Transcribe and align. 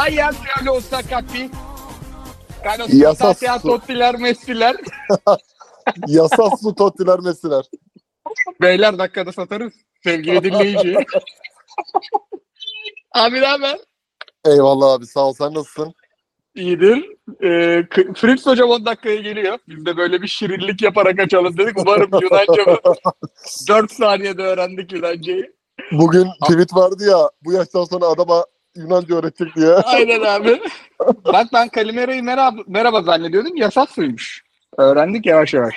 Gayet 0.00 0.34
lo 0.64 0.80
Sakapi. 0.80 1.50
Carlos 2.64 2.88
Yasas 2.92 3.38
Sakapi, 3.40 3.60
su. 3.60 3.68
Tottiler, 3.68 4.14
Messi'ler. 4.18 4.76
Yasas 6.06 6.60
su 6.62 6.74
tottiler 6.74 7.18
mesiler. 7.20 7.64
Beyler 8.62 8.98
dakikada 8.98 9.32
satarız. 9.32 9.72
Sevgili 10.04 10.44
dinleyici. 10.44 10.96
Abi 13.14 13.40
ne 13.40 13.46
haber? 13.46 13.78
Eyvallah 14.44 14.92
abi 14.92 15.06
sağ 15.06 15.20
ol 15.20 15.32
sen 15.32 15.54
nasılsın? 15.54 15.94
İyidir. 16.54 17.04
Ee, 17.42 17.86
Fritz 18.14 18.46
hocam 18.46 18.70
10 18.70 18.86
dakikaya 18.86 19.16
geliyor. 19.20 19.58
Biz 19.68 19.86
de 19.86 19.96
böyle 19.96 20.22
bir 20.22 20.28
şirinlik 20.28 20.82
yaparak 20.82 21.20
açalım 21.20 21.58
dedik. 21.58 21.78
Umarım 21.78 22.10
Yunanca 22.22 22.80
4 23.68 23.92
saniyede 23.92 24.42
öğrendik 24.42 24.92
Yunancayı. 24.92 25.52
Bugün 25.92 26.26
tweet 26.44 26.74
vardı 26.74 27.04
ya 27.10 27.30
bu 27.44 27.52
yaştan 27.52 27.84
sonra 27.84 28.06
adama 28.06 28.44
Yunanca 28.76 29.16
öğretecek 29.16 29.56
diye. 29.56 29.68
Aynen 29.74 30.20
abi. 30.20 30.60
Bak 31.24 31.46
ben 31.52 31.68
Kalimera'yı 31.68 32.22
merhaba, 32.22 32.62
merhaba 32.66 33.02
zannediyordum. 33.02 33.56
Yasas 33.56 33.90
suymuş. 33.90 34.42
Öğrendik 34.78 35.26
yavaş 35.26 35.54
yavaş. 35.54 35.74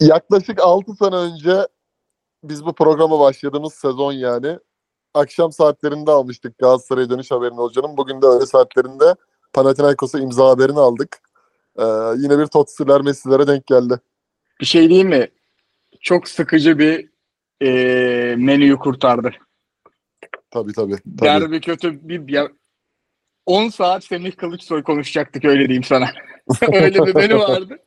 Yaklaşık 0.00 0.60
6 0.60 0.94
sene 0.94 1.14
önce 1.16 1.66
biz 2.44 2.64
bu 2.66 2.74
programa 2.74 3.20
başladığımız 3.20 3.74
sezon 3.74 4.12
yani 4.12 4.58
akşam 5.14 5.52
saatlerinde 5.52 6.10
almıştık 6.10 6.58
Galatasaray'a 6.58 7.10
dönüş 7.10 7.30
haberini 7.30 7.56
hocanın. 7.56 7.96
Bugün 7.96 8.22
de 8.22 8.26
öğle 8.26 8.46
saatlerinde 8.46 9.14
Panathinaikos'a 9.52 10.18
imza 10.18 10.48
haberini 10.48 10.78
aldık. 10.80 11.18
Ee, 11.78 11.84
yine 12.16 12.38
bir 12.38 12.46
Tottiler 12.46 13.00
Messi'lere 13.00 13.46
denk 13.46 13.66
geldi. 13.66 14.00
Bir 14.60 14.66
şey 14.66 14.88
diyeyim 14.88 15.08
mi? 15.08 15.28
Çok 16.00 16.28
sıkıcı 16.28 16.78
bir 16.78 17.10
eee, 17.60 18.36
menüyü 18.36 18.76
kurtardı. 18.78 19.30
Tabii 20.50 20.72
tabii. 20.72 20.96
tabii. 20.96 21.28
Derbi 21.28 21.60
kötü 21.60 22.08
bir 22.08 22.28
ya, 22.28 22.48
10 23.46 23.68
saat 23.68 24.04
Semih 24.04 24.32
Kılıçsoy 24.32 24.82
konuşacaktık 24.82 25.44
öyle 25.44 25.68
diyeyim 25.68 25.84
sana. 25.84 26.10
öyle 26.72 27.06
bir 27.06 27.14
menü 27.14 27.38
vardı. 27.38 27.78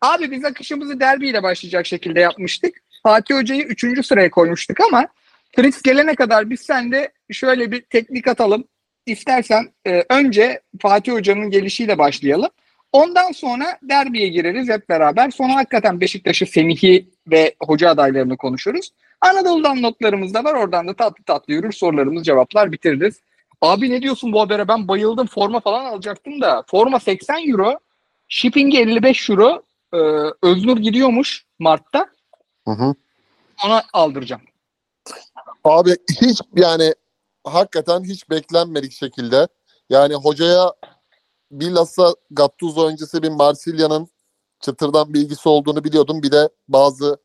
Abi 0.00 0.30
biz 0.30 0.44
akışımızı 0.44 1.00
derbiyle 1.00 1.42
başlayacak 1.42 1.86
şekilde 1.86 2.20
yapmıştık. 2.20 2.74
Fatih 3.02 3.34
Hoca'yı 3.34 3.62
3. 3.62 4.06
sıraya 4.06 4.30
koymuştuk 4.30 4.80
ama 4.80 5.08
Fritz 5.56 5.82
gelene 5.82 6.14
kadar 6.14 6.50
biz 6.50 6.60
sende 6.60 7.12
şöyle 7.30 7.72
bir 7.72 7.80
teknik 7.80 8.28
atalım. 8.28 8.64
İstersen 9.06 9.72
e, 9.86 10.04
önce 10.10 10.60
Fatih 10.80 11.12
Hoca'nın 11.12 11.50
gelişiyle 11.50 11.98
başlayalım. 11.98 12.50
Ondan 12.92 13.32
sonra 13.32 13.78
derbiye 13.82 14.28
gireriz 14.28 14.68
hep 14.68 14.88
beraber. 14.88 15.30
Sonra 15.30 15.54
hakikaten 15.54 16.00
Beşiktaş'ı, 16.00 16.46
Semih'i 16.46 17.08
ve 17.26 17.54
hoca 17.62 17.90
adaylarını 17.90 18.36
konuşuruz. 18.36 18.90
Anadolu'dan 19.20 19.82
notlarımız 19.82 20.34
da 20.34 20.44
var. 20.44 20.54
Oradan 20.54 20.88
da 20.88 20.96
tatlı 20.96 21.24
tatlı 21.24 21.52
yürür. 21.52 21.72
Sorularımız, 21.72 22.24
cevaplar 22.24 22.72
bitiririz. 22.72 23.20
Abi 23.60 23.90
ne 23.90 24.02
diyorsun 24.02 24.32
bu 24.32 24.40
habere? 24.40 24.68
Ben 24.68 24.88
bayıldım. 24.88 25.26
Forma 25.26 25.60
falan 25.60 25.84
alacaktım 25.84 26.40
da. 26.40 26.64
Forma 26.66 27.00
80 27.00 27.50
euro. 27.50 27.78
Shipping'i 28.28 28.78
55 28.78 29.30
euro. 29.30 29.62
Ee, 29.94 29.98
Öznur 30.42 30.76
gidiyormuş 30.76 31.44
Mart'ta. 31.58 32.06
Hı 32.64 32.70
hı. 32.70 32.94
Ona 33.66 33.82
aldıracağım. 33.92 34.42
Abi 35.64 35.90
hiç 36.20 36.40
yani 36.56 36.94
hakikaten 37.44 38.04
hiç 38.04 38.30
beklenmedik 38.30 38.92
şekilde 38.92 39.48
yani 39.90 40.14
hocaya 40.14 40.72
bilhassa 41.50 42.14
Gattuso 42.30 42.88
öncesi 42.88 43.22
bir 43.22 43.28
Marsilya'nın 43.28 44.08
çıtırdan 44.60 45.14
bilgisi 45.14 45.48
olduğunu 45.48 45.84
biliyordum. 45.84 46.22
Bir 46.22 46.32
de 46.32 46.48
bazı 46.68 47.18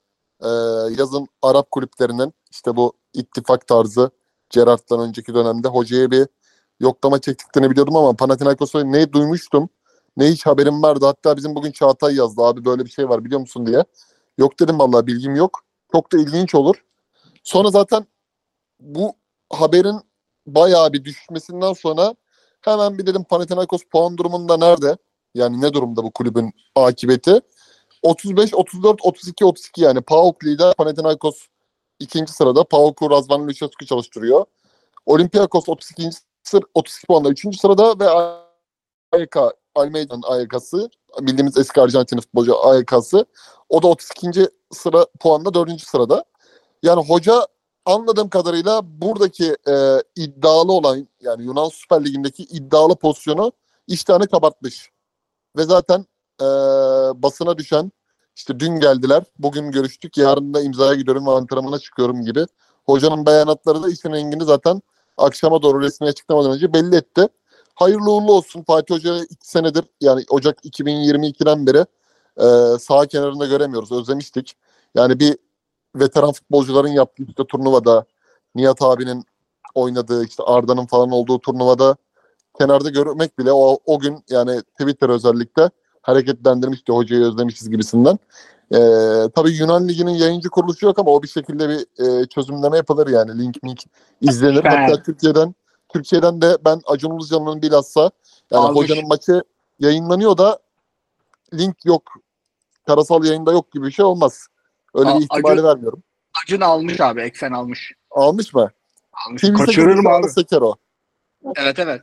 e, 0.43 0.49
yazın 0.99 1.27
Arap 1.41 1.71
kulüplerinin 1.71 2.33
işte 2.51 2.75
bu 2.75 2.93
ittifak 3.13 3.67
tarzı 3.67 4.11
Gerrard'dan 4.49 4.99
önceki 4.99 5.33
dönemde 5.33 5.67
hocaya 5.67 6.11
bir 6.11 6.27
yoklama 6.79 7.21
çektiklerini 7.21 7.71
biliyordum 7.71 7.95
ama 7.95 8.13
Panathinaikos'a 8.13 8.83
ne 8.83 9.13
duymuştum 9.13 9.69
ne 10.17 10.31
hiç 10.31 10.45
haberim 10.45 10.83
vardı. 10.83 11.05
Hatta 11.05 11.37
bizim 11.37 11.55
bugün 11.55 11.71
Çağatay 11.71 12.15
yazdı 12.15 12.41
abi 12.41 12.65
böyle 12.65 12.85
bir 12.85 12.89
şey 12.89 13.09
var 13.09 13.25
biliyor 13.25 13.41
musun 13.41 13.65
diye. 13.65 13.83
Yok 14.37 14.59
dedim 14.59 14.79
vallahi 14.79 15.07
bilgim 15.07 15.35
yok. 15.35 15.59
Çok 15.91 16.11
da 16.11 16.17
ilginç 16.17 16.55
olur. 16.55 16.75
Sonra 17.43 17.71
zaten 17.71 18.05
bu 18.79 19.13
haberin 19.49 20.01
bayağı 20.47 20.93
bir 20.93 21.05
düşmesinden 21.05 21.73
sonra 21.73 22.15
hemen 22.61 22.97
bir 22.97 23.05
dedim 23.05 23.23
Panathinaikos 23.23 23.81
puan 23.91 24.17
durumunda 24.17 24.57
nerede? 24.57 24.97
Yani 25.35 25.61
ne 25.61 25.73
durumda 25.73 26.03
bu 26.03 26.11
kulübün 26.11 26.53
akıbeti? 26.75 27.41
35, 28.03 28.53
34, 28.53 28.99
32, 29.01 29.45
32 29.45 29.81
yani 29.81 30.01
PAOK 30.01 30.43
lider 30.43 30.73
Panathinaikos 30.73 31.47
ikinci 31.99 32.33
sırada. 32.33 32.63
PAOK'u 32.63 33.11
Razvan 33.11 33.47
Lucescu 33.47 33.85
çalıştırıyor. 33.85 34.45
Olympiakos 35.05 35.69
32. 35.69 36.09
Sır, 36.43 36.63
32 36.73 37.07
puanla 37.07 37.29
3. 37.29 37.59
sırada 37.59 37.99
ve 37.99 38.09
AYK 39.11 39.35
Almeida'nın 39.75 40.21
AYK'sı 40.21 40.89
bildiğimiz 41.21 41.57
eski 41.57 41.81
Arjantin 41.81 42.19
futbolcu 42.19 42.67
AYK'sı 42.67 43.25
o 43.69 43.83
da 43.83 43.87
32. 43.87 44.47
sıra 44.71 45.05
puanla 45.19 45.53
4. 45.53 45.81
sırada. 45.81 46.25
Yani 46.83 47.07
hoca 47.07 47.47
anladığım 47.85 48.29
kadarıyla 48.29 48.81
buradaki 48.83 49.57
e, 49.67 50.03
iddialı 50.15 50.71
olan 50.71 51.07
yani 51.21 51.43
Yunan 51.43 51.69
Süper 51.69 52.05
Ligi'ndeki 52.05 52.43
iddialı 52.43 52.95
pozisyonu 52.95 53.51
iştahını 53.87 54.27
kabartmış. 54.27 54.89
Ve 55.57 55.63
zaten 55.63 56.05
e, 56.43 57.23
basına 57.23 57.57
düşen 57.57 57.91
işte 58.35 58.59
dün 58.59 58.79
geldiler, 58.79 59.23
bugün 59.39 59.71
görüştük, 59.71 60.17
yarın 60.17 60.53
da 60.53 60.61
imzaya 60.61 60.93
gidiyorum 60.93 61.27
ve 61.27 61.31
antrenmana 61.31 61.79
çıkıyorum 61.79 62.21
gibi. 62.21 62.45
Hocanın 62.85 63.25
beyanatları 63.25 63.83
da 63.83 63.89
işin 63.89 64.11
rengini 64.11 64.43
zaten 64.43 64.81
akşama 65.17 65.61
doğru 65.61 65.81
resmi 65.81 66.07
açıklamadan 66.07 66.51
önce 66.51 66.73
belli 66.73 66.95
etti. 66.95 67.27
Hayırlı 67.75 68.11
uğurlu 68.11 68.33
olsun 68.33 68.63
Fatih 68.63 68.95
Hoca 68.95 69.17
iki 69.29 69.49
senedir 69.49 69.83
yani 70.01 70.23
Ocak 70.29 70.65
2022'den 70.65 71.67
beri 71.67 71.85
e, 72.37 72.79
sağ 72.79 73.05
kenarında 73.05 73.45
göremiyoruz. 73.45 73.91
Özlemiştik. 73.91 74.53
Yani 74.95 75.19
bir 75.19 75.37
veteran 75.95 76.31
futbolcuların 76.31 76.91
yaptığı 76.91 77.23
işte 77.23 77.43
turnuvada 77.47 78.05
Nihat 78.55 78.81
abinin 78.81 79.25
oynadığı 79.75 80.25
işte 80.25 80.43
Arda'nın 80.43 80.85
falan 80.85 81.11
olduğu 81.11 81.39
turnuvada 81.39 81.95
kenarda 82.59 82.89
görmek 82.89 83.39
bile 83.39 83.51
o, 83.53 83.77
o 83.85 83.99
gün 83.99 84.23
yani 84.29 84.61
Twitter 84.61 85.09
özellikle 85.09 85.69
hareketlendirmişti 86.03 86.91
hocayı 86.91 87.23
özlemişiz 87.23 87.69
gibisinden. 87.69 88.19
Ee, 88.73 88.77
tabii 89.35 89.51
Yunan 89.51 89.87
Ligi'nin 89.87 90.11
yayıncı 90.11 90.49
kuruluşu 90.49 90.85
yok 90.85 90.99
ama 90.99 91.11
o 91.11 91.23
bir 91.23 91.27
şekilde 91.27 91.69
bir 91.69 91.79
e, 92.05 92.25
çözümleme 92.25 92.77
yapılır 92.77 93.07
yani 93.07 93.43
link 93.43 93.65
link 93.65 93.83
izlenir. 94.21 94.63
Hatta 94.63 95.03
Türkiye'den 95.03 95.55
Türkiye'den 95.89 96.41
de 96.41 96.57
ben 96.65 96.81
Acun 96.85 97.19
Ilıcalı'nın 97.19 97.61
bilhassa 97.61 98.11
yani 98.51 98.65
Almış. 98.65 98.77
hocanın 98.77 99.07
maçı 99.07 99.41
yayınlanıyor 99.79 100.37
da 100.37 100.59
link 101.53 101.85
yok. 101.85 102.03
Karasal 102.87 103.23
yayında 103.25 103.51
yok 103.51 103.71
gibi 103.71 103.85
bir 103.87 103.91
şey 103.91 104.05
olmaz. 104.05 104.47
Öyle 104.93 105.09
Aa, 105.09 105.19
bir 105.19 105.23
ihtimali 105.23 105.59
Acun- 105.61 105.63
vermiyorum. 105.63 106.03
Acun 106.43 106.61
almış 106.61 107.01
abi. 107.01 107.21
Eksen 107.21 107.51
almış. 107.51 107.91
Almış 108.11 108.53
mı? 108.53 108.71
Almış. 109.27 109.41
Kimse 109.41 109.65
Kaçırır 109.65 109.99
mı 109.99 110.09
abi? 110.09 110.29
Seker 110.29 110.61
o. 110.61 110.75
Evet 111.55 111.79
evet. 111.79 112.01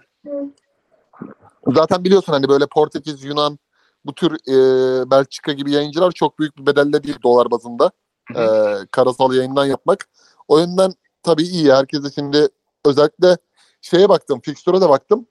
Zaten 1.67 2.05
biliyorsun 2.05 2.33
hani 2.33 2.49
böyle 2.49 2.67
Portekiz, 2.67 3.25
Yunan 3.25 3.59
bu 4.05 4.15
tür 4.15 4.33
e, 4.33 5.11
Belçika 5.11 5.53
gibi 5.53 5.73
yayıncılar 5.73 6.13
çok 6.13 6.39
büyük 6.39 6.59
bir 6.59 6.67
bedelle 6.67 7.03
değil 7.03 7.19
dolar 7.23 7.51
bazında. 7.51 7.91
E, 8.37 8.45
karasal 8.91 9.35
yayından 9.35 9.67
yapmak. 9.67 10.09
O 10.49 10.59
yönden 10.59 10.93
tabii 11.23 11.43
iyi. 11.43 11.73
Herkes 11.73 12.05
de 12.05 12.11
şimdi 12.15 12.49
özellikle 12.85 13.37
şeye 13.81 14.09
baktım. 14.09 14.41
Fixture'a 14.41 14.81
da 14.81 14.89
baktım. 14.89 15.27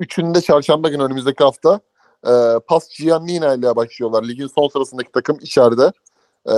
Üçünde 0.00 0.40
çarşamba 0.40 0.88
günü 0.88 1.02
önümüzdeki 1.02 1.44
hafta 1.44 1.80
e, 2.26 2.32
Pas 2.66 2.98
Giannina 2.98 3.54
ile 3.54 3.76
başlıyorlar. 3.76 4.24
Ligin 4.28 4.46
son 4.46 4.68
sırasındaki 4.68 5.12
takım 5.12 5.38
içeride. 5.40 5.92
E, 6.46 6.54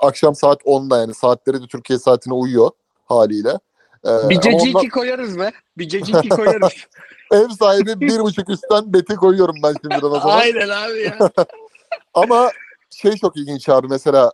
akşam 0.00 0.34
saat 0.34 0.62
10'da 0.62 0.98
yani 0.98 1.14
saatleri 1.14 1.62
de 1.62 1.66
Türkiye 1.66 1.98
saatine 1.98 2.34
uyuyor 2.34 2.70
haliyle. 3.04 3.58
E, 4.06 4.28
Bir 4.28 4.40
ceciki 4.40 4.76
ondan- 4.76 4.88
koyarız 4.88 5.38
be. 5.38 5.52
Bir 5.78 5.88
ceciki 5.88 6.28
koyarız. 6.28 6.72
ev 7.32 7.48
sahibi 7.48 8.00
bir 8.00 8.20
buçuk 8.20 8.48
üstten 8.50 8.92
beti 8.92 9.16
koyuyorum 9.16 9.56
ben 9.62 9.74
şimdiden 9.82 10.06
o 10.06 10.20
zaman. 10.20 10.38
Aynen 10.38 10.68
abi 10.68 11.00
ya. 11.02 11.18
Ama 12.14 12.50
şey 12.90 13.12
çok 13.16 13.36
ilginç 13.36 13.68
abi 13.68 13.86
mesela 13.90 14.32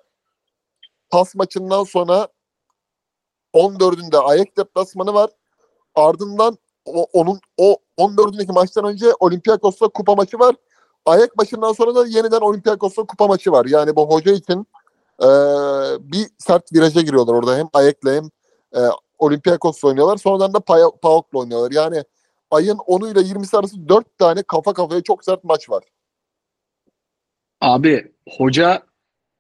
pas 1.11 1.35
maçından 1.35 1.85
sonra 1.85 2.29
14'ünde 3.55 4.17
Ayak 4.19 4.57
deplasmanı 4.57 5.15
var. 5.15 5.31
Ardından 5.95 6.59
o, 6.85 7.07
onun 7.13 7.41
o 7.57 7.77
14'ündeki 7.99 8.53
maçtan 8.53 8.85
önce 8.85 9.07
Olympiakos'la 9.21 9.89
kupa 9.89 10.15
maçı 10.15 10.39
var. 10.39 10.55
Ayak 11.07 11.37
maçından 11.37 11.73
sonra 11.73 11.95
da 11.95 12.07
yeniden 12.07 12.41
Olympiakos'la 12.41 13.07
kupa 13.07 13.27
maçı 13.27 13.53
var. 13.53 13.67
Yani 13.67 13.97
bu 13.97 14.11
hoca 14.11 14.33
için 14.33 14.67
e, 15.23 15.29
bir 16.13 16.27
sert 16.39 16.73
viraja 16.73 17.01
giriyorlar 17.01 17.35
orada. 17.35 17.57
Hem 17.57 17.69
Ayak'la 17.73 18.13
hem 18.13 18.25
e, 18.77 18.81
Olympiakos'la 19.21 19.89
oynuyorlar. 19.89 20.17
Sonradan 20.17 20.55
da 20.55 20.61
PAOK'la 21.03 21.39
oynuyorlar. 21.39 21.73
Yani 21.73 22.05
ayın 22.51 22.77
10'u 22.77 23.11
ile 23.11 23.21
20'si 23.21 23.59
arası 23.59 23.89
4 23.89 24.19
tane 24.19 24.43
kafa 24.43 24.73
kafaya 24.73 25.03
çok 25.03 25.25
sert 25.25 25.45
maç 25.45 25.71
var. 25.71 25.85
Abi 27.61 28.13
hoca 28.39 28.83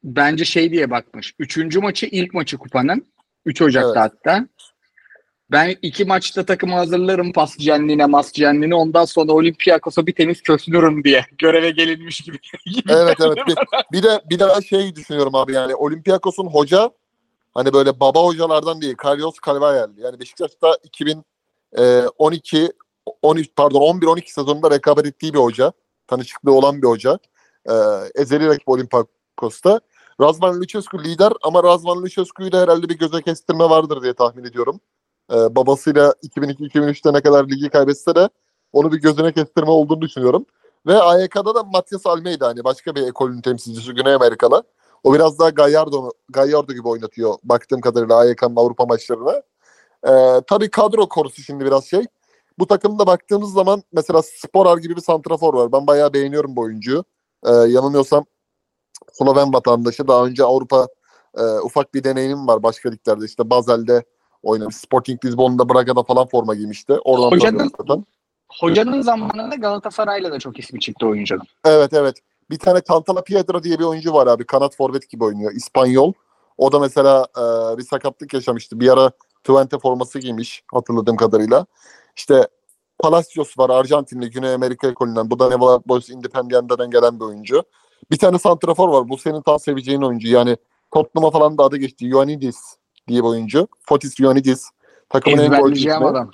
bence 0.04 0.44
şey 0.44 0.72
diye 0.72 0.90
bakmış. 0.90 1.34
Üçüncü 1.38 1.80
maçı 1.80 2.06
ilk 2.06 2.34
maçı 2.34 2.58
kupanın. 2.58 3.06
3 3.44 3.62
Ocak'ta 3.62 4.00
hatta. 4.00 4.46
Ben 5.50 5.76
iki 5.82 6.04
maçta 6.04 6.44
takımı 6.46 6.74
hazırlarım 6.74 7.32
Pascenli'ne, 7.32 8.06
Mascenli'ne. 8.06 8.74
Ondan 8.74 9.04
sonra 9.04 9.32
Olympiakos'a 9.32 10.06
bir 10.06 10.12
tenis 10.12 10.42
kösünürüm 10.42 11.04
diye. 11.04 11.24
Göreve 11.38 11.70
gelinmiş 11.70 12.20
gibi. 12.20 12.38
Evet 12.88 13.16
evet. 13.20 13.38
Bir, 13.46 13.56
bir 13.92 14.02
de 14.02 14.20
bir 14.30 14.38
de 14.38 14.48
ben 14.48 14.60
şey 14.60 14.94
düşünüyorum 14.96 15.34
abi 15.34 15.52
yani 15.52 15.74
Olympiakos'un 15.74 16.46
hoca 16.46 16.90
hani 17.54 17.72
böyle 17.72 18.00
baba 18.00 18.24
hocalardan 18.24 18.80
değil. 18.80 18.96
Carlos 19.04 19.34
Carvalhal. 19.46 19.90
Yani 19.96 20.20
Beşiktaş'ta 20.20 20.76
2012 20.84 22.72
13 23.22 23.50
pardon 23.56 23.80
11 23.80 24.06
12 24.06 24.32
sezonunda 24.32 24.70
rekabet 24.70 25.06
ettiği 25.06 25.34
bir 25.34 25.38
hoca. 25.38 25.72
Tanışıklığı 26.06 26.52
olan 26.52 26.82
bir 26.82 26.86
hoca. 26.86 27.18
Ee, 27.68 27.72
ezeli 28.14 28.46
rakip 28.46 28.68
Olympiakos'ta. 28.68 29.80
Razvan 30.20 30.60
Lucescu 30.60 31.04
lider 31.04 31.32
ama 31.42 31.64
Razvan 31.64 32.02
Lucescu'yu 32.02 32.52
da 32.52 32.60
herhalde 32.60 32.88
bir 32.88 32.98
göze 32.98 33.22
kestirme 33.22 33.64
vardır 33.64 34.02
diye 34.02 34.14
tahmin 34.14 34.44
ediyorum. 34.44 34.80
Ee, 35.32 35.56
babasıyla 35.56 36.14
2002-2003'te 36.22 37.12
ne 37.12 37.20
kadar 37.20 37.48
ligi 37.48 37.68
kaybetse 37.68 38.14
de 38.14 38.28
onu 38.72 38.92
bir 38.92 39.00
gözüne 39.00 39.32
kestirme 39.32 39.70
olduğunu 39.70 40.00
düşünüyorum. 40.00 40.46
Ve 40.86 41.02
AYK'da 41.02 41.54
da 41.54 41.62
Matias 41.62 42.06
Almeida 42.06 42.48
hani 42.48 42.64
başka 42.64 42.94
bir 42.94 43.02
ekolün 43.02 43.40
temsilcisi 43.40 43.92
Güney 43.92 44.14
Amerikalı. 44.14 44.62
O 45.04 45.14
biraz 45.14 45.38
daha 45.38 45.50
Gallardo, 45.50 46.10
Gallardo 46.28 46.72
gibi 46.72 46.88
oynatıyor 46.88 47.34
baktığım 47.44 47.80
kadarıyla 47.80 48.16
AYK'nın 48.16 48.56
Avrupa 48.56 48.84
maçlarına. 48.84 49.42
Ee, 50.08 50.40
tabii 50.46 50.70
kadro 50.70 51.08
korusu 51.08 51.42
şimdi 51.42 51.64
biraz 51.64 51.84
şey. 51.84 52.04
Bu 52.58 52.66
takımda 52.66 53.06
baktığımız 53.06 53.52
zaman 53.52 53.82
mesela 53.92 54.22
Sporar 54.22 54.78
gibi 54.78 54.96
bir 54.96 55.00
santrafor 55.00 55.54
var. 55.54 55.72
Ben 55.72 55.86
bayağı 55.86 56.12
beğeniyorum 56.12 56.56
bu 56.56 56.60
oyuncuyu. 56.60 57.04
Ee, 57.46 57.50
yanılmıyorsam 57.50 58.24
Sloven 59.12 59.52
vatandaşı. 59.52 60.08
Daha 60.08 60.26
önce 60.26 60.44
Avrupa 60.44 60.88
e, 61.38 61.42
ufak 61.42 61.94
bir 61.94 62.04
deneyimim 62.04 62.46
var 62.46 62.62
başka 62.62 62.90
liglerde. 62.90 63.24
İşte 63.24 63.50
Basel'de 63.50 64.04
oynamış. 64.42 64.76
Sporting 64.76 65.24
Lisbon'da 65.24 65.68
Braga'da 65.68 66.02
falan 66.02 66.26
forma 66.26 66.54
giymişti. 66.54 66.92
Oradan 67.04 67.36
Hocanın- 67.36 67.70
zaten. 67.78 68.04
Hocanın 68.60 69.02
zamanında 69.02 69.54
Galatasaray'la 69.54 70.32
da 70.32 70.38
çok 70.38 70.58
ismi 70.58 70.80
çıktı 70.80 71.06
oyuncunun. 71.06 71.42
Evet 71.64 71.92
evet. 71.92 72.16
Bir 72.50 72.58
tane 72.58 72.80
Cantala 72.88 73.22
Piedra 73.22 73.62
diye 73.62 73.78
bir 73.78 73.84
oyuncu 73.84 74.12
var 74.12 74.26
abi. 74.26 74.46
Kanat 74.46 74.76
forvet 74.76 75.08
gibi 75.08 75.24
oynuyor. 75.24 75.52
İspanyol. 75.52 76.12
O 76.58 76.72
da 76.72 76.78
mesela 76.78 77.26
e, 77.36 77.78
bir 77.78 77.82
sakatlık 77.82 78.34
yaşamıştı. 78.34 78.80
Bir 78.80 78.92
ara 78.92 79.10
Twente 79.44 79.78
forması 79.78 80.18
giymiş 80.18 80.64
hatırladığım 80.72 81.16
kadarıyla. 81.16 81.66
İşte 82.16 82.48
Palacios 82.98 83.58
var 83.58 83.70
Arjantinli 83.70 84.30
Güney 84.30 84.54
Amerika 84.54 84.88
ekolünden. 84.88 85.30
Bu 85.30 85.38
da 85.38 85.48
Neva 85.48 85.80
Boys 85.86 86.10
Independiente'den 86.10 86.90
gelen 86.90 87.20
bir 87.20 87.24
oyuncu. 87.24 87.62
Bir 88.10 88.18
tane 88.18 88.38
santrafor 88.38 88.88
var. 88.88 89.08
Bu 89.08 89.18
senin 89.18 89.42
tam 89.42 89.58
seveceğin 89.58 90.02
oyuncu. 90.02 90.28
Yani 90.28 90.56
Tottenham'a 90.94 91.30
falan 91.30 91.58
da 91.58 91.64
adı 91.64 91.76
geçti. 91.76 92.06
Ioannidis 92.06 92.56
diye 93.08 93.22
bir 93.22 93.28
oyuncu. 93.28 93.68
Fotis 93.80 94.20
Ioannidis. 94.20 94.70
Takımın 95.08 95.38
en 95.38 95.48
golcü 95.48 95.56
Ezberleyeceğim 95.56 95.96
ismi. 95.96 96.08
adam. 96.08 96.30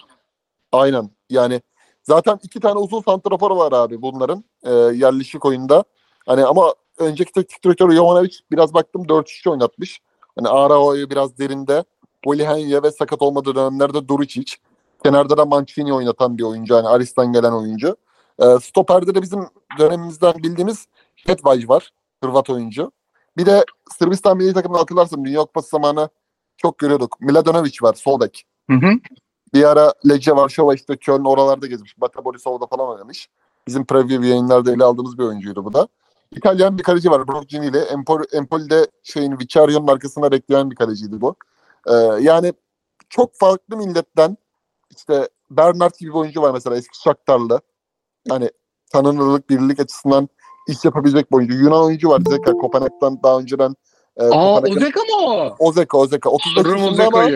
Aynen. 0.73 1.11
Yani 1.31 1.61
zaten 2.03 2.39
iki 2.43 2.61
tane 2.61 2.79
uzun 2.79 3.01
santrafor 3.01 3.51
var 3.51 3.73
abi 3.73 4.03
bunların 4.03 4.45
e, 4.65 4.73
yerleşik 4.73 5.45
oyunda. 5.45 5.85
Hani 6.27 6.45
ama 6.45 6.75
önceki 6.99 7.33
teknik 7.33 7.65
direktör 7.65 7.91
Jovanovic 7.91 8.39
biraz 8.51 8.75
baktım 8.75 9.03
4-3 9.03 9.51
oynatmış. 9.51 10.01
Hani 10.37 10.49
Arao'yu 10.49 11.11
biraz 11.11 11.39
derinde. 11.39 11.85
Polihenye 12.23 12.83
ve 12.83 12.91
sakat 12.91 13.23
olmadığı 13.23 13.55
dönemlerde 13.55 14.09
Duricic. 14.09 14.57
Kenarda 15.05 15.37
da 15.37 15.45
Mancini 15.45 15.95
oynatan 15.95 16.39
bir 16.39 16.43
oyuncu. 16.43 16.77
Hani 16.77 16.89
Aris'ten 16.89 17.33
gelen 17.33 17.53
oyuncu. 17.53 17.97
E, 18.39 18.45
stoperde 18.63 19.15
de 19.15 19.23
bizim 19.23 19.47
dönemimizden 19.79 20.35
bildiğimiz 20.35 20.87
Hedvaj 21.27 21.69
var. 21.69 21.91
Hırvat 22.25 22.51
oyuncu. 22.51 22.93
Bir 23.37 23.47
de 23.47 23.65
Sırbistan 23.99 24.37
milli 24.37 24.55
takımını 24.55 24.79
hatırlarsın. 24.79 25.25
Dünya 25.25 25.41
Kupası 25.41 25.69
zamanı 25.69 26.09
çok 26.57 26.79
görüyorduk. 26.79 27.21
Miladinovic 27.21 27.77
var. 27.83 27.95
Sol 27.95 28.21
bek. 28.21 28.45
Hı 28.71 28.77
hı. 28.77 28.91
Bir 29.55 29.65
ara 29.65 29.95
Lecce 30.09 30.37
Varşova 30.37 30.75
işte 30.75 30.97
Köln 30.97 31.25
oralarda 31.25 31.67
gezmiş. 31.67 32.01
Bata 32.01 32.25
Borisov'da 32.25 32.67
falan 32.67 32.89
oynamış. 32.89 33.29
Bizim 33.67 33.87
preview 33.87 34.27
yayınlarda 34.27 34.73
ele 34.73 34.85
aldığımız 34.85 35.19
bir 35.19 35.23
oyuncuydu 35.23 35.65
bu 35.65 35.73
da. 35.73 35.89
İtalyan 36.33 36.79
bir 36.79 36.83
kaleci 36.83 37.11
var 37.11 37.29
Broccini 37.29 37.67
ile. 37.67 37.79
Empoli, 37.79 38.25
Empoli'de 38.33 38.87
şeyin 39.03 39.39
Vicario'nun 39.39 39.87
arkasında 39.87 40.31
bekleyen 40.31 40.71
bir 40.71 40.77
kaleciydi 40.77 41.21
bu. 41.21 41.37
Ee, 41.89 41.93
yani 42.21 42.53
çok 43.09 43.35
farklı 43.35 43.77
milletten 43.77 44.37
işte 44.97 45.29
Bernard 45.51 45.95
gibi 45.99 46.11
bir 46.11 46.15
oyuncu 46.15 46.43
var 46.43 46.51
mesela 46.51 46.77
eski 46.77 47.01
Shakhtarlı. 47.01 47.61
Yani 48.29 48.51
tanınırlık, 48.93 49.51
birlik 49.51 49.81
açısından 49.81 50.29
iş 50.69 50.85
yapabilecek 50.85 51.33
bir 51.33 51.37
oyuncu. 51.37 51.55
Yunan 51.55 51.85
oyuncu 51.85 52.09
var 52.09 52.23
Zeka 52.29 52.53
Kopenhag'dan 52.53 53.23
daha 53.23 53.39
önceden 53.39 53.75
e, 54.17 54.25
Aa 54.25 54.61
Ozeka 54.61 55.01
mı 55.01 55.17
o? 55.19 55.57
Ozeka, 55.59 55.99
Ozeka. 55.99 56.31
35 56.31 56.63
Sorun 56.63 56.79
yaşında 56.79 57.07
ama. 57.07 57.29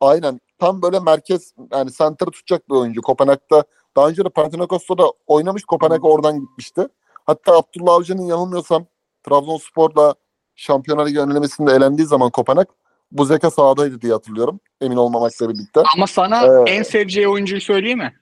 Aynen. 0.00 0.40
Tam 0.58 0.82
böyle 0.82 1.00
merkez 1.00 1.54
yani 1.72 1.92
center 1.92 2.26
tutacak 2.26 2.70
bir 2.70 2.74
oyuncu. 2.74 3.02
Kopenhag'da 3.02 3.64
daha 3.96 4.08
önce 4.08 4.24
de 4.24 4.28
Panathinaikos'ta 4.28 4.98
da 4.98 5.12
oynamış. 5.26 5.64
Kopenhag 5.64 6.04
oradan 6.04 6.40
gitmişti. 6.40 6.88
Hatta 7.30 7.56
Abdullah 7.56 7.94
Avcı'nın 7.94 8.22
yanılmıyorsam 8.22 8.86
Trabzonspor'la 9.22 10.14
Şampiyonlar 10.54 11.06
Ligi 11.06 11.20
önlemesinde 11.20 11.72
elendiği 11.72 12.06
zaman 12.08 12.30
Kopenhag 12.30 12.66
bu 13.12 13.24
zeka 13.24 13.50
sahadaydı 13.50 14.00
diye 14.00 14.12
hatırlıyorum. 14.12 14.60
Emin 14.80 14.96
olmamakla 14.96 15.48
birlikte. 15.48 15.82
Ama 15.94 16.06
sana 16.06 16.46
Ee, 16.46 16.70
en 16.70 16.82
seveceği 16.82 17.28
oyuncuyu 17.28 17.60
söyleyeyim 17.60 17.98
mi? 17.98 18.20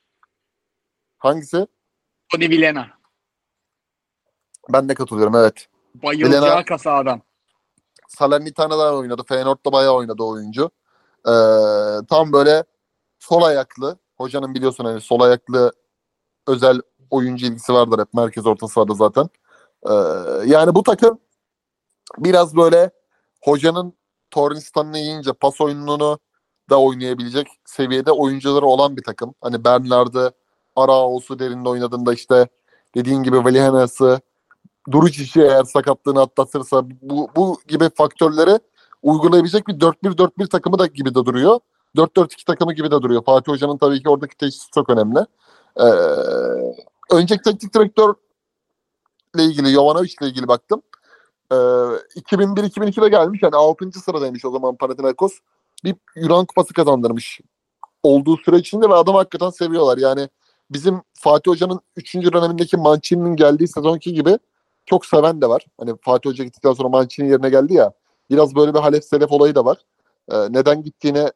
Hangisi? 1.19 1.67
Tony 2.33 2.49
Villena. 2.49 2.87
Ben 4.73 4.89
de 4.89 4.95
katılıyorum 4.95 5.35
evet. 5.37 5.69
Bayılacağı 5.95 6.43
Villena- 6.43 6.65
kasa 6.65 6.93
adam. 6.95 7.21
Salernitane'da 8.09 8.97
oynadı. 8.97 9.23
Feyenoord'da 9.29 9.73
bayağı 9.73 9.95
oynadı 9.95 10.23
oyuncu. 10.23 10.71
Ee, 11.29 11.33
tam 12.09 12.33
böyle 12.33 12.65
sol 13.19 13.43
ayaklı. 13.43 13.99
Hocanın 14.17 14.55
biliyorsun 14.55 14.85
hani 14.85 15.01
sol 15.01 15.21
ayaklı 15.21 15.73
özel 16.47 16.81
oyuncu 17.11 17.47
ilgisi 17.47 17.73
vardır 17.73 17.99
hep 17.99 18.15
merkez 18.15 18.47
orta 18.47 18.69
sahada 18.69 18.95
zaten. 18.95 19.29
Ee, 19.87 19.93
yani 20.47 20.75
bu 20.75 20.83
takım 20.83 21.19
biraz 22.19 22.57
böyle 22.57 22.91
hocanın 23.43 23.93
Tornistan'ını 24.31 24.99
yiyince 24.99 25.33
pas 25.33 25.61
oyununu 25.61 26.19
da 26.71 26.81
oynayabilecek 26.81 27.49
seviyede 27.65 28.13
oyuncuları 28.13 28.67
olan 28.67 28.97
bir 28.97 29.03
takım. 29.03 29.35
Hani 29.41 29.65
Bernard'ı, 29.65 30.33
Araos'u 30.77 31.39
derinde 31.39 31.69
oynadığında 31.69 32.15
işte 32.15 32.49
dediğin 32.95 33.23
gibi 33.23 33.45
Velihanas'ı, 33.45 34.21
Duricic'i 34.91 35.43
eğer 35.43 35.65
sakatlığını 35.65 36.21
atlatırsa 36.21 36.83
bu, 37.03 37.29
bu 37.37 37.61
gibi 37.69 37.91
faktörleri 37.95 38.59
uygulayabilecek 39.03 39.69
bir 39.69 39.75
4-1-4-1 39.75 40.49
takımı 40.49 40.79
da 40.79 40.87
gibi 40.87 41.11
de 41.11 41.15
duruyor. 41.15 41.61
4-4-2 41.97 42.45
takımı 42.45 42.73
gibi 42.73 42.91
de 42.91 43.03
duruyor. 43.03 43.25
Fatih 43.25 43.53
Hoca'nın 43.53 43.79
tabii 43.79 44.03
ki 44.03 44.09
oradaki 44.09 44.37
teşhisi 44.37 44.71
çok 44.75 44.91
önemli. 44.91 45.19
Ee, 45.81 45.85
önceki 47.11 47.43
teknik 47.43 47.75
direktörle 47.75 48.15
ilgili, 49.39 49.69
Jovanovic 49.69 50.15
ile 50.21 50.29
ilgili 50.29 50.49
baktım. 50.49 50.83
Ee, 51.53 51.55
2001-2002'de 51.55 53.09
gelmiş. 53.09 53.43
Yani 53.43 53.57
6. 53.57 53.93
sıradaymış 53.93 54.45
o 54.45 54.51
zaman 54.51 54.77
Panathinaikos. 54.77 55.33
Bir 55.85 55.95
Yunan 56.17 56.47
kupası 56.47 56.75
kazandırmış 56.75 57.41
olduğu 58.03 58.37
süre 58.37 58.57
içinde 58.57 58.89
ve 58.89 58.95
adamı 58.95 59.19
hakikaten 59.19 59.51
seviyorlar. 59.51 59.99
Yani 59.99 60.29
bizim 60.71 61.03
Fatih 61.15 61.51
Hoca'nın 61.51 61.81
3. 61.97 62.15
dönemindeki 62.15 62.77
Mancini'nin 62.77 63.37
geldiği 63.37 63.69
sezonki 63.69 64.13
gibi 64.15 64.39
çok 64.87 65.07
seven 65.07 65.41
de 65.41 65.49
var. 65.49 65.67
Hani 65.81 65.95
Fatih 66.03 66.31
Hoca 66.31 66.45
gittikten 66.45 66.73
sonra 66.73 66.89
Mancini 66.89 67.31
yerine 67.31 67.51
geldi 67.51 67.75
ya. 67.75 67.93
Biraz 68.31 68.55
böyle 68.55 68.75
bir 68.75 68.79
Halef 68.79 69.05
Selef 69.05 69.33
olayı 69.33 69.55
da 69.55 69.65
var. 69.65 69.79
Ee, 70.33 70.37
neden 70.51 70.83
gittiğini 70.83 71.33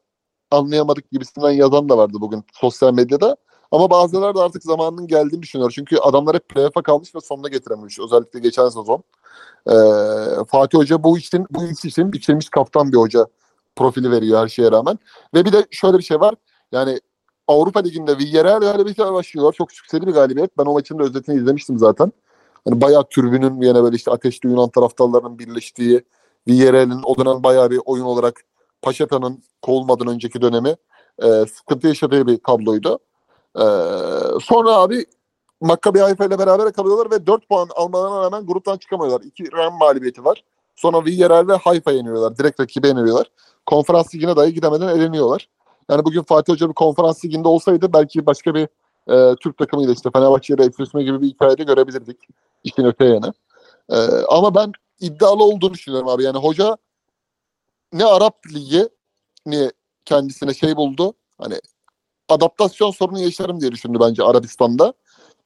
anlayamadık 0.50 1.10
gibisinden 1.10 1.50
yazan 1.50 1.88
da 1.88 1.98
vardı 1.98 2.16
bugün 2.20 2.44
sosyal 2.52 2.94
medyada. 2.94 3.36
Ama 3.72 3.90
bazıları 3.90 4.34
da 4.34 4.44
artık 4.44 4.62
zamanının 4.62 5.06
geldiğini 5.06 5.42
düşünüyor. 5.42 5.72
Çünkü 5.74 5.96
adamlar 5.96 6.36
hep 6.36 6.48
playoff'a 6.48 6.82
kalmış 6.82 7.14
ve 7.14 7.20
sonuna 7.20 7.48
getirememiş. 7.48 7.98
Özellikle 8.00 8.40
geçen 8.40 8.68
sezon. 8.68 9.02
Ee, 9.66 9.74
Fatih 10.48 10.78
Hoca 10.78 11.02
bu 11.02 11.18
için 11.18 11.46
bu 11.50 11.64
iş 11.64 11.84
için 11.84 12.12
biçilmiş 12.12 12.48
kaftan 12.48 12.92
bir 12.92 12.96
hoca 12.96 13.26
profili 13.76 14.10
veriyor 14.10 14.40
her 14.40 14.48
şeye 14.48 14.72
rağmen. 14.72 14.98
Ve 15.34 15.44
bir 15.44 15.52
de 15.52 15.66
şöyle 15.70 15.98
bir 15.98 16.02
şey 16.02 16.20
var. 16.20 16.34
Yani 16.72 17.00
Avrupa 17.48 17.80
Ligi'nde 17.80 18.18
Villarreal 18.18 18.60
galibiyetiyle 18.60 19.12
başlıyorlar. 19.12 19.52
Çok 19.52 19.72
sükseli 19.72 20.06
bir 20.06 20.12
galibiyet. 20.12 20.58
Ben 20.58 20.64
o 20.64 20.72
maçın 20.72 20.98
da 20.98 21.02
özetini 21.02 21.36
izlemiştim 21.36 21.78
zaten. 21.78 22.12
Hani 22.64 22.80
bayağı 22.80 23.04
türbünün 23.08 23.60
yine 23.60 23.82
böyle 23.82 23.96
işte 23.96 24.10
ateşli 24.10 24.48
Yunan 24.48 24.68
taraftarlarının 24.68 25.38
birleştiği 25.38 26.04
Villarreal'in 26.48 27.00
o 27.04 27.16
dönem 27.18 27.42
bayağı 27.42 27.70
bir 27.70 27.80
oyun 27.84 28.04
olarak 28.04 28.40
Paşeta'nın 28.82 29.42
kovulmadan 29.62 30.08
önceki 30.08 30.42
dönemi 30.42 30.76
e, 31.22 31.26
sıkıntı 31.46 31.88
yaşadığı 31.88 32.26
bir 32.26 32.38
tabloydu. 32.38 32.98
E, 33.56 33.64
sonra 34.40 34.70
abi 34.70 35.06
Maccabi 35.60 35.98
Haifa 35.98 36.24
ile 36.24 36.38
beraber 36.38 36.72
kalıyorlar 36.72 37.10
ve 37.10 37.26
4 37.26 37.48
puan 37.48 37.68
almalarına 37.76 38.22
rağmen 38.22 38.46
gruptan 38.46 38.76
çıkamıyorlar. 38.76 39.20
İki 39.20 39.52
Ren 39.52 39.72
mağlubiyeti 39.72 40.24
var. 40.24 40.44
Sonra 40.76 41.04
Villarreal 41.04 41.48
ve 41.48 41.56
Haifa 41.56 41.92
yeniyorlar. 41.92 42.38
Direkt 42.38 42.60
rakibe 42.60 42.88
yeniyorlar. 42.88 43.30
Konferans 43.66 44.14
ligine 44.14 44.36
dahi 44.36 44.54
gidemeden 44.54 44.88
eleniyorlar. 44.88 45.48
Yani 45.90 46.04
bugün 46.04 46.22
Fatih 46.22 46.52
Hoca 46.52 46.68
bir 46.68 46.74
konferans 46.74 47.24
liginde 47.24 47.48
olsaydı 47.48 47.92
belki 47.92 48.26
başka 48.26 48.54
bir 48.54 48.68
e, 49.10 49.36
Türk 49.36 49.58
takımıyla 49.58 49.92
işte 49.92 50.10
Fenerbahçe 50.10 50.54
ile 50.54 50.64
Efesme 50.64 51.02
gibi 51.02 51.20
bir 51.22 51.26
hikayede 51.26 51.62
görebilirdik. 51.64 52.28
İşin 52.64 52.84
öte 52.84 53.04
yanı. 53.04 53.32
E, 53.88 53.96
ama 54.28 54.54
ben 54.54 54.72
iddialı 55.00 55.44
olduğunu 55.44 55.74
düşünüyorum 55.74 56.08
abi. 56.08 56.22
Yani 56.22 56.38
hoca 56.38 56.76
ne 57.92 58.04
Arap 58.04 58.36
Ligi 58.54 58.88
ni 59.46 59.70
kendisine 60.04 60.54
şey 60.54 60.76
buldu, 60.76 61.14
hani 61.38 61.54
adaptasyon 62.28 62.90
sorunu 62.90 63.20
yaşarım 63.20 63.60
diye 63.60 63.72
düşündü 63.72 63.98
bence 64.00 64.22
Arabistan'da. 64.22 64.92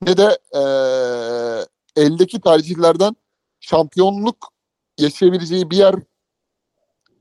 Ne 0.02 0.16
de 0.16 0.38
eee, 0.54 1.66
eldeki 2.04 2.40
tercihlerden 2.40 3.16
şampiyonluk 3.60 4.52
yaşayabileceği 4.98 5.70
bir 5.70 5.76
yer 5.76 5.94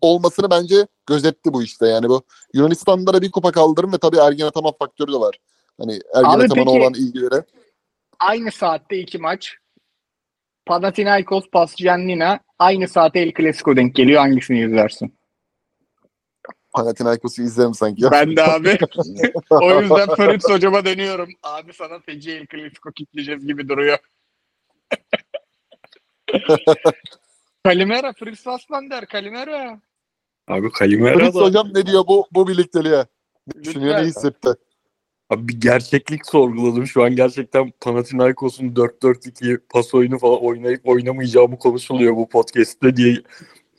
olmasını 0.01 0.50
bence 0.50 0.88
gözetti 1.07 1.53
bu 1.53 1.63
işte. 1.63 1.88
Yani 1.88 2.09
bu 2.09 2.24
Yunanistan'da 2.53 3.13
da 3.13 3.21
bir 3.21 3.31
kupa 3.31 3.51
kaldırım 3.51 3.93
ve 3.93 3.97
tabii 3.97 4.17
Ergin 4.17 4.45
Ataman 4.45 4.74
faktörü 4.79 5.13
de 5.13 5.17
var. 5.17 5.39
Hani 5.79 5.91
Ergin 6.15 6.29
Abi 6.29 6.43
Ataman'a 6.43 6.65
peki- 6.65 6.69
olan 6.81 6.93
ilgileri. 6.93 7.43
Aynı 8.19 8.51
saatte 8.51 8.97
iki 9.00 9.17
maç. 9.17 9.55
Panathinaikos, 10.65 11.43
Pasciannina 11.51 12.39
aynı 12.59 12.88
saate 12.88 13.19
El 13.19 13.31
Clasico 13.38 13.75
denk 13.75 13.95
geliyor. 13.95 14.19
Hangisini 14.21 14.63
izlersin? 14.65 15.17
Panathinaikos'u 16.75 17.41
izlerim 17.41 17.74
sanki. 17.74 18.03
Ben 18.12 18.36
de 18.36 18.44
abi. 18.44 18.67
o 19.50 19.82
yüzden 19.82 20.15
Ferit 20.15 20.50
hocama 20.50 20.86
dönüyorum. 20.86 21.29
Abi 21.44 21.74
sana 21.74 22.00
feci 22.00 22.32
El 22.32 22.48
Clasico 22.48 22.91
kitleyeceğiz 22.91 23.48
gibi 23.48 23.70
duruyor. 23.70 23.98
Kalimera, 27.63 28.13
Fritz 28.13 28.48
Aslander, 28.48 29.05
Kalimera. 29.05 29.79
Abi 30.48 30.72
Kalimera 30.72 31.20
Fritz 31.20 31.36
da 31.36 31.41
hocam 31.41 31.70
ne 31.74 31.86
diyor 31.86 32.08
bu 32.08 32.27
bu 32.32 32.48
birlikteliğe? 32.48 33.05
Ne 33.55 33.63
düşünüyor 33.63 33.98
ne 33.98 34.05
hissetti? 34.05 34.50
abi 35.29 35.48
bir 35.48 35.62
gerçeklik 35.62 36.25
sorguladım. 36.25 36.88
Şu 36.88 37.03
an 37.03 37.15
gerçekten 37.15 37.72
Panathinaikos'un 37.82 38.67
4-4-2 38.67 39.60
pas 39.70 39.94
oyunu 39.94 40.20
falan 40.20 40.44
oynayıp 40.44 40.88
oynamayacağımı 40.88 41.58
konuşuluyor 41.58 42.15
bu 42.15 42.29
podcast'te 42.29 42.96
diye 42.96 43.17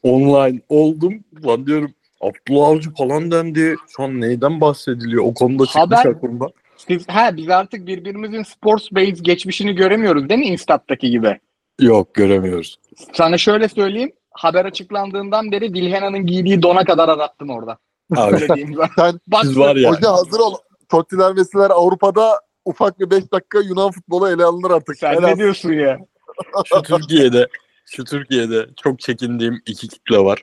online 0.02 0.60
oldum. 0.68 1.24
Lan 1.44 1.66
diyorum 1.66 1.94
Abdullah 2.20 2.68
Avcı 2.68 2.94
falan 2.94 3.30
dendi. 3.30 3.76
Şu 3.96 4.02
an 4.02 4.20
neyden 4.20 4.60
bahsediliyor? 4.60 5.24
O 5.24 5.34
konuda 5.34 5.66
çıkmış 5.66 5.82
Haber- 5.82 6.10
aklımda. 6.10 6.46
Biz, 6.88 7.08
ha, 7.08 7.36
biz 7.36 7.48
artık 7.50 7.86
birbirimizin 7.86 8.42
sports 8.42 8.88
base 8.92 9.10
geçmişini 9.10 9.74
göremiyoruz 9.74 10.28
değil 10.28 10.40
mi 10.40 10.46
Instat'taki 10.46 11.10
gibi? 11.10 11.38
Yok 11.80 12.14
göremiyoruz. 12.14 12.76
Sana 13.12 13.38
şöyle 13.38 13.68
söyleyeyim. 13.68 14.12
Haber 14.30 14.64
açıklandığından 14.64 15.52
beri 15.52 15.74
Dilhena'nın 15.74 16.26
giydiği 16.26 16.62
dona 16.62 16.84
kadar 16.84 17.08
arattım 17.08 17.50
orada. 17.50 17.78
Abi 18.16 18.34
Öyle 18.34 18.48
diyeyim 18.54 18.78
ben. 18.78 18.88
Sen 18.96 19.20
Bak, 19.26 19.42
siz 19.44 19.58
var 19.58 19.76
ya. 19.76 19.90
hoca 19.90 20.12
hazır 20.12 20.38
ol. 20.40 20.54
Tottiler 20.88 21.32
Messi'ler 21.32 21.70
Avrupa'da 21.70 22.40
ufak 22.64 23.00
bir 23.00 23.10
5 23.10 23.32
dakika 23.32 23.60
Yunan 23.60 23.90
futbolu 23.90 24.28
ele 24.30 24.44
alınır 24.44 24.70
artık. 24.70 24.96
sen 24.98 25.12
Helal. 25.14 25.28
ne 25.28 25.36
diyorsun 25.36 25.72
ya? 25.72 25.98
şu 26.64 26.82
Türkiye'de 26.82 27.48
şu 27.86 28.04
Türkiye'de 28.04 28.66
çok 28.82 28.98
çekindiğim 29.00 29.62
iki 29.66 29.88
kitle 29.88 30.18
var. 30.18 30.42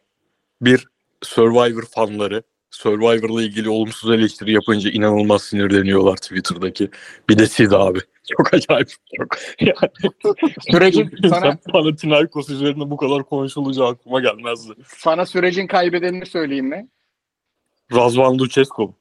Bir 0.61 0.87
Survivor 1.23 1.83
fanları. 1.83 2.43
Survivor'la 2.71 3.41
ilgili 3.43 3.69
olumsuz 3.69 4.11
eleştiri 4.11 4.51
yapınca 4.51 4.89
inanılmaz 4.91 5.43
sinirleniyorlar 5.43 6.15
Twitter'daki. 6.15 6.89
Bir 7.29 7.37
de 7.37 7.47
siz 7.47 7.73
abi. 7.73 7.99
Çok 8.37 8.53
acayip. 8.53 8.89
Çok. 9.17 9.27
Yani 9.59 10.51
Sürecin 10.71 11.11
sana, 11.29 11.57
Panathinaikos 11.71 12.49
üzerinde 12.49 12.89
bu 12.89 12.97
kadar 12.97 13.23
konuşulacağı 13.23 13.87
aklıma 13.87 14.19
gelmezdi. 14.19 14.73
sana 14.87 15.25
sürecin 15.25 15.67
kaybedenini 15.67 16.25
söyleyeyim 16.25 16.65
mi? 16.65 16.87
Razvan 17.95 18.37
Lucescu. 18.37 18.93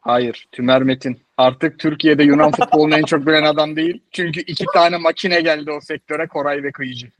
Hayır. 0.00 0.46
Tümer 0.52 0.82
Metin. 0.82 1.20
Artık 1.36 1.78
Türkiye'de 1.78 2.22
Yunan 2.22 2.52
futbolunu 2.52 2.94
en 2.94 3.02
çok 3.02 3.26
bilen 3.26 3.42
adam 3.42 3.76
değil. 3.76 4.02
Çünkü 4.12 4.40
iki 4.40 4.64
tane 4.74 4.96
makine 4.98 5.40
geldi 5.40 5.70
o 5.70 5.80
sektöre 5.80 6.26
Koray 6.26 6.62
ve 6.62 6.72
Kıyıcı. 6.72 7.10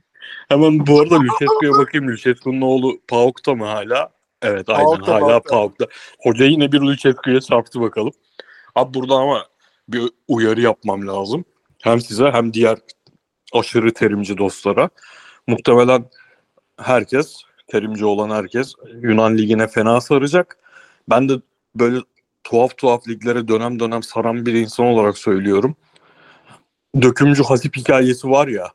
Hemen 0.49 0.87
bu 0.87 1.01
arada 1.01 1.15
Lucescu'ya 1.15 1.71
bakayım. 1.71 2.07
Lucescu'nun 2.07 2.61
oğlu 2.61 2.99
PAOK'ta 3.07 3.55
mı 3.55 3.65
hala? 3.65 4.16
Evet 4.41 4.69
aynen 4.69 4.85
PAOK'ta, 4.85 5.13
hala. 5.13 5.39
PAOK'ta. 5.39 5.85
Hoca 6.19 6.45
yine 6.45 6.71
bir 6.71 6.81
Lucescu'ya 6.81 7.41
çarptı 7.41 7.81
bakalım. 7.81 8.13
Abi 8.75 8.93
burada 8.93 9.15
ama 9.15 9.45
bir 9.89 10.09
uyarı 10.27 10.61
yapmam 10.61 11.07
lazım. 11.07 11.45
Hem 11.83 12.01
size 12.01 12.31
hem 12.31 12.53
diğer 12.53 12.77
aşırı 13.53 13.93
terimci 13.93 14.37
dostlara. 14.37 14.89
Muhtemelen 15.47 16.05
herkes, 16.79 17.35
terimci 17.67 18.05
olan 18.05 18.29
herkes 18.29 18.73
Yunan 19.01 19.37
Ligi'ne 19.37 19.67
fena 19.67 20.01
saracak. 20.01 20.57
Ben 21.09 21.29
de 21.29 21.33
böyle 21.75 21.99
tuhaf 22.43 22.77
tuhaf 22.77 23.07
liglere 23.07 23.47
dönem 23.47 23.79
dönem 23.79 24.03
saran 24.03 24.45
bir 24.45 24.53
insan 24.53 24.85
olarak 24.85 25.17
söylüyorum. 25.17 25.75
Dökümcü 27.01 27.43
hasip 27.43 27.77
hikayesi 27.77 28.29
var 28.29 28.47
ya. 28.47 28.67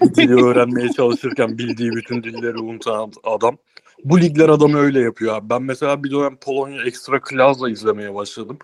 Dili 0.16 0.44
öğrenmeye 0.44 0.88
çalışırken 0.88 1.58
bildiği 1.58 1.90
bütün 1.90 2.22
dilleri 2.22 2.58
unutan 2.58 3.12
adam. 3.24 3.58
Bu 4.04 4.20
ligler 4.20 4.48
adamı 4.48 4.78
öyle 4.78 5.00
yapıyor 5.00 5.34
abi. 5.36 5.50
Ben 5.50 5.62
mesela 5.62 6.04
bir 6.04 6.10
dönem 6.10 6.36
Polonya 6.36 6.82
Ekstra 6.84 7.20
Klaz'la 7.20 7.70
izlemeye 7.70 8.14
başladım. 8.14 8.58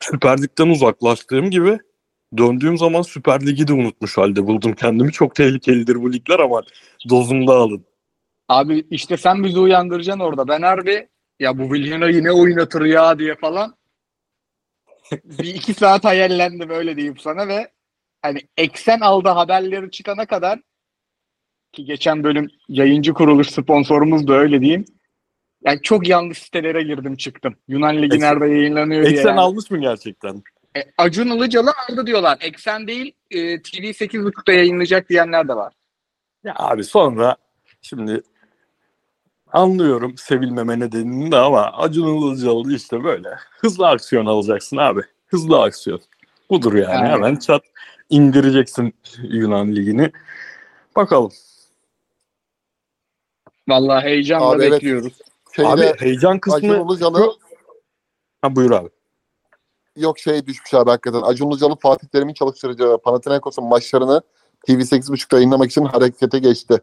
Süper 0.00 0.42
Lig'den 0.42 0.68
uzaklaştığım 0.68 1.50
gibi 1.50 1.78
döndüğüm 2.36 2.78
zaman 2.78 3.02
Süper 3.02 3.46
Lig'i 3.46 3.68
de 3.68 3.72
unutmuş 3.72 4.18
halde 4.18 4.46
buldum 4.46 4.72
kendimi. 4.72 5.12
Çok 5.12 5.34
tehlikelidir 5.34 5.94
bu 5.94 6.12
ligler 6.12 6.38
ama 6.38 6.62
dozunda 7.10 7.52
alın. 7.52 7.86
Abi 8.48 8.86
işte 8.90 9.16
sen 9.16 9.44
bizi 9.44 9.58
uyandıracaksın 9.58 10.20
orada. 10.20 10.48
Ben 10.48 10.62
harbi 10.62 11.08
ya 11.40 11.58
bu 11.58 11.72
Vilyana 11.72 12.08
yine 12.08 12.32
oynatır 12.32 12.84
ya 12.84 13.18
diye 13.18 13.36
falan 13.36 13.74
bir 15.24 15.54
iki 15.54 15.74
saat 15.74 16.04
hayallendim 16.04 16.70
öyle 16.70 16.96
diyeyim 16.96 17.18
sana 17.18 17.48
ve 17.48 17.72
hani 18.22 18.40
eksen 18.56 19.00
aldı 19.00 19.28
haberleri 19.28 19.90
çıkana 19.90 20.26
kadar 20.26 20.60
ki 21.72 21.84
geçen 21.84 22.24
bölüm 22.24 22.50
yayıncı 22.68 23.14
kuruluş 23.14 23.50
sponsorumuz 23.50 24.28
da 24.28 24.34
öyle 24.34 24.60
diyeyim. 24.60 24.84
Yani 25.64 25.82
çok 25.82 26.08
yanlış 26.08 26.38
sitelere 26.38 26.82
girdim 26.82 27.16
çıktım. 27.16 27.54
Yunan 27.68 27.96
Ligi 28.02 28.16
Eksen- 28.16 28.20
nerede 28.20 28.54
yayınlanıyor 28.54 29.02
diye. 29.04 29.12
Eksen 29.12 29.28
yani. 29.28 29.40
almış 29.40 29.70
mı 29.70 29.80
gerçekten? 29.80 30.42
E, 30.76 30.80
Acun 30.98 31.26
Ilıcalı 31.26 31.72
aldı 31.88 32.06
diyorlar. 32.06 32.38
Eksen 32.40 32.86
değil 32.86 33.12
e, 33.30 33.62
TV 33.62 33.82
8.30'da 33.82 34.52
yayınlayacak 34.52 35.08
diyenler 35.08 35.48
de 35.48 35.54
var. 35.56 35.72
Ya 36.44 36.54
abi 36.56 36.84
sonra 36.84 37.36
şimdi 37.82 38.22
anlıyorum 39.52 40.16
sevilmeme 40.16 40.80
nedenini 40.80 41.32
de 41.32 41.36
ama 41.36 41.62
Acun 41.62 42.16
Ilıcalı 42.16 42.74
işte 42.74 43.04
böyle 43.04 43.28
hızlı 43.60 43.88
aksiyon 43.88 44.26
alacaksın 44.26 44.76
abi. 44.76 45.00
Hızlı 45.26 45.62
aksiyon. 45.62 46.00
Budur 46.50 46.74
yani. 46.74 46.94
Yani. 46.94 47.08
Hemen 47.08 47.36
çat 47.36 47.62
indireceksin 48.10 48.94
Yunan 49.22 49.76
Ligi'ni. 49.76 50.10
Bakalım. 50.96 51.30
Vallahi 53.70 54.04
heyecanla 54.04 54.46
Abi 54.46 54.62
evet. 54.62 54.72
bekliyoruz. 54.72 55.12
Şeyde, 55.56 55.68
abi 55.68 55.82
heyecan 55.98 56.30
Acun 56.30 56.38
kısmı... 56.38 56.86
Ilıcalı 56.90 57.32
Ha 58.42 58.56
buyur 58.56 58.70
abi. 58.70 58.88
yok 59.96 60.18
şey 60.18 60.46
düşmüş 60.46 60.74
abi 60.74 60.90
hakikaten. 60.90 61.22
Acun 61.22 61.50
Ilıcalı 61.50 61.76
Fatih 61.76 62.08
Terim'in 62.08 62.34
çalıştıracağı 62.34 62.98
Panathinaikos'un 62.98 63.64
maçlarını 63.64 64.22
TV 64.66 64.70
8.30'da 64.72 65.36
yayınlamak 65.36 65.70
için 65.70 65.84
harekete 65.84 66.38
geçti. 66.38 66.78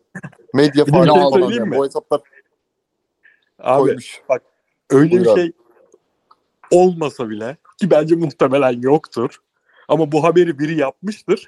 Medya 0.53 0.85
faali 0.85 1.05
şey 1.07 1.15
falan 1.15 1.31
söyleyeyim 1.31 1.63
yani. 1.63 1.69
mi? 1.69 1.77
Bu 1.77 1.85
hesaplar 1.85 2.21
Abi 3.59 3.81
koymuş. 3.81 4.21
öyle 4.89 5.11
Buyur 5.11 5.23
bir 5.23 5.29
abi. 5.29 5.39
şey 5.41 5.51
olmasa 6.71 7.29
bile 7.29 7.57
ki 7.81 7.91
bence 7.91 8.15
muhtemelen 8.15 8.81
yoktur. 8.81 9.37
Ama 9.87 10.11
bu 10.11 10.23
haberi 10.23 10.59
biri 10.59 10.79
yapmıştır. 10.79 11.47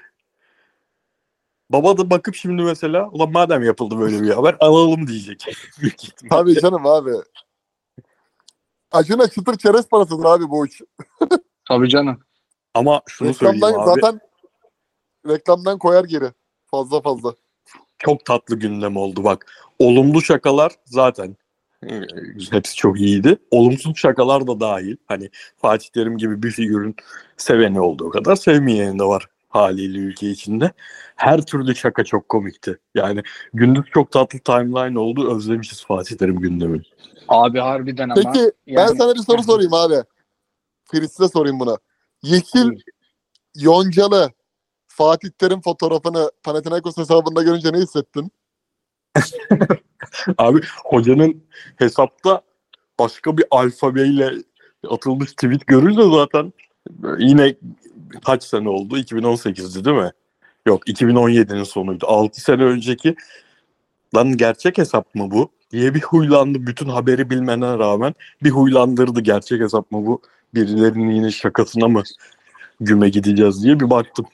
Baba 1.70 1.98
da 1.98 2.10
bakıp 2.10 2.34
şimdi 2.34 2.62
mesela 2.62 3.08
ulan 3.10 3.32
madem 3.32 3.62
yapıldı 3.62 3.98
böyle 3.98 4.22
bir 4.22 4.30
haber 4.30 4.56
alalım 4.60 5.06
diyecek. 5.06 5.44
Tabii 6.30 6.60
canım 6.60 6.86
abi. 6.86 7.10
Acun'a 8.92 9.28
çıtır 9.28 9.58
çerez 9.58 9.88
parasıdır 9.88 10.24
abi 10.24 10.50
bu 10.50 10.66
iş. 10.66 10.80
Tabii 11.68 11.88
canım. 11.88 12.20
Ama 12.74 13.02
şunu 13.06 13.34
söyleyeyim 13.34 13.66
Reklamdan 13.66 13.92
abi. 13.92 14.00
zaten 14.00 14.20
reklamdan 15.28 15.78
koyar 15.78 16.04
geri. 16.04 16.32
Fazla 16.66 17.00
fazla. 17.00 17.34
Çok 17.98 18.24
tatlı 18.24 18.56
gündem 18.56 18.96
oldu 18.96 19.24
bak. 19.24 19.52
Olumlu 19.78 20.22
şakalar 20.22 20.72
zaten 20.84 21.36
e, 21.90 22.00
hepsi 22.50 22.76
çok 22.76 23.00
iyiydi. 23.00 23.38
Olumsuz 23.50 23.96
şakalar 23.96 24.46
da 24.46 24.60
dahil. 24.60 24.96
Hani 25.06 25.30
Fatih 25.56 25.88
Terim 25.88 26.18
gibi 26.18 26.42
bir 26.42 26.50
figürün 26.50 26.96
seveni 27.36 27.80
olduğu 27.80 28.10
kadar 28.10 28.36
sevmeyeni 28.36 28.98
de 28.98 29.04
var 29.04 29.28
haliyle 29.50 29.98
ülke 29.98 30.30
içinde. 30.30 30.72
Her 31.16 31.46
türlü 31.46 31.76
şaka 31.76 32.04
çok 32.04 32.28
komikti. 32.28 32.78
Yani 32.94 33.22
gündüz 33.54 33.84
çok 33.94 34.12
tatlı 34.12 34.38
timeline 34.38 34.98
oldu. 34.98 35.36
Özlemişiz 35.36 35.84
Fatih 35.84 36.16
Terim 36.16 36.40
gündemini. 36.40 36.82
Abi 37.28 37.58
harbiden 37.58 38.08
ama. 38.08 38.14
Peki 38.14 38.52
ben 38.66 38.72
yani- 38.72 38.98
sana 38.98 39.14
bir 39.14 39.20
soru 39.20 39.42
sorayım 39.42 39.74
abi. 39.74 39.94
Fritz'e 40.84 41.28
sorayım 41.28 41.60
buna. 41.60 41.76
Yeşil 42.22 42.80
Yoncalı 43.56 44.30
Fatih 44.86 45.30
Terim 45.30 45.60
fotoğrafını 45.60 46.30
Panathinaikos 46.42 46.96
hesabında 46.96 47.42
görünce 47.42 47.72
ne 47.72 47.78
hissettin? 47.78 48.32
Abi 50.38 50.60
hocanın 50.84 51.44
hesapta 51.76 52.42
başka 52.98 53.38
bir 53.38 53.44
alfabeyle 53.50 54.32
atılmış 54.88 55.30
tweet 55.30 55.66
görünce 55.66 56.02
zaten 56.02 56.52
yine 57.18 57.54
kaç 58.24 58.44
sene 58.44 58.68
oldu? 58.68 58.98
2018'di 58.98 59.84
değil 59.84 59.96
mi? 59.96 60.10
Yok 60.66 60.88
2017'nin 60.88 61.64
sonuydu. 61.64 62.06
6 62.06 62.40
sene 62.40 62.64
önceki 62.64 63.16
lan 64.14 64.36
gerçek 64.36 64.78
hesap 64.78 65.14
mı 65.14 65.30
bu? 65.30 65.50
diye 65.72 65.94
bir 65.94 66.00
huylandı. 66.00 66.66
Bütün 66.66 66.88
haberi 66.88 67.30
bilmene 67.30 67.78
rağmen 67.78 68.14
bir 68.42 68.50
huylandırdı 68.50 69.20
gerçek 69.20 69.60
hesap 69.60 69.90
mı 69.90 70.06
bu 70.06 70.22
birilerinin 70.54 71.10
yine 71.10 71.30
şakasına 71.30 71.88
mı 71.88 72.02
güme 72.80 73.08
gideceğiz 73.08 73.64
diye 73.64 73.80
bir 73.80 73.90
baktım. 73.90 74.26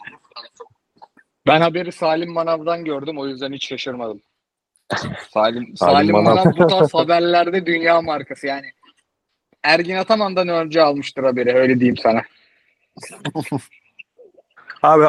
Ben 1.46 1.60
haberi 1.60 1.92
Salim 1.92 2.32
Manav'dan 2.32 2.84
gördüm 2.84 3.18
o 3.18 3.26
yüzden 3.26 3.52
hiç 3.52 3.68
şaşırmadım. 3.68 4.20
Salim, 5.34 5.76
Salim 5.76 6.12
Manav. 6.12 6.34
Manav 6.34 6.56
bu 6.56 6.66
tarz 6.66 6.94
haberlerde 6.94 7.66
dünya 7.66 8.02
markası 8.02 8.46
yani. 8.46 8.66
Ergin 9.62 9.96
Ataman'dan 9.96 10.48
önce 10.48 10.82
almıştır 10.82 11.24
haberi 11.24 11.54
öyle 11.54 11.80
diyeyim 11.80 11.96
sana. 11.96 12.22
Abi 14.82 15.04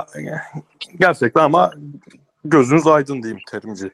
gerçekten 0.99 1.41
ama 1.41 1.71
gözünüz 2.45 2.87
aydın 2.87 3.23
diyeyim 3.23 3.41
terimci. 3.51 3.91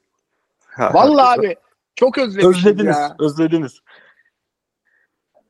Vallahi 0.80 1.40
abi 1.40 1.56
çok 1.96 2.18
özlemişim 2.18 2.50
Özlediniz, 2.50 2.98
ya. 2.98 3.16
özlediniz. 3.20 3.82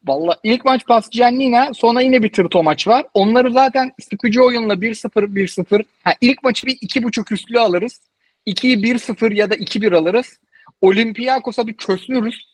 Vallahi 0.06 0.38
ilk 0.44 0.66
maç 0.66 0.86
Pascianina 0.86 1.74
sonra 1.74 2.02
yine 2.02 2.24
bir 2.24 2.34
tırto 2.34 2.64
maç 2.64 2.88
var. 2.88 3.06
Onları 3.14 3.52
zaten 3.52 3.92
sıkıcı 4.10 4.44
oyunla 4.44 4.74
1-0 4.74 5.10
1-0. 5.36 5.84
Ha, 6.04 6.14
ilk 6.22 6.44
maçı 6.44 6.68
bir 6.68 6.76
2.5 6.76 7.34
üstlü 7.34 7.60
alırız. 7.60 8.02
2'yi 8.48 8.78
1-0 8.78 9.34
ya 9.34 9.50
da 9.50 9.56
2-1 9.56 9.98
alırız. 9.98 10.40
Olympiakos'a 10.82 11.68
bir 11.68 11.78
çözülürüz. 11.78 12.52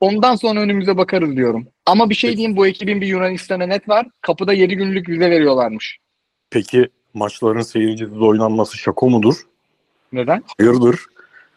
Ondan 0.00 0.36
sonra 0.36 0.60
önümüze 0.60 0.96
bakarız 0.96 1.36
diyorum. 1.36 1.68
Ama 1.86 2.10
bir 2.10 2.14
şey 2.14 2.36
diyeyim 2.36 2.56
bu 2.56 2.66
ekibin 2.66 3.00
bir 3.00 3.06
Yunanistan'a 3.06 3.66
net 3.66 3.88
var. 3.88 4.06
Kapıda 4.20 4.52
7 4.52 4.76
günlük 4.76 5.08
vize 5.08 5.30
veriyorlarmış. 5.30 5.98
Peki 6.50 6.88
maçların 7.14 7.60
seyircisiz 7.60 8.20
oynanması 8.20 8.78
şaka 8.78 9.06
mudur? 9.06 9.34
Neden? 10.12 10.42
Hayırdır? 10.58 11.00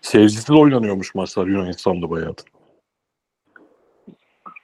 Seyircisiz 0.01 0.49
oynanıyormuş 0.51 1.15
maçlar 1.15 1.47
Yunanistan'da 1.47 2.09
bayağı. 2.09 2.35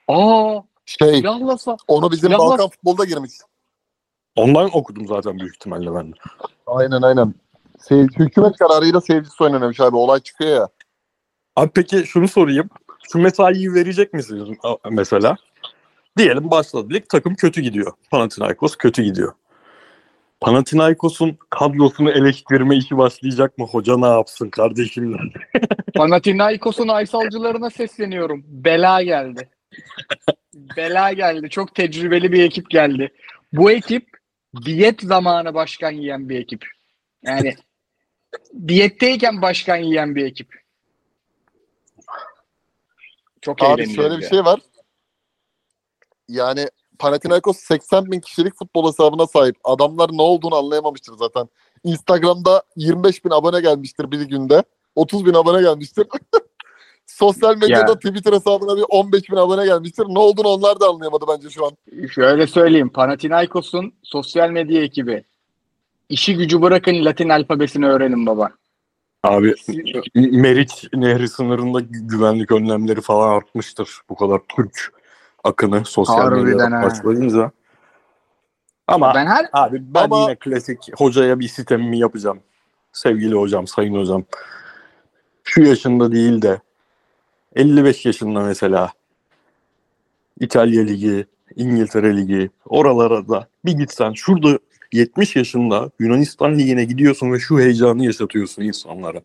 Aa, 0.08 0.62
Şey 0.86 1.22
yahlasa. 1.22 1.78
onu 1.88 2.12
bizim 2.12 2.32
Yalnız- 2.32 2.52
Balkan 2.52 2.70
futbolda 2.70 3.06
girmiş. 3.06 3.32
Ondan 4.36 4.70
okudum 4.78 5.08
zaten 5.08 5.40
büyük 5.40 5.56
ihtimalle 5.56 5.94
ben 5.96 6.12
de. 6.12 6.16
Aynen 6.68 7.02
aynen. 7.02 7.34
Seyirci, 7.80 8.20
hükümet 8.20 8.58
kararıyla 8.58 9.02
seyircisi 9.02 9.44
oynanıyormuş 9.44 9.80
abi. 9.80 9.96
Olay 9.96 10.20
çıkıyor 10.20 10.50
ya. 10.56 10.70
Abi 11.56 11.70
peki 11.76 11.98
şunu 12.08 12.28
sorayım. 12.28 12.70
Şu 13.12 13.20
mesaiyi 13.20 13.74
verecek 13.74 14.14
misiniz 14.14 14.58
mesela? 14.92 15.38
Diyelim 16.18 16.52
başladı 16.52 16.94
lig 16.94 17.10
takım 17.10 17.36
kötü 17.36 17.62
gidiyor. 17.62 17.94
Panathinaikos 18.12 18.76
kötü 18.76 19.04
gidiyor. 19.04 19.34
Panathinaikos'un 20.42 21.38
kadrosunu 21.50 22.12
eleştirme 22.12 22.78
işi 22.78 22.98
başlayacak 22.98 23.58
mı? 23.58 23.66
Hoca 23.66 23.98
ne 23.98 24.08
yapsın 24.08 24.50
kardeşim? 24.50 25.18
Panathinaikos'un 25.96 26.88
aysalcılarına 26.88 27.70
sesleniyorum. 27.70 28.44
Bela 28.48 29.02
geldi. 29.02 29.50
Bela 30.78 31.14
geldi. 31.14 31.50
Çok 31.50 31.76
tecrübeli 31.76 32.32
bir 32.32 32.44
ekip 32.44 32.70
geldi. 32.70 33.14
Bu 33.54 33.72
ekip 33.72 34.08
diyet 34.66 35.02
zamanı 35.02 35.54
başkan 35.54 35.92
yiyen 35.92 36.30
bir 36.30 36.40
ekip. 36.40 36.66
Yani 37.24 37.56
diyetteyken 38.68 39.42
başkan 39.42 39.78
yiyen 39.78 40.16
bir 40.16 40.26
ekip. 40.26 40.65
Çok 43.46 43.64
Abi 43.64 43.96
şöyle 43.96 44.18
bir 44.18 44.24
ya. 44.24 44.30
şey 44.30 44.46
var. 44.46 44.60
Yani 46.28 46.68
Panathinaikos 47.00 47.58
80 47.58 48.12
bin 48.12 48.20
kişilik 48.20 48.56
futbol 48.56 48.88
hesabına 48.88 49.28
sahip. 49.28 49.56
Adamlar 49.64 50.10
ne 50.14 50.22
olduğunu 50.22 50.56
anlayamamıştır 50.56 51.14
zaten. 51.18 51.50
Instagram'da 51.84 52.64
25 52.76 53.26
bin 53.26 53.30
abone 53.30 53.62
gelmiştir 53.62 54.12
bir 54.12 54.22
günde. 54.22 54.64
30 54.96 55.26
bin 55.26 55.34
abone 55.34 55.62
gelmiştir. 55.62 56.08
Sosyal 57.06 57.58
medyada 57.58 57.92
Ya. 57.92 57.96
Twitter 57.96 58.34
hesabına 58.34 58.78
bir 58.78 58.86
15 58.90 59.30
bin 59.30 59.36
abone 59.36 59.66
gelmiştir. 59.66 60.06
Ne 60.10 60.20
olduğunu 60.20 60.48
onlar 60.48 60.80
da 60.80 60.88
anlayamadı 60.88 61.26
bence 61.28 61.50
şu 61.50 61.66
an. 61.66 61.72
Şöyle 62.12 62.48
söyleyeyim. 62.48 62.90
Panathinaikos'un 62.90 63.94
sosyal 64.04 64.50
medya 64.50 64.82
ekibi. 64.82 65.24
İşi 66.10 66.36
gücü 66.36 66.62
bırakın 66.62 67.06
Latin 67.06 67.30
alfabesini 67.30 67.88
öğrenin 67.88 68.26
baba. 68.26 68.50
Abi 69.26 69.54
Meriç 70.16 70.88
Nehri 70.94 71.28
sınırında 71.30 71.80
gü- 71.80 72.08
güvenlik 72.08 72.52
önlemleri 72.52 73.02
falan 73.02 73.30
artmıştır. 73.30 74.00
Bu 74.10 74.16
kadar 74.16 74.40
Türk 74.56 74.94
akını 75.44 75.86
sosyal 75.86 76.32
medyada 76.32 76.72
başlayınca. 76.84 77.52
Ama 78.88 79.14
Ben 79.16 79.26
her 79.26 79.50
Abi 79.54 79.82
ben 79.94 80.04
Ama- 80.04 80.20
yine 80.22 80.36
klasik 80.36 81.00
hocaya 81.00 81.40
bir 81.40 81.48
sistemimi 81.48 82.00
yapacağım. 82.00 82.40
Sevgili 82.94 83.36
hocam, 83.36 83.68
sayın 83.68 83.96
hocam. 83.96 84.24
Şu 85.44 85.64
yaşında 85.64 86.12
değil 86.12 86.42
de 86.42 86.60
55 87.56 88.06
yaşında 88.06 88.40
mesela 88.42 88.92
İtalya 90.40 90.84
Ligi, 90.84 91.26
İngiltere 91.56 92.18
Ligi 92.18 92.50
oralara 92.66 93.28
da 93.28 93.48
bir 93.66 93.72
gitsen 93.72 94.14
şurada 94.14 94.60
70 94.96 95.36
yaşında 95.36 95.92
Yunanistan 96.00 96.60
Ligi'ne 96.60 96.86
gidiyorsun 96.86 97.34
ve 97.34 97.40
şu 97.40 97.60
heyecanı 97.60 98.06
yaşatıyorsun 98.06 98.62
insanlara. 98.62 99.22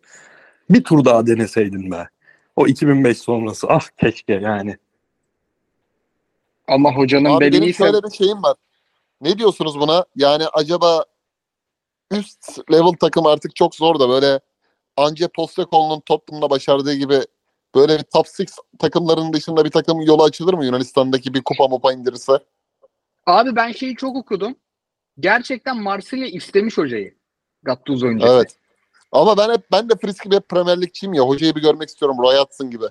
Bir 0.70 0.85
tur 0.85 1.04
daha 1.04 1.26
deneseydin 1.26 1.90
be. 1.90 2.09
O 2.56 2.66
2005 2.66 3.18
sonrası 3.18 3.66
ah 3.70 3.88
keşke 4.00 4.33
yani. 4.33 4.76
ama 6.68 6.96
hocanın 6.96 7.24
Abi 7.24 7.40
benim 7.40 7.62
belli 7.62 7.74
şöyle 7.74 8.02
bir 8.02 8.11
şeyim 8.11 8.42
var. 8.42 8.56
Ne 9.20 9.38
diyorsunuz 9.38 9.80
buna? 9.80 10.04
Yani 10.16 10.44
acaba 10.52 11.04
üst 12.11 12.59
level 12.72 12.92
takım 13.00 13.26
artık 13.26 13.56
çok 13.56 13.74
zor 13.74 14.00
da 14.00 14.09
böyle 14.09 14.40
Ange 14.96 15.28
Postecoglou'nun 15.28 16.00
Tottenham'la 16.00 16.50
başardığı 16.50 16.94
gibi 16.94 17.20
böyle 17.74 17.98
bir 17.98 18.02
top 18.02 18.26
6 18.26 18.44
takımların 18.78 19.33
dışında 19.33 19.64
bir 19.64 19.70
takım 19.70 20.00
yolu 20.00 20.22
açılır 20.22 20.54
mı 20.54 20.64
Yunanistan'daki 20.64 21.35
bir 21.35 21.42
kupa 21.42 21.68
mopa 21.68 21.92
indirirse? 21.92 22.33
Abi 23.26 23.56
ben 23.56 23.72
şeyi 23.72 23.96
çok 23.96 24.16
okudum. 24.16 24.56
Gerçekten 25.20 25.83
Marsilya 25.83 26.26
istemiş 26.26 26.78
hocayı. 26.78 27.14
Gattuso 27.62 28.06
öncesi. 28.06 28.33
Evet. 28.33 28.56
Ama 29.12 29.38
ben 29.38 29.52
hep 29.52 29.72
ben 29.72 29.88
de 29.88 29.94
Frisk 29.96 30.24
gibi 30.24 30.35
hep 30.35 30.48
Premier 30.48 30.80
Lig'çiyim 30.80 31.14
ya. 31.14 31.22
Hocayı 31.22 31.54
bir 31.54 31.62
görmek 31.62 31.88
istiyorum. 31.88 32.16
Roy 32.22 32.37
Hudson 32.37 32.70
gibi. 32.70 32.85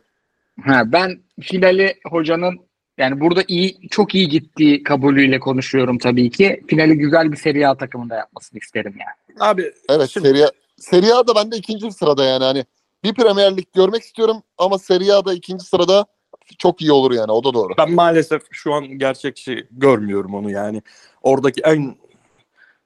Ha, 0.65 0.83
ben 0.85 1.19
finali 1.41 1.95
hocanın 2.09 2.59
yani 2.97 3.19
burada 3.19 3.43
iyi 3.47 3.89
çok 3.89 4.15
iyi 4.15 4.29
gittiği 4.29 4.83
kabulüyle 4.83 5.39
konuşuyorum 5.39 5.97
tabii 5.97 6.29
ki. 6.29 6.63
Finali 6.67 6.97
güzel 6.97 7.31
bir 7.31 7.37
Serie 7.37 7.65
A 7.65 7.77
takımında 7.77 8.15
yapmasını 8.15 8.59
isterim 8.59 8.95
yani. 8.99 9.39
Abi 9.49 9.73
Evet 9.89 10.09
Şimdi- 10.09 10.27
Serie 10.27 10.47
Serie 10.77 11.11
A'da 11.11 11.35
ben 11.35 11.51
de 11.51 11.57
ikinci 11.57 11.91
sırada 11.91 12.25
yani 12.25 12.43
hani 12.43 12.65
bir 13.03 13.13
Premier 13.13 13.57
Lig 13.57 13.65
görmek 13.75 14.03
istiyorum 14.03 14.37
ama 14.57 14.79
Serie 14.79 15.11
A'da 15.11 15.33
ikinci 15.33 15.65
sırada 15.65 16.05
çok 16.57 16.81
iyi 16.81 16.91
olur 16.91 17.11
yani 17.11 17.31
o 17.31 17.43
da 17.43 17.53
doğru. 17.53 17.73
Ben 17.77 17.91
maalesef 17.91 18.41
şu 18.51 18.73
an 18.73 18.87
gerçekçi 18.87 19.67
görmüyorum 19.71 20.33
onu 20.33 20.51
yani. 20.51 20.81
Oradaki 21.21 21.61
en 21.61 21.95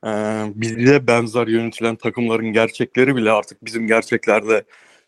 e, 0.05 0.09
bize 0.55 1.07
benzer 1.07 1.47
yönetilen 1.47 1.95
takımların 1.95 2.53
gerçekleri 2.53 3.15
bile 3.15 3.31
artık 3.31 3.65
bizim 3.65 3.87
gerçeklerde 3.87 4.63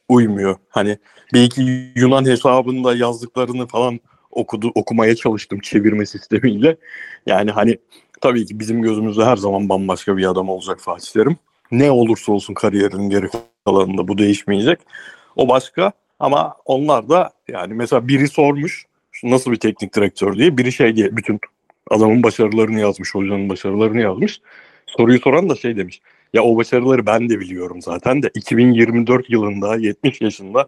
uymuyor. 0.09 0.55
Hani 0.69 0.97
bir 1.33 1.43
iki 1.43 1.91
Yunan 1.95 2.25
hesabında 2.25 2.95
yazdıklarını 2.95 3.67
falan 3.67 3.99
okudu 4.31 4.71
okumaya 4.75 5.15
çalıştım 5.15 5.59
çevirme 5.59 6.05
sistemiyle. 6.05 6.77
Yani 7.25 7.51
hani 7.51 7.77
tabii 8.21 8.45
ki 8.45 8.59
bizim 8.59 8.81
gözümüzde 8.81 9.25
her 9.25 9.37
zaman 9.37 9.69
bambaşka 9.69 10.17
bir 10.17 10.25
adam 10.25 10.49
olacak 10.49 10.79
Fatih 10.79 11.11
Terim. 11.11 11.37
Ne 11.71 11.91
olursa 11.91 12.31
olsun 12.31 12.53
kariyerinin 12.53 13.09
geri 13.09 13.29
kalanında 13.65 14.07
bu 14.07 14.17
değişmeyecek. 14.17 14.79
O 15.35 15.49
başka 15.49 15.91
ama 16.19 16.55
onlar 16.65 17.09
da 17.09 17.31
yani 17.47 17.73
mesela 17.73 18.07
biri 18.07 18.27
sormuş 18.27 18.85
nasıl 19.23 19.51
bir 19.51 19.59
teknik 19.59 19.95
direktör 19.95 20.37
diye. 20.37 20.57
Biri 20.57 20.71
şey 20.71 20.95
diye 20.95 21.17
bütün 21.17 21.39
adamın 21.89 22.23
başarılarını 22.23 22.79
yazmış, 22.79 23.15
hocanın 23.15 23.49
başarılarını 23.49 24.01
yazmış. 24.01 24.41
Soruyu 24.87 25.19
soran 25.19 25.49
da 25.49 25.55
şey 25.55 25.77
demiş. 25.77 26.01
Ya 26.33 26.43
o 26.43 26.57
başarıları 26.57 27.05
ben 27.05 27.29
de 27.29 27.39
biliyorum 27.39 27.81
zaten 27.81 28.23
de 28.23 28.31
2024 28.33 29.29
yılında 29.29 29.75
70 29.75 30.21
yaşında 30.21 30.67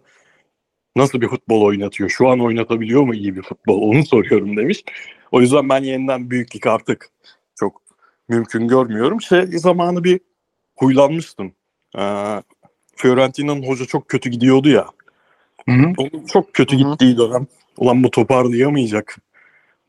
nasıl 0.96 1.20
bir 1.20 1.28
futbol 1.28 1.62
oynatıyor? 1.62 2.10
Şu 2.10 2.28
an 2.28 2.40
oynatabiliyor 2.40 3.02
mu 3.02 3.14
iyi 3.14 3.36
bir 3.36 3.42
futbol? 3.42 3.82
Onu 3.82 4.06
soruyorum 4.06 4.56
demiş. 4.56 4.84
O 5.32 5.40
yüzden 5.40 5.68
ben 5.68 5.82
yeniden 5.82 6.30
büyüklük 6.30 6.66
artık 6.66 7.10
çok 7.54 7.82
mümkün 8.28 8.68
görmüyorum. 8.68 9.20
Şey 9.20 9.46
zamanı 9.46 10.04
bir 10.04 10.20
huylanmıştım. 10.76 11.52
Ee, 11.98 12.42
Fiorentina'nın 12.96 13.62
hoca 13.62 13.84
çok 13.84 14.08
kötü 14.08 14.30
gidiyordu 14.30 14.68
ya. 14.68 14.86
Onun 15.68 16.26
çok 16.26 16.54
kötü 16.54 16.78
Hı 16.78 16.84
hı. 16.84 16.90
gittiği 16.90 17.18
dönem. 17.18 17.46
Ulan 17.76 18.04
bu 18.04 18.10
toparlayamayacak. 18.10 19.18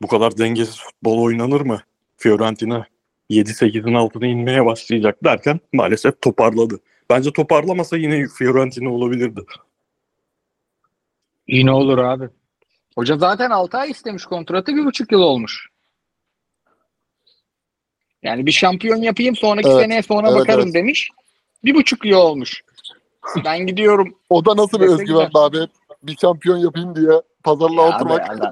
Bu 0.02 0.06
kadar 0.06 0.38
dengesiz 0.38 0.80
futbol 0.80 1.22
oynanır 1.22 1.60
mı? 1.60 1.82
Fiorentina 2.16 2.86
7-8'in 3.30 3.94
altına 3.94 4.26
inmeye 4.26 4.66
başlayacak 4.66 5.24
derken 5.24 5.60
maalesef 5.72 6.22
toparladı. 6.22 6.80
Bence 7.10 7.32
toparlamasa 7.32 7.96
yine 7.96 8.26
Fiorentina 8.38 8.92
olabilirdi. 8.92 9.40
Yine 11.48 11.72
olur 11.72 11.98
abi. 11.98 12.28
Hoca 12.94 13.18
zaten 13.18 13.50
6 13.50 13.78
ay 13.78 13.90
istemiş 13.90 14.24
kontratı 14.24 14.76
bir 14.76 14.84
buçuk 14.84 15.12
yıl 15.12 15.20
olmuş. 15.20 15.68
Yani 18.22 18.46
bir 18.46 18.52
şampiyon 18.52 18.96
yapayım 18.96 19.36
sonraki 19.36 19.68
Evet, 19.68 19.82
seneye 19.82 20.02
sonra 20.02 20.30
evet, 20.30 20.40
bakarım 20.40 20.64
evet. 20.64 20.74
demiş. 20.74 21.10
Bir 21.64 21.74
buçuk 21.74 22.04
yıl 22.04 22.18
olmuş. 22.18 22.62
Ben 23.44 23.66
gidiyorum. 23.66 24.14
O 24.30 24.44
da 24.44 24.56
nasıl 24.56 24.80
bir 24.80 24.86
özgüven 24.86 25.30
be 25.34 25.38
abi? 25.38 25.58
Bir 26.02 26.16
şampiyon 26.16 26.58
yapayım 26.58 26.96
diye 26.96 27.22
pazarlığa 27.44 27.86
Abi, 27.86 27.94
oturmak. 27.94 28.30
Allah- 28.30 28.50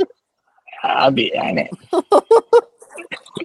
abi 0.85 1.31
yani 1.35 1.69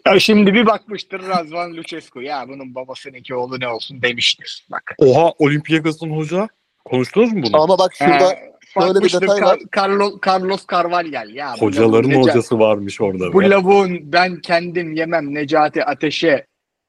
Ya 0.05 0.19
şimdi 0.19 0.53
bir 0.53 0.65
bakmıştır 0.65 1.27
Razvan 1.29 1.73
Lucescu. 1.77 2.21
Ya 2.21 2.45
bunun 2.47 2.75
babasınınki 2.75 3.35
oğlu 3.35 3.59
ne 3.59 3.67
olsun 3.67 4.01
demiştir. 4.01 4.65
Bak. 4.71 4.95
Oha 4.97 5.31
Olympiakos'un 5.39 6.09
hoca. 6.09 6.47
Konuştunuz 6.85 7.33
mu 7.33 7.43
bunu? 7.43 7.61
Ama 7.61 7.77
bak 7.77 7.93
şurada 7.95 8.29
He, 8.29 8.51
şöyle 8.73 8.99
bir 8.99 9.13
detay 9.13 9.41
var. 9.41 9.57
Carlo- 9.57 10.27
Carlos 10.27 10.65
Carvalhal. 10.71 11.29
Ya 11.29 11.55
Hocaların 11.57 11.93
lavun 11.93 12.09
Neca- 12.09 12.21
hocası 12.31 12.59
varmış 12.59 13.01
orada. 13.01 13.33
Bu 13.33 13.43
lavuğun 13.43 13.99
ben 14.13 14.41
kendim 14.41 14.93
yemem 14.93 15.33
Necati 15.33 15.85
Ateş'e 15.85 16.45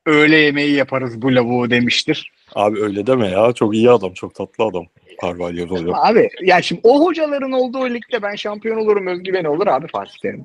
öğle 0.06 0.36
yemeği 0.36 0.72
yaparız 0.74 1.22
bu 1.22 1.34
lavuğu 1.34 1.70
demiştir. 1.70 2.32
Abi 2.54 2.82
öyle 2.82 3.06
deme 3.06 3.28
ya. 3.28 3.52
Çok 3.52 3.74
iyi 3.74 3.90
adam. 3.90 4.12
Çok 4.12 4.34
tatlı 4.34 4.64
adam. 4.64 4.86
Carvalho 5.22 5.66
hoca. 5.66 5.92
Abi 5.94 6.28
ya 6.42 6.62
şimdi 6.62 6.80
o 6.84 7.04
hocaların 7.06 7.52
olduğu 7.52 7.90
ligde 7.90 8.22
ben 8.22 8.34
şampiyon 8.34 8.76
olurum 8.76 9.06
özgüveni 9.06 9.48
olur 9.48 9.66
abi 9.66 9.86
Fatih 9.86 10.18
Terim. 10.22 10.44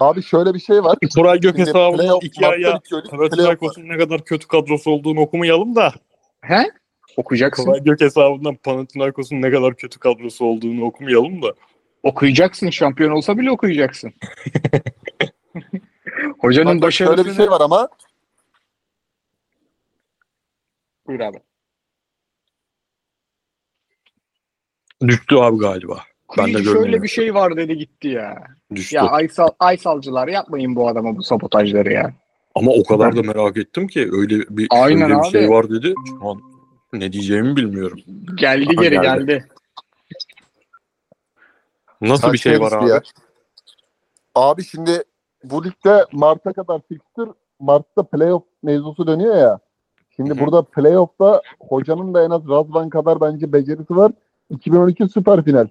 Abi 0.00 0.22
şöyle 0.22 0.54
bir 0.54 0.58
şey 0.58 0.84
var. 0.84 0.98
Koray 1.14 1.40
Gök 1.40 1.56
playoff 1.56 2.24
iki 2.24 2.46
aya. 2.46 2.80
Panathinaikos'un 3.10 3.88
ne 3.88 3.98
kadar 3.98 4.24
kötü 4.24 4.48
kadrosu 4.48 4.90
olduğunu 4.90 5.20
okumayalım 5.20 5.76
da. 5.76 5.92
He? 6.40 6.70
Okuyacaksın. 7.16 7.64
Koray 7.64 7.84
Gök 7.84 8.00
hesabından 8.00 8.56
Panathinaikos'un 8.56 9.42
ne 9.42 9.50
kadar 9.50 9.76
kötü 9.76 9.98
kadrosu 9.98 10.44
olduğunu 10.44 10.84
okumayalım 10.84 11.42
da. 11.42 11.54
Okuyacaksın. 12.02 12.70
Şampiyon 12.70 13.10
olsa 13.10 13.38
bile 13.38 13.50
okuyacaksın. 13.50 14.12
Hocanın 16.38 16.76
Bak, 16.76 16.82
başarısını... 16.82 17.16
Şöyle 17.16 17.30
bir 17.30 17.36
şey 17.36 17.50
var 17.50 17.60
ama 17.60 17.88
Buyur 21.06 21.20
abi. 21.20 21.38
Düştü 25.06 25.36
abi 25.36 25.58
galiba. 25.58 26.04
Ben 26.38 26.54
de 26.54 26.62
Şöyle 26.64 27.02
bir 27.02 27.08
şey 27.08 27.34
var 27.34 27.56
dedi 27.56 27.78
gitti 27.78 28.08
ya. 28.08 28.42
Düştü. 28.74 28.96
Ya 28.96 29.02
Aysal, 29.02 29.48
Aysalcılar 29.58 30.28
yapmayın 30.28 30.76
bu 30.76 30.88
adama 30.88 31.16
bu 31.16 31.22
sabotajları 31.22 31.92
ya. 31.92 32.12
Ama 32.54 32.70
o 32.72 32.84
kadar 32.84 33.16
da 33.16 33.22
merak 33.22 33.56
ettim 33.56 33.86
ki 33.86 34.08
öyle 34.12 34.38
bir, 34.50 34.66
Aynen 34.70 35.02
öyle 35.02 35.14
bir 35.14 35.18
abi. 35.20 35.30
şey 35.30 35.50
var 35.50 35.70
dedi. 35.70 35.94
Şu 36.08 36.28
an 36.30 36.40
ne 36.92 37.12
diyeceğimi 37.12 37.56
bilmiyorum. 37.56 37.98
Geldi 38.34 38.66
Aha, 38.76 38.82
geri 38.82 38.94
geldi. 38.94 39.26
geldi. 39.26 39.46
Nasıl 42.00 42.32
bir 42.32 42.38
şey 42.38 42.60
var 42.60 42.72
abi? 42.72 42.90
ya. 42.90 43.02
Abi 44.34 44.64
şimdi 44.64 45.02
bu 45.44 45.64
ligde 45.64 46.04
Mart'a 46.12 46.52
kadar 46.52 46.80
fixture, 46.88 47.30
Mart'ta 47.60 48.02
playoff 48.02 48.42
mevzusu 48.62 49.06
dönüyor 49.06 49.36
ya. 49.36 49.58
Şimdi 50.16 50.30
Hı 50.30 50.34
hı. 50.34 50.38
burada 50.38 50.62
playoff'ta 50.62 51.42
hocanın 51.60 52.14
da 52.14 52.24
en 52.24 52.30
az 52.30 52.48
Razvan 52.48 52.90
kadar 52.90 53.20
bence 53.20 53.52
becerisi 53.52 53.96
var. 53.96 54.12
2012 54.50 55.08
süper 55.08 55.44
final. 55.44 55.68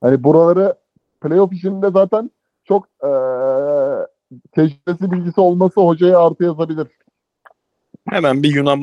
Hani 0.00 0.24
buraları 0.24 0.74
playoff 1.20 1.52
işinde 1.52 1.90
zaten 1.90 2.30
çok 2.64 2.88
eee 3.02 4.06
tecrübesi 4.52 5.12
bilgisi 5.12 5.40
olması 5.40 5.80
hocaya 5.80 6.18
artı 6.18 6.44
yazabilir. 6.44 6.86
Hemen 8.08 8.42
bir 8.42 8.54
Yunan 8.54 8.80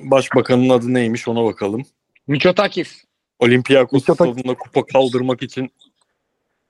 başbakanının 0.00 0.68
adı 0.68 0.94
neymiş 0.94 1.28
ona 1.28 1.44
bakalım. 1.44 1.82
Mitsotakis. 2.26 3.04
Olympiakos 3.38 4.02
stadında 4.02 4.54
kupa 4.54 4.86
kaldırmak 4.86 5.42
için 5.42 5.70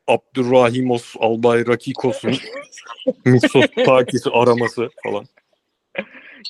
Abdurrahimos 0.07 1.15
Albayrakikos'un 1.21 2.35
Mitsotakis'i 3.25 4.31
araması 4.31 4.89
falan. 5.05 5.25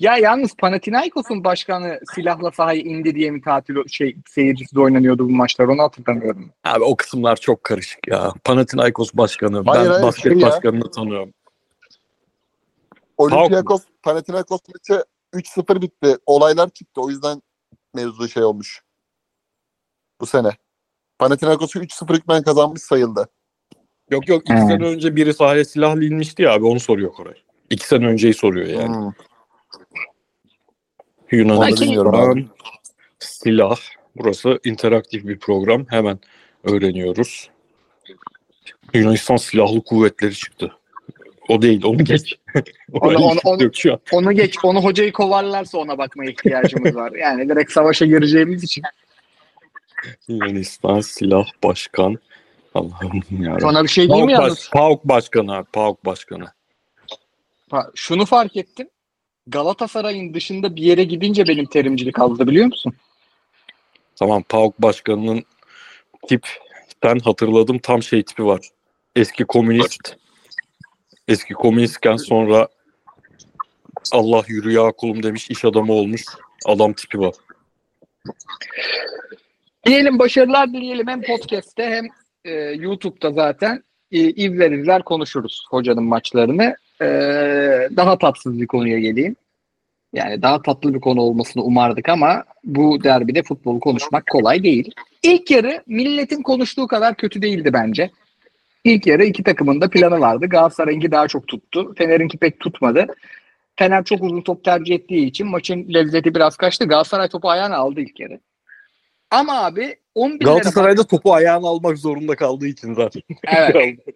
Ya 0.01 0.17
yalnız 0.17 0.55
Panathinaikos'un 0.57 1.45
başkanı 1.45 2.01
silahla 2.15 2.51
sahaya 2.51 2.81
indi 2.81 3.15
diye 3.15 3.31
mi 3.31 3.41
tatil 3.41 3.75
şey 3.89 4.17
seyircisi 4.29 4.77
de 4.77 4.81
oynanıyordu 4.81 5.25
bu 5.29 5.31
maçlar 5.33 5.65
onu 5.65 5.83
hatırlamıyorum. 5.83 6.51
Abi 6.65 6.85
o 6.85 6.97
kısımlar 6.97 7.37
çok 7.37 7.65
karışık 7.65 8.09
ya. 8.09 8.33
Panathinaikos 8.45 9.15
başkanı, 9.15 9.63
Hayır, 9.67 9.85
ben 9.85 9.91
hayır, 9.91 10.03
basket 10.03 10.33
şey 10.33 10.41
ya. 10.41 10.47
başkanını 10.47 10.91
tanıyorum. 10.91 11.33
Olympiakos, 13.17 13.83
Panathinaikos 14.03 14.61
maçı 14.75 15.05
3-0 15.35 15.81
bitti. 15.83 16.17
Olaylar 16.27 16.69
çıktı. 16.71 17.01
O 17.01 17.11
yüzden 17.11 17.43
mevzu 17.95 18.29
şey 18.29 18.45
olmuş. 18.45 18.83
Bu 20.21 20.27
sene. 20.27 20.51
Panathinaikos'u 21.19 21.79
3-0 21.79 22.15
hükmen 22.15 22.43
kazanmış 22.43 22.83
sayıldı. 22.83 23.29
Yok 24.11 24.29
yok 24.29 24.43
iki 24.43 24.53
Hmm. 24.53 24.69
sene 24.69 24.85
önce 24.87 25.17
biri 25.17 25.35
sahaya 25.35 25.65
silahla 25.65 26.05
inmişti 26.05 26.43
ya 26.43 26.53
abi 26.53 26.65
onu 26.67 26.81
soruyor 26.81 27.13
Koray. 27.13 27.35
İki 27.71 27.87
sene 27.87 28.07
önceyi 28.07 28.35
soruyor 28.35 28.67
yani. 28.67 28.97
Hmm. 28.97 29.13
Yunanistan 31.31 31.87
bilmiyorum 31.89 32.51
silah. 33.19 33.77
Burası 34.17 34.61
interaktif 34.65 35.27
bir 35.27 35.39
program. 35.39 35.87
Hemen 35.91 36.19
öğreniyoruz. 36.65 37.51
Yunanistan 38.95 39.37
Silahlı 39.37 39.85
Kuvvetleri 39.85 40.35
çıktı. 40.35 40.73
O 41.49 41.63
değil, 41.63 41.85
onu 41.85 42.05
geç. 42.05 42.35
Onu- 42.93 43.19
onu- 43.19 43.41
onu-. 43.45 43.71
Onu 44.13 44.33
geç 44.33 44.57
onu 44.63 44.85
hocayı 44.85 45.13
kovarlarsa 45.13 45.79
ona 45.79 45.99
bakmaya 45.99 46.31
ihtiyacımız 46.31 46.97
var. 46.97 47.13
Yani 47.13 47.49
direkt 47.49 47.73
savaşa 47.73 48.07
gireceğimiz 48.07 48.65
için. 48.65 48.85
Yunanistan 50.29 51.01
Silah 51.01 51.47
Başkan. 51.65 52.19
Allah'ım 52.75 53.23
yarabbim. 53.31 53.61
Sana 53.61 53.83
bir 53.83 53.89
şey 53.89 54.09
diyeyim 54.09 54.27
PAOK, 54.27 54.27
mi 54.27 54.33
yalnız? 54.33 54.59
baş, 54.59 54.71
PAOK 54.71 55.05
Başkanı 55.05 55.57
abi, 55.57 55.67
PAOK 55.73 56.05
Başkanı. 56.07 56.45
Ha, 57.71 57.91
Şunu 57.95 58.27
fark 58.27 58.57
ettim. 58.57 58.89
Galatasaray'ın 59.47 60.35
dışında 60.35 60.77
bir 60.77 60.83
yere 60.83 61.05
gidince 61.05 61.49
benim 61.49 61.67
terimcilik 61.67 62.19
aldı 62.19 62.47
biliyor 62.47 62.67
musun? 62.67 62.95
Tamam 64.17 64.43
PAOK 64.43 64.83
Başkanı'nın 64.83 65.45
tip 66.29 66.47
ben 67.03 67.19
hatırladım 67.19 67.79
tam 67.79 68.03
şey 68.03 68.23
tipi 68.23 68.47
var. 68.47 68.61
Eski 69.17 69.45
komünist. 69.45 70.17
Eski 71.29 71.55
komünistken 71.55 72.17
sonra 72.17 72.69
Allah 74.13 74.43
yürü 74.47 74.73
ya 74.73 74.93
kulum 74.93 75.23
demiş 75.23 75.51
iş 75.51 75.65
adamı 75.65 75.93
olmuş 75.93 76.25
adam 76.67 76.93
tipi 76.93 77.21
var. 77.21 77.35
Diyelim 79.87 80.19
başarılar 80.19 80.73
dileyelim 80.73 81.07
hem 81.07 81.23
podcast'te 81.23 81.85
hem 81.85 82.07
e, 82.45 82.53
YouTube'da 82.55 83.33
zaten 83.33 83.83
e, 84.13 84.19
izler 84.19 84.71
izler 84.71 85.03
konuşuruz 85.03 85.67
hocanın 85.71 86.05
maçlarını. 86.05 86.77
E, 87.03 87.07
daha 87.97 88.19
tatsız 88.19 88.61
bir 88.61 88.67
konuya 88.67 88.99
geleyim. 88.99 89.37
Yani 90.13 90.43
daha 90.43 90.63
tatlı 90.63 90.95
bir 90.95 91.01
konu 91.01 91.21
olmasını 91.21 91.63
umardık 91.63 92.09
ama 92.09 92.45
bu 92.65 93.05
derbide 93.05 93.43
futbolu 93.43 93.81
konuşmak 93.81 94.27
kolay 94.27 94.63
değil. 94.63 94.91
İlk 95.23 95.51
yarı 95.51 95.83
milletin 95.87 96.43
konuştuğu 96.43 96.87
kadar 96.87 97.15
kötü 97.15 97.43
değildi 97.43 97.73
bence. 97.73 98.11
İlk 98.85 99.07
yarı 99.07 99.25
iki 99.25 99.43
takımın 99.43 99.81
da 99.81 99.91
planı 99.91 100.21
vardı. 100.21 100.47
Galatasaray'ınki 100.47 101.11
daha 101.11 101.29
çok 101.29 101.49
tuttu. 101.49 101.95
Fener'inki 101.95 102.39
pek 102.39 102.61
tutmadı. 102.61 103.07
Fener 103.77 104.05
çok 104.05 104.23
uzun 104.23 104.41
top 104.41 104.65
tercih 104.65 104.95
ettiği 104.95 105.27
için 105.27 105.47
maçın 105.47 105.95
lezzeti 105.95 106.35
biraz 106.35 106.57
kaçtı. 106.57 106.85
Galatasaray 106.85 107.29
topu 107.29 107.51
ayağına 107.51 107.77
aldı 107.77 108.01
ilk 108.01 108.21
yarı. 108.21 108.41
Ama 109.31 109.65
abi 109.65 109.97
11 110.17 110.45
Galatasaray'da 110.45 111.05
topu 111.05 111.35
ayağına 111.35 111.69
almak 111.69 111.99
zorunda 111.99 112.37
kaldığı 112.37 112.67
için 112.67 112.95
zaten. 112.95 113.23
Evet. 113.47 113.99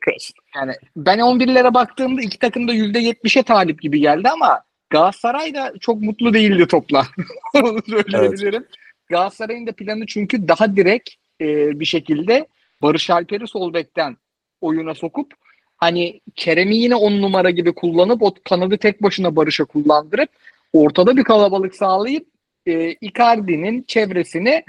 Yani 0.56 0.72
ben 0.96 1.18
11'lere 1.18 1.74
baktığımda 1.74 2.22
iki 2.22 2.38
takım 2.38 2.68
da 2.68 2.74
%70'e 2.74 3.42
talip 3.42 3.82
gibi 3.82 4.00
geldi 4.00 4.28
ama 4.28 4.62
Galatasaray 4.90 5.54
da 5.54 5.72
çok 5.80 6.00
mutlu 6.00 6.34
değildi 6.34 6.66
topla. 6.66 7.06
Onu 7.54 7.82
söyleyebilirim. 7.88 8.66
Galatasaray'ın 9.08 9.66
da 9.66 9.72
planı 9.72 10.06
çünkü 10.06 10.48
daha 10.48 10.76
direkt 10.76 11.10
e, 11.40 11.80
bir 11.80 11.84
şekilde 11.84 12.46
Barış 12.82 13.10
Alper'i 13.10 13.48
sol 13.48 13.74
bekten 13.74 14.16
oyuna 14.60 14.94
sokup 14.94 15.32
hani 15.76 16.20
Kerem'i 16.36 16.76
yine 16.76 16.94
10 16.94 17.22
numara 17.22 17.50
gibi 17.50 17.74
kullanıp 17.74 18.22
o 18.22 18.34
kanadı 18.48 18.78
tek 18.78 19.02
başına 19.02 19.36
Barış'a 19.36 19.64
kullandırıp 19.64 20.30
ortada 20.72 21.16
bir 21.16 21.24
kalabalık 21.24 21.74
sağlayıp 21.74 22.26
e, 22.66 22.92
Icardi'nin 22.92 23.82
çevresini 23.82 24.64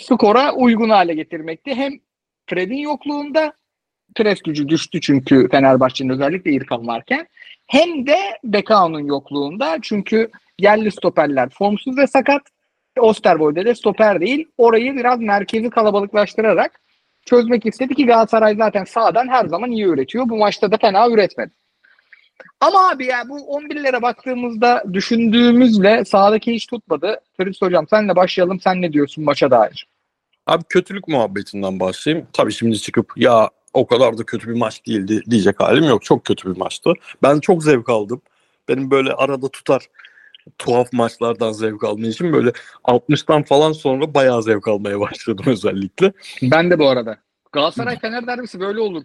skora 0.00 0.52
uygun 0.52 0.90
hale 0.90 1.14
getirmekti. 1.14 1.74
Hem 1.74 1.92
Fred'in 2.46 2.76
yokluğunda 2.76 3.52
pres 4.16 4.42
gücü 4.42 4.68
düştü 4.68 5.00
çünkü 5.00 5.48
Fenerbahçe'nin 5.48 6.08
özellikle 6.08 6.52
İrfan 6.52 6.86
varken. 6.86 7.26
Hem 7.66 8.06
de 8.06 8.16
Bekao'nun 8.44 9.00
yokluğunda 9.04 9.78
çünkü 9.82 10.30
yerli 10.58 10.90
stoperler 10.90 11.48
formsuz 11.48 11.98
ve 11.98 12.06
sakat. 12.06 12.42
Osterwold'de 12.98 13.64
de 13.64 13.74
stoper 13.74 14.20
değil. 14.20 14.48
Orayı 14.58 14.96
biraz 14.96 15.20
merkezi 15.20 15.70
kalabalıklaştırarak 15.70 16.80
çözmek 17.26 17.66
istedi 17.66 17.94
ki 17.94 18.06
Galatasaray 18.06 18.56
zaten 18.56 18.84
sağdan 18.84 19.28
her 19.28 19.46
zaman 19.46 19.70
iyi 19.70 19.84
üretiyor. 19.84 20.28
Bu 20.28 20.36
maçta 20.36 20.72
da 20.72 20.76
fena 20.76 21.10
üretmedi. 21.10 21.52
Ama 22.60 22.90
abi 22.90 23.06
ya 23.06 23.28
bu 23.28 23.38
11'lere 23.38 24.02
baktığımızda 24.02 24.84
düşündüğümüzle 24.92 26.04
sahadaki 26.04 26.52
hiç 26.52 26.66
tutmadı. 26.66 27.20
Ferit 27.36 27.62
Hocam 27.62 27.88
senle 27.88 28.16
başlayalım. 28.16 28.60
Sen 28.60 28.82
ne 28.82 28.92
diyorsun 28.92 29.24
maça 29.24 29.50
dair? 29.50 29.86
Abi 30.46 30.64
kötülük 30.68 31.08
muhabbetinden 31.08 31.80
başlayayım. 31.80 32.26
Tabii 32.32 32.52
şimdi 32.52 32.80
çıkıp 32.80 33.12
ya 33.16 33.50
o 33.74 33.86
kadar 33.86 34.18
da 34.18 34.24
kötü 34.24 34.48
bir 34.48 34.58
maç 34.58 34.86
değildi 34.86 35.22
diyecek 35.30 35.60
halim 35.60 35.84
yok. 35.84 36.04
Çok 36.04 36.24
kötü 36.24 36.54
bir 36.54 36.58
maçtı. 36.58 36.92
Ben 37.22 37.40
çok 37.40 37.64
zevk 37.64 37.88
aldım. 37.88 38.22
Benim 38.68 38.90
böyle 38.90 39.12
arada 39.12 39.48
tutar 39.48 39.86
tuhaf 40.58 40.92
maçlardan 40.92 41.52
zevk 41.52 41.84
aldığım 41.84 42.04
için 42.04 42.32
böyle 42.32 42.52
60'tan 42.84 43.44
falan 43.44 43.72
sonra 43.72 44.14
bayağı 44.14 44.42
zevk 44.42 44.68
almaya 44.68 45.00
başladım 45.00 45.44
özellikle. 45.48 46.12
Ben 46.42 46.70
de 46.70 46.78
bu 46.78 46.88
arada. 46.88 47.18
Galatasaray 47.52 47.98
Fener 47.98 48.26
derbisi 48.26 48.60
böyle 48.60 48.80
olur. 48.80 49.04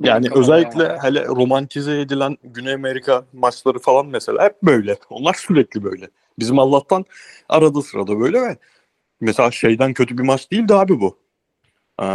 Yani 0.00 0.28
Tamam, 0.28 0.42
özellikle 0.42 0.84
tamam. 0.84 0.98
hele 1.02 1.26
romantize 1.26 2.00
edilen 2.00 2.36
Güney 2.44 2.72
Amerika 2.72 3.24
maçları 3.32 3.78
falan 3.78 4.06
mesela 4.06 4.44
hep 4.44 4.62
böyle. 4.62 4.96
Onlar 5.10 5.34
sürekli 5.34 5.84
böyle. 5.84 6.08
Bizim 6.38 6.58
Allah'tan 6.58 7.04
arada 7.48 7.82
sırada 7.82 8.20
böyle 8.20 8.42
ve 8.42 8.56
mesela 9.20 9.50
şeyden 9.50 9.92
kötü 9.94 10.18
bir 10.18 10.22
maç 10.22 10.50
değildi 10.50 10.74
abi 10.74 11.00
bu. 11.00 11.18
Ee, 12.02 12.06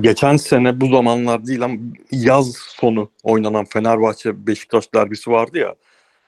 geçen 0.00 0.36
sene 0.36 0.80
bu 0.80 0.86
zamanlar 0.86 1.46
değil 1.46 1.64
ama 1.64 1.74
yaz 2.12 2.56
sonu 2.56 3.10
oynanan 3.22 3.64
Fenerbahçe 3.64 4.46
Beşiktaş 4.46 4.94
derbisi 4.94 5.30
vardı 5.30 5.58
ya. 5.58 5.74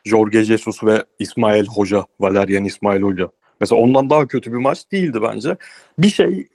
Jorge 0.04 0.44
Jesus 0.44 0.84
ve 0.84 1.04
İsmail 1.18 1.66
Hoca, 1.66 2.04
Valerian 2.20 2.64
İsmail 2.64 3.02
Hoca. 3.02 3.30
Mesela 3.60 3.80
ondan 3.80 4.10
daha 4.10 4.26
kötü 4.26 4.52
bir 4.52 4.56
maç 4.56 4.92
değildi 4.92 5.22
bence. 5.22 5.56
Bir 5.98 6.10
şey 6.10 6.48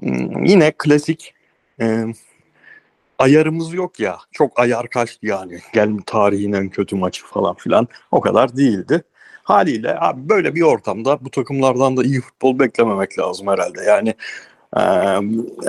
hmm, 0.00 0.44
yine 0.44 0.72
klasik 0.78 1.34
e, 1.80 2.04
ayarımız 3.18 3.74
yok 3.74 4.00
ya. 4.00 4.18
Çok 4.32 4.60
ayar 4.60 4.88
kaçtı 4.88 5.26
yani. 5.26 5.58
Gel 5.72 5.90
tarihin 6.06 6.52
en 6.52 6.68
kötü 6.68 6.96
maçı 6.96 7.26
falan 7.26 7.54
filan. 7.54 7.88
O 8.10 8.20
kadar 8.20 8.56
değildi. 8.56 9.02
Haliyle 9.42 10.00
abi 10.00 10.28
böyle 10.28 10.54
bir 10.54 10.62
ortamda 10.62 11.24
bu 11.24 11.30
takımlardan 11.30 11.96
da 11.96 12.04
iyi 12.04 12.20
futbol 12.20 12.58
beklememek 12.58 13.18
lazım 13.18 13.46
herhalde. 13.46 13.82
Yani 13.82 14.14
e, 14.76 14.82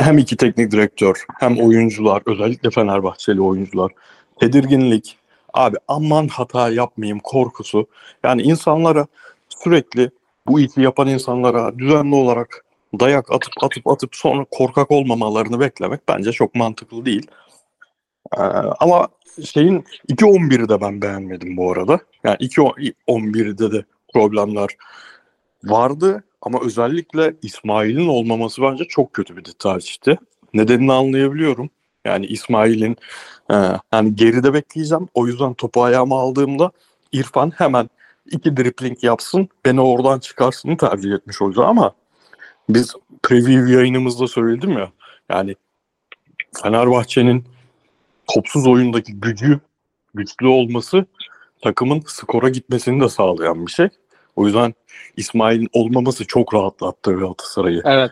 hem 0.04 0.18
iki 0.18 0.38
teknik 0.38 0.72
direktör 0.72 1.26
hem 1.40 1.58
oyuncular 1.58 2.22
özellikle 2.26 2.70
Fenerbahçeli 2.70 3.42
oyuncular 3.42 3.92
tedirginlik 4.40 5.18
abi 5.54 5.78
aman 5.88 6.28
hata 6.28 6.70
yapmayayım 6.70 7.20
korkusu. 7.20 7.88
Yani 8.24 8.42
insanlara 8.42 9.08
sürekli 9.50 10.10
bu 10.48 10.60
işi 10.60 10.82
yapan 10.82 11.08
insanlara 11.08 11.80
düzenli 11.80 12.16
olarak 12.16 12.66
dayak 13.00 13.32
atıp 13.32 13.64
atıp 13.64 13.88
atıp 13.88 14.16
sonra 14.16 14.46
korkak 14.52 14.92
olmamalarını 14.92 15.60
beklemek 15.60 16.02
bence 16.08 16.32
çok 16.32 16.56
mantıklı 16.56 17.06
değil. 17.06 17.28
Ee, 18.38 18.42
ama 18.80 19.08
şeyin 19.46 19.86
2-11'i 20.10 20.70
de 20.70 20.82
ben 20.82 21.02
beğenmedim 21.02 21.58
bu 21.58 21.72
arada. 21.72 22.00
Yani 22.24 22.38
2-11'de 22.38 23.72
de 23.72 23.86
problemler 24.14 24.70
vardı 25.64 26.24
ama 26.42 26.60
özellikle 26.66 27.34
İsmail'in 27.42 28.08
olmaması 28.08 28.62
bence 28.62 28.84
çok 28.86 29.14
kötü 29.14 29.38
bir 29.38 29.44
tercihti. 29.44 30.18
Nedenini 30.54 30.94
anlayabiliyorum. 30.94 31.70
Yani 32.06 32.26
İsmail'in 32.26 32.98
e, 33.52 33.56
yani 33.94 34.16
geride 34.16 34.54
bekleyeceğim. 34.54 35.08
O 35.14 35.28
yüzden 35.28 35.54
topu 35.54 35.84
ayağıma 35.84 36.20
aldığımda 36.20 36.72
İrfan 37.12 37.52
hemen 37.58 37.90
iki 38.32 38.58
dripling 38.58 39.04
yapsın, 39.04 39.50
beni 39.66 39.82
oradan 39.82 40.20
çıkarsın 40.20 40.76
tercih 40.76 41.14
etmiş 41.14 41.42
olacak 41.42 41.66
ama 41.66 41.94
biz 42.70 42.94
preview 43.24 43.72
yayınımızda 43.72 44.28
söyledim 44.28 44.72
ya 44.72 44.92
yani 45.30 45.56
Fenerbahçe'nin 46.64 47.46
topsuz 48.28 48.68
oyundaki 48.68 49.14
gücü 49.14 49.60
güçlü 50.14 50.48
olması 50.48 51.06
takımın 51.62 52.04
skora 52.08 52.50
gitmesini 52.50 53.02
de 53.02 53.10
sağlayan 53.10 53.68
bir 53.68 53.72
şey. 53.72 53.90
O 54.36 54.46
yüzden 54.46 54.74
İsmail'in 55.18 55.70
olmaması 55.74 56.28
çok 56.28 56.54
rahatlattı 56.54 57.14
Galatasaray'ı. 57.14 57.82
Evet. 57.86 58.12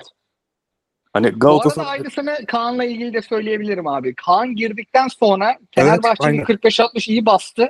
Hani 1.13 1.26
Bu 1.26 1.30
arada 1.30 1.38
Galatasaray 1.38 1.91
aynısını 1.91 2.46
Kaan'la 2.48 2.86
ilgili 2.86 3.13
de 3.13 3.22
söyleyebilirim 3.22 3.88
abi. 3.88 4.15
Kaan 4.15 4.56
girdikten 4.56 5.08
sonra 5.08 5.58
Fenerbahçe'nin 5.72 6.32
aynen. 6.32 6.46
45-60 6.46 7.12
iyi 7.12 7.26
bastı. 7.26 7.70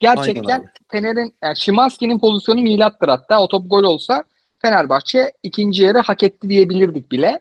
Gerçekten. 0.00 0.72
Fener'in 0.90 1.34
yani 1.42 1.56
Şimanski'nin 1.56 2.18
pozisyonu 2.18 2.62
milattır 2.62 3.08
hatta. 3.08 3.40
O 3.42 3.48
top 3.48 3.70
gol 3.70 3.84
olsa 3.84 4.24
Fenerbahçe 4.62 5.32
ikinci 5.42 5.82
yarı 5.82 5.98
hak 5.98 6.22
etti 6.22 6.48
diyebilirdik 6.48 7.12
bile. 7.12 7.40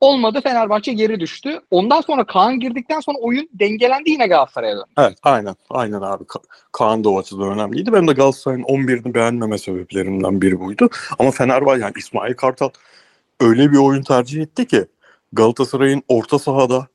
Olmadı 0.00 0.40
Fenerbahçe 0.42 0.92
geri 0.92 1.20
düştü. 1.20 1.60
Ondan 1.70 2.00
sonra 2.00 2.24
Kaan 2.26 2.60
girdikten 2.60 3.00
sonra 3.00 3.18
oyun 3.18 3.48
dengelendi 3.52 4.10
yine 4.10 4.26
Galatasaray'a 4.26 4.76
döndü. 4.76 4.86
Evet 4.98 5.18
aynen 5.22 5.54
aynen 5.70 6.00
abi 6.00 6.24
Ka- 6.24 6.44
Kaan 6.72 7.04
da 7.04 7.08
o 7.08 7.18
açıdan 7.18 7.52
önemliydi. 7.52 7.92
Benim 7.92 8.08
de 8.08 8.12
Galatasaray'ın 8.12 8.62
11'ini 8.62 9.14
beğenmeme 9.14 9.58
sebeplerimden 9.58 10.40
biri 10.42 10.60
buydu. 10.60 10.88
Ama 11.18 11.30
Fenerbahçe 11.30 11.82
yani 11.82 11.92
İsmail 11.96 12.34
Kartal 12.34 12.68
öyle 13.40 13.72
bir 13.72 13.76
oyun 13.78 14.02
tercih 14.02 14.42
etti 14.42 14.66
ki 14.66 14.86
Galatasaray'ın 15.32 16.02
orta 16.08 16.38
sahada 16.38 16.86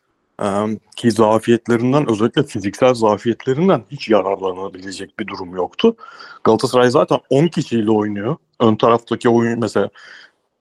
ki 0.95 1.12
zafiyetlerinden 1.12 2.10
özellikle 2.10 2.43
fiziksel 2.43 2.93
zafiyetlerinden 2.93 3.84
hiç 3.91 4.10
yararlanabilecek 4.10 5.19
bir 5.19 5.28
durum 5.28 5.56
yoktu. 5.56 5.95
Galatasaray 6.43 6.89
zaten 6.89 7.19
10 7.30 7.47
kişiyle 7.47 7.91
oynuyor. 7.91 8.36
Ön 8.60 8.76
taraftaki 8.76 9.30
oyun 9.30 9.60
mesela 9.60 9.89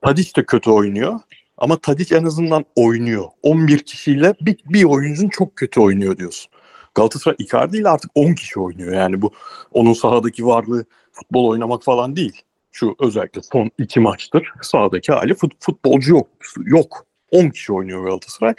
Tadic 0.03 0.35
de 0.37 0.45
kötü 0.45 0.71
oynuyor. 0.71 1.21
Ama 1.59 1.77
Tadic 1.77 2.17
en 2.17 2.25
azından 2.25 2.65
oynuyor. 2.77 3.25
11 3.43 3.79
kişiyle 3.79 4.35
bir, 4.41 4.57
bir 4.67 4.85
oyuncun 4.85 5.29
çok 5.29 5.57
kötü 5.57 5.81
oynuyor 5.81 6.17
diyorsun. 6.17 6.51
Galatasaray 6.95 7.37
Icardi 7.39 7.77
ile 7.77 7.89
artık 7.89 8.11
10 8.15 8.35
kişi 8.35 8.61
oynuyor. 8.61 8.93
Yani 8.93 9.23
bu 9.23 9.33
onun 9.73 9.93
sahadaki 9.93 10.47
varlığı 10.47 10.85
futbol 11.13 11.49
oynamak 11.49 11.85
falan 11.85 12.17
değil. 12.17 12.43
Şu 12.73 12.97
özellikle 13.01 13.43
son 13.43 13.71
iki 13.79 14.01
maçtır 14.01 14.53
sahadaki 14.63 15.13
hali 15.13 15.35
fut, 15.35 15.53
futbolcu 15.61 16.11
yok. 16.11 16.29
Yok. 16.65 17.07
10 17.31 17.49
kişi 17.49 17.73
oynuyor 17.73 18.05
Galatasaray. 18.05 18.55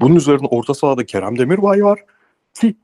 Bunun 0.00 0.16
üzerine 0.16 0.46
orta 0.46 0.74
sahada 0.74 1.06
Kerem 1.06 1.38
Demirbay 1.38 1.84
var. 1.84 2.00
Ki 2.54 2.76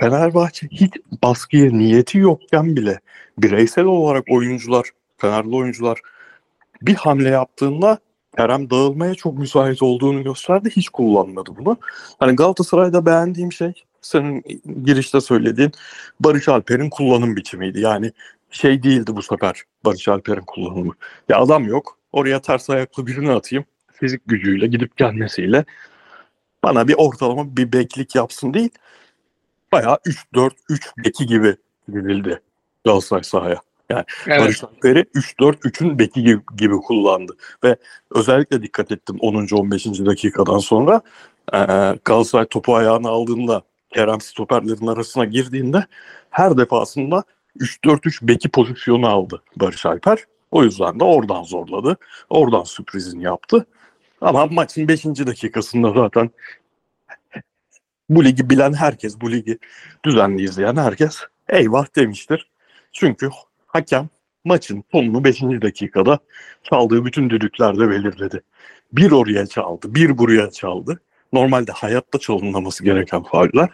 Fenerbahçe 0.00 0.68
hiç 0.70 0.92
baskıya 1.22 1.70
niyeti 1.70 2.18
yokken 2.18 2.76
bile 2.76 3.00
bireysel 3.38 3.84
olarak 3.84 4.24
oyuncular, 4.30 4.90
Fenerli 5.18 5.56
oyuncular 5.56 6.00
bir 6.82 6.94
hamle 6.94 7.28
yaptığında 7.28 7.98
Kerem 8.36 8.70
dağılmaya 8.70 9.14
çok 9.14 9.38
müsait 9.38 9.82
olduğunu 9.82 10.24
gösterdi. 10.24 10.70
Hiç 10.76 10.88
kullanmadı 10.88 11.50
bunu. 11.56 11.76
Hani 12.18 12.36
Galatasaray'da 12.36 13.06
beğendiğim 13.06 13.52
şey 13.52 13.72
senin 14.02 14.42
girişte 14.84 15.20
söylediğin 15.20 15.72
Barış 16.20 16.48
Alper'in 16.48 16.90
kullanım 16.90 17.36
biçimiydi. 17.36 17.80
Yani 17.80 18.12
şey 18.50 18.82
değildi 18.82 19.16
bu 19.16 19.22
sefer 19.22 19.62
Barış 19.84 20.08
Alper'in 20.08 20.44
kullanımı. 20.46 20.92
Ya 21.28 21.38
adam 21.38 21.64
yok. 21.64 21.98
Oraya 22.12 22.40
ters 22.40 22.70
ayaklı 22.70 23.06
birini 23.06 23.32
atayım. 23.32 23.64
Fizik 23.92 24.22
gücüyle 24.26 24.66
gidip 24.66 24.96
gelmesiyle 24.96 25.64
bana 26.64 26.88
bir 26.88 26.94
ortalama 26.94 27.56
bir 27.56 27.72
beklik 27.72 28.14
yapsın 28.14 28.54
değil. 28.54 28.70
Bayağı 29.72 29.98
3-4-3 30.34 30.50
beki 30.98 31.26
gibi 31.26 31.56
girildi 31.88 32.40
Galatasaray 32.84 33.22
sahaya. 33.22 33.60
Barış 34.26 34.64
Alper'i 34.64 35.00
3-4-3'ün 35.00 35.98
beki 35.98 36.22
gibi, 36.22 36.42
gibi 36.56 36.76
kullandı. 36.76 37.36
Ve 37.64 37.76
özellikle 38.10 38.62
dikkat 38.62 38.92
ettim 38.92 39.16
10. 39.20 39.34
15. 39.52 39.86
dakikadan 39.86 40.58
sonra 40.58 41.00
e, 41.52 41.58
Galatasaray 42.04 42.46
topu 42.46 42.76
ayağına 42.76 43.08
aldığında 43.08 43.62
Kerem 43.90 44.20
stoperlerin 44.20 44.86
arasına 44.86 45.24
girdiğinde 45.24 45.84
her 46.30 46.56
defasında 46.58 47.24
3-4-3 47.58 48.28
beki 48.28 48.48
pozisyonu 48.48 49.08
aldı 49.08 49.42
Barış 49.56 49.86
Alper. 49.86 50.18
O 50.50 50.64
yüzden 50.64 51.00
de 51.00 51.04
oradan 51.04 51.42
zorladı. 51.42 51.96
Oradan 52.30 52.64
sürprizini 52.64 53.24
yaptı. 53.24 53.66
Ama 54.20 54.46
maçın 54.46 54.88
5. 54.88 55.04
dakikasında 55.04 55.92
zaten 55.92 56.30
bu 58.08 58.24
ligi 58.24 58.50
bilen 58.50 58.72
herkes, 58.72 59.20
bu 59.20 59.32
ligi 59.32 59.58
düzenli 60.04 60.42
izleyen 60.42 60.76
herkes 60.76 61.20
eyvah 61.48 61.96
demiştir. 61.96 62.50
Çünkü 62.92 63.30
hakem 63.66 64.08
maçın 64.44 64.84
sonunu 64.92 65.24
5. 65.24 65.42
dakikada 65.42 66.18
çaldığı 66.62 67.04
bütün 67.04 67.30
düdüklerde 67.30 67.90
belirledi. 67.90 68.42
Bir 68.92 69.10
oraya 69.10 69.46
çaldı, 69.46 69.94
bir 69.94 70.18
buraya 70.18 70.50
çaldı. 70.50 71.00
Normalde 71.32 71.72
hayatta 71.72 72.18
çalınmaması 72.18 72.84
gereken 72.84 73.22
fauller. 73.22 73.68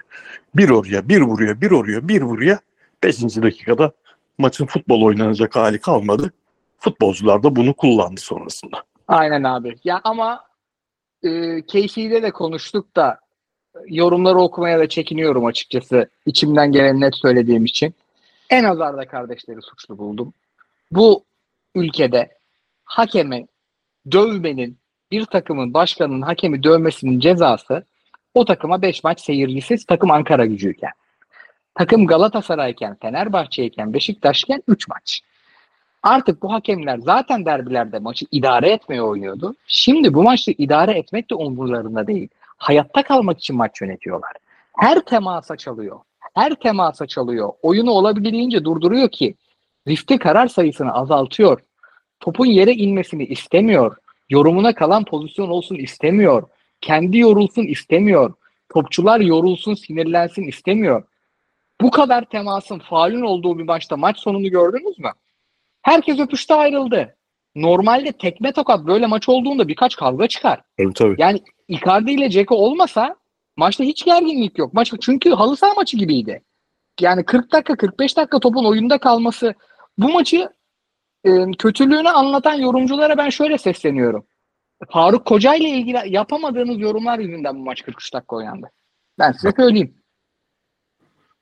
Bir 0.57 0.71
oraya, 0.71 1.09
bir 1.09 1.29
buraya, 1.29 1.61
bir 1.61 1.71
oraya, 1.71 2.09
bir 2.09 2.23
buraya 2.23 2.61
5. 3.03 3.23
dakikada 3.23 3.93
maçın 4.39 4.67
futbol 4.67 5.03
oynanacak 5.03 5.57
hali 5.57 5.81
kalmadı. 5.81 6.33
Futbolcular 6.79 7.43
da 7.43 7.57
bunu 7.57 7.75
kullandı 7.75 8.21
sonrasında. 8.21 8.85
Aynen 9.11 9.43
abi. 9.43 9.77
Ya 9.85 10.01
ama 10.05 10.45
e, 11.23 11.29
KC'de 11.63 12.23
de 12.23 12.31
konuştuk 12.31 12.97
da 12.97 13.21
yorumları 13.87 14.39
okumaya 14.39 14.79
da 14.79 14.89
çekiniyorum 14.89 15.47
açıkçası. 15.47 16.11
İçimden 16.27 16.73
gelen 16.73 17.01
net 17.01 17.17
söylediğim 17.17 17.65
için. 17.65 17.95
En 18.51 18.65
az 18.65 18.81
Arda 18.81 19.09
kardeşleri 19.09 19.63
suçlu 19.63 19.99
buldum. 19.99 20.35
Bu 20.93 21.25
ülkede 21.75 22.29
hakemi 22.85 23.47
dövmenin 24.13 24.79
bir 25.11 25.25
takımın 25.25 25.75
başkanının 25.75 26.23
hakemi 26.23 26.63
dövmesinin 26.63 27.21
cezası 27.21 27.85
o 28.35 28.45
takıma 28.45 28.83
5 28.83 29.05
maç 29.05 29.21
seyircisiz 29.21 29.87
takım 29.87 30.11
Ankara 30.11 30.47
gücüyken. 30.47 30.93
Takım 31.75 32.07
Galatasaray'ken, 32.07 32.97
Fenerbahçe'yken, 33.03 33.95
Beşiktaş'ken 33.95 34.63
3 34.69 34.89
maç. 34.89 35.21
Artık 36.03 36.43
bu 36.43 36.53
hakemler 36.53 36.99
zaten 36.99 37.45
derbilerde 37.45 37.99
maçı 37.99 38.27
idare 38.31 38.71
etmeye 38.71 39.03
oynuyordu. 39.03 39.55
Şimdi 39.67 40.15
bu 40.15 40.23
maçı 40.23 40.51
idare 40.59 40.93
etmek 40.93 41.31
de 41.31 41.35
umurlarında 41.35 42.07
değil. 42.07 42.29
Hayatta 42.57 43.03
kalmak 43.03 43.39
için 43.39 43.57
maç 43.57 43.81
yönetiyorlar. 43.81 44.33
Her 44.77 45.01
temasa 45.01 45.57
çalıyor. 45.57 46.01
Her 46.35 46.55
temasa 46.55 47.07
çalıyor. 47.07 47.53
Oyunu 47.63 47.91
olabildiğince 47.91 48.65
durduruyor 48.65 49.09
ki 49.09 49.35
rifte 49.89 50.19
karar 50.19 50.47
sayısını 50.47 50.95
azaltıyor. 50.95 51.61
Topun 52.21 52.47
yere 52.47 52.73
inmesini 52.73 53.25
istemiyor. 53.25 53.97
Yorumuna 54.31 54.75
kalan 54.75 55.05
pozisyon 55.05 55.49
olsun 55.49 55.77
istemiyor. 55.77 56.43
Kendi 56.81 57.19
yorulsun 57.19 57.63
istemiyor. 57.63 58.35
Topçular 58.69 59.21
yorulsun, 59.21 59.75
sinirlensin 59.75 60.49
istemiyor. 60.49 61.03
Bu 61.81 61.91
kadar 61.91 62.25
temasın, 62.25 62.79
faulün 62.79 63.23
olduğu 63.23 63.59
bir 63.59 63.65
maçta 63.65 63.97
maç 63.97 64.19
sonunu 64.19 64.49
gördünüz 64.49 64.99
mü? 64.99 65.11
Herkes 65.83 66.19
öpüşte 66.19 66.55
ayrıldı. 66.55 67.17
Normalde 67.55 68.13
tekme 68.13 68.53
tokat 68.53 68.87
böyle 68.87 69.07
maç 69.07 69.29
olduğunda 69.29 69.69
birkaç 69.69 69.97
kavga 69.97 70.29
çıkar. 70.29 70.61
Tabii 70.79 70.93
tabii. 70.95 71.15
Yani 71.19 71.43
Icardi 71.69 72.13
ile 72.13 72.31
Ceko 72.31 72.55
olmasa 72.55 73.17
maçta 73.57 73.85
hiç 73.85 74.05
gerginlik 74.05 74.59
yok. 74.59 74.75
Maç 74.75 74.93
çünkü 75.01 75.31
halı 75.31 75.57
saha 75.57 75.75
maçı 75.75 75.97
gibiydi. 75.97 76.43
Yani 77.01 77.25
40 77.25 77.53
dakika 77.53 77.77
45 77.77 78.17
dakika 78.17 78.41
topun 78.41 78.65
oyunda 78.65 78.99
kalması 78.99 79.55
bu 79.99 80.09
maçı 80.09 80.49
e, 81.25 81.31
kötülüğünü 81.59 82.09
anlatan 82.09 82.55
yorumculara 82.55 83.19
ben 83.19 83.29
şöyle 83.29 83.59
sesleniyorum. 83.59 84.27
Faruk 84.91 85.27
Koca 85.27 85.55
ile 85.55 85.69
ilgili 85.69 85.99
yapamadığınız 86.07 86.81
yorumlar 86.81 87.19
yüzünden 87.19 87.55
bu 87.55 87.65
maç 87.65 87.83
43 87.83 88.15
dakika 88.15 88.37
oynandı. 88.37 88.71
Ben 89.19 89.33
size 89.33 89.53
söyleyeyim. 89.57 89.95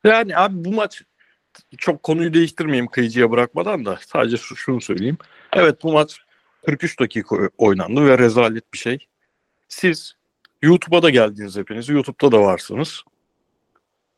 Yani 0.04 0.36
abi 0.36 0.64
bu 0.64 0.72
maç 0.72 1.02
çok 1.78 2.02
konuyu 2.02 2.34
değiştirmeyeyim 2.34 2.86
kıyıcıya 2.86 3.30
bırakmadan 3.30 3.84
da 3.84 3.98
sadece 4.06 4.36
şu- 4.36 4.56
şunu 4.56 4.80
söyleyeyim. 4.80 5.18
Evet 5.52 5.82
bu 5.82 5.92
maç 5.92 6.18
43 6.66 7.00
dakika 7.00 7.36
oynandı 7.58 8.06
ve 8.06 8.18
rezalet 8.18 8.72
bir 8.74 8.78
şey. 8.78 8.98
Siz 9.68 10.14
YouTube'a 10.62 11.02
da 11.02 11.10
geldiniz 11.10 11.56
hepiniz. 11.56 11.88
YouTube'da 11.88 12.32
da 12.32 12.40
varsınız. 12.42 13.02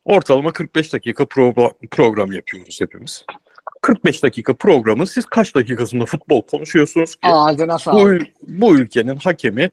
Ortalama 0.05 0.51
45 0.53 0.93
dakika 0.93 1.25
program, 1.25 1.71
program 1.91 2.31
yapıyoruz 2.31 2.81
hepimiz. 2.81 3.25
45 3.81 4.23
dakika 4.23 4.53
programı 4.53 5.07
siz 5.07 5.25
kaç 5.25 5.55
dakikasında 5.55 6.05
futbol 6.05 6.41
konuşuyorsunuz 6.41 7.15
ki? 7.15 7.27
Ağzına 7.27 7.77
bu, 7.93 8.09
bu 8.47 8.77
ülkenin 8.77 9.15
hakemi 9.15 9.69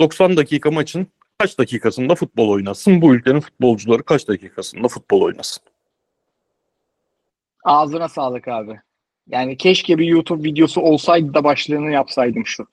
90 0.00 0.36
dakika 0.36 0.70
maçın 0.70 1.06
kaç 1.38 1.58
dakikasında 1.58 2.14
futbol 2.14 2.48
oynasın? 2.48 3.02
Bu 3.02 3.14
ülkenin 3.14 3.40
futbolcuları 3.40 4.02
kaç 4.02 4.28
dakikasında 4.28 4.88
futbol 4.88 5.20
oynasın? 5.20 5.62
Ağzına 7.66 8.08
sağlık 8.08 8.48
abi. 8.48 8.80
Yani 9.28 9.56
keşke 9.56 9.98
bir 9.98 10.06
YouTube 10.06 10.48
videosu 10.48 10.80
olsaydı 10.80 11.34
da 11.34 11.44
başlığını 11.44 11.90
yapsaydım 11.90 12.46
şu. 12.46 12.66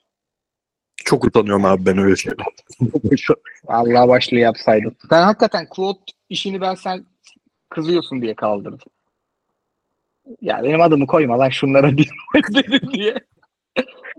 Çok 0.96 1.24
utanıyorum 1.24 1.64
abi 1.64 1.86
ben 1.86 1.98
öyle 1.98 2.16
şeyler. 2.16 2.46
Allah 3.68 4.08
başlığı 4.08 4.38
yapsaydım. 4.38 4.96
Sen 5.10 5.22
hakikaten 5.22 5.68
quote 5.68 6.00
işini 6.28 6.60
ben 6.60 6.74
sen 6.74 7.06
kızıyorsun 7.68 8.22
diye 8.22 8.34
kaldırdım. 8.34 8.88
Ya 10.40 10.60
benim 10.62 10.80
adımı 10.80 11.06
koyma 11.06 11.38
lan 11.38 11.48
şunlara 11.48 11.90
dedim 12.54 12.92
diye. 12.92 13.14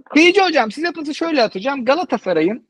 Kıyıcı 0.09 0.41
hocam 0.41 0.71
size 0.71 0.91
pası 0.91 1.15
şöyle 1.15 1.43
atacağım. 1.43 1.85
Galatasaray'ın 1.85 2.67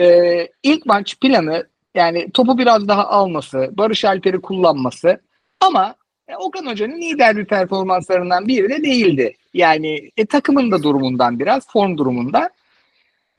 e, 0.00 0.48
ilk 0.62 0.86
maç 0.86 1.20
planı 1.20 1.68
yani 1.94 2.32
topu 2.32 2.58
biraz 2.58 2.88
daha 2.88 3.08
alması, 3.08 3.70
Barış 3.72 4.04
Alper'i 4.04 4.40
kullanması 4.40 5.20
ama 5.60 5.94
e, 6.28 6.36
Okan 6.36 6.66
Hoca'nın 6.66 7.00
lider 7.00 7.36
bir 7.36 7.44
performanslarından 7.44 8.48
biri 8.48 8.68
de 8.68 8.82
değildi. 8.82 9.36
Yani 9.54 10.10
e, 10.16 10.26
takımın 10.26 10.70
da 10.70 10.82
durumundan 10.82 11.38
biraz, 11.38 11.68
form 11.68 11.98
durumundan. 11.98 12.50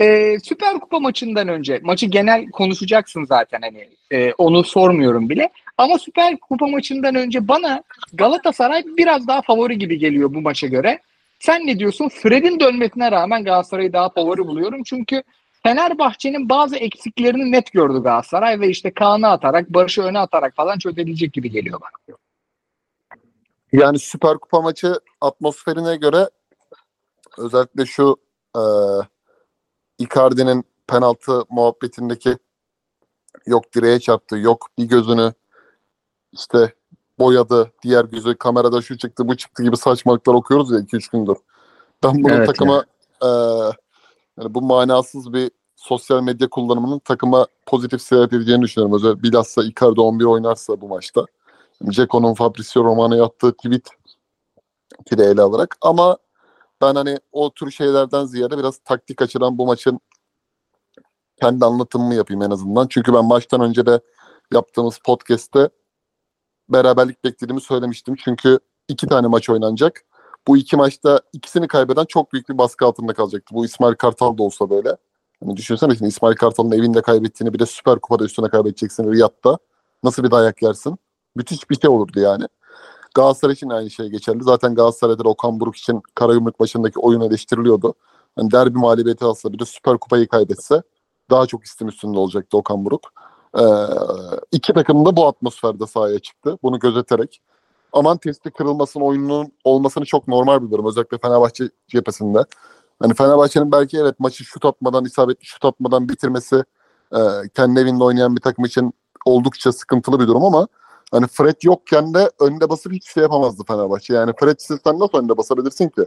E, 0.02 0.38
Süper 0.40 0.80
Kupa 0.80 1.00
maçından 1.00 1.48
önce, 1.48 1.80
maçı 1.84 2.06
genel 2.06 2.50
konuşacaksın 2.50 3.26
zaten 3.26 3.62
hani 3.62 3.90
e, 4.12 4.34
onu 4.34 4.64
sormuyorum 4.64 5.30
bile. 5.30 5.50
Ama 5.78 6.00
Süper 6.00 6.38
Kupa 6.38 6.68
maçından 6.68 7.16
önce 7.16 7.48
bana 7.48 7.84
Galatasaray 8.14 8.84
biraz 8.98 9.28
daha 9.28 9.42
favori 9.42 9.80
gibi 9.80 10.00
geliyor 10.00 10.34
bu 10.34 10.42
maça 10.42 10.68
göre. 10.68 11.00
Sen 11.40 11.68
ne 11.68 11.80
diyorsun? 11.80 12.10
Fred'in 12.10 12.60
dönmesine 12.60 13.12
rağmen 13.12 13.44
Galatasaray'ı 13.44 13.94
daha 13.94 14.10
favori 14.10 14.48
buluyorum. 14.48 14.84
Çünkü 14.84 15.24
Fenerbahçe'nin 15.64 16.50
bazı 16.50 16.76
eksiklerini 16.76 17.52
net 17.52 17.72
gördü 17.72 18.04
Galatasaray 18.04 18.60
ve 18.60 18.70
işte 18.70 18.92
Kaan'ı 18.92 19.28
atarak, 19.28 19.70
Barış'ı 19.70 20.02
öne 20.02 20.20
atarak 20.20 20.56
falan 20.56 20.78
çözebilecek 20.78 21.34
gibi 21.34 21.52
geliyor 21.52 21.82
bana. 21.82 22.18
Yani 23.72 24.00
Süper 24.00 24.38
Kupa 24.38 24.62
maçı 24.62 25.00
atmosferine 25.22 25.96
göre 25.96 26.30
özellikle 27.38 27.86
şu 27.86 28.18
e, 28.56 28.62
Icardi'nin 29.98 30.64
penaltı 30.88 31.44
muhabbetindeki 31.50 32.38
yok 33.46 33.74
direğe 33.76 34.00
çarptı, 34.00 34.38
yok 34.38 34.68
bir 34.78 34.84
gözünü 34.84 35.34
işte 36.32 36.74
boyadı, 37.20 37.72
diğer 37.84 38.06
gözü 38.06 38.36
kamerada 38.36 38.82
şu 38.82 38.98
çıktı, 38.98 39.28
bu 39.28 39.38
çıktı 39.38 39.64
gibi 39.64 39.78
saçmalıklar 39.78 40.34
okuyoruz 40.34 40.72
ya 40.72 40.80
2-3 40.80 41.12
gündür. 41.12 41.38
Ben 42.04 42.24
bunun 42.24 42.34
Evet 42.34 42.48
takıma 42.48 42.86
e, 43.24 43.28
yani 44.38 44.54
bu 44.54 44.62
manasız 44.62 45.34
bir 45.34 45.52
sosyal 45.76 46.24
medya 46.24 46.50
kullanımının 46.50 47.00
takıma 47.00 47.48
pozitif 47.66 48.02
sebep 48.02 48.34
edeceğini 48.34 48.62
düşünüyorum. 48.62 48.96
Özellikle 48.96 49.24
bilhassa 49.24 49.64
Icardi 49.64 50.02
11 50.02 50.26
oynarsa 50.26 50.82
bu 50.82 50.88
maçta. 50.88 51.26
Ceko'nun 51.86 52.34
Fabrizio 52.34 52.84
Romano'ya 52.84 53.26
attığı 53.26 53.54
tweet 53.54 53.90
ki 55.10 55.18
de 55.18 55.26
ele 55.26 55.42
alarak 55.42 55.78
ama 55.82 56.18
ben 56.82 56.96
hani 56.96 57.20
o 57.32 57.54
tür 57.54 57.72
şeylerden 57.72 58.26
ziyade 58.26 58.58
biraz 58.58 58.78
taktik 58.78 59.22
açıdan 59.22 59.58
bu 59.58 59.66
maçın 59.66 60.00
kendi 61.42 61.66
anlatımımı 61.66 62.16
yapayım 62.16 62.42
en 62.42 62.52
azından. 62.52 62.88
Çünkü 62.88 63.14
ben 63.14 63.26
maçtan 63.26 63.62
önce 63.62 63.86
de 63.86 64.00
yaptığımız 64.54 65.00
podcast'te 65.06 65.70
beraberlik 66.70 67.24
beklediğimi 67.24 67.62
söylemiştim. 67.62 68.16
Çünkü 68.24 68.60
iki 68.88 69.08
tane 69.08 69.28
maç 69.28 69.50
oynanacak. 69.50 70.06
Bu 70.48 70.58
iki 70.58 70.76
maçta 70.78 71.22
ikisini 71.34 71.68
kaybeden 71.68 72.06
çok 72.06 72.34
büyük 72.34 72.50
bir 72.50 72.58
baskı 72.58 72.86
altında 72.86 73.14
kalacaktı. 73.14 73.56
Bu 73.56 73.66
İsmail 73.66 73.96
Kartal 73.96 74.38
da 74.38 74.44
olsa 74.44 74.70
böyle. 74.70 74.98
Hani 75.44 75.58
düşünsene 75.58 75.96
şimdi 75.96 76.10
İsmail 76.10 76.36
Kartal'ın 76.36 76.72
evinde 76.72 77.02
kaybettiğini 77.02 77.54
bir 77.54 77.60
de 77.60 77.66
Süper 77.66 78.00
Kupa'da 78.00 78.24
üstüne 78.26 78.50
kaybedeceksin 78.50 79.12
Riyad'da. 79.12 79.58
Nasıl 80.04 80.24
bir 80.24 80.32
dayak 80.32 80.62
yersin? 80.62 80.98
Müthiş 81.36 81.70
bir 81.70 81.80
şey 81.80 81.90
olurdu 81.90 82.20
yani. 82.20 82.46
Galatasaray 83.16 83.54
için 83.54 83.70
aynı 83.70 83.90
şey 83.90 84.10
geçerli. 84.10 84.44
Zaten 84.44 84.76
Galatasaray'da 84.76 85.24
da 85.24 85.30
Okan 85.30 85.60
Buruk 85.60 85.76
için 85.76 86.02
Karagümrük 86.16 86.60
başındaki 86.60 87.00
oyun 87.00 87.22
eleştiriliyordu. 87.22 87.94
Hani 88.36 88.52
derbi 88.52 88.80
mağlubiyeti 88.80 89.26
alsa 89.26 89.54
bir 89.54 89.60
de 89.60 89.66
Süper 89.66 89.98
Kupayı 89.98 90.28
kaybetse 90.28 90.82
daha 91.30 91.46
çok 91.46 91.64
istim 91.66 91.88
üstünde 91.88 92.20
olacaktı 92.20 92.58
Okan 92.58 92.86
Buruk. 92.86 93.02
Ee, 93.60 93.64
iki 94.52 94.74
takım 94.74 95.06
da 95.06 95.16
bu 95.16 95.28
atmosferde 95.28 95.88
sahaya 95.88 96.20
çıktı. 96.20 96.58
Bunu 96.64 96.80
gözeterek. 96.80 97.42
Aman 97.94 98.18
testi 98.18 98.52
kırılmasının 98.52 99.04
oyununun 99.04 99.52
olmasını 99.64 100.06
çok 100.06 100.28
normal 100.28 100.62
buluyorum. 100.62 100.88
Özellikle 100.88 101.18
Fenerbahçe 101.18 101.70
cephesinde. 101.88 102.46
Hani 103.00 103.14
Fenerbahçe'nin 103.14 103.72
belki 103.72 103.98
evet 103.98 104.20
maçı 104.20 104.44
şut 104.44 104.66
atmadan, 104.66 105.06
isabetli 105.06 105.46
şut 105.46 105.66
atmadan 105.66 106.10
bitirmesi 106.10 106.64
e, 107.16 107.20
kendi 107.56 107.80
evinde 107.80 108.04
oynayan 108.04 108.36
bir 108.36 108.42
takım 108.42 108.66
için 108.66 108.94
oldukça 109.26 109.72
sıkıntılı 109.72 110.20
bir 110.20 110.28
durum 110.28 110.44
ama 110.44 110.68
hani 111.12 111.28
Fred 111.28 111.56
yokken 111.64 112.14
de 112.14 112.32
önde 112.40 112.70
basıp 112.70 112.94
hiçbir 112.94 113.12
şey 113.12 113.24
yapamazdı 113.24 113.64
Fenerbahçe. 113.68 114.14
Yani 114.14 114.34
Fred 114.40 114.60
sen 114.60 115.00
nasıl 115.00 115.18
önde 115.18 115.38
basabilirsin 115.38 115.90
ki? 115.90 116.06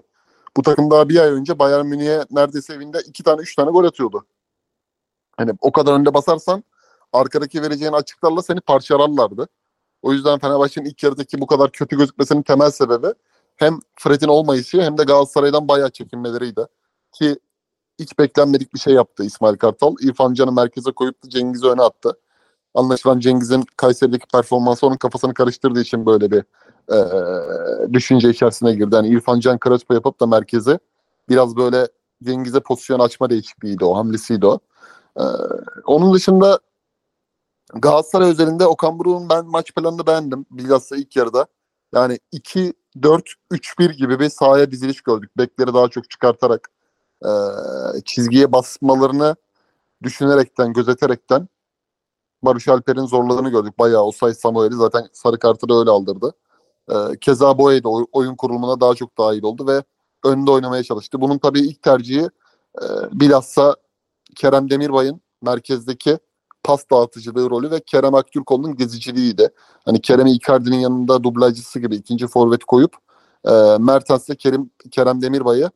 Bu 0.56 0.62
takım 0.62 0.90
daha 0.90 1.08
bir 1.08 1.20
ay 1.20 1.28
önce 1.28 1.58
Bayern 1.58 1.86
Münih'e 1.86 2.24
neredeyse 2.30 2.74
evinde 2.74 2.98
iki 3.06 3.22
tane 3.22 3.42
üç 3.42 3.56
tane 3.56 3.70
gol 3.70 3.84
atıyordu. 3.84 4.26
Hani 5.36 5.52
o 5.60 5.72
kadar 5.72 5.92
önde 5.92 6.14
basarsan 6.14 6.64
arkadaki 7.12 7.62
vereceğin 7.62 7.92
açıklarla 7.92 8.42
seni 8.42 8.60
parçalarlardı. 8.60 9.48
O 10.02 10.12
yüzden 10.12 10.38
Fenerbahçe'nin 10.38 10.87
ilk 10.87 11.02
yarıdaki 11.02 11.40
bu 11.40 11.46
kadar 11.46 11.70
kötü 11.70 11.98
gözükmesinin 11.98 12.42
temel 12.42 12.70
sebebi 12.70 13.06
hem 13.56 13.79
Fred'in 13.98 14.29
olmayışı 14.29 14.83
hem 14.83 14.98
de 14.98 15.04
Galatasaray'dan 15.04 15.68
bayağı 15.68 15.90
çekinmeleriydi. 15.90 16.66
Ki 17.12 17.38
hiç 17.98 18.18
beklenmedik 18.18 18.74
bir 18.74 18.79
şey 18.79 18.94
yaptı 18.94 19.24
İsmail 19.24 19.56
Kartal. 19.56 19.94
İrfan 20.00 20.35
Can'ı 20.35 20.52
merkeze 20.52 20.92
koyup 20.92 21.24
da 21.24 21.29
Cengiz'i 21.31 21.66
öne 21.66 21.83
attı. 21.83 22.18
Anlaşılan 22.75 23.20
Cengiz'in 23.20 23.64
Kayseri'deki 23.77 24.27
performansı 24.33 24.87
onun 24.87 24.96
kafasını 24.96 25.35
karıştırdığı 25.35 25.81
için 25.81 26.06
böyle 26.06 26.31
bir 26.31 26.44
e, 26.92 27.92
düşünce 27.92 28.31
içerisine 28.31 28.73
girdi. 28.73 28.94
Yani 28.94 29.08
İrfan 29.08 29.40
Can 29.40 29.58
Crespo 29.64 29.94
yapıp 29.94 30.20
da 30.20 30.27
merkeze 30.27 30.79
biraz 31.29 31.56
böyle 31.56 31.88
Cengiz'e 32.25 32.60
pozisyon 32.60 32.98
açma 32.98 33.31
değişikliğiydi 33.31 33.85
o, 33.85 33.96
hamlesiydi 33.96 34.46
o. 34.46 34.58
E, 35.16 35.23
onun 35.87 36.14
dışında 36.14 36.60
Galatasaray 37.75 38.31
özelinde 38.31 38.66
Okan 38.66 38.98
Buruk'un 38.98 39.29
ben 39.29 39.46
maç 39.46 39.75
planını 39.75 40.06
beğendim. 40.06 40.46
Bilhassa 40.50 40.96
ilk 40.96 41.16
yarıda. 41.16 41.46
Yani 41.94 42.18
2-4-3-1 42.33 43.92
gibi 43.92 44.20
bir 44.20 44.29
sahaya 44.29 44.70
diziliş 44.70 45.00
gördük. 45.00 45.38
Bekleri 45.38 45.75
daha 45.75 45.88
çok 45.88 46.10
çıkartarak 46.10 46.70
e, 47.25 47.31
çizgiye 48.04 48.52
basmalarını 48.52 49.37
düşünerekten, 50.02 50.73
gözeterekten 50.73 51.48
Barış 52.42 52.68
Alper'in 52.68 53.06
zorladığını 53.06 53.48
gördük. 53.50 53.78
Bayağı 53.78 54.02
Osay 54.02 54.34
Samuel'i 54.34 54.74
zaten 54.74 55.08
sarı 55.12 55.38
kartı 55.38 55.68
da 55.68 55.74
öyle 55.74 55.90
aldırdı. 55.90 56.32
E, 56.90 56.94
keza 57.20 57.58
Boye 57.58 57.84
de 57.84 57.88
oy- 57.88 58.06
oyun 58.12 58.36
kurulumuna 58.36 58.80
daha 58.80 58.94
çok 58.94 59.18
dahil 59.18 59.42
oldu 59.42 59.66
ve 59.66 59.82
önde 60.24 60.50
oynamaya 60.50 60.82
çalıştı. 60.82 61.20
Bunun 61.20 61.38
tabii 61.38 61.60
ilk 61.60 61.82
tercihi 61.82 62.28
e, 62.82 62.84
bilhassa 63.12 63.76
Kerem 64.36 64.70
Demirbay'ın 64.70 65.20
merkezdeki 65.42 66.18
pas 66.64 66.84
dağıtıcılığı 66.90 67.50
rolü 67.50 67.70
ve 67.70 67.80
Kerem 67.80 68.14
Aktürkoğlu'nun 68.14 68.76
geziciliğiydi. 68.76 69.48
Hani 69.84 70.00
Kerem 70.00 70.26
Icardi'nin 70.26 70.78
yanında 70.78 71.22
dublajcısı 71.22 71.80
gibi 71.80 71.96
ikinci 71.96 72.26
forvet 72.26 72.64
koyup 72.64 72.96
e, 73.44 73.50
Mertens'le 73.80 74.36
Kerim, 74.38 74.70
Kerem 74.90 75.22
Demirbay'ı 75.22 75.70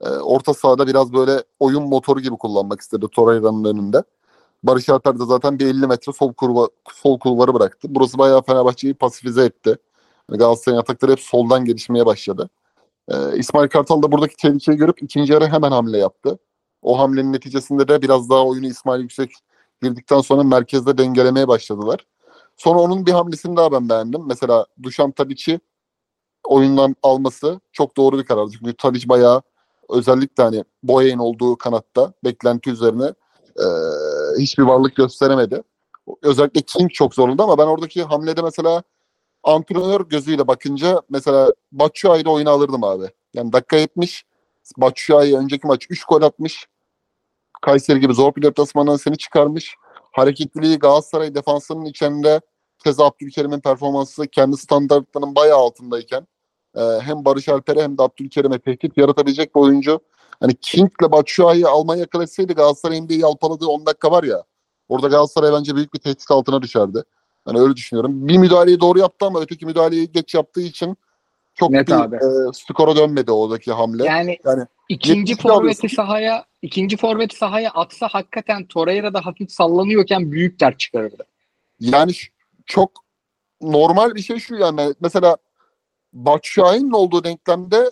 e, 0.00 0.08
orta 0.08 0.54
sahada 0.54 0.86
biraz 0.86 1.12
böyle 1.12 1.44
oyun 1.60 1.82
motoru 1.82 2.20
gibi 2.20 2.36
kullanmak 2.36 2.80
istedi 2.80 3.06
Torreira'nın 3.12 3.64
önünde. 3.64 4.02
Barış 4.62 4.88
Alper 4.88 5.18
de 5.18 5.24
zaten 5.24 5.58
bir 5.58 5.66
50 5.66 5.86
metre 5.86 6.12
sol, 6.12 6.32
kurva, 6.32 6.68
sol 6.94 7.18
kulvarı 7.18 7.54
bıraktı. 7.54 7.88
Burası 7.90 8.18
bayağı 8.18 8.42
Fenerbahçe'yi 8.42 8.94
pasifize 8.94 9.44
etti. 9.44 9.76
Yani 10.30 10.38
Galatasaray'ın 10.38 10.80
atakları 10.80 11.12
hep 11.12 11.20
soldan 11.20 11.64
gelişmeye 11.64 12.06
başladı. 12.06 12.50
Ee, 13.08 13.38
İsmail 13.38 13.68
Kartal 13.68 14.02
da 14.02 14.12
buradaki 14.12 14.36
tehlikeyi 14.36 14.78
görüp 14.78 15.02
ikinci 15.02 15.32
yarı 15.32 15.46
hemen 15.46 15.70
hamle 15.70 15.98
yaptı. 15.98 16.38
O 16.82 16.98
hamlenin 16.98 17.32
neticesinde 17.32 17.88
de 17.88 18.02
biraz 18.02 18.30
daha 18.30 18.46
oyunu 18.46 18.66
İsmail 18.66 19.02
Yüksek 19.02 19.32
girdikten 19.82 20.20
sonra 20.20 20.42
merkezde 20.42 20.98
dengelemeye 20.98 21.48
başladılar. 21.48 22.06
Sonra 22.56 22.78
onun 22.78 23.06
bir 23.06 23.12
hamlesini 23.12 23.56
daha 23.56 23.72
ben 23.72 23.88
beğendim. 23.88 24.22
Mesela 24.26 24.66
Dušan 24.82 25.10
Tadic'i 25.10 25.60
oyundan 26.44 26.96
alması 27.02 27.60
çok 27.72 27.96
doğru 27.96 28.18
bir 28.18 28.24
karar. 28.24 28.48
Çünkü 28.58 28.76
Tadic 28.76 29.08
bayağı 29.08 29.42
özellikle 29.88 30.42
hani 30.42 30.64
Boya'nın 30.82 31.18
olduğu 31.18 31.56
kanatta 31.56 32.12
beklenti 32.24 32.70
üzerine 32.70 33.14
e, 33.56 33.66
hiçbir 34.38 34.62
varlık 34.62 34.96
gösteremedi. 34.96 35.62
Özellikle 36.22 36.60
King 36.60 36.92
çok 36.92 37.14
zorladı 37.14 37.42
ama 37.42 37.58
ben 37.58 37.66
oradaki 37.66 38.02
hamlede 38.02 38.42
mesela 38.42 38.82
antrenör 39.42 40.00
gözüyle 40.00 40.48
bakınca 40.48 41.02
mesela 41.10 41.52
Batshuayi'yi 41.72 42.24
de 42.24 42.30
oyuna 42.30 42.50
alırdım 42.50 42.84
abi. 42.84 43.04
Yani 43.34 43.52
dakika 43.52 43.76
70 43.76 44.24
Batshuayi 44.76 45.36
önceki 45.36 45.66
maç 45.66 45.86
3 45.90 46.04
gol 46.04 46.22
atmış. 46.22 46.66
Kayseri 47.62 48.00
gibi 48.00 48.14
zor 48.14 48.34
bir 48.36 48.42
deplasmandan 48.42 48.96
seni 48.96 49.18
çıkarmış. 49.18 49.74
Hareketliliği 50.12 50.78
Galatasaray 50.78 51.34
defansının 51.34 51.84
içinde 51.84 52.40
keza 52.84 53.04
Abdülkerim'in 53.04 53.60
performansı 53.60 54.26
kendi 54.26 54.56
standartlarının 54.56 55.34
bayağı 55.34 55.58
altındayken 55.58 56.26
e, 56.76 56.80
hem 56.80 57.24
Barış 57.24 57.48
Alper'e 57.48 57.82
hem 57.82 57.98
de 57.98 58.02
Abdülkerim'e 58.02 58.58
tehdit 58.58 58.96
yaratabilecek 58.96 59.54
bir 59.54 59.60
oyuncu. 59.60 60.00
Hani 60.40 60.54
King'le 60.54 61.12
Batshuayi'yi 61.12 61.66
almaya 61.66 62.04
akıl 62.04 62.22
etseydi 62.22 62.54
Galatasaray'ın 62.54 63.08
bir 63.08 63.16
yalpaladığı 63.16 63.66
10 63.66 63.86
dakika 63.86 64.10
var 64.10 64.24
ya 64.24 64.44
orada 64.88 65.08
Galatasaray 65.08 65.52
bence 65.52 65.76
büyük 65.76 65.94
bir 65.94 65.98
tehdit 65.98 66.30
altına 66.30 66.62
düşerdi. 66.62 67.02
Hani 67.44 67.60
öyle 67.60 67.76
düşünüyorum. 67.76 68.28
Bir 68.28 68.38
müdahaleyi 68.38 68.80
doğru 68.80 68.98
yaptı 68.98 69.26
ama 69.26 69.40
öteki 69.40 69.66
müdahaleyi 69.66 70.12
geç 70.12 70.34
yaptığı 70.34 70.60
için 70.60 70.96
çok 71.54 71.70
Net 71.70 71.88
bir 71.88 71.92
abi. 71.92 72.16
e, 72.16 72.52
skora 72.52 72.96
dönmedi 72.96 73.32
oradaki 73.32 73.72
hamle. 73.72 74.04
Yani, 74.04 74.38
Yani 74.44 74.66
ikinci 74.88 75.32
70'i 75.32 75.42
forveti 75.42 75.88
sahaya 75.88 76.44
ikinci 76.62 76.96
forveti 76.96 77.36
sahaya 77.36 77.70
atsa 77.70 78.08
hakikaten 78.08 78.66
Torreira 78.66 79.14
da 79.14 79.26
hafif 79.26 79.52
sallanıyorken 79.52 80.32
büyük 80.32 80.60
dert 80.60 80.80
çıkarırdı. 80.80 81.26
Yani 81.80 82.12
çok 82.66 82.90
normal 83.62 84.14
bir 84.14 84.22
şey 84.22 84.38
şu 84.38 84.54
yani 84.54 84.94
mesela 85.00 85.36
Batshuayi'nin 86.12 86.92
olduğu 86.92 87.24
denklemde 87.24 87.90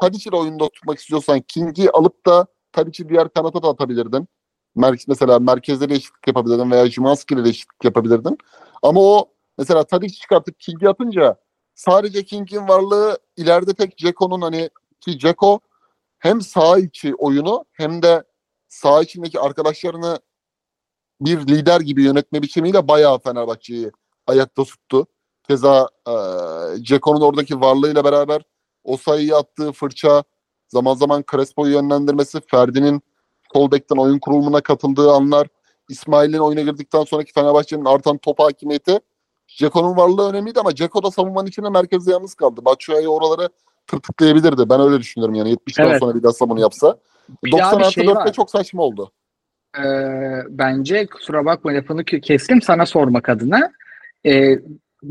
Tadic'i 0.00 0.32
de 0.32 0.36
oyunda 0.36 0.68
tutmak 0.68 0.98
istiyorsan 0.98 1.40
King'i 1.40 1.90
alıp 1.90 2.26
da 2.26 2.46
Tadic'i 2.72 3.08
diğer 3.08 3.28
kanata 3.28 3.62
da 3.62 3.68
atabilirdin. 3.68 4.28
Mer- 4.76 5.04
mesela 5.08 5.38
merkezde 5.38 5.88
de 5.88 5.94
eşitlik 5.94 6.26
yapabilirdin 6.26 6.70
veya 6.70 6.90
Jumanski 6.90 7.34
ile 7.34 7.44
de 7.44 7.48
eşitlik 7.48 7.84
yapabilirdin. 7.84 8.38
Ama 8.82 9.00
o 9.00 9.32
mesela 9.58 9.84
Tadic 9.84 10.14
çıkartıp 10.14 10.60
King'i 10.60 10.88
atınca 10.88 11.36
sadece 11.74 12.24
King'in 12.24 12.68
varlığı 12.68 13.18
ileride 13.36 13.74
tek 13.74 13.96
Ceko'nun 13.96 14.40
hani 14.40 14.70
ki 15.00 15.18
Ceko 15.18 15.60
hem 16.18 16.40
sağ 16.40 16.78
içi 16.78 17.14
oyunu 17.14 17.64
hem 17.72 18.02
de 18.02 18.24
sağ 18.68 19.02
içindeki 19.02 19.40
arkadaşlarını 19.40 20.18
bir 21.20 21.38
lider 21.38 21.80
gibi 21.80 22.02
yönetme 22.02 22.42
biçimiyle 22.42 22.88
bayağı 22.88 23.18
Fenerbahçe'yi 23.18 23.90
ayakta 24.26 24.64
tuttu. 24.64 25.06
Keza 25.48 25.88
e, 26.08 26.14
Ceko'nun 26.82 27.20
oradaki 27.20 27.60
varlığıyla 27.60 28.04
beraber 28.04 28.42
o 28.84 28.96
sayıyı 28.96 29.36
attığı 29.36 29.72
fırça, 29.72 30.24
zaman 30.68 30.94
zaman 30.94 31.24
Crespo'yu 31.32 31.72
yönlendirmesi, 31.72 32.40
Ferdi'nin 32.46 33.02
sol 33.54 33.70
bekten 33.70 33.96
oyun 33.96 34.18
kurulumuna 34.18 34.60
katıldığı 34.60 35.12
anlar, 35.12 35.48
İsmail'in 35.88 36.38
oyuna 36.38 36.60
girdikten 36.60 37.04
sonraki 37.04 37.32
Fenerbahçe'nin 37.32 37.84
artan 37.84 38.18
top 38.18 38.38
hakimiyeti 38.38 39.00
Ceko'nun 39.46 39.96
varlığı 39.96 40.30
önemliydi 40.30 40.60
ama 40.60 40.74
Ceko 40.74 41.02
da 41.02 41.10
savunmanın 41.10 41.46
içinde 41.46 41.68
merkezde 41.68 42.10
yalnız 42.10 42.34
kaldı. 42.34 42.64
Batshuayi 42.64 43.08
oraları 43.08 43.48
tırtıklayabilirdi. 43.86 44.68
Ben 44.70 44.80
öyle 44.80 44.98
düşünüyorum 44.98 45.34
yani 45.34 45.52
70'ten 45.52 45.86
Evet. 45.88 46.00
sonra 46.00 46.14
bir 46.14 46.22
daha 46.22 46.48
bunu 46.48 46.60
yapsa. 46.60 46.96
Bir 47.44 47.52
90 47.52 47.70
daha 47.70 47.78
bir 47.78 47.84
artı 47.84 47.92
şey 47.92 48.04
4'te 48.04 48.14
var. 48.14 48.32
çok 48.32 48.50
saçma 48.50 48.82
oldu. 48.82 49.12
Ee, 49.78 49.82
bence 50.48 51.06
kusura 51.06 51.44
bakma 51.44 51.74
lafını 51.74 52.02
ke- 52.02 52.20
kestim 52.20 52.62
sana 52.62 52.86
sormak 52.86 53.28
adına. 53.28 53.72
Ee, 54.26 54.58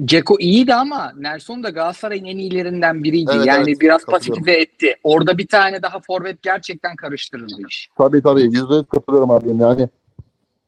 Ceko 0.05 0.39
iyiydi 0.39 0.73
ama 0.73 1.11
Nelson 1.17 1.63
da 1.63 1.69
Galatasaray'ın 1.69 2.25
en 2.25 2.37
iyilerinden 2.37 3.03
biriydi. 3.03 3.31
Evet, 3.35 3.45
yani 3.45 3.63
evet, 3.67 3.81
biraz 3.81 4.05
pasifize 4.05 4.51
etti. 4.51 4.95
Orada 5.03 5.37
bir 5.37 5.47
tane 5.47 5.81
daha 5.81 5.99
forvet 5.99 6.41
gerçekten 6.41 6.95
karıştırırdı 6.95 7.67
iş. 7.69 7.89
Tabii 7.97 8.21
tabii. 8.21 8.41
Yüzde 8.41 8.75
yüz 8.75 8.85
katılıyorum 8.87 9.31
abi. 9.31 9.57
Yani 9.57 9.89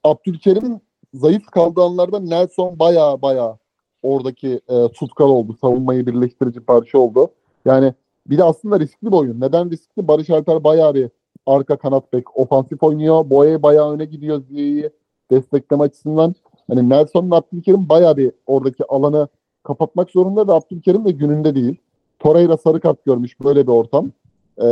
Abdülkerim'in 0.04 0.82
zayıf 1.14 1.46
kaldığı 1.46 1.82
anlarda 1.82 2.20
Nelson 2.20 2.80
baya 2.80 3.22
baya 3.22 3.58
oradaki 4.04 4.62
e, 4.70 4.88
tutkal 4.88 5.30
oldu. 5.30 5.58
Savunmayı 5.62 6.08
birleştirici 6.08 6.60
parça 6.60 6.98
oldu. 6.98 7.32
Yani 7.66 7.94
bir 8.28 8.38
de 8.38 8.44
aslında 8.44 8.80
riskli 8.80 9.08
bir 9.08 9.18
oyun. 9.18 9.42
Neden 9.42 9.72
riskli? 9.72 10.08
Barış 10.08 10.30
Alper 10.30 10.64
baya 10.64 10.96
bir 10.96 11.10
arka 11.46 11.78
kanat 11.78 12.14
bek 12.14 12.38
ofansif 12.38 12.84
oynuyor. 12.84 13.30
Boye 13.30 13.64
baya 13.64 13.92
öne 13.92 14.06
gidiyor 14.06 14.42
Ziye'yi 14.50 14.90
destekleme 15.32 15.84
açısından. 15.84 16.36
Hani 16.72 16.90
Nelson'la 16.90 17.36
Abdülkerim 17.36 17.90
baya 17.90 18.18
bir 18.18 18.32
oradaki 18.46 18.84
alanı 18.86 19.28
kapatmak 19.64 20.12
zorunda 20.12 20.48
da 20.48 20.54
Abdülkerim 20.54 21.06
de 21.06 21.12
gününde 21.12 21.56
değil. 21.56 21.76
Torreira 22.20 22.58
sarı 22.58 22.80
kart 22.80 23.06
görmüş 23.06 23.40
böyle 23.40 23.68
bir 23.68 23.72
ortam. 23.72 24.12
Ee, 24.58 24.66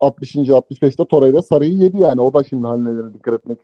60. 0.00 0.34
65'te 0.36 1.04
Torreira 1.04 1.42
sarıyı 1.42 1.72
yedi 1.72 1.98
yani. 1.98 2.20
O 2.20 2.34
da 2.34 2.44
şimdi 2.44 2.66
haline 2.66 3.14
dikkat 3.14 3.34
etmek 3.34 3.58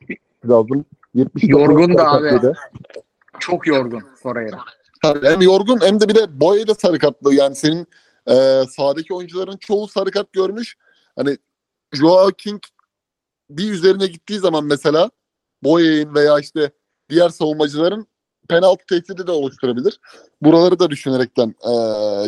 lazım. 0.49 0.85
70'te 1.15 1.47
Yorgun 1.47 1.99
da 1.99 2.13
abi. 2.13 2.27
yedi. 2.27 2.53
Çok 3.39 3.67
yorgun 3.67 4.03
Torreira. 4.23 4.59
Tabii, 5.03 5.27
Hem 5.27 5.41
yorgun 5.41 5.79
hem 5.81 6.01
de 6.01 6.09
bir 6.09 6.15
de 6.15 6.41
Boye 6.41 6.67
da 6.67 6.75
sarı 6.75 6.99
kartlı. 6.99 7.35
Yani 7.35 7.55
senin 7.55 7.87
e, 8.27 8.63
sahadaki 8.71 9.15
oyuncuların 9.15 9.57
çoğu 9.57 9.89
sarı 9.89 10.11
kart 10.11 10.33
görmüş. 10.33 10.77
Hani 11.17 11.37
Joao 11.93 12.29
King 12.29 12.63
bir 13.51 13.73
üzerine 13.73 14.07
gittiği 14.07 14.39
zaman 14.39 14.65
mesela 14.65 15.11
Boye'nin 15.65 16.15
veya 16.15 16.39
işte 16.39 16.71
diğer 17.13 17.29
savunmacıların 17.29 18.07
penaltı 18.49 18.87
tehdidi 18.87 19.27
de 19.27 19.31
oluşturabilir. 19.31 20.01
Buraları 20.43 20.79
da 20.79 20.91
düşünerekten 20.91 21.49
e, 21.49 21.75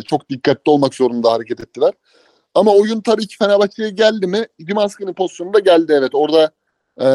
çok 0.01 0.29
dikkatli 0.29 0.69
olmak 0.71 0.93
zorunda 0.93 1.31
hareket 1.31 1.59
ettiler. 1.59 1.93
Ama 2.55 2.75
oyun 2.75 3.01
tabii 3.01 3.27
ki 3.27 3.37
Fenerbahçe'ye 3.37 3.89
geldi 3.89 4.27
mi? 4.27 4.45
Dimaski'nin 4.67 5.13
pozisyonunda 5.13 5.59
geldi 5.59 5.93
evet. 5.99 6.11
Orada 6.13 6.51
e, 7.01 7.07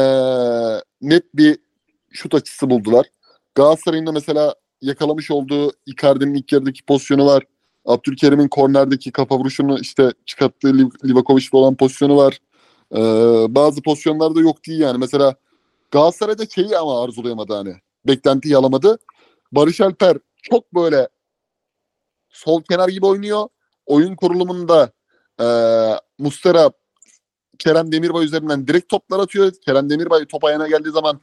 net 1.01 1.23
bir 1.35 1.57
şut 2.11 2.33
açısı 2.35 2.69
buldular. 2.69 3.05
Galatasaray'ın 3.55 4.05
da 4.05 4.11
mesela 4.11 4.55
yakalamış 4.81 5.31
olduğu 5.31 5.71
Icardi'nin 5.85 6.33
ilk 6.33 6.51
yarıdaki 6.51 6.83
pozisyonu 6.83 7.25
var. 7.25 7.43
Abdülkerim'in 7.85 8.47
kornerdeki 8.47 9.11
kafa 9.11 9.37
vuruşunu 9.37 9.79
işte 9.79 10.13
çıkarttığı 10.25 10.67
Liv- 10.67 11.09
Livakovic'le 11.09 11.53
olan 11.53 11.75
pozisyonu 11.75 12.17
var. 12.17 12.37
Ee, 12.95 12.99
bazı 13.55 13.81
pozisyonlarda 13.81 14.41
yok 14.41 14.65
değil 14.67 14.79
yani. 14.79 14.97
Mesela 14.97 15.35
Galatasaray'da 15.91 16.45
şeyi 16.45 16.77
ama 16.77 17.03
arzulayamadı 17.03 17.53
hani. 17.53 17.75
Beklentiyi 18.07 18.57
alamadı. 18.57 18.99
Barış 19.51 19.81
Alper 19.81 20.17
çok 20.41 20.73
böyle 20.73 21.09
sol 22.29 22.63
kenar 22.63 22.89
gibi 22.89 23.05
oynuyor. 23.05 23.47
Oyun 23.85 24.15
kurulumunda 24.15 24.91
e, 25.41 25.45
Mustera 26.19 26.71
Kerem 27.59 27.91
Demirbay 27.91 28.25
üzerinden 28.25 28.67
direkt 28.67 28.89
toplar 28.89 29.19
atıyor. 29.19 29.51
Kerem 29.65 29.89
Demirbay 29.89 30.25
top 30.25 30.43
ayağına 30.43 30.67
geldiği 30.67 30.91
zaman 30.91 31.21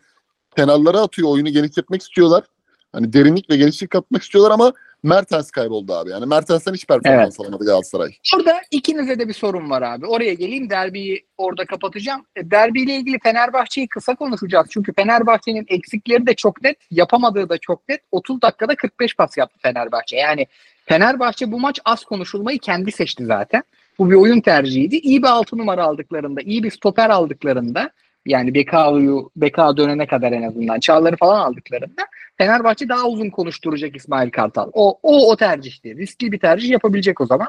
kenarlara 0.56 1.00
atıyor. 1.00 1.28
Oyunu 1.28 1.48
genişletmek 1.48 2.02
istiyorlar. 2.02 2.44
Hani 2.92 3.12
derinlik 3.12 3.50
ve 3.50 3.56
genişlik 3.56 3.90
katmak 3.90 4.22
istiyorlar 4.22 4.50
ama 4.50 4.72
Mertens 5.02 5.50
kayboldu 5.50 5.94
abi. 5.94 6.10
Yani 6.10 6.26
Mertens'ten 6.26 6.74
hiç 6.74 6.86
performans 6.86 7.40
alamadı 7.40 7.64
Galatasaray. 7.64 8.14
Orada 8.36 8.60
ikinize 8.70 9.18
de 9.18 9.28
bir 9.28 9.32
sorun 9.32 9.70
var 9.70 9.82
abi. 9.82 10.06
Oraya 10.06 10.34
geleyim 10.34 10.70
derbiyi 10.70 11.26
orada 11.38 11.64
kapatacağım. 11.64 12.24
E, 12.36 12.50
Derbiyle 12.50 12.96
ilgili 12.96 13.18
Fenerbahçe'yi 13.18 13.88
kısa 13.88 14.14
konuşacağız. 14.14 14.66
Çünkü 14.70 14.92
Fenerbahçe'nin 14.92 15.66
eksikleri 15.68 16.26
de 16.26 16.34
çok 16.34 16.62
net, 16.62 16.76
yapamadığı 16.90 17.48
da 17.48 17.58
çok 17.58 17.88
net. 17.88 18.00
30 18.12 18.42
dakikada 18.42 18.76
45 18.76 19.16
pas 19.16 19.36
yaptı 19.36 19.58
Fenerbahçe. 19.62 20.16
Yani 20.16 20.46
Fenerbahçe 20.86 21.52
bu 21.52 21.60
maç 21.60 21.80
az 21.84 22.04
konuşulmayı 22.04 22.58
kendi 22.58 22.92
seçti 22.92 23.24
zaten. 23.26 23.62
Bu 23.98 24.10
bir 24.10 24.16
oyun 24.16 24.40
tercihiydi. 24.40 24.96
İyi 24.96 25.22
bir 25.22 25.28
6 25.28 25.58
numara 25.58 25.84
aldıklarında, 25.84 26.40
iyi 26.40 26.62
bir 26.62 26.70
stoper 26.70 27.10
aldıklarında 27.10 27.90
yani 28.26 28.54
Bekao'yu 28.54 29.30
Beka 29.36 29.76
dönene 29.76 30.06
kadar 30.06 30.32
en 30.32 30.42
azından 30.42 30.80
Çağlar'ı 30.80 31.16
falan 31.16 31.40
aldıklarında 31.40 32.02
Fenerbahçe 32.38 32.88
daha 32.88 33.08
uzun 33.08 33.30
konuşturacak 33.30 33.96
İsmail 33.96 34.30
Kartal. 34.30 34.70
O 34.72 34.98
o 35.02 35.30
o 35.30 35.36
tercihti. 35.36 35.96
Riskli 35.96 36.32
bir 36.32 36.38
tercih 36.38 36.70
yapabilecek 36.70 37.20
o 37.20 37.26
zaman. 37.26 37.48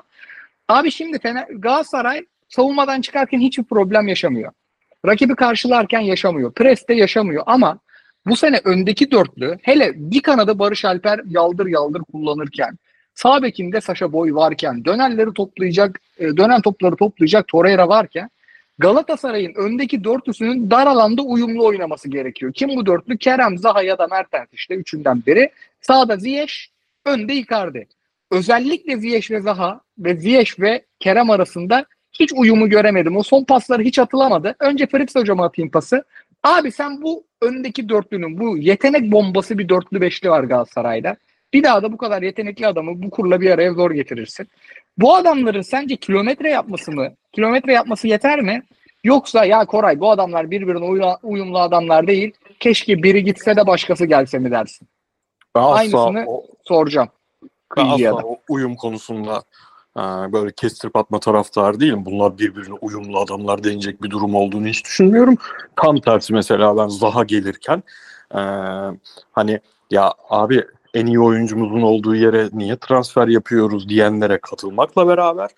Abi 0.67 0.91
şimdi 0.91 1.19
Fener, 1.19 1.47
Galatasaray 1.49 2.25
savunmadan 2.49 3.01
çıkarken 3.01 3.39
hiçbir 3.39 3.63
problem 3.63 4.07
yaşamıyor. 4.07 4.51
Rakibi 5.05 5.35
karşılarken 5.35 5.99
yaşamıyor. 5.99 6.53
Preste 6.53 6.93
yaşamıyor 6.93 7.43
ama 7.45 7.79
bu 8.27 8.35
sene 8.35 8.61
öndeki 8.63 9.11
dörtlü 9.11 9.57
hele 9.61 9.91
bir 9.95 10.21
kanadı 10.21 10.59
Barış 10.59 10.85
Alper 10.85 11.21
yaldır 11.29 11.67
yaldır 11.67 12.01
kullanırken 12.11 12.77
sağ 13.15 13.43
bekinde 13.43 13.81
Saşa 13.81 14.13
Boy 14.13 14.33
varken 14.33 14.85
dönenleri 14.85 15.33
toplayacak 15.33 15.99
e, 16.17 16.37
dönen 16.37 16.61
topları 16.61 16.95
toplayacak 16.95 17.47
Torreira 17.47 17.87
varken 17.87 18.29
Galatasaray'ın 18.79 19.53
öndeki 19.55 20.03
dörtlüsünün 20.03 20.71
dar 20.71 20.87
alanda 20.87 21.21
uyumlu 21.21 21.65
oynaması 21.65 22.09
gerekiyor. 22.09 22.53
Kim 22.53 22.69
bu 22.69 22.85
dörtlü? 22.85 23.17
Kerem, 23.17 23.57
Zaha 23.57 23.83
ya 23.83 23.97
da 23.97 24.07
Mertens 24.07 24.47
işte 24.53 24.75
üçünden 24.75 25.23
biri. 25.27 25.49
Sağda 25.81 26.17
Ziyech, 26.17 26.53
önde 27.05 27.33
Icardi. 27.33 27.87
Özellikle 28.31 28.97
Ziyech 28.97 29.31
ve 29.31 29.41
Zaha 29.41 29.81
ve 29.97 30.15
Ziyech 30.15 30.59
ve 30.59 30.85
Kerem 30.99 31.29
arasında 31.29 31.85
hiç 32.13 32.33
uyumu 32.33 32.69
göremedim. 32.69 33.17
O 33.17 33.23
son 33.23 33.43
pasları 33.43 33.83
hiç 33.83 33.99
atılamadı. 33.99 34.55
Önce 34.59 34.87
Fritz 34.87 35.15
hocama 35.15 35.45
atayım 35.45 35.71
pası. 35.71 36.03
Abi 36.43 36.71
sen 36.71 37.01
bu 37.01 37.23
öndeki 37.41 37.89
dörtlünün 37.89 38.39
bu 38.39 38.57
yetenek 38.57 39.11
bombası 39.11 39.57
bir 39.57 39.69
dörtlü 39.69 40.01
beşli 40.01 40.29
var 40.29 40.43
Galatasaray'da. 40.43 41.15
Bir 41.53 41.63
daha 41.63 41.83
da 41.83 41.91
bu 41.91 41.97
kadar 41.97 42.21
yetenekli 42.21 42.67
adamı 42.67 43.03
bu 43.03 43.09
kurla 43.09 43.41
bir 43.41 43.51
araya 43.51 43.73
zor 43.73 43.91
getirirsin. 43.91 44.47
Bu 44.99 45.15
adamların 45.15 45.61
sence 45.61 45.95
kilometre 45.95 46.49
yapması 46.49 46.91
mı? 46.91 47.07
Kilometre 47.33 47.73
yapması 47.73 48.07
yeter 48.07 48.41
mi? 48.41 48.63
Yoksa 49.03 49.45
ya 49.45 49.65
Koray 49.65 49.99
bu 49.99 50.11
adamlar 50.11 50.51
birbirine 50.51 50.85
uyu- 50.85 51.17
uyumlu 51.23 51.59
adamlar 51.59 52.07
değil. 52.07 52.31
Keşke 52.59 53.03
biri 53.03 53.23
gitse 53.23 53.55
de 53.55 53.67
başkası 53.67 54.05
gelse 54.05 54.39
mi 54.39 54.51
dersin? 54.51 54.87
Ben 55.55 55.61
Aynısını 55.61 56.25
o- 56.27 56.43
soracağım. 56.63 57.09
Ben 57.77 57.85
asla 57.85 58.13
o 58.13 58.37
uyum 58.49 58.75
konusunda 58.75 59.43
e, 59.97 60.01
böyle 60.33 60.51
kestirip 60.51 60.95
atma 60.95 61.19
taraftar 61.19 61.79
değilim. 61.79 62.05
Bunlar 62.05 62.37
birbirine 62.37 62.73
uyumlu 62.81 63.19
adamlar 63.19 63.63
denecek 63.63 64.03
bir 64.03 64.09
durum 64.09 64.35
olduğunu 64.35 64.67
hiç 64.67 64.85
düşünmüyorum. 64.85 65.37
Tam 65.75 65.99
tersi 65.99 66.33
mesela 66.33 66.77
ben 66.77 66.87
Zaha 66.87 67.23
gelirken 67.23 67.83
e, 68.35 68.39
hani 69.31 69.59
ya 69.91 70.13
abi 70.29 70.63
en 70.93 71.05
iyi 71.05 71.19
oyuncumuzun 71.19 71.81
olduğu 71.81 72.15
yere 72.15 72.49
niye 72.53 72.77
transfer 72.77 73.27
yapıyoruz 73.27 73.89
diyenlere 73.89 74.37
katılmakla 74.37 75.07
beraber 75.07 75.49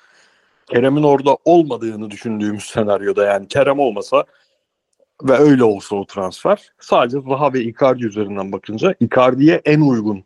Kerem'in 0.68 1.04
orada 1.04 1.38
olmadığını 1.46 2.12
düşündüğümüz 2.12 2.64
senaryoda 2.64 3.26
yani 3.26 3.48
Kerem 3.48 3.80
olmasa 3.80 4.26
ve 5.24 5.34
öyle 5.34 5.64
olsa 5.64 5.96
o 5.96 6.06
transfer 6.06 6.72
sadece 6.80 7.18
Zaha 7.30 7.54
ve 7.54 7.62
Icardi 7.62 8.06
üzerinden 8.06 8.52
bakınca 8.52 8.96
Icardi'ye 9.00 9.62
en 9.66 9.82
uygun 9.82 10.24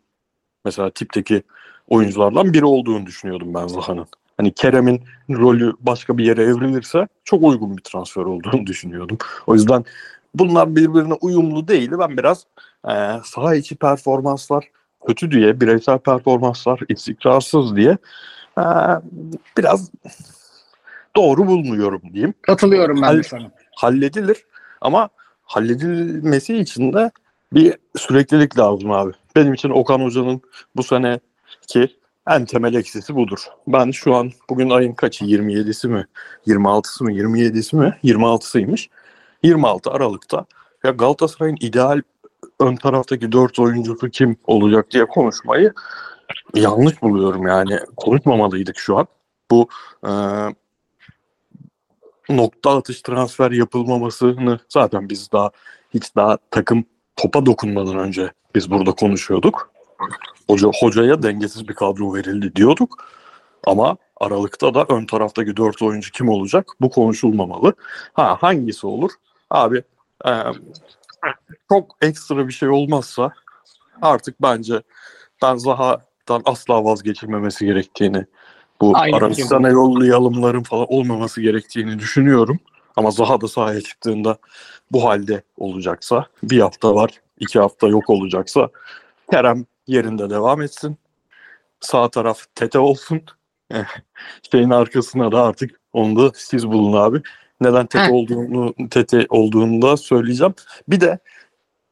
mesela 0.64 0.90
tipteki 0.90 1.42
oyunculardan 1.88 2.52
biri 2.52 2.64
olduğunu 2.64 3.06
düşünüyordum 3.06 3.54
ben 3.54 3.66
Zaha'nın. 3.66 4.06
Hani 4.36 4.54
Kerem'in 4.54 5.02
rolü 5.30 5.72
başka 5.80 6.18
bir 6.18 6.24
yere 6.24 6.42
evrilirse 6.42 7.08
çok 7.24 7.42
uygun 7.42 7.76
bir 7.76 7.82
transfer 7.82 8.22
olduğunu 8.22 8.66
düşünüyordum. 8.66 9.18
O 9.46 9.54
yüzden 9.54 9.84
bunlar 10.34 10.76
birbirine 10.76 11.14
uyumlu 11.14 11.68
değil. 11.68 11.90
Ben 11.98 12.16
biraz 12.16 12.46
e, 12.88 12.94
saha 13.24 13.54
içi 13.54 13.76
performanslar 13.76 14.64
kötü 15.06 15.30
diye, 15.30 15.60
bireysel 15.60 15.98
performanslar 15.98 16.80
istikrarsız 16.88 17.76
diye 17.76 17.98
e, 18.58 18.64
biraz 19.58 19.90
doğru 21.16 21.46
bulmuyorum 21.46 22.02
diyeyim 22.12 22.34
Katılıyorum 22.42 23.02
ben 23.02 23.18
de 23.18 23.22
sana. 23.22 23.50
halledilir 23.76 24.44
ama 24.80 25.08
halledilmesi 25.42 26.56
için 26.56 26.92
de 26.92 27.10
bir 27.52 27.74
süreklilik 27.96 28.58
lazım 28.58 28.90
abi. 28.90 29.12
Benim 29.36 29.54
için 29.54 29.70
Okan 29.70 30.00
Hoca'nın 30.00 30.42
bu 30.76 30.82
seneki 30.82 31.96
en 32.28 32.44
temel 32.44 32.74
eksisi 32.74 33.14
budur. 33.14 33.38
Ben 33.66 33.90
şu 33.90 34.14
an 34.14 34.30
bugün 34.50 34.70
ayın 34.70 34.92
kaçı? 34.94 35.24
27'si 35.24 35.88
mi? 35.88 36.06
26'sı 36.46 37.04
mı? 37.04 37.12
27'si 37.12 37.76
mi? 37.76 37.96
26'sıymış. 38.04 38.88
26 39.42 39.90
Aralık'ta 39.90 40.46
ya 40.84 40.90
Galatasaray'ın 40.90 41.56
ideal 41.60 42.02
ön 42.60 42.76
taraftaki 42.76 43.32
4 43.32 43.58
oyuncusu 43.58 44.10
kim 44.10 44.36
olacak 44.46 44.90
diye 44.90 45.04
konuşmayı 45.06 45.72
yanlış 46.54 47.02
buluyorum 47.02 47.46
yani. 47.46 47.78
Konuşmamalıydık 47.96 48.78
şu 48.78 48.98
an. 48.98 49.06
Bu 49.50 49.68
e, 50.06 50.10
nokta 52.28 52.76
atış 52.76 53.02
transfer 53.02 53.50
yapılmamasını 53.50 54.60
zaten 54.68 55.08
biz 55.08 55.32
daha 55.32 55.50
hiç 55.94 56.16
daha 56.16 56.38
takım 56.50 56.84
topa 57.16 57.46
dokunmadan 57.46 57.98
önce 57.98 58.32
biz 58.54 58.70
burada 58.70 58.92
konuşuyorduk. 58.92 59.70
Hoca, 60.48 60.68
hocaya 60.80 61.22
dengesiz 61.22 61.68
bir 61.68 61.74
kadro 61.74 62.14
verildi 62.14 62.56
diyorduk. 62.56 63.04
Ama 63.66 63.96
Aralık'ta 64.16 64.74
da 64.74 64.86
ön 64.88 65.06
taraftaki 65.06 65.56
dört 65.56 65.82
oyuncu 65.82 66.10
kim 66.10 66.28
olacak? 66.28 66.66
Bu 66.80 66.90
konuşulmamalı. 66.90 67.72
Ha 68.12 68.36
hangisi 68.40 68.86
olur? 68.86 69.10
Abi 69.50 69.82
e, 70.26 70.30
çok 71.68 71.96
ekstra 72.02 72.48
bir 72.48 72.52
şey 72.52 72.68
olmazsa 72.68 73.32
artık 74.02 74.42
bence 74.42 74.82
ben 75.42 75.56
Zaha'dan 75.56 76.42
asla 76.44 76.84
vazgeçilmemesi 76.84 77.66
gerektiğini 77.66 78.26
bu 78.80 78.92
Aynı 78.96 79.16
Arabistan'a 79.16 79.68
yollayalımların 79.68 80.62
falan 80.62 80.86
olmaması 80.88 81.40
gerektiğini 81.40 81.98
düşünüyorum. 81.98 82.60
Ama 82.96 83.10
Zaha 83.10 83.40
da 83.40 83.48
sahaya 83.48 83.80
çıktığında 83.80 84.38
bu 84.92 85.04
halde 85.04 85.42
olacaksa 85.56 86.26
bir 86.42 86.60
hafta 86.60 86.94
var, 86.94 87.20
iki 87.40 87.58
hafta 87.58 87.88
yok 87.88 88.10
olacaksa 88.10 88.68
Kerem 89.30 89.64
yerinde 89.86 90.30
devam 90.30 90.62
etsin. 90.62 90.98
Sağ 91.80 92.08
taraf 92.08 92.38
Tete 92.54 92.78
olsun. 92.78 93.22
Eh, 93.70 93.84
Şeyin 94.52 94.70
arkasına 94.70 95.32
da 95.32 95.42
artık 95.42 95.80
onu 95.92 96.16
da 96.16 96.32
siz 96.34 96.68
bulun 96.68 96.92
abi. 96.92 97.22
Neden 97.60 97.86
Tete 97.86 98.04
Heh. 98.04 98.12
olduğunu 98.12 98.74
Tete 98.90 99.26
olduğunu 99.28 99.82
da 99.82 99.96
söyleyeceğim. 99.96 100.54
Bir 100.88 101.00
de 101.00 101.18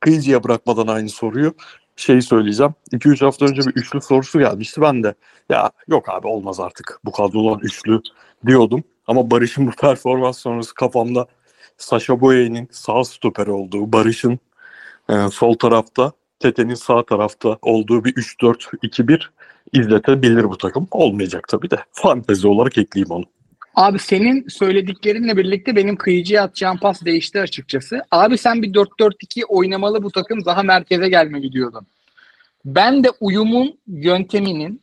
kıyıcıya 0.00 0.44
bırakmadan 0.44 0.86
aynı 0.86 1.08
soruyu 1.08 1.54
şeyi 1.96 2.22
söyleyeceğim. 2.22 2.74
2-3 2.92 3.24
hafta 3.24 3.44
önce 3.46 3.60
bir 3.62 3.74
üçlü 3.74 4.00
sorusu 4.00 4.38
gelmişti. 4.38 4.80
Ben 4.80 5.02
de 5.02 5.14
ya 5.48 5.70
yok 5.88 6.08
abi 6.08 6.26
olmaz 6.26 6.60
artık 6.60 7.00
bu 7.04 7.12
kadrolar 7.12 7.60
üçlü 7.60 8.00
diyordum. 8.46 8.84
Ama 9.06 9.30
Barış'ın 9.30 9.66
bu 9.66 9.70
performans 9.70 10.38
sonrası 10.38 10.74
kafamda 10.74 11.26
Sasha 11.78 12.20
Boye'nin 12.20 12.68
sağ 12.72 13.04
stoper 13.04 13.46
olduğu, 13.46 13.92
Barış'ın 13.92 14.38
e, 15.08 15.28
sol 15.32 15.54
tarafta, 15.54 16.12
Tete'nin 16.38 16.74
sağ 16.74 17.04
tarafta 17.04 17.58
olduğu 17.62 18.04
bir 18.04 18.14
3-4-2-1 18.14 19.22
izletebilir 19.72 20.44
bu 20.44 20.58
takım. 20.58 20.88
Olmayacak 20.90 21.48
tabii 21.48 21.70
de. 21.70 21.76
Fantezi 21.92 22.48
olarak 22.48 22.78
ekleyeyim 22.78 23.10
onu. 23.10 23.24
Abi 23.74 23.98
senin 23.98 24.48
söylediklerinle 24.48 25.36
birlikte 25.36 25.76
benim 25.76 25.96
kıyıcıya 25.96 26.42
atacağım 26.42 26.78
pas 26.78 27.04
değişti 27.04 27.40
açıkçası. 27.40 28.02
Abi 28.10 28.38
sen 28.38 28.62
bir 28.62 28.72
4-4-2 28.72 29.44
oynamalı 29.44 30.02
bu 30.02 30.10
takım 30.10 30.44
daha 30.44 30.62
merkeze 30.62 31.08
gelmeli 31.08 31.52
diyordun. 31.52 31.86
Ben 32.64 33.04
de 33.04 33.08
uyumun 33.20 33.78
yönteminin 33.86 34.82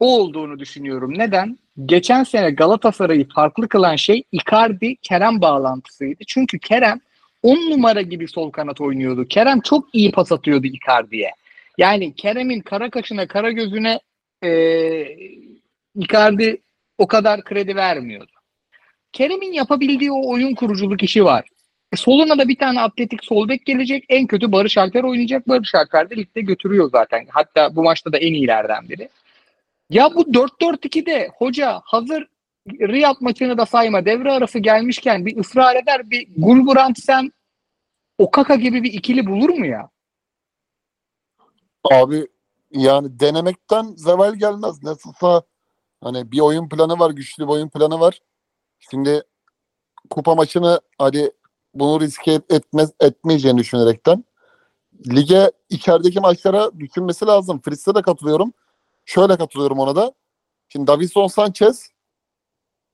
o 0.00 0.18
olduğunu 0.20 0.58
düşünüyorum. 0.58 1.18
Neden? 1.18 1.58
Geçen 1.86 2.24
sene 2.24 2.50
Galatasaray'ı 2.50 3.28
farklı 3.28 3.68
kılan 3.68 3.96
şey 3.96 4.22
Icardi 4.32 4.96
Kerem 4.96 5.40
bağlantısıydı. 5.40 6.24
Çünkü 6.26 6.58
Kerem 6.58 7.00
10 7.42 7.70
numara 7.70 8.02
gibi 8.02 8.28
sol 8.28 8.50
kanat 8.50 8.80
oynuyordu. 8.80 9.28
Kerem 9.28 9.60
çok 9.60 9.94
iyi 9.94 10.12
pas 10.12 10.32
atıyordu 10.32 10.66
Icardi'ye. 10.66 11.30
Yani 11.78 12.14
Kerem'in 12.14 12.60
kara 12.60 12.90
kaşına 12.90 13.26
kara 13.26 13.50
gözüne 13.50 14.00
eee 14.42 15.16
Icardi 15.96 16.60
o 17.00 17.06
kadar 17.06 17.44
kredi 17.44 17.76
vermiyordu. 17.76 18.32
Kerem'in 19.12 19.52
yapabildiği 19.52 20.12
o 20.12 20.30
oyun 20.30 20.54
kuruculuk 20.54 21.02
işi 21.02 21.24
var. 21.24 21.48
Soluna 21.94 22.38
da 22.38 22.48
bir 22.48 22.56
tane 22.56 22.80
atletik 22.80 23.24
sol 23.24 23.48
bek 23.48 23.66
gelecek. 23.66 24.04
En 24.08 24.26
kötü 24.26 24.52
Barış 24.52 24.78
Alper 24.78 25.02
oynayacak. 25.02 25.48
Barış 25.48 25.74
Alper 25.74 26.10
de 26.10 26.16
ligde 26.16 26.40
götürüyor 26.40 26.90
zaten. 26.90 27.26
Hatta 27.30 27.76
bu 27.76 27.82
maçta 27.82 28.12
da 28.12 28.18
en 28.18 28.32
iyilerden 28.32 28.88
biri. 28.88 29.08
Ya 29.90 30.14
bu 30.14 30.22
4-4-2'de 30.22 31.30
hoca 31.38 31.80
hazır 31.84 32.26
Riyad 32.68 33.16
maçını 33.20 33.58
da 33.58 33.66
sayma 33.66 34.04
devre 34.04 34.32
arası 34.32 34.58
gelmişken 34.58 35.26
bir 35.26 35.36
ısrar 35.36 35.76
eder 35.76 36.10
bir 36.10 36.28
Gulbrandsen 36.36 37.32
Okaka 38.18 38.54
gibi 38.54 38.82
bir 38.82 38.92
ikili 38.92 39.26
bulur 39.26 39.48
mu 39.48 39.66
ya? 39.66 39.90
Abi 41.92 42.26
yani 42.70 43.20
denemekten 43.20 43.82
zeval 43.96 44.34
gelmez. 44.34 44.82
Nasılsa 44.82 45.42
hani 46.00 46.32
bir 46.32 46.40
oyun 46.40 46.68
planı 46.68 46.98
var, 46.98 47.10
güçlü 47.10 47.44
bir 47.44 47.52
oyun 47.52 47.68
planı 47.68 48.00
var. 48.00 48.20
Şimdi 48.90 49.22
kupa 50.10 50.34
maçını 50.34 50.80
hadi 50.98 51.32
bunu 51.74 52.00
riske 52.00 52.32
et- 52.32 52.52
etmez, 52.52 52.92
etmeyeceğini 53.00 53.58
düşünerekten 53.58 54.24
lige 55.08 55.50
içerideki 55.68 56.20
maçlara 56.20 56.78
düşünmesi 56.78 57.26
lazım. 57.26 57.60
Fritz'e 57.64 57.94
de 57.94 58.02
katılıyorum. 58.02 58.52
Şöyle 59.04 59.36
katılıyorum 59.36 59.78
ona 59.78 59.96
da. 59.96 60.12
Şimdi 60.68 60.86
Davison 60.86 61.26
Sanchez 61.26 61.90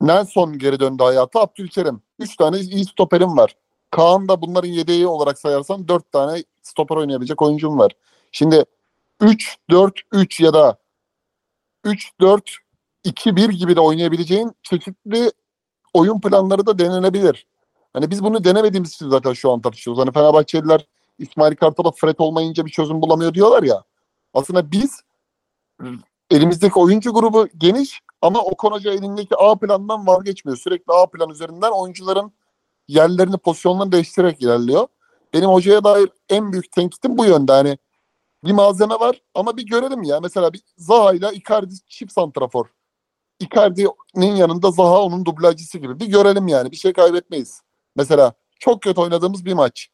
Nelson 0.00 0.58
geri 0.58 0.80
döndü 0.80 1.02
hayata. 1.02 1.40
Abdülkerim. 1.40 2.02
Üç 2.18 2.36
tane 2.36 2.58
iyi 2.58 2.84
stoperim 2.84 3.36
var. 3.36 3.56
Kaan 3.90 4.28
da 4.28 4.42
bunların 4.42 4.68
yedeği 4.68 5.06
olarak 5.06 5.38
sayarsan 5.38 5.88
dört 5.88 6.12
tane 6.12 6.44
stoper 6.62 6.96
oynayabilecek 6.96 7.42
oyuncum 7.42 7.78
var. 7.78 7.92
Şimdi 8.32 8.64
3-4-3 9.20 10.42
ya 10.42 10.54
da 10.54 10.78
3-4-2-1 13.06 13.50
gibi 13.50 13.76
de 13.76 13.80
oynayabileceğin 13.80 14.52
çeşitli 14.62 15.32
oyun 15.94 16.20
planları 16.20 16.66
da 16.66 16.78
denenebilir. 16.78 17.46
Hani 17.92 18.10
biz 18.10 18.22
bunu 18.24 18.44
denemediğimiz 18.44 18.94
için 18.94 19.10
zaten 19.10 19.32
şu 19.32 19.52
an 19.52 19.60
tartışıyoruz. 19.60 20.00
Hani 20.00 20.12
Fenerbahçeliler 20.12 20.86
İsmail 21.18 21.56
Kartal'a 21.56 21.90
Fred 21.90 22.18
olmayınca 22.18 22.66
bir 22.66 22.70
çözüm 22.70 23.02
bulamıyor 23.02 23.34
diyorlar 23.34 23.62
ya. 23.62 23.84
Aslında 24.34 24.72
biz 24.72 25.00
elimizdeki 26.30 26.78
oyuncu 26.78 27.12
grubu 27.12 27.48
geniş 27.58 28.00
Ama 28.22 28.40
Okan 28.40 28.70
Hoca 28.70 28.92
elindeki 28.92 29.36
A 29.36 29.56
plandan 29.58 30.06
vazgeçmiyor. 30.06 30.58
Sürekli 30.58 30.92
A 30.92 31.06
plan 31.06 31.30
üzerinden 31.30 31.70
oyuncuların 31.70 32.32
yerlerini, 32.88 33.36
pozisyonlarını 33.38 33.92
değiştirerek 33.92 34.42
ilerliyor. 34.42 34.86
Benim 35.34 35.50
hocaya 35.50 35.84
dair 35.84 36.08
en 36.28 36.52
büyük 36.52 36.72
tenkitim 36.72 37.18
bu 37.18 37.24
yönde. 37.24 37.52
Hani 37.52 37.78
bir 38.44 38.52
malzeme 38.52 38.94
var 38.94 39.22
ama 39.34 39.56
bir 39.56 39.66
görelim 39.66 40.02
ya. 40.02 40.20
Mesela 40.20 40.52
bir 40.52 40.62
Zaha 40.78 41.14
ile 41.14 41.32
Icardi 41.32 41.74
çift 41.88 42.12
santrafor. 42.12 42.66
Icardi'nin 43.40 44.36
yanında 44.36 44.70
Zaha 44.70 45.02
onun 45.02 45.24
dublajcısı 45.24 45.78
gibi. 45.78 46.00
Bir 46.00 46.06
görelim 46.06 46.48
yani. 46.48 46.70
Bir 46.70 46.76
şey 46.76 46.92
kaybetmeyiz. 46.92 47.60
Mesela 47.96 48.32
çok 48.58 48.82
kötü 48.82 49.00
oynadığımız 49.00 49.44
bir 49.44 49.52
maç. 49.52 49.88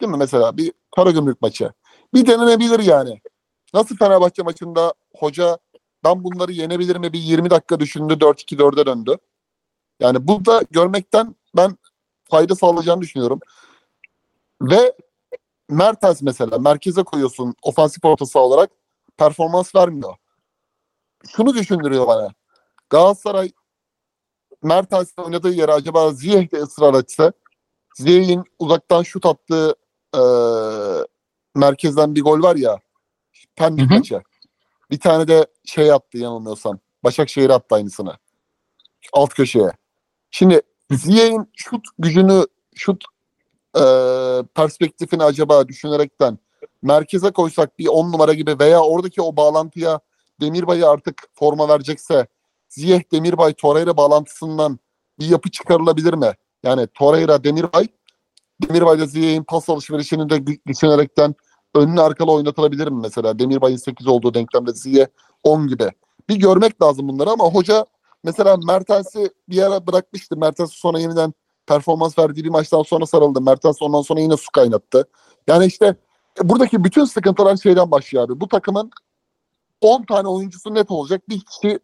Değil 0.00 0.12
mi 0.12 0.18
mesela? 0.18 0.56
Bir 0.56 0.72
Karagümrük 0.96 1.42
maçı. 1.42 1.72
Bir 2.14 2.26
denenebilir 2.26 2.78
yani. 2.78 3.20
Nasıl 3.74 3.96
Fenerbahçe 3.96 4.42
maçında 4.42 4.94
hoca 5.16 5.58
ben 6.04 6.24
bunları 6.24 6.52
yenebilir 6.52 6.96
mi? 6.96 7.12
Bir 7.12 7.18
20 7.18 7.50
dakika 7.50 7.80
düşündü. 7.80 8.12
4-2-4'e 8.20 8.86
döndü. 8.86 9.16
Yani 10.00 10.28
bu 10.28 10.44
da 10.44 10.62
görmekten 10.70 11.34
ben 11.56 11.78
fayda 12.30 12.54
sağlayacağını 12.54 13.00
düşünüyorum. 13.02 13.40
Ve 14.62 14.96
Mertens 15.68 16.22
mesela 16.22 16.58
merkeze 16.58 17.02
koyuyorsun 17.02 17.54
ofansif 17.62 18.04
orta 18.04 18.26
saha 18.26 18.44
olarak 18.44 18.70
performans 19.16 19.74
vermiyor. 19.74 20.16
Şunu 21.28 21.54
düşündürüyor 21.54 22.06
bana. 22.06 22.30
Galatasaray 22.90 23.50
Mertens'in 24.62 25.22
oynadığı 25.22 25.52
yere 25.52 25.72
acaba 25.72 26.12
Ziyeh 26.12 26.52
de 26.52 26.56
ısrar 26.56 26.94
etse 26.94 27.32
Ziyeh'in 27.96 28.44
uzaktan 28.58 29.02
şut 29.02 29.26
attığı 29.26 29.74
eee, 30.14 31.06
merkezden 31.54 32.14
bir 32.14 32.22
gol 32.22 32.42
var 32.42 32.56
ya 32.56 32.78
Pendik 33.56 33.90
maçı. 33.98 34.22
Bir 34.90 35.00
tane 35.00 35.28
de 35.28 35.46
şey 35.64 35.92
attı 35.92 36.18
yanılmıyorsam. 36.18 36.78
Başakşehir 37.04 37.50
attı 37.50 37.74
aynısını. 37.74 38.16
Alt 39.12 39.34
köşeye. 39.34 39.72
Şimdi 40.30 40.60
Ziyeh'in 40.90 41.50
şut 41.56 41.86
gücünü 41.98 42.44
şut 42.74 43.04
eee, 43.76 44.42
perspektifini 44.54 45.24
acaba 45.24 45.68
düşünerekten 45.68 46.38
merkeze 46.82 47.30
koysak 47.30 47.78
bir 47.78 47.86
10 47.88 48.12
numara 48.12 48.34
gibi 48.34 48.58
veya 48.58 48.80
oradaki 48.80 49.22
o 49.22 49.36
bağlantıya 49.36 50.00
Demirbay'ı 50.40 50.88
artık 50.88 51.22
forma 51.34 51.68
verecekse 51.68 52.26
Ziyeh 52.74 53.12
Demirbay 53.12 53.54
Torreira 53.54 53.96
bağlantısından 53.96 54.78
bir 55.18 55.28
yapı 55.28 55.50
çıkarılabilir 55.50 56.14
mi? 56.14 56.32
Yani 56.62 56.86
Torreira 56.94 57.44
Demirbay 57.44 57.88
Demirbay'la 58.62 59.06
Ziyeh'in 59.06 59.44
pas 59.44 59.68
alışverişini 59.68 60.30
de 60.30 60.58
düşünerekten 60.66 61.34
önlü 61.74 62.00
arkalı 62.00 62.32
oynatılabilir 62.32 62.88
mi 62.88 63.00
mesela? 63.02 63.38
Demirbay'ın 63.38 63.76
8 63.76 64.06
olduğu 64.06 64.34
denklemde 64.34 64.72
Ziyeh 64.72 65.06
10 65.42 65.66
gibi. 65.68 65.90
Bir 66.28 66.36
görmek 66.36 66.82
lazım 66.82 67.08
bunları 67.08 67.30
ama 67.30 67.44
hoca 67.44 67.86
mesela 68.24 68.56
Mertens'i 68.56 69.30
bir 69.48 69.62
ara 69.62 69.86
bırakmıştı. 69.86 70.36
Mertens 70.36 70.72
sonra 70.72 70.98
yeniden 70.98 71.34
performans 71.66 72.18
verdiği 72.18 72.44
bir 72.44 72.50
maçtan 72.50 72.82
sonra 72.82 73.06
sarıldı. 73.06 73.40
Mertens 73.40 73.82
ondan 73.82 74.02
sonra 74.02 74.20
yine 74.20 74.36
su 74.36 74.52
kaynattı. 74.52 75.08
Yani 75.46 75.66
işte 75.66 75.96
buradaki 76.42 76.84
bütün 76.84 77.04
sıkıntılar 77.04 77.56
şeyden 77.56 77.90
başlıyor 77.90 78.24
abi. 78.24 78.40
Bu 78.40 78.48
takımın 78.48 78.90
10 79.80 80.02
tane 80.02 80.28
oyuncusu 80.28 80.74
net 80.74 80.90
olacak. 80.90 81.28
Bir 81.28 81.40
kişi 81.40 81.78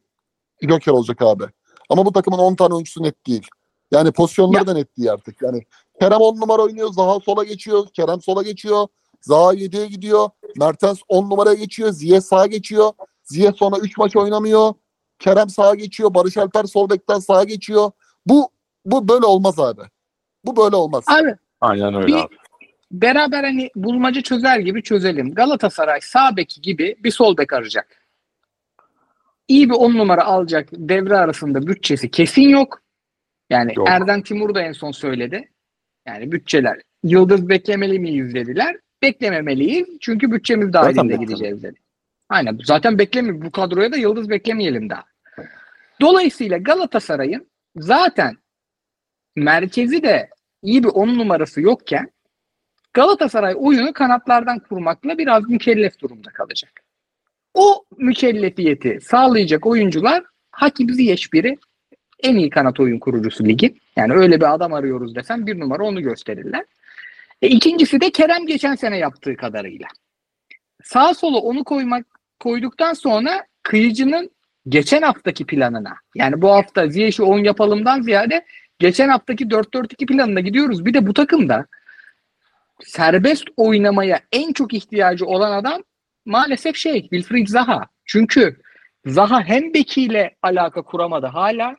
Joker 0.68 0.92
olacak 0.92 1.22
abi. 1.22 1.44
Ama 1.88 2.06
bu 2.06 2.12
takımın 2.12 2.38
10 2.38 2.54
tane 2.54 2.74
oyuncusu 2.74 3.02
net 3.02 3.26
değil. 3.26 3.46
Yani 3.92 4.12
pozisyonları 4.12 4.58
Ya. 4.60 4.66
da 4.66 4.72
net 4.74 4.96
değil 4.98 5.12
artık. 5.12 5.42
Yani 5.42 5.62
Kerem 6.00 6.20
10 6.20 6.40
numara 6.40 6.62
oynuyor. 6.62 6.92
Zaha 6.92 7.20
sola 7.20 7.44
geçiyor. 7.44 7.86
Kerem 7.92 8.20
sola 8.20 8.42
geçiyor. 8.42 8.86
Zaha 9.20 9.54
7'ye 9.54 9.86
gidiyor. 9.86 10.28
Mertens 10.56 10.98
10 11.08 11.30
numaraya 11.30 11.54
geçiyor. 11.54 11.90
Ziye 11.90 12.20
sağa 12.20 12.46
geçiyor. 12.46 12.92
Ziye 13.24 13.52
sonra 13.52 13.76
3 13.78 13.98
maç 13.98 14.16
oynamıyor. 14.16 14.72
Kerem 15.18 15.48
sağa 15.48 15.74
geçiyor. 15.74 16.14
Barış 16.14 16.36
Alper 16.36 16.64
sol 16.64 16.90
bekten 16.90 17.18
sağa 17.18 17.44
geçiyor. 17.44 17.90
Bu 18.26 18.48
bu 18.84 19.08
böyle 19.08 19.26
olmaz 19.26 19.58
abi. 19.58 19.82
Bu 20.44 20.56
böyle 20.56 20.76
olmaz. 20.76 21.04
Abi 21.08 21.34
Aynen 21.60 21.94
öyle 21.94 22.06
Bir- 22.06 22.14
abi. 22.14 22.34
beraber 22.92 23.44
hani 23.44 23.70
bulmaca 23.76 24.20
çözer 24.22 24.58
gibi 24.58 24.82
çözelim. 24.82 25.34
Galatasaray 25.34 26.00
sağ 26.02 26.36
beki 26.36 26.60
gibi 26.60 26.96
bir 27.04 27.10
sol 27.10 27.36
bek 27.36 27.52
arayacak. 27.52 27.99
İyi 29.50 29.70
bir 29.70 29.74
10 29.74 29.94
numara 29.94 30.24
alacak 30.24 30.68
devre 30.72 31.16
arasında 31.16 31.66
bütçesi 31.66 32.10
kesin 32.10 32.48
yok. 32.48 32.82
Yani 33.50 33.72
Yok. 33.76 33.88
Erden 33.90 34.22
Timur 34.22 34.54
da 34.54 34.62
en 34.62 34.72
son 34.72 34.90
söyledi. 34.90 35.48
Yani 36.06 36.32
bütçeler 36.32 36.80
yıldız 37.02 37.48
beklemeli 37.48 37.98
miyiz 37.98 38.34
dediler. 38.34 38.76
Beklememeliyiz 39.02 39.88
çünkü 40.00 40.32
bütçemiz 40.32 40.72
dahilinde 40.72 41.16
gideceğiz 41.16 41.62
dedi. 41.62 41.78
Aynen 42.28 42.58
zaten 42.64 42.98
beklemiyor. 42.98 43.42
Bu 43.44 43.50
kadroya 43.50 43.92
da 43.92 43.96
yıldız 43.96 44.30
beklemeyelim 44.30 44.90
daha. 44.90 45.04
Dolayısıyla 46.00 46.58
Galatasaray'ın 46.58 47.46
zaten 47.76 48.36
merkezi 49.36 50.02
de 50.02 50.30
iyi 50.62 50.84
bir 50.84 50.88
10 50.88 51.08
numarası 51.08 51.60
yokken 51.60 52.10
Galatasaray 52.92 53.54
oyunu 53.56 53.92
kanatlardan 53.92 54.58
kurmakla 54.58 55.18
biraz 55.18 55.48
mükellef 55.48 55.98
durumda 55.98 56.30
kalacak. 56.30 56.79
O 57.54 57.84
mükellefiyeti 57.98 58.98
sağlayacak 59.00 59.66
oyuncular 59.66 60.24
Hakim 60.50 60.90
Ziyech 60.90 61.28
en 62.22 62.36
iyi 62.36 62.50
kanat 62.50 62.80
oyun 62.80 62.98
kurucusu 62.98 63.44
ligin. 63.44 63.80
Yani 63.96 64.12
öyle 64.12 64.40
bir 64.40 64.54
adam 64.54 64.72
arıyoruz 64.72 65.14
desem 65.14 65.46
bir 65.46 65.60
numara 65.60 65.82
onu 65.82 66.02
gösterirler. 66.02 66.64
E, 67.42 67.48
ikincisi 67.48 68.00
de 68.00 68.10
Kerem 68.10 68.46
geçen 68.46 68.74
sene 68.74 68.98
yaptığı 68.98 69.36
kadarıyla. 69.36 69.86
Sağ 70.82 71.14
sola 71.14 71.38
onu 71.38 71.64
koymak 71.64 72.06
koyduktan 72.40 72.92
sonra 72.92 73.46
kıyıcının 73.62 74.30
geçen 74.68 75.02
haftaki 75.02 75.46
planına 75.46 75.94
yani 76.14 76.42
bu 76.42 76.50
hafta 76.50 76.88
Ziyech'i 76.88 77.22
10 77.22 77.38
yapalımdan 77.38 78.02
ziyade 78.02 78.44
geçen 78.78 79.08
haftaki 79.08 79.44
4-4-2 79.44 80.06
planına 80.06 80.40
gidiyoruz. 80.40 80.84
Bir 80.84 80.94
de 80.94 81.06
bu 81.06 81.14
takımda 81.14 81.66
serbest 82.84 83.44
oynamaya 83.56 84.20
en 84.32 84.52
çok 84.52 84.74
ihtiyacı 84.74 85.26
olan 85.26 85.52
adam 85.52 85.82
maalesef 86.30 86.76
şey 86.76 87.00
Wilfried 87.02 87.46
Zaha. 87.48 87.86
Çünkü 88.04 88.60
Zaha 89.06 89.42
hem 89.42 89.74
bekiyle 89.74 90.36
alaka 90.42 90.82
kuramadı 90.82 91.26
hala 91.26 91.76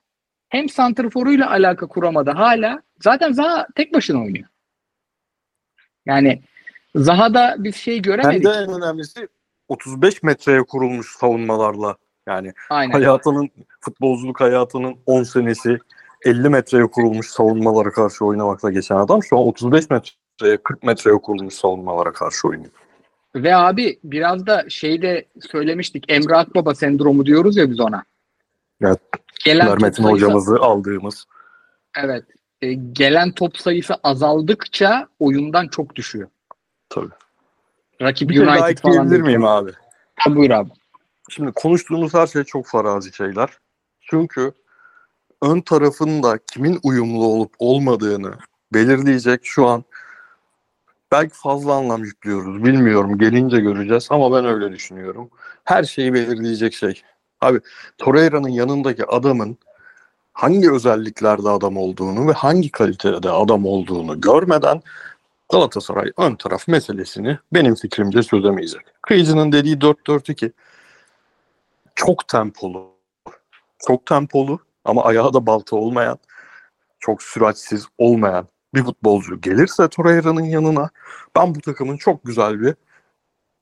hem 0.49 0.69
santrforuyla 0.69 1.51
alaka 1.51 1.87
kuramadı 1.87 2.31
hala. 2.31 2.81
Zaten 3.03 3.31
Zaha 3.31 3.67
tek 3.75 3.93
başına 3.93 4.23
oynuyor. 4.23 4.47
Yani 6.05 6.41
Zaha'da 6.95 7.55
biz 7.59 7.75
şey 7.75 7.95
Hem 7.95 8.01
göremedik. 8.01 8.45
de 8.45 8.49
en 8.49 8.73
önemlisi 8.73 9.27
35 9.67 10.23
metreye 10.23 10.63
kurulmuş 10.63 11.07
savunmalarla. 11.07 11.95
Yani 12.27 12.53
Aynen. 12.69 12.91
hayatının, 12.91 13.49
futbolculuk 13.81 14.41
hayatının 14.41 14.95
10 15.05 15.23
senesi 15.23 15.79
50 16.25 16.49
metreye 16.49 16.87
kurulmuş 16.87 17.27
savunmalara 17.27 17.91
karşı 17.91 18.25
oynamakla 18.25 18.71
geçen 18.71 18.95
adam 18.95 19.23
şu 19.23 19.37
an 19.37 19.43
35 19.43 19.89
metreye 19.89 20.57
40 20.63 20.83
metreye 20.83 21.17
kurulmuş 21.17 21.53
savunmalara 21.53 22.11
karşı 22.11 22.47
oynuyor. 22.47 22.71
Ve 23.35 23.55
abi 23.55 23.99
biraz 24.03 24.45
da 24.47 24.65
şeyde 24.69 25.25
söylemiştik 25.51 26.05
Emre 26.11 26.35
Akbaba 26.35 26.75
sendromu 26.75 27.25
diyoruz 27.25 27.57
ya 27.57 27.69
biz 27.71 27.79
ona. 27.79 28.03
Evet. 28.81 28.99
Gelen 29.45 29.67
top 29.67 29.81
Metin 29.81 30.03
sayısı- 30.03 30.11
hocamızı 30.25 30.55
aldığımız. 30.55 31.25
Evet. 31.97 32.23
E, 32.61 32.73
gelen 32.73 33.31
top 33.31 33.57
sayısı 33.57 33.93
azaldıkça 34.03 35.07
oyundan 35.19 35.67
çok 35.67 35.95
düşüyor. 35.95 36.29
Tabii. 36.89 37.09
Rakip 38.01 38.29
Bir 38.29 38.33
şey 38.35 38.43
United 38.43 38.57
falan. 38.59 38.71
ekleyebilir 38.71 39.11
değil. 39.11 39.21
miyim 39.23 39.45
abi? 39.45 39.71
Ha, 40.15 40.35
buyur 40.35 40.49
abi. 40.51 40.69
Şimdi 41.29 41.51
konuştuğumuz 41.51 42.13
her 42.13 42.27
şey 42.27 42.43
çok 42.43 42.67
farazi 42.67 43.13
şeyler. 43.13 43.49
Çünkü 44.01 44.51
ön 45.41 45.61
tarafında 45.61 46.37
kimin 46.53 46.79
uyumlu 46.83 47.25
olup 47.25 47.53
olmadığını 47.59 48.33
belirleyecek 48.73 49.39
şu 49.43 49.67
an 49.67 49.83
belki 51.11 51.33
fazla 51.33 51.73
anlam 51.73 52.03
yüklüyoruz 52.03 52.63
bilmiyorum 52.63 53.17
gelince 53.17 53.59
göreceğiz 53.59 54.07
ama 54.09 54.31
ben 54.37 54.45
öyle 54.45 54.71
düşünüyorum. 54.71 55.29
Her 55.63 55.83
şeyi 55.83 56.13
belirleyecek 56.13 56.73
şey. 56.73 57.01
Abi 57.41 57.59
Torreira'nın 57.97 58.49
yanındaki 58.49 59.05
adamın 59.05 59.57
hangi 60.33 60.71
özelliklerde 60.71 61.49
adam 61.49 61.77
olduğunu 61.77 62.27
ve 62.27 62.31
hangi 62.31 62.71
kalitede 62.71 63.29
adam 63.29 63.65
olduğunu 63.65 64.21
görmeden 64.21 64.81
Galatasaray 65.51 66.11
ön 66.17 66.35
taraf 66.35 66.67
meselesini 66.67 67.37
benim 67.53 67.75
fikrimce 67.75 68.23
çözemeyecek. 68.23 68.81
Kıyıcı'nın 69.01 69.51
dediği 69.51 69.77
4-4-2 69.77 70.51
çok 71.95 72.27
tempolu. 72.27 72.91
Çok 73.87 74.05
tempolu 74.05 74.59
ama 74.85 75.03
ayağı 75.05 75.33
da 75.33 75.45
balta 75.45 75.75
olmayan, 75.75 76.17
çok 76.99 77.23
süratsiz 77.23 77.85
olmayan 77.97 78.47
bir 78.73 78.83
futbolcu 78.83 79.41
gelirse 79.41 79.87
Torreira'nın 79.87 80.43
yanına 80.43 80.89
ben 81.35 81.55
bu 81.55 81.61
takımın 81.61 81.97
çok 81.97 82.25
güzel 82.25 82.61
bir 82.61 82.75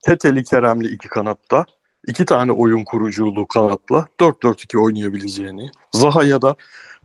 Teteli 0.02 0.44
Keremli 0.44 0.88
iki 0.88 1.08
kanatta 1.08 1.66
iki 2.08 2.26
tane 2.26 2.52
oyun 2.52 2.84
kuruculuğu 2.84 3.48
kanatla 3.48 4.08
4-4-2 4.20 4.78
oynayabileceğini 4.78 5.72
Zaha'ya 5.92 6.42
da 6.42 6.56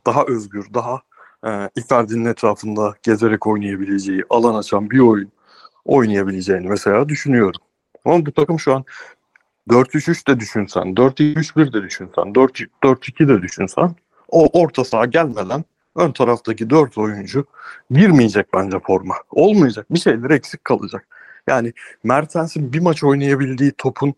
daha 0.06 0.24
özgür, 0.24 0.66
daha 0.74 1.02
e, 1.46 1.70
Icardi'nin 1.76 2.24
etrafında 2.24 2.94
gezerek 3.02 3.46
oynayabileceği, 3.46 4.22
alan 4.30 4.54
açan 4.54 4.90
bir 4.90 4.98
oyun 4.98 5.32
oynayabileceğini 5.84 6.68
mesela 6.68 7.08
düşünüyorum. 7.08 7.60
Ama 8.04 8.26
bu 8.26 8.32
takım 8.32 8.58
şu 8.60 8.74
an 8.74 8.84
4-3-3 9.68 10.28
de 10.28 10.40
düşünsen, 10.40 10.82
4-2-3-1 10.82 11.72
de 11.72 11.82
düşünsen, 11.82 12.24
4-2 12.24 13.28
de 13.28 13.42
düşünsen 13.42 13.96
o 14.28 14.60
orta 14.60 14.84
saha 14.84 15.04
gelmeden 15.04 15.64
ön 15.96 16.12
taraftaki 16.12 16.70
4 16.70 16.98
oyuncu 16.98 17.46
girmeyecek 17.90 18.46
bence 18.54 18.80
forma. 18.80 19.14
Olmayacak. 19.30 19.86
Bir 19.90 19.98
şeyler 19.98 20.30
eksik 20.30 20.64
kalacak. 20.64 21.06
Yani 21.46 21.72
Mertens'in 22.04 22.72
bir 22.72 22.80
maç 22.80 23.04
oynayabildiği 23.04 23.72
topun 23.72 24.14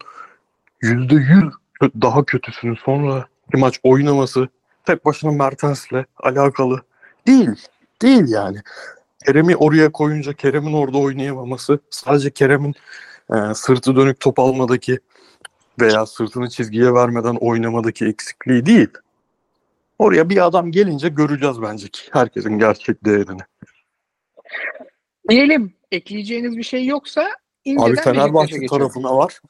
%100 0.82 1.52
daha 1.82 2.24
kötüsünü 2.24 2.76
sonra 2.76 3.26
bir 3.52 3.58
maç 3.58 3.80
oynaması 3.82 4.48
tek 4.84 5.04
başına 5.04 5.32
Mertens'le 5.32 6.04
alakalı 6.16 6.82
değil. 7.26 7.66
Değil 8.02 8.28
yani. 8.28 8.58
Kerem'i 9.26 9.56
oraya 9.56 9.92
koyunca 9.92 10.32
Kerem'in 10.32 10.72
orada 10.72 10.98
oynayamaması 10.98 11.78
sadece 11.90 12.30
Kerem'in 12.30 12.74
e, 13.34 13.54
sırtı 13.54 13.96
dönük 13.96 14.20
top 14.20 14.38
almadaki 14.38 14.98
veya 15.80 16.06
sırtını 16.06 16.48
çizgiye 16.48 16.94
vermeden 16.94 17.34
oynamadaki 17.34 18.06
eksikliği 18.06 18.66
değil. 18.66 18.88
Oraya 19.98 20.28
bir 20.28 20.46
adam 20.46 20.70
gelince 20.70 21.08
göreceğiz 21.08 21.62
bence 21.62 21.88
ki 21.88 22.00
herkesin 22.12 22.58
gerçek 22.58 23.04
değerini. 23.04 23.40
Diyelim 25.28 25.74
ekleyeceğiniz 25.92 26.56
bir 26.56 26.62
şey 26.62 26.86
yoksa 26.86 27.28
Abi 27.78 27.96
Fenerbahçe 27.96 28.66
tarafına 28.66 29.16
var. 29.16 29.40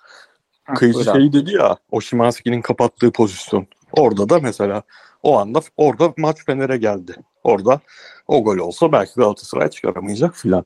Ha, 0.65 0.75
Kıyıcı 0.75 0.99
buyur 0.99 1.07
abi. 1.07 1.19
şey 1.19 1.33
dedi 1.33 1.53
ya 1.53 1.77
o 1.91 2.01
Şimanski'nin 2.01 2.61
kapattığı 2.61 3.13
pozisyon. 3.13 3.67
Orada 3.93 4.29
da 4.29 4.41
mesela 4.41 4.83
o 5.23 5.39
anda 5.39 5.61
orada 5.77 6.15
maç 6.17 6.45
Fener'e 6.45 6.77
geldi. 6.77 7.15
Orada 7.45 7.81
o 8.29 8.45
gol 8.45 8.59
olsa 8.59 8.93
belki 8.93 9.13
Galatasaray 9.17 9.71
çıkaramayacak 9.71 10.37
filan. 10.37 10.65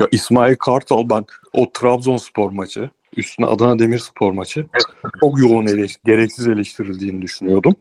Ya 0.00 0.08
İsmail 0.12 0.56
Kartal 0.56 1.08
ben 1.10 1.24
o 1.52 1.72
Trabzonspor 1.72 2.50
maçı 2.50 2.90
üstüne 3.16 3.46
Adana 3.46 3.78
Demirspor 3.78 4.32
maçı 4.32 4.66
çok 5.20 5.38
yoğun 5.38 5.66
eleş 5.66 5.96
gereksiz 6.04 6.48
eleştirildiğini 6.48 7.22
düşünüyordum. 7.22 7.74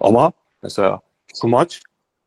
Ama 0.00 0.32
mesela 0.62 1.00
şu 1.40 1.48
maç 1.48 1.82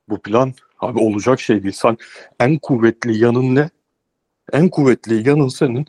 bu 0.09 0.21
plan 0.21 0.53
abi 0.79 0.99
olacak 0.99 1.39
şey 1.39 1.63
değil. 1.63 1.73
Sen 1.73 1.97
en 2.39 2.57
kuvvetli 2.57 3.17
yanın 3.17 3.55
ne? 3.55 3.69
En 4.53 4.69
kuvvetli 4.69 5.29
yanın 5.29 5.47
senin 5.47 5.85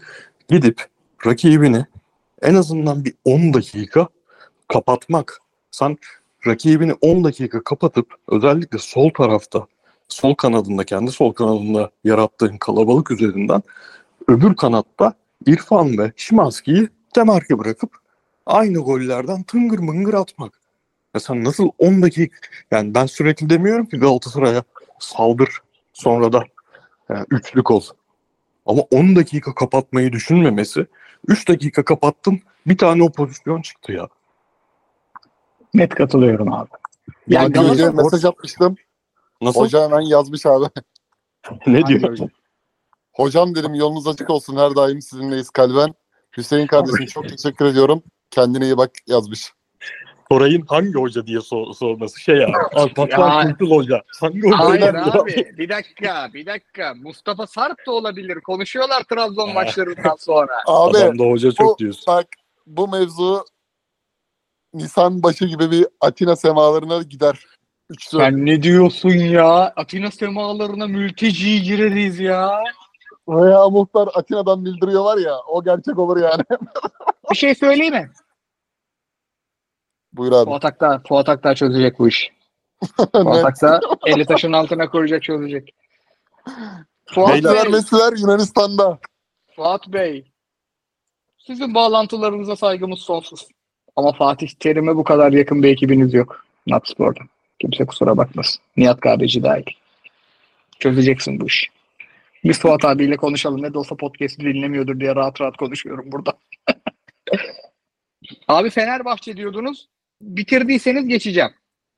gidip 0.49 0.87
rakibini 1.27 1.87
en 2.43 2.55
azından 2.55 3.05
bir 3.05 3.15
10 3.25 3.55
dakika 3.55 4.09
kapatmak. 4.69 5.41
Sen 5.71 5.97
rakibini 6.47 6.93
10 7.01 7.25
dakika 7.25 7.65
kapatıp 7.65 8.15
özellikle 8.29 8.79
sol 8.79 9.11
tarafta 9.11 9.67
sol 10.09 10.35
kanadında 10.35 10.85
kendi 10.85 11.11
sol 11.11 11.33
kanadında 11.33 11.91
yarattığın 12.05 12.57
kalabalık 12.59 13.11
üzerinden 13.11 13.63
öbür 14.29 14.57
kanatta 14.57 15.15
İrfan 15.47 15.99
ve 15.99 16.13
Şimanski'yi 16.17 16.89
demarke 17.17 17.59
bırakıp 17.59 17.91
aynı 18.47 18.79
gollerden 18.79 19.43
tıngır 19.43 19.79
mıngır 19.79 20.15
atmak. 20.15 20.62
Ya 21.15 21.21
sen 21.21 21.45
nasıl 21.45 21.71
10 21.79 22.03
dakika 22.03 22.37
yani 22.71 22.95
ben 22.95 23.07
sürekli 23.07 23.51
demiyorum 23.51 23.87
ki 23.87 23.97
Galatasaray'a 23.99 24.63
saldır 24.99 25.61
sonra 25.93 26.33
da 26.33 26.45
yani 27.09 27.27
üçlük 27.31 27.71
ol. 27.71 27.83
Ama 28.67 28.83
10 28.91 29.17
dakika 29.17 29.55
kapatmayı 29.55 30.13
düşünmemesi 30.13 30.87
3 31.29 31.49
dakika 31.49 31.85
kapattın 31.85 32.41
bir 32.67 32.79
tane 32.79 33.03
o 33.03 33.13
pozisyon 33.13 33.63
çıktı 33.63 33.93
ya. 33.93 34.09
Net 35.75 35.95
katılıyorum 35.95 36.53
abi. 36.53 36.69
Yani 37.29 37.57
Yani 37.57 37.75
Galatasaray- 37.75 37.97
mesaj 37.97 38.25
atmıştım. 38.25 38.77
Nasıl? 39.43 39.61
Hoca 39.61 39.85
hemen 39.85 40.01
yazmış 40.01 40.47
abi. 40.47 40.65
ne 41.67 41.87
diyor? 41.87 42.19
Hocam 43.13 43.55
dedim 43.55 43.75
yolunuz 43.75 44.07
açık 44.07 44.31
olsun 44.31 44.57
her 44.57 44.77
daim 44.77 45.03
sizinleyiz 45.03 45.51
kalben. 45.51 45.95
Hüseyin 46.37 46.67
kardeşim 46.67 47.07
çok 47.07 47.29
teşekkür 47.29 47.65
ediyorum. 47.65 48.03
Kendine 48.31 48.65
iyi 48.65 48.77
bak 48.77 48.91
yazmış. 49.07 49.53
Koray'ın 50.33 50.63
hangi 50.69 50.93
hoca 50.95 51.27
diye 51.27 51.41
sor- 51.41 51.73
sorması 51.75 52.21
şey 52.21 52.37
ya. 52.37 52.49
Alparslan 52.75 53.43
Ya. 53.43 53.49
Kurtul 53.49 53.71
Hoca. 53.71 54.03
Hangi 54.21 54.41
hoca? 54.41 54.59
Hayır 54.59 54.81
ya? 54.95 55.13
abi 55.13 55.53
bir 55.59 55.69
dakika 55.69 56.31
bir 56.35 56.47
dakika 56.47 56.95
Mustafa 56.95 57.47
Sarp 57.47 57.87
da 57.87 57.93
olabilir 57.93 58.41
konuşuyorlar 58.41 59.03
Trabzon 59.03 59.53
maçlarından 59.55 60.17
sonra. 60.19 60.53
Abi 60.67 60.99
Adamda 60.99 61.25
hoca 61.25 61.53
çok 61.53 61.75
bu- 61.75 61.79
diyorsun. 61.79 62.05
bak 62.09 62.27
bu 62.67 62.89
mevzu 62.89 63.45
Nisan 64.75 65.23
başı 65.23 65.45
gibi 65.45 65.71
bir 65.71 65.87
Atina 66.01 66.37
semalarına 66.37 67.03
gider. 67.03 67.39
Üçlü. 67.91 68.19
Sen 68.19 68.47
ne 68.47 68.63
diyorsun 68.63 69.09
ya? 69.11 69.73
Atina 69.77 70.11
semalarına 70.11 70.87
mülteci 70.87 71.63
gireriz 71.63 72.21
ya. 72.21 72.65
Veya 73.29 73.69
muhtar 73.69 74.09
Atina'dan 74.15 74.65
bildiriyor 74.65 75.05
var 75.05 75.19
ya 75.19 75.35
o 75.49 75.65
gerçek 75.65 75.99
olur 75.99 76.17
yani. 76.17 76.43
Bir 77.31 77.37
şey 77.37 77.55
söyleyeyim 77.55 77.95
mi? 77.95 78.11
Buyur 80.13 80.33
abi. 80.33 80.45
Fuat 80.45 80.65
Aktar, 80.65 81.03
Fuat 81.09 81.29
Aktar 81.29 81.55
çözecek 81.55 81.99
bu 81.99 82.09
işi. 82.09 82.29
Fuat 83.13 83.45
Aktar 83.45 83.81
eli 84.07 84.27
taşın 84.27 84.53
altına 84.53 84.91
koyacak 84.91 85.23
çözecek. 85.23 85.75
Fuat 87.07 87.35
Beyler 87.35 87.65
Bey, 87.65 87.73
Messi'ler 87.73 88.13
Yunanistan'da. 88.17 88.99
Fuat 89.57 89.89
Bey. 89.89 90.33
Sizin 91.39 91.75
bağlantılarınıza 91.75 92.57
saygımız 92.57 92.99
sonsuz. 92.99 93.49
Ama 93.97 94.13
Fatih 94.13 94.49
Terim'e 94.49 94.97
bu 94.97 95.05
kadar 95.05 95.33
yakın 95.33 95.63
bir 95.63 95.69
ekibiniz 95.69 96.15
yok. 96.15 96.47
Natspor'da. 96.67 97.21
Kimse 97.59 97.87
kusura 97.87 98.17
bakmasın. 98.17 98.63
Nihat 98.77 99.01
Kahveci 99.01 99.43
dahil. 99.43 99.65
Çözeceksin 100.79 101.41
bu 101.41 101.47
işi. 101.47 101.67
Biz 102.45 102.61
Fuat 102.61 102.85
abiyle 102.85 103.17
konuşalım. 103.17 103.63
Ne 103.63 103.75
de 103.75 103.79
olsa 103.79 103.97
podcast'i 103.97 104.41
dinlemiyordur 104.41 105.01
diye 105.01 105.15
rahat 105.15 105.41
rahat 105.41 105.57
konuşuyorum 105.57 106.13
burada. 106.13 106.33
Abi 108.49 108.71
Fenerbahçe 108.71 109.37
diyordunuz. 109.37 109.89
Bitirdiyseniz 110.23 111.09
geçeceğim. 111.09 111.51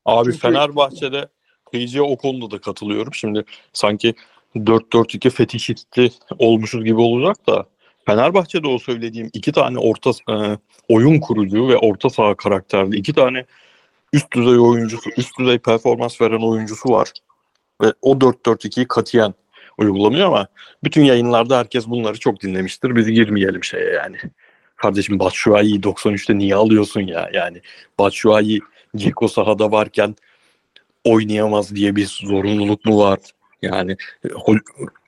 Abi 0.05 0.25
Çünkü- 0.25 0.39
Fenerbahçe'de 0.39 1.29
kıyıcıya 1.71 2.05
o 2.05 2.17
konuda 2.17 2.51
da 2.51 2.61
katılıyorum. 2.61 3.15
Şimdi 3.15 3.45
sanki 3.73 4.15
4-4-2 4.57 5.31
fetişisti 5.31 6.11
olmuşuz 6.39 6.85
gibi 6.85 7.01
olacak 7.01 7.47
da 7.47 7.67
Fenerbahçe'de 8.07 8.69
o 8.69 8.79
söylediğim 8.79 9.31
iki 9.33 9.53
tane 9.53 9.79
orta 9.79 10.11
e, 10.11 10.59
oyun 10.89 11.21
kurucu 11.21 11.69
ve 11.69 11.77
orta 11.77 12.11
saha 12.11 12.35
karakterli 12.35 12.97
iki 12.97 13.13
tane 13.13 13.45
üst 14.13 14.33
düzey 14.33 14.59
oyuncusu, 14.59 15.11
üst 15.17 15.39
düzey 15.39 15.59
performans 15.59 16.21
veren 16.21 16.43
oyuncusu 16.43 16.89
var. 16.89 17.13
Ve 17.83 17.93
o 18.03 18.21
4-4-2'yi 18.21 18.89
katiyen 18.89 19.35
uygulamıyor 19.79 20.27
ama 20.27 20.47
bütün 20.85 21.05
yayınlarda 21.05 21.59
herkes 21.59 21.87
bunları 21.87 22.19
çok 22.19 22.43
dinlemiştir. 22.43 22.97
Biz 22.97 23.11
girmeyelim 23.11 23.65
şeye 23.65 23.91
yani. 23.91 24.17
Kardeşim 24.77 25.19
Batshuayi'yi 25.19 25.81
93'te 25.81 26.39
niye 26.39 26.55
alıyorsun 26.55 27.01
ya? 27.01 27.31
Yani 27.33 27.61
Batshuayi 27.99 28.61
Ceko 28.97 29.29
sahada 29.29 29.73
varken 29.73 30.17
oynayamaz 31.05 31.75
diye 31.75 31.97
bir 31.97 32.07
zorunluluk 32.07 32.85
mu 32.85 32.99
var? 32.99 33.19
Yani 33.63 33.97
ho- 34.23 34.61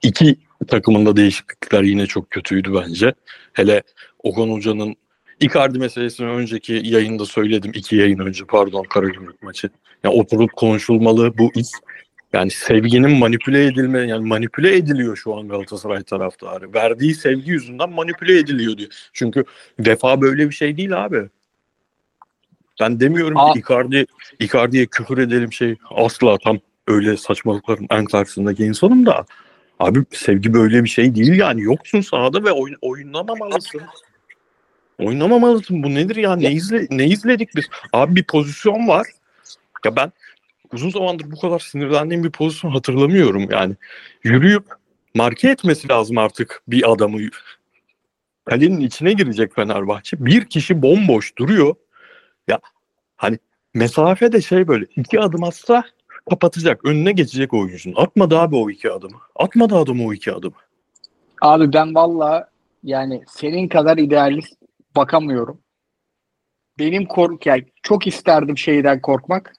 iki 0.02 0.36
takımında 0.68 1.16
değişiklikler 1.16 1.82
yine 1.82 2.06
çok 2.06 2.30
kötüydü 2.30 2.74
bence. 2.74 3.14
Hele 3.52 3.82
Okan 4.22 4.48
Hoca'nın 4.48 4.96
Icardi 5.40 5.78
meselesini 5.78 6.28
önceki 6.28 6.80
yayında 6.84 7.24
söyledim. 7.24 7.72
iki 7.74 7.96
yayın 7.96 8.18
önce 8.18 8.44
pardon 8.44 8.82
Karagümrük 8.82 9.42
maçı. 9.42 9.70
Yani 10.04 10.14
oturup 10.14 10.52
konuşulmalı 10.56 11.38
bu 11.38 11.52
iş. 11.54 11.66
Yani 12.32 12.50
sevginin 12.50 13.10
manipüle 13.10 13.66
edilme 13.66 14.00
yani 14.00 14.28
manipüle 14.28 14.76
ediliyor 14.76 15.16
şu 15.16 15.36
an 15.36 15.48
Galatasaray 15.48 16.02
taraftarı. 16.02 16.74
Verdiği 16.74 17.14
sevgi 17.14 17.50
yüzünden 17.50 17.90
manipüle 17.90 18.38
ediliyor 18.38 18.76
diyor. 18.76 18.90
Çünkü 19.12 19.44
vefa 19.78 20.20
böyle 20.20 20.48
bir 20.48 20.54
şey 20.54 20.76
değil 20.76 21.04
abi. 21.04 21.28
Ben 22.80 23.00
demiyorum 23.00 23.36
Aa. 23.36 23.52
ki 23.52 23.58
Icardi, 23.58 24.06
Icardi'ye 24.40 24.86
küfür 24.86 25.18
edelim 25.18 25.52
şey 25.52 25.76
asla 25.90 26.38
tam 26.38 26.58
öyle 26.86 27.16
saçmalıkların 27.16 27.86
en 27.90 28.04
karşısındaki 28.04 28.64
insanım 28.64 29.06
da 29.06 29.26
abi 29.78 30.04
sevgi 30.12 30.52
böyle 30.52 30.84
bir 30.84 30.88
şey 30.88 31.14
değil 31.14 31.38
yani 31.38 31.62
yoksun 31.62 32.00
sahada 32.00 32.44
ve 32.44 32.52
oyun, 32.52 32.76
oynamamalısın. 32.82 33.80
Oynamamalısın. 34.98 35.82
Bu 35.82 35.94
nedir 35.94 36.16
ya? 36.16 36.36
Ne, 36.36 36.52
izle, 36.52 36.86
ne 36.90 37.06
izledik 37.06 37.56
biz? 37.56 37.64
Abi 37.92 38.16
bir 38.16 38.24
pozisyon 38.24 38.88
var. 38.88 39.06
Ya 39.84 39.96
ben 39.96 40.12
uzun 40.72 40.90
zamandır 40.90 41.30
bu 41.30 41.40
kadar 41.40 41.58
sinirlendiğim 41.58 42.24
bir 42.24 42.30
pozisyon 42.30 42.70
hatırlamıyorum 42.70 43.50
yani. 43.50 43.74
Yürüyüp 44.24 44.64
marke 45.14 45.48
etmesi 45.48 45.88
lazım 45.88 46.18
artık 46.18 46.62
bir 46.68 46.92
adamı. 46.92 47.18
Kalenin 48.44 48.80
içine 48.80 49.12
girecek 49.12 49.54
Fenerbahçe. 49.54 50.24
Bir 50.26 50.44
kişi 50.44 50.82
bomboş 50.82 51.36
duruyor. 51.36 51.74
Ya 52.48 52.60
hani 53.16 53.38
mesafe 53.74 54.32
de 54.32 54.42
şey 54.42 54.68
böyle 54.68 54.86
iki 54.96 55.20
adım 55.20 55.44
atsa 55.44 55.84
kapatacak. 56.30 56.84
Önüne 56.84 57.12
geçecek 57.12 57.54
oyuncunun. 57.54 57.96
Atmadı 57.96 58.38
abi 58.38 58.56
o 58.56 58.70
iki 58.70 58.90
adımı. 58.90 59.18
Atmadı 59.36 59.76
adam 59.76 60.06
o 60.06 60.12
iki 60.12 60.32
adımı. 60.32 60.56
Abi 61.40 61.72
ben 61.72 61.94
valla 61.94 62.50
yani 62.82 63.24
senin 63.28 63.68
kadar 63.68 63.98
idealist 63.98 64.54
bakamıyorum. 64.96 65.60
Benim 66.78 67.06
kork 67.06 67.46
yani 67.46 67.64
çok 67.82 68.06
isterdim 68.06 68.58
şeyden 68.58 69.00
korkmak. 69.00 69.52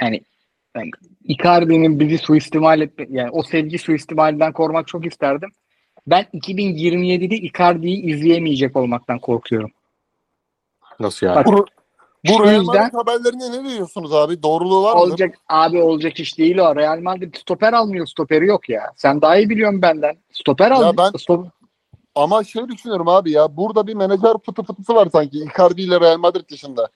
Yani, 0.00 0.20
yani 0.76 0.90
Icardi'nin 1.24 2.00
bizi 2.00 2.18
suistimal 2.18 2.80
etme 2.80 3.06
yani 3.10 3.30
o 3.30 3.42
sevgi 3.42 3.78
suistimalinden 3.78 4.52
korkmak 4.52 4.88
çok 4.88 5.06
isterdim. 5.06 5.50
Ben 6.06 6.26
2027'de 6.34 7.36
Icardi'yi 7.36 8.02
izleyemeyecek 8.02 8.76
olmaktan 8.76 9.18
korkuyorum. 9.18 9.70
Nasıl 11.00 11.26
yani? 11.26 11.36
Bak, 11.36 11.46
Bu, 11.46 11.66
bu 12.28 12.44
Real 12.44 12.58
yüzden- 12.60 12.64
Madrid 12.82 12.94
haberlerine 12.94 13.64
ne 13.64 13.70
diyorsunuz 13.70 14.14
abi? 14.14 14.42
Doğruluğu 14.42 14.82
var 14.82 14.94
mı? 14.94 15.00
Olacak 15.00 15.34
abi 15.48 15.82
olacak 15.82 16.20
iş 16.20 16.38
değil 16.38 16.58
o. 16.58 16.76
Real 16.76 17.00
Madrid 17.00 17.34
stoper 17.34 17.72
almıyor. 17.72 18.06
Stoperi 18.06 18.46
yok 18.46 18.68
ya. 18.68 18.92
Sen 18.96 19.22
daha 19.22 19.36
iyi 19.36 19.50
biliyorsun 19.50 19.82
benden. 19.82 20.16
Stoper 20.32 20.70
al. 20.70 20.96
ben- 20.98 21.10
Stop- 21.18 21.50
Ama 22.14 22.44
şey 22.44 22.68
düşünüyorum 22.68 23.08
abi 23.08 23.30
ya 23.30 23.56
burada 23.56 23.86
bir 23.86 23.94
menajer 23.94 24.32
fıtı 24.46 24.62
fıtısı 24.62 24.94
var 24.94 25.08
sanki 25.12 25.38
Icardi 25.38 25.82
ile 25.82 26.00
Real 26.00 26.18
Madrid 26.18 26.50
dışında. 26.50 26.88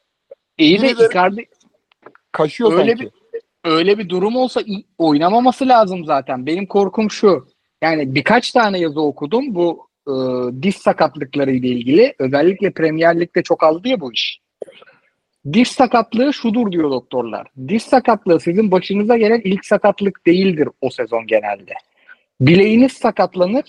İyi 0.59 0.83
de 0.83 0.87
birileri- 0.87 1.11
Icardi 1.11 1.45
Kaşıyor 2.33 2.73
Öyle 2.73 2.91
sanki. 2.97 3.11
Öyle 3.65 3.99
bir 3.99 4.09
durum 4.09 4.37
olsa 4.37 4.61
oynamaması 4.99 5.69
lazım 5.69 6.05
zaten. 6.05 6.47
Benim 6.47 6.67
korkum 6.67 7.11
şu. 7.11 7.49
Yani 7.83 8.15
birkaç 8.15 8.51
tane 8.51 8.79
yazı 8.79 9.01
okudum 9.01 9.55
bu 9.55 9.89
e, 10.07 10.13
diz 10.63 10.77
sakatlıkları 10.77 11.51
ile 11.51 11.69
ilgili. 11.69 12.15
Özellikle 12.19 12.71
Premier 12.71 13.21
Lig'de 13.21 13.43
çok 13.43 13.63
azdı 13.63 13.89
ya 13.89 14.01
bu 14.01 14.13
iş. 14.13 14.41
Diz 15.53 15.69
sakatlığı 15.69 16.35
şudur 16.35 16.73
diyor 16.73 16.91
doktorlar. 16.91 17.47
Diz 17.69 17.83
sakatlığı 17.83 18.41
sizin 18.41 18.71
başınıza 18.71 19.17
gelen 19.17 19.41
ilk 19.45 19.65
sakatlık 19.65 20.27
değildir 20.27 20.69
o 20.81 20.91
sezon 20.91 21.27
genelde. 21.27 21.73
Bileğiniz 22.41 22.93
sakatlanır. 22.93 23.65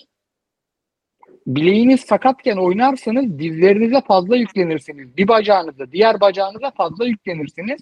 Bileğiniz 1.48 2.02
sakatken 2.02 2.58
oynarsanız 2.58 3.40
dizlerinize 3.40 4.02
fazla 4.02 4.36
yüklenirsiniz. 4.36 5.18
Bir 5.18 5.28
bacağınıza, 5.28 5.92
diğer 5.92 6.22
bacağınıza 6.22 6.72
fazla 6.72 7.06
yüklenirsiniz. 7.06 7.82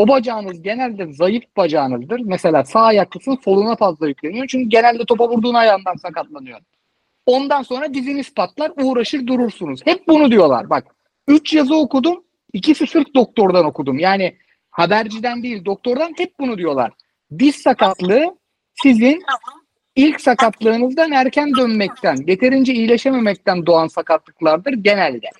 O 0.00 0.08
bacağınız 0.08 0.62
genelde 0.62 1.12
zayıf 1.12 1.44
bacağınızdır. 1.56 2.20
Mesela 2.20 2.64
sağ 2.64 2.80
ayaklısın 2.80 3.38
soluna 3.44 3.76
fazla 3.76 4.08
yükleniyor. 4.08 4.46
Çünkü 4.46 4.68
genelde 4.68 5.04
topa 5.04 5.28
vurduğun 5.28 5.54
ayağından 5.54 5.94
sakatlanıyor. 5.94 6.58
Ondan 7.26 7.62
sonra 7.62 7.94
diziniz 7.94 8.34
patlar 8.34 8.72
uğraşır 8.82 9.26
durursunuz. 9.26 9.80
Hep 9.84 10.08
bunu 10.08 10.30
diyorlar. 10.30 10.70
Bak 10.70 10.84
3 11.28 11.52
yazı 11.52 11.76
okudum. 11.76 12.24
İkisi 12.52 12.86
sırf 12.86 13.14
doktordan 13.14 13.64
okudum. 13.64 13.98
Yani 13.98 14.36
haberciden 14.70 15.42
değil 15.42 15.64
doktordan 15.64 16.12
hep 16.16 16.32
bunu 16.40 16.58
diyorlar. 16.58 16.92
Diz 17.38 17.56
sakatlığı 17.56 18.36
sizin 18.82 19.22
ilk 19.96 20.20
sakatlığınızdan 20.20 21.12
erken 21.12 21.52
dönmekten, 21.56 22.16
yeterince 22.26 22.74
iyileşememekten 22.74 23.66
doğan 23.66 23.86
sakatlıklardır 23.86 24.72
genelde. 24.72 25.30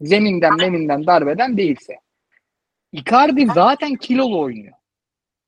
Zeminden, 0.00 0.56
meminden, 0.56 1.06
darbeden 1.06 1.56
değilse. 1.56 1.96
Icardi 2.92 3.46
zaten 3.54 3.94
kilolu 3.94 4.40
oynuyor. 4.40 4.72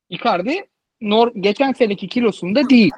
Icardi 0.08 0.64
nor 1.00 1.32
geçen 1.34 1.72
seneki 1.72 2.08
kilosunda 2.08 2.68
değil. 2.68 2.90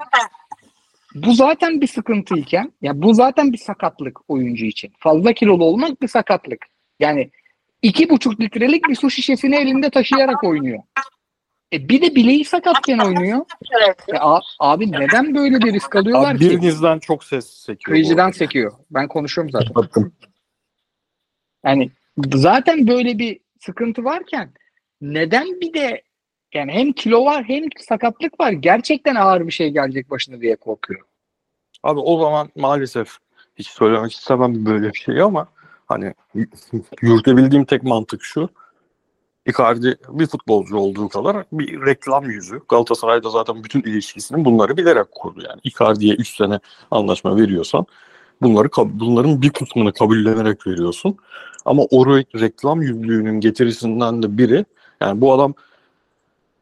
Bu 1.15 1.35
zaten 1.35 1.81
bir 1.81 1.87
sıkıntıyken, 1.87 2.73
ya 2.83 3.03
bu 3.03 3.15
zaten 3.15 3.53
bir 3.53 3.59
sakatlık 3.59 4.31
oyuncu 4.31 4.65
için. 4.67 4.93
Fazla 4.99 5.33
kilolu 5.33 5.65
olmak 5.65 6.03
bir 6.03 6.09
sakatlık. 6.09 6.67
Yani 7.01 7.31
iki 7.83 8.11
buçuk 8.11 8.41
litrelik 8.41 8.89
bir 8.89 8.95
su 8.95 9.11
şişesini 9.11 9.57
elinde 9.57 9.91
taşıyarak 9.91 10.45
oynuyor. 10.45 10.83
E 11.73 11.89
bir 11.89 12.03
de 12.03 12.15
bileği 12.15 12.45
sakatken 12.45 12.99
oynuyor. 12.99 13.45
E 14.09 14.19
a- 14.19 14.41
abi 14.61 14.93
neden 14.93 15.35
böyle 15.35 15.61
bir 15.61 15.73
risk 15.73 15.97
alıyorlar 15.97 16.31
Abi 16.35 16.39
ki? 16.39 16.51
birinizden 16.51 16.99
çok 16.99 17.25
ses 17.25 17.47
sekiyor. 17.51 17.95
Kıyıcıdan 17.95 18.31
sekiyor. 18.31 18.73
Ben 18.91 19.09
konuşuyorum 19.09 19.51
zaten. 19.51 20.13
Yani 21.65 21.91
zaten 22.35 22.87
böyle 22.89 23.19
bir 23.19 23.41
sıkıntı 23.67 24.05
varken 24.05 24.53
neden 25.01 25.61
bir 25.61 25.75
de 25.75 26.03
yani 26.55 26.73
hem 26.73 26.93
kilo 26.93 27.25
var 27.25 27.45
hem 27.45 27.65
sakatlık 27.79 28.41
var. 28.41 28.53
Gerçekten 28.53 29.15
ağır 29.15 29.47
bir 29.47 29.53
şey 29.53 29.71
gelecek 29.71 30.11
başına 30.11 30.41
diye 30.41 30.57
korkuyor. 30.57 31.01
Abi 31.83 32.01
o 32.01 32.21
zaman 32.21 32.49
maalesef 32.57 33.17
hiç 33.57 33.69
söylemek 33.69 34.13
istemem 34.13 34.67
böyle 34.67 34.89
bir 34.89 34.99
şey 34.99 35.23
ama 35.23 35.49
hani 35.87 36.15
yürütebildiğim 37.03 37.65
tek 37.65 37.83
mantık 37.83 38.23
şu. 38.23 38.49
Icardi 39.47 39.97
bir 40.09 40.27
futbolcu 40.27 40.77
olduğu 40.77 41.09
kadar 41.09 41.45
bir 41.53 41.87
reklam 41.87 42.31
yüzü. 42.31 42.61
Galatasaray'da 42.69 43.31
zaten 43.31 43.65
bütün 43.65 43.83
ilişkisini 43.83 44.45
bunları 44.45 44.77
bilerek 44.77 45.11
kurdu. 45.11 45.43
Yani 45.49 45.61
Icardi'ye 45.65 46.15
3 46.15 46.37
sene 46.37 46.61
anlaşma 46.91 47.37
veriyorsan 47.37 47.87
bunları 48.45 48.69
bunların 48.77 49.43
bir 49.43 49.51
kısmını 49.51 49.93
kabullenerek 49.93 50.67
veriyorsun. 50.67 51.17
Ama 51.65 51.83
o 51.83 52.05
re- 52.05 52.41
reklam 52.41 52.83
yüzlüğünün 52.83 53.41
getirisinden 53.41 54.23
de 54.23 54.39
biri 54.39 54.65
yani 55.01 55.21
bu 55.21 55.33
adam 55.33 55.55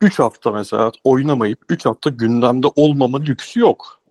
3 0.01 0.18
hafta 0.18 0.53
mesela 0.53 0.93
oynamayıp 1.05 1.59
3 1.68 1.87
hafta 1.87 2.11
gündemde 2.11 2.66
olmama 2.76 3.20
lüksü 3.20 3.61
yok 3.61 4.03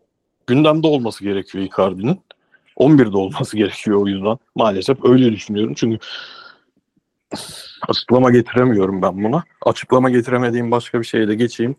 gündemde 0.48 0.88
olması 0.88 1.24
gerekiyor 1.24 1.64
Icardi'nin. 1.64 2.20
11'de 2.78 3.18
olması 3.18 3.58
gerekiyor 3.58 4.02
o 4.02 4.08
yüzden. 4.08 4.38
Maalesef 4.56 5.06
öyle 5.06 5.32
düşünüyorum. 5.32 5.74
Çünkü 5.74 6.00
açıklama 7.88 8.32
getiremiyorum 8.32 9.02
ben 9.02 9.24
buna. 9.24 9.44
Açıklama 9.66 10.10
getiremediğim 10.10 10.72
başka 10.72 11.00
bir 11.00 11.06
şeye 11.06 11.28
de 11.28 11.36
geçeyim. 11.36 11.76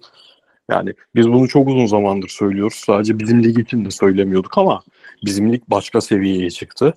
Yani 0.70 0.94
biz 1.14 1.28
bunu 1.28 1.48
çok 1.48 1.68
uzun 1.68 1.86
zamandır 1.86 2.28
söylüyoruz. 2.28 2.74
Sadece 2.74 3.18
bizim 3.18 3.44
lig 3.44 3.58
için 3.58 3.84
de 3.84 3.90
söylemiyorduk 3.90 4.58
ama 4.58 4.82
bizim 5.24 5.52
lig 5.52 5.62
başka 5.68 6.00
seviyeye 6.00 6.50
çıktı. 6.50 6.94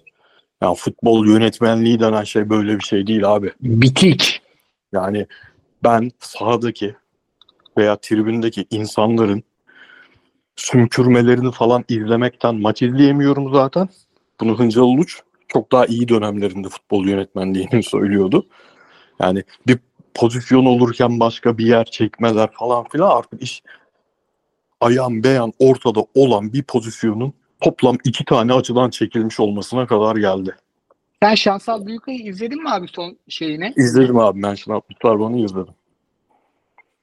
Yani 0.62 0.76
futbol 0.76 1.28
yönetmenliği 1.28 2.00
denen 2.00 2.24
şey 2.24 2.50
böyle 2.50 2.80
bir 2.80 2.84
şey 2.84 3.08
değil 3.08 3.36
abi. 3.36 3.52
Bitik. 3.62 4.42
Yani 4.92 5.28
ben 5.84 6.12
sahadaki 6.20 6.96
veya 7.78 7.96
tribündeki 7.96 8.66
insanların 8.70 9.44
sümkürmelerini 10.56 11.52
falan 11.52 11.86
izlemekten 11.90 12.56
maç 12.56 12.82
izleyemiyorum 12.82 13.54
zaten. 13.54 13.90
Bunu 14.40 14.60
Hıncal 14.60 14.82
Uluç 14.82 15.22
çok 15.48 15.72
daha 15.72 15.86
iyi 15.86 16.08
dönemlerinde 16.08 16.70
futbol 16.70 17.06
yönetmenliğini 17.06 17.84
söylüyordu. 17.92 18.48
Yani 19.20 19.44
bir 19.68 19.80
pozisyon 20.14 20.66
olurken 20.66 21.20
başka 21.20 21.58
bir 21.58 21.66
yer 21.66 21.86
çekmeler 21.86 22.50
falan 22.52 22.88
filan 22.90 23.18
artık 23.18 23.42
iş 23.42 23.64
ayan 24.82 25.24
beyan 25.24 25.54
ortada 25.60 26.06
olan 26.16 26.54
bir 26.54 26.64
pozisyonun 26.64 27.34
toplam 27.62 27.98
iki 28.04 28.26
tane 28.26 28.54
açıdan 28.54 28.90
çekilmiş 28.90 29.40
olmasına 29.40 29.88
kadar 29.88 30.16
geldi. 30.16 30.56
Sen 31.24 31.36
Şansal 31.36 31.86
Büyükay'ı 31.86 32.20
izledin 32.20 32.64
mi 32.64 32.70
abi 32.70 32.88
son 32.88 33.18
şeyini? 33.30 33.74
İzledim 33.76 34.20
abi 34.20 34.44
ben 34.44 34.54
şimdi 34.56 34.78
Abdülkar 34.78 35.20
Ban'ı 35.20 35.38
izledim. 35.40 35.74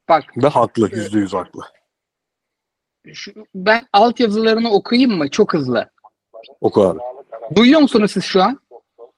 Bak 0.09 0.25
Ve 0.37 0.47
haklı, 0.49 0.89
yüzde 0.93 1.19
yüz 1.19 1.33
haklı. 1.33 1.61
şu, 3.13 3.33
ben 3.55 3.87
altyazılarını 3.93 4.71
okuyayım 4.71 5.13
mı? 5.19 5.31
Çok 5.31 5.55
hızlı. 5.55 5.91
Oku 6.61 6.83
abi. 6.83 6.99
Duyuyor 7.55 7.81
musunuz 7.81 8.11
siz 8.11 8.25
şu 8.25 8.43
an? 8.43 8.61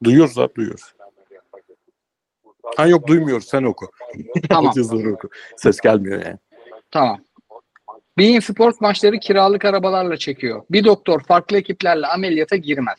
Duyuyoruz 0.05 0.39
abi 0.39 0.55
duyuyoruz. 0.55 0.95
Ha 2.77 2.87
yok 2.87 3.07
duymuyoruz 3.07 3.45
sen 3.49 3.63
oku. 3.63 3.87
Tamam. 4.49 4.73
Yazıları 4.77 5.13
oku. 5.15 5.29
Ses 5.57 5.81
gelmiyor 5.81 6.25
yani. 6.27 6.39
Tamam. 6.91 7.19
Bein 8.19 8.41
Sport 8.41 8.81
maçları 8.81 9.19
kiralık 9.19 9.65
arabalarla 9.65 10.17
çekiyor. 10.17 10.63
Bir 10.71 10.85
doktor 10.85 11.21
farklı 11.21 11.59
ekiplerle 11.59 12.07
ameliyata 12.07 12.57
girmez. 12.57 12.99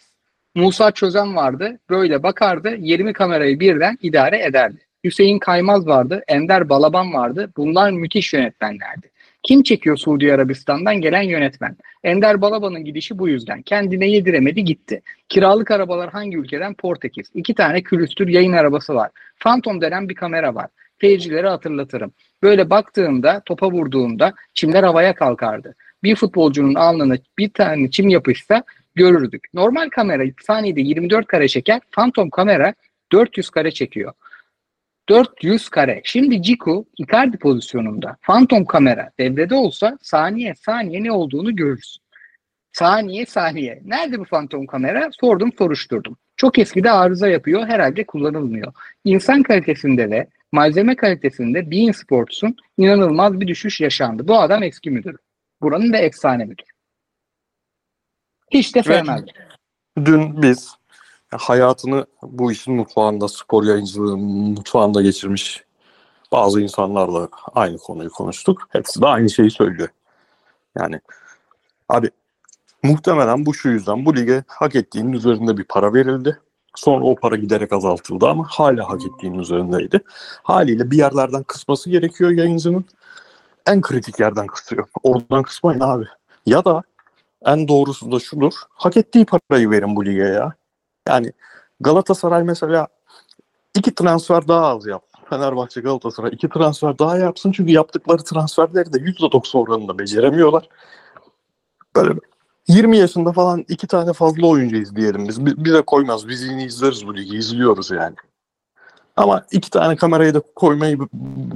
Musa 0.55 0.91
Çözen 0.91 1.35
vardı. 1.35 1.79
Böyle 1.89 2.23
bakardı. 2.23 2.75
20 2.79 3.13
kamerayı 3.13 3.59
birden 3.59 3.97
idare 4.01 4.43
ederdi. 4.43 4.87
Hüseyin 5.03 5.39
Kaymaz 5.39 5.87
vardı. 5.87 6.23
Ender 6.27 6.69
Balaban 6.69 7.13
vardı. 7.13 7.51
Bunlar 7.57 7.91
müthiş 7.91 8.33
yönetmenlerdi. 8.33 9.11
Kim 9.43 9.63
çekiyor 9.63 9.97
Suudi 9.97 10.33
Arabistan'dan 10.33 11.01
gelen 11.01 11.21
yönetmen? 11.21 11.77
Ender 12.03 12.41
Balaban'ın 12.41 12.85
gidişi 12.85 13.19
bu 13.19 13.29
yüzden. 13.29 13.61
Kendine 13.61 14.07
yediremedi 14.07 14.63
gitti. 14.63 15.01
Kiralık 15.29 15.71
arabalar 15.71 16.09
hangi 16.09 16.37
ülkeden? 16.37 16.73
Portekiz. 16.73 17.31
İki 17.33 17.53
tane 17.53 17.81
külüstür 17.83 18.27
yayın 18.27 18.53
arabası 18.53 18.95
var. 18.95 19.11
Phantom 19.39 19.81
denen 19.81 20.09
bir 20.09 20.15
kamera 20.15 20.55
var. 20.55 20.67
Seyircileri 21.01 21.47
hatırlatırım. 21.47 22.11
Böyle 22.43 22.69
baktığımda, 22.69 23.41
topa 23.45 23.71
vurduğumda 23.71 24.33
çimler 24.53 24.83
havaya 24.83 25.15
kalkardı. 25.15 25.75
Bir 26.03 26.15
futbolcunun 26.15 26.75
alnına 26.75 27.17
bir 27.37 27.49
tane 27.49 27.91
çim 27.91 28.09
yapışsa 28.09 28.63
görürdük. 28.95 29.47
Normal 29.53 29.89
kamera 29.89 30.23
saniyede 30.41 30.81
24 30.81 31.27
kare 31.27 31.47
çeker. 31.47 31.81
Phantom 31.91 32.29
kamera 32.29 32.73
400 33.11 33.49
kare 33.49 33.71
çekiyor. 33.71 34.13
400 35.09 35.69
kare. 35.69 36.01
Şimdi 36.03 36.41
Ciku 36.41 36.85
Icardi 36.97 37.37
pozisyonunda. 37.37 38.17
Phantom 38.21 38.65
kamera 38.65 39.09
devrede 39.19 39.55
olsa 39.55 39.97
saniye 40.01 40.55
saniye 40.55 41.03
ne 41.03 41.11
olduğunu 41.11 41.55
görürsün. 41.55 42.03
Saniye 42.73 43.25
saniye. 43.25 43.81
Nerede 43.85 44.19
bu 44.19 44.25
fantom 44.25 44.65
kamera? 44.65 45.09
Sordum 45.21 45.51
soruşturdum. 45.57 46.17
Çok 46.37 46.59
eskide 46.59 46.91
arıza 46.91 47.27
yapıyor. 47.27 47.67
Herhalde 47.67 48.03
kullanılmıyor. 48.03 48.73
İnsan 49.05 49.43
kalitesinde 49.43 50.11
de 50.11 50.27
malzeme 50.55 50.95
kalitesinde 50.95 51.71
Bein 51.71 51.91
Sports'un 51.91 52.55
inanılmaz 52.77 53.39
bir 53.39 53.47
düşüş 53.47 53.81
yaşandı. 53.81 54.27
Bu 54.27 54.39
adam 54.39 54.63
eski 54.63 54.91
müdür. 54.91 55.17
Buranın 55.61 55.93
da 55.93 55.97
efsane 55.97 56.45
müdür. 56.45 56.65
Hiç 58.51 58.75
de 58.75 58.83
sevmezdim. 58.83 59.33
Dün 60.05 60.41
biz 60.41 60.75
hayatını 61.31 62.05
bu 62.21 62.51
işin 62.51 62.73
mutfağında, 62.73 63.27
spor 63.27 63.63
yayıncılığı 63.63 64.17
mutfağında 64.17 65.01
geçirmiş 65.01 65.63
bazı 66.31 66.61
insanlarla 66.61 67.29
aynı 67.53 67.77
konuyu 67.77 68.09
konuştuk. 68.09 68.67
Hepsi 68.69 69.01
de 69.01 69.05
aynı 69.05 69.29
şeyi 69.29 69.51
söylüyor. 69.51 69.89
Yani 70.79 71.01
abi 71.89 72.09
muhtemelen 72.83 73.45
bu 73.45 73.53
şu 73.53 73.69
yüzden 73.69 74.05
bu 74.05 74.15
lige 74.15 74.43
hak 74.47 74.75
ettiğinin 74.75 75.13
üzerinde 75.13 75.57
bir 75.57 75.63
para 75.63 75.93
verildi. 75.93 76.39
Sonra 76.75 77.05
o 77.05 77.15
para 77.15 77.35
giderek 77.35 77.73
azaltıldı 77.73 78.27
ama 78.27 78.45
hala 78.49 78.89
hak 78.89 79.01
ettiğinin 79.05 79.39
üzerindeydi. 79.39 80.01
Haliyle 80.43 80.91
bir 80.91 80.97
yerlerden 80.97 81.43
kısması 81.43 81.89
gerekiyor 81.89 82.31
yayıncının. 82.31 82.85
En 83.67 83.81
kritik 83.81 84.19
yerden 84.19 84.47
kısıyor. 84.47 84.87
Oradan 85.03 85.43
kısmayın 85.43 85.79
abi. 85.79 86.05
Ya 86.45 86.65
da 86.65 86.83
en 87.45 87.67
doğrusu 87.67 88.11
da 88.11 88.19
şudur. 88.19 88.53
Hak 88.69 88.97
ettiği 88.97 89.25
parayı 89.25 89.69
verin 89.69 89.95
bu 89.95 90.05
lige 90.05 90.23
ya. 90.23 90.53
Yani 91.07 91.31
Galatasaray 91.79 92.43
mesela 92.43 92.87
iki 93.75 93.95
transfer 93.95 94.47
daha 94.47 94.67
az 94.67 94.85
yapsın. 94.87 95.15
Fenerbahçe 95.29 95.81
Galatasaray 95.81 96.31
iki 96.33 96.49
transfer 96.49 96.99
daha 96.99 97.17
yapsın. 97.17 97.51
Çünkü 97.51 97.71
yaptıkları 97.71 98.23
transferleri 98.23 98.93
de 98.93 98.97
%90 98.97 99.57
oranında 99.57 99.99
beceremiyorlar. 99.99 100.69
Böyle 101.95 102.19
20 102.67 102.97
yaşında 102.97 103.31
falan 103.31 103.65
iki 103.67 103.87
tane 103.87 104.13
fazla 104.13 104.47
oyuncu 104.47 104.75
izleyelim 104.77 105.27
biz. 105.27 105.45
Bi- 105.45 105.65
Bize 105.65 105.81
koymaz. 105.81 106.27
Biz 106.27 106.43
yine 106.43 106.63
izleriz 106.65 107.07
bu 107.07 107.17
ligi. 107.17 107.37
izliyoruz 107.37 107.91
yani. 107.91 108.15
Ama 109.15 109.45
iki 109.51 109.69
tane 109.69 109.95
kamerayı 109.95 110.33
da 110.33 110.39
koymayı 110.55 110.99
be- 110.99 111.05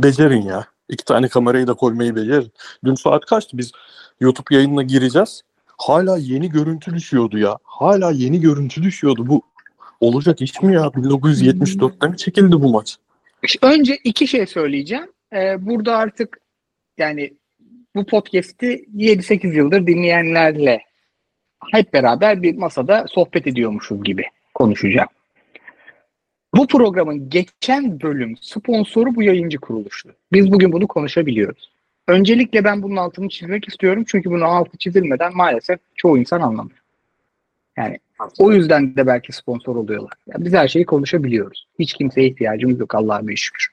becerin 0.04 0.42
ya. 0.42 0.66
İki 0.90 1.06
tane 1.06 1.28
kamerayı 1.28 1.68
da 1.68 1.74
koymayı 1.74 2.16
becerin. 2.16 2.52
Dün 2.86 2.96
saat 2.96 3.26
kaçtı? 3.26 3.58
Biz 3.58 3.72
YouTube 4.20 4.56
yayınına 4.56 4.84
gireceğiz. 4.84 5.42
Hala 5.78 6.18
yeni 6.18 6.50
görüntü 6.50 6.94
düşüyordu 6.94 7.38
ya. 7.38 7.58
Hala 7.64 8.12
yeni 8.12 8.42
görüntü 8.42 8.84
düşüyordu. 8.84 9.28
Bu 9.28 9.42
olacak 10.00 10.42
iş 10.42 10.62
mi 10.62 10.74
ya? 10.74 10.82
1974'te 10.82 12.08
mi 12.08 12.18
çekildi 12.18 12.52
bu 12.52 12.70
maç? 12.70 12.98
Önce 13.62 13.98
iki 14.04 14.28
şey 14.28 14.48
söyleyeceğim. 14.48 15.12
Ee, 15.34 15.66
burada 15.66 15.98
artık 15.98 16.40
yani 16.98 17.34
bu 17.96 18.06
podcast'i 18.06 18.86
7-8 18.96 19.54
yıldır 19.56 19.88
dinleyenlerle 19.88 20.82
hep 21.72 21.94
beraber 21.94 22.44
bir 22.44 22.56
masada 22.56 23.06
sohbet 23.08 23.48
ediyormuşuz 23.48 24.04
gibi 24.04 24.24
konuşacağım. 24.54 25.10
Bu 26.56 26.68
programın 26.68 27.30
geçen 27.30 28.02
bölüm 28.02 28.38
sponsoru 28.42 29.16
bu 29.16 29.24
yayıncı 29.24 29.58
kuruluştu. 29.58 30.16
Biz 30.32 30.52
bugün 30.52 30.72
bunu 30.72 30.88
konuşabiliyoruz. 30.88 31.72
Öncelikle 32.08 32.64
ben 32.64 32.84
bunun 32.84 32.96
altını 32.96 33.30
çizmek 33.30 33.68
istiyorum. 33.68 34.04
Çünkü 34.08 34.30
bunun 34.30 34.42
altı 34.42 34.78
çizilmeden 34.78 35.36
maalesef 35.38 35.80
çoğu 35.96 36.18
insan 36.18 36.42
anlamıyor. 36.42 36.80
Yani 37.78 38.00
o 38.40 38.52
yüzden 38.52 38.96
de 38.96 39.08
belki 39.08 39.34
sponsor 39.34 39.76
oluyorlar. 39.76 40.14
Yani 40.28 40.46
biz 40.46 40.54
her 40.54 40.68
şeyi 40.68 40.86
konuşabiliyoruz. 40.86 41.68
Hiç 41.80 41.94
kimseye 41.94 42.28
ihtiyacımız 42.28 42.80
yok 42.80 42.96
Allah'a 42.96 43.36
şükür. 43.36 43.68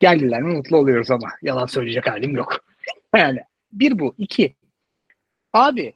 Geldiler 0.00 0.42
mi 0.42 0.54
mutlu 0.54 0.76
oluyoruz 0.76 1.10
ama 1.10 1.28
yalan 1.42 1.66
söyleyecek 1.66 2.10
halim 2.10 2.36
yok. 2.36 2.64
Yani 3.16 3.40
bir 3.72 3.98
bu. 3.98 4.14
iki. 4.18 4.54
Abi 5.52 5.92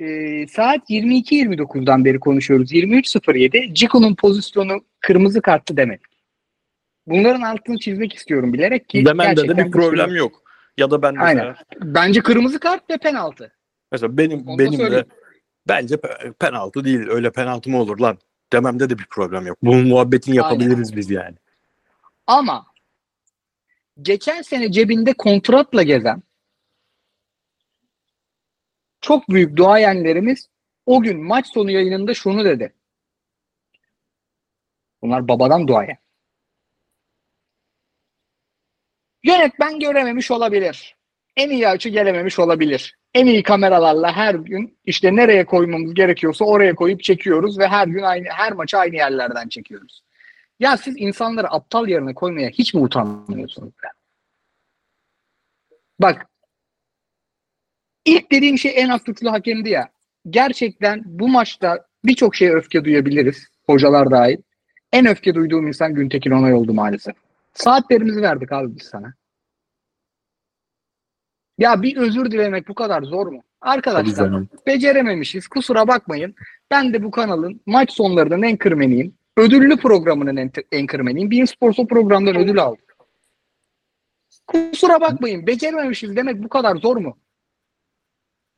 e, 0.00 0.46
saat 0.46 0.90
22.29'dan 0.90 2.04
beri 2.04 2.20
konuşuyoruz. 2.20 2.72
23.07. 2.72 3.74
Ciko'nun 3.74 4.14
pozisyonu 4.14 4.84
kırmızı 5.00 5.42
kartlı 5.42 5.76
demek. 5.76 6.00
Bunların 7.06 7.42
altını 7.42 7.78
çizmek 7.78 8.14
istiyorum 8.14 8.52
bilerek 8.52 8.88
ki 8.88 9.06
Demende 9.06 9.48
de 9.48 9.56
bir 9.56 9.70
problem 9.70 10.16
yok. 10.16 10.42
Ya 10.78 10.90
da 10.90 11.02
ben 11.02 11.14
mesela, 11.14 11.42
Aynen. 11.42 11.56
Bence 11.94 12.20
kırmızı 12.20 12.60
kart 12.60 12.90
ve 12.90 12.98
penaltı. 12.98 13.52
mesela 13.92 14.16
benim 14.16 14.48
Onu 14.48 14.58
benim 14.58 14.78
de 14.78 15.04
bence 15.68 15.94
pe- 15.94 16.32
penaltı 16.32 16.84
değil. 16.84 17.08
Öyle 17.08 17.30
penaltı 17.32 17.70
mı 17.70 17.80
olur 17.80 17.98
lan? 17.98 18.18
Dememde 18.52 18.90
de 18.90 18.98
bir 18.98 19.06
problem 19.10 19.46
yok. 19.46 19.58
Bunun 19.62 19.88
muhabbetini 19.88 20.36
yapabiliriz 20.36 20.96
biz 20.96 21.10
yani. 21.10 21.36
Ama 22.26 22.66
geçen 24.02 24.42
sene 24.42 24.72
cebinde 24.72 25.12
kontratla 25.12 25.82
gezen 25.82 26.22
çok 29.00 29.28
büyük 29.28 29.56
duayenlerimiz 29.56 30.48
o 30.86 31.02
gün 31.02 31.24
maç 31.24 31.46
sonu 31.46 31.70
yayınında 31.70 32.14
şunu 32.14 32.44
dedi. 32.44 32.74
Bunlar 35.02 35.28
babadan 35.28 35.68
duayen. 35.68 35.96
Yönetmen 39.22 39.80
görememiş 39.80 40.30
olabilir. 40.30 40.96
En 41.36 41.50
iyi 41.50 41.68
açı 41.68 41.88
gelememiş 41.88 42.38
olabilir. 42.38 42.96
En 43.14 43.26
iyi 43.26 43.42
kameralarla 43.42 44.12
her 44.12 44.34
gün 44.34 44.78
işte 44.84 45.16
nereye 45.16 45.44
koymamız 45.46 45.94
gerekiyorsa 45.94 46.44
oraya 46.44 46.74
koyup 46.74 47.02
çekiyoruz 47.02 47.58
ve 47.58 47.68
her 47.68 47.86
gün 47.86 48.02
aynı 48.02 48.28
her 48.28 48.52
maçı 48.52 48.78
aynı 48.78 48.96
yerlerden 48.96 49.48
çekiyoruz. 49.48 50.02
Ya 50.60 50.76
siz 50.76 50.94
insanları 50.98 51.52
aptal 51.52 51.88
yerine 51.88 52.14
koymaya 52.14 52.50
hiç 52.50 52.74
mi 52.74 52.80
utanmıyorsunuz? 52.80 53.72
Bak 55.98 56.29
ilk 58.04 58.32
dediğim 58.32 58.58
şey 58.58 58.72
en 58.76 58.88
az 58.88 59.02
suçlu 59.02 59.32
hakemdi 59.32 59.68
ya. 59.68 59.88
Gerçekten 60.30 61.02
bu 61.06 61.28
maçta 61.28 61.86
birçok 62.04 62.34
şeye 62.36 62.52
öfke 62.52 62.84
duyabiliriz. 62.84 63.48
Hocalar 63.66 64.10
dahil. 64.10 64.36
En 64.92 65.06
öfke 65.06 65.34
duyduğum 65.34 65.66
insan 65.66 65.94
Güntekin 65.94 66.30
Onay 66.30 66.54
oldu 66.54 66.74
maalesef. 66.74 67.14
Saatlerimizi 67.54 68.22
verdik 68.22 68.52
abi 68.52 68.76
biz 68.76 68.82
sana. 68.86 69.14
Ya 71.58 71.82
bir 71.82 71.96
özür 71.96 72.30
dilemek 72.30 72.68
bu 72.68 72.74
kadar 72.74 73.02
zor 73.02 73.26
mu? 73.26 73.42
Arkadaşlar 73.60 74.30
becerememişiz. 74.66 75.48
Kusura 75.48 75.88
bakmayın. 75.88 76.34
Ben 76.70 76.92
de 76.94 77.02
bu 77.02 77.10
kanalın 77.10 77.60
maç 77.66 77.92
sonlarının 77.92 78.42
enkırmeniyim. 78.42 79.14
Ödüllü 79.36 79.76
programının 79.76 80.36
en- 80.36 80.52
enkırmeniyim. 80.72 81.30
Bein 81.30 81.44
Sports 81.44 81.78
o 81.78 81.86
programdan 81.86 82.36
ödül 82.36 82.58
aldım. 82.62 82.82
Kusura 84.46 85.00
bakmayın. 85.00 85.46
Becerememişiz 85.46 86.16
demek 86.16 86.42
bu 86.42 86.48
kadar 86.48 86.76
zor 86.76 86.96
mu? 86.96 87.18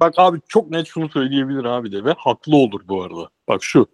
Bak 0.03 0.15
abi 0.17 0.41
çok 0.49 0.71
net 0.71 0.87
şunu 0.87 1.09
söyleyebilir 1.09 1.65
abi 1.65 1.93
de 1.93 2.05
ve 2.05 2.15
haklı 2.19 2.57
olur 2.57 2.81
bu 2.89 3.03
arada. 3.03 3.29
Bak 3.49 3.65
şu. 3.65 3.87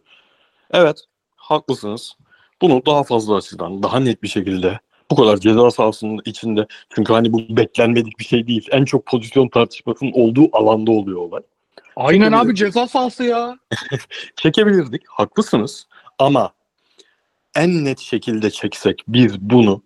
Evet 0.71 1.05
haklısınız. 1.37 2.17
Bunu 2.63 2.83
daha 2.87 3.05
fazla 3.05 3.37
açıdan, 3.37 3.83
daha 3.83 4.01
net 4.01 4.23
bir 4.23 4.29
şekilde 4.29 4.81
bu 5.11 5.17
kadar 5.17 5.37
ceza 5.37 5.71
sahasının 5.71 6.21
içinde 6.25 6.67
çünkü 6.95 7.13
hani 7.13 7.33
bu 7.33 7.57
beklenmedik 7.57 8.19
bir 8.19 8.25
şey 8.25 8.47
değil. 8.47 8.69
En 8.71 8.85
çok 8.85 9.07
pozisyon 9.07 9.49
tartışmasının 9.49 10.13
olduğu 10.13 10.49
alanda 10.53 10.91
oluyor 10.91 11.19
olay. 11.19 11.43
Aynen 11.97 12.33
abi 12.33 12.55
ceza 12.55 12.87
sahası 12.87 13.25
ya. 13.25 13.59
Çekebilirdik. 14.37 15.03
Haklısınız. 15.09 15.87
Ama 16.19 16.53
en 17.57 17.85
net 17.85 17.99
şekilde 17.99 18.51
çeksek 18.51 19.05
biz 19.09 19.41
bunu 19.41 19.83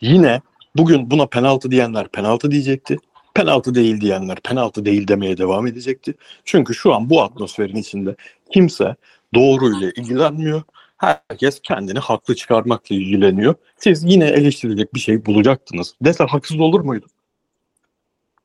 yine 0.00 0.40
bugün 0.76 1.10
buna 1.10 1.26
penaltı 1.26 1.70
diyenler 1.70 2.08
penaltı 2.08 2.50
diyecekti. 2.50 2.98
Penaltı 3.40 3.74
değil 3.74 4.00
diyenler 4.00 4.40
penaltı 4.40 4.84
değil 4.84 5.08
demeye 5.08 5.38
devam 5.38 5.66
edecekti. 5.66 6.14
Çünkü 6.44 6.74
şu 6.74 6.94
an 6.94 7.10
bu 7.10 7.22
atmosferin 7.22 7.76
içinde 7.76 8.16
kimse 8.50 8.96
doğruyla 9.34 9.90
ilgilenmiyor. 9.90 10.62
Herkes 10.96 11.60
kendini 11.62 11.98
haklı 11.98 12.34
çıkarmakla 12.34 12.96
ilgileniyor. 12.96 13.54
Siz 13.76 14.04
yine 14.04 14.24
eleştirilecek 14.24 14.94
bir 14.94 15.00
şey 15.00 15.26
bulacaktınız. 15.26 15.94
Dese 16.02 16.24
haksız 16.24 16.60
olur 16.60 16.80
muydu? 16.80 17.06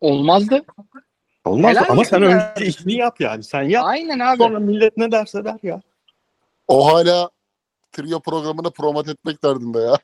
Olmazdı. 0.02 0.66
Olmaz 1.46 1.72
Helal 1.72 1.86
ama 1.90 2.06
sen 2.06 2.22
ya. 2.22 2.54
önce 2.56 2.66
işini 2.66 2.94
yap 2.94 3.22
yani. 3.22 3.44
Sen 3.44 3.64
yap. 3.64 3.86
Aynen 3.86 4.20
abi. 4.20 4.38
Sonra 4.38 4.60
millet 4.60 4.98
ne 4.98 5.12
derse 5.12 5.46
der 5.46 5.60
ya. 5.64 5.82
O 6.68 6.94
hala 6.94 7.30
trio 7.92 8.20
programını 8.20 8.72
promote 8.72 9.12
etmek 9.12 9.44
derdinde 9.44 9.80
ya. 9.80 9.98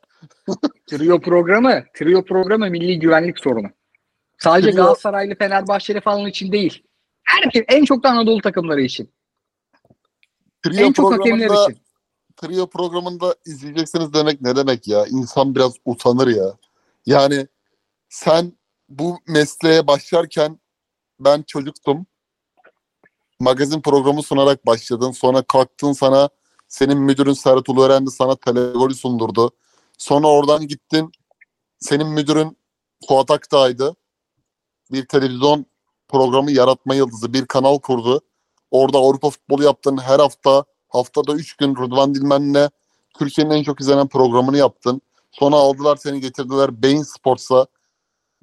Trio 0.87 1.21
programı, 1.21 1.83
trio 1.93 2.25
programı 2.25 2.69
milli 2.69 2.99
güvenlik 2.99 3.39
sorunu. 3.39 3.67
Sadece 4.43 4.71
Galatasaraylı, 4.71 5.35
Fenerbahçeli 5.35 6.01
falan 6.01 6.25
için 6.25 6.51
değil. 6.51 6.83
Herkes 7.23 7.63
en 7.67 7.85
çok 7.85 8.03
da 8.03 8.09
Anadolu 8.09 8.41
takımları 8.41 8.81
için. 8.81 9.13
Trio 10.63 10.85
en 10.85 10.93
çok 10.93 11.13
hakemler 11.13 11.69
için. 11.69 11.81
trio 12.37 12.67
programında 12.67 13.35
izleyeceksiniz 13.45 14.13
demek 14.13 14.41
ne 14.41 14.55
demek 14.55 14.87
ya? 14.87 15.05
İnsan 15.05 15.55
biraz 15.55 15.73
utanır 15.85 16.27
ya. 16.27 16.57
Yani 17.05 17.47
sen 18.09 18.53
bu 18.89 19.19
mesleğe 19.27 19.87
başlarken 19.87 20.59
ben 21.19 21.43
çocuktum. 21.43 22.05
Magazin 23.39 23.81
programı 23.81 24.23
sunarak 24.23 24.65
başladın. 24.65 25.11
Sonra 25.11 25.41
kalktın 25.41 25.93
sana 25.93 26.29
senin 26.67 26.97
müdürün 26.97 27.33
Serhat 27.33 27.69
Uluörendi 27.69 28.11
sana 28.11 28.35
telegoli 28.35 28.93
sundurdu. 28.93 29.51
Sonra 29.97 30.27
oradan 30.27 30.67
gittin. 30.67 31.11
Senin 31.79 32.07
müdürün 32.07 32.57
Fuat 33.07 33.31
Aktağ'ydı. 33.31 33.95
Bir 34.91 35.05
televizyon 35.05 35.65
programı 36.07 36.51
yaratma 36.51 36.95
yıldızı. 36.95 37.33
Bir 37.33 37.45
kanal 37.45 37.79
kurdu. 37.79 38.21
Orada 38.71 38.97
Avrupa 38.97 39.29
futbolu 39.29 39.63
yaptın. 39.63 39.97
Her 39.97 40.19
hafta 40.19 40.63
haftada 40.89 41.33
3 41.33 41.53
gün 41.53 41.75
Rıdvan 41.75 42.15
Dilmen'le 42.15 42.69
Türkiye'nin 43.19 43.51
en 43.51 43.63
çok 43.63 43.81
izlenen 43.81 44.07
programını 44.07 44.57
yaptın. 44.57 45.01
Sonra 45.31 45.55
aldılar 45.55 45.95
seni 45.95 46.21
getirdiler 46.21 46.83
Bein 46.83 47.03
Sports'a. 47.03 47.65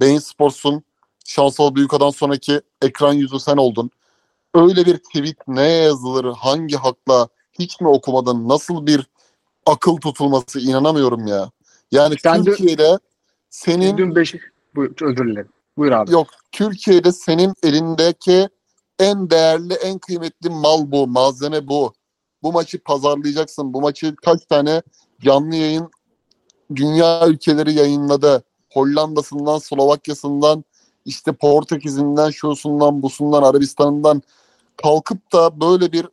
Bein 0.01 0.18
Sports'un 0.18 0.82
Şansal 1.24 1.74
Büyükada'dan 1.74 2.11
sonraki 2.11 2.61
ekran 2.82 3.12
yüzü 3.12 3.40
sen 3.40 3.57
oldun. 3.57 3.90
Öyle 4.55 4.86
bir 4.86 4.96
tweet 4.96 5.49
ne 5.49 5.62
yazılır, 5.62 6.24
hangi 6.24 6.76
hakla 6.76 7.28
hiç 7.59 7.80
mi 7.80 7.88
okumadın, 7.88 8.49
nasıl 8.49 8.86
bir 8.86 9.07
akıl 9.66 9.96
tutulması 9.96 10.61
inanamıyorum 10.61 11.26
ya. 11.26 11.51
Yani 11.92 12.14
Sen 12.22 12.46
de- 12.46 12.51
Türkiye'de 12.51 12.99
senin 13.51 13.99
Dün 13.99 14.16
Beşik... 14.16 14.40
Buyur, 14.74 14.90
özür 15.03 15.28
dilerim. 15.28 15.49
Buyur 15.79 15.93
abi. 15.93 16.12
Yok 16.12 16.26
Türkiye'de 16.53 17.12
senin 17.12 17.55
elindeki 17.62 18.49
en 18.99 19.31
değerli, 19.31 19.74
en 19.74 19.99
kıymetli 19.99 20.51
mal 20.51 20.93
bu, 20.93 21.07
malzeme 21.07 21.68
bu. 21.68 21.93
Bu 22.43 22.53
maçı 22.53 22.79
pazarlayacaksın. 22.79 23.74
Bu 23.74 23.81
maçı 23.81 24.16
kaç 24.16 24.47
tane 24.47 24.83
canlı 25.20 25.57
yayın 25.57 25.91
dünya 26.74 27.29
ülkeleri 27.29 27.72
yayınladı. 27.72 28.43
Hollanda'sından, 28.72 29.59
Slovakya'sından, 29.59 30.64
işte 31.05 31.33
Portekiz'inden, 31.33 32.31
şusundan, 32.31 33.03
busundan, 33.03 33.43
Arabistan'dan 33.43 34.22
kalkıp 34.76 35.33
da 35.33 35.61
böyle 35.61 35.93
bir 35.93 36.07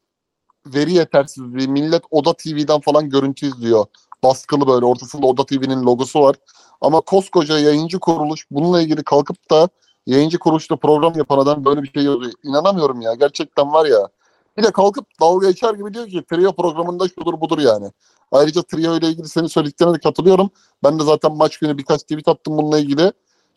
veri 0.65 0.93
yetersizliği. 0.93 1.67
Millet 1.67 2.03
Oda 2.11 2.33
TV'den 2.33 2.79
falan 2.79 3.09
görüntü 3.09 3.45
izliyor. 3.45 3.85
Baskılı 4.23 4.67
böyle 4.67 4.85
ortasında 4.85 5.27
Oda 5.27 5.45
TV'nin 5.45 5.83
logosu 5.83 6.21
var. 6.21 6.35
Ama 6.81 7.01
koskoca 7.01 7.59
yayıncı 7.59 7.99
kuruluş 7.99 8.47
bununla 8.51 8.81
ilgili 8.81 9.03
kalkıp 9.03 9.51
da 9.51 9.69
yayıncı 10.05 10.39
kuruluşta 10.39 10.75
program 10.75 11.13
yapan 11.17 11.37
adam 11.37 11.65
böyle 11.65 11.83
bir 11.83 11.91
şey 11.91 12.03
yazıyor. 12.03 12.31
İnanamıyorum 12.43 13.01
ya. 13.01 13.13
Gerçekten 13.13 13.73
var 13.73 13.85
ya. 13.85 14.09
Bir 14.57 14.63
de 14.63 14.71
kalkıp 14.71 15.05
dalga 15.21 15.49
geçer 15.49 15.73
gibi 15.73 15.93
diyor 15.93 16.07
ki 16.07 16.23
Trio 16.29 16.55
programında 16.55 17.07
şudur 17.07 17.41
budur 17.41 17.59
yani. 17.59 17.91
Ayrıca 18.31 18.61
Trio 18.61 18.97
ile 18.97 19.07
ilgili 19.07 19.29
senin 19.29 19.47
söylediklerine 19.47 19.93
de 19.95 19.99
katılıyorum. 19.99 20.49
Ben 20.83 20.99
de 20.99 21.03
zaten 21.03 21.31
maç 21.31 21.57
günü 21.57 21.77
birkaç 21.77 22.01
tweet 22.01 22.27
attım 22.27 22.57
bununla 22.57 22.79
ilgili. 22.79 23.11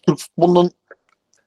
Türk 0.07 0.19
futbolunun 0.19 0.71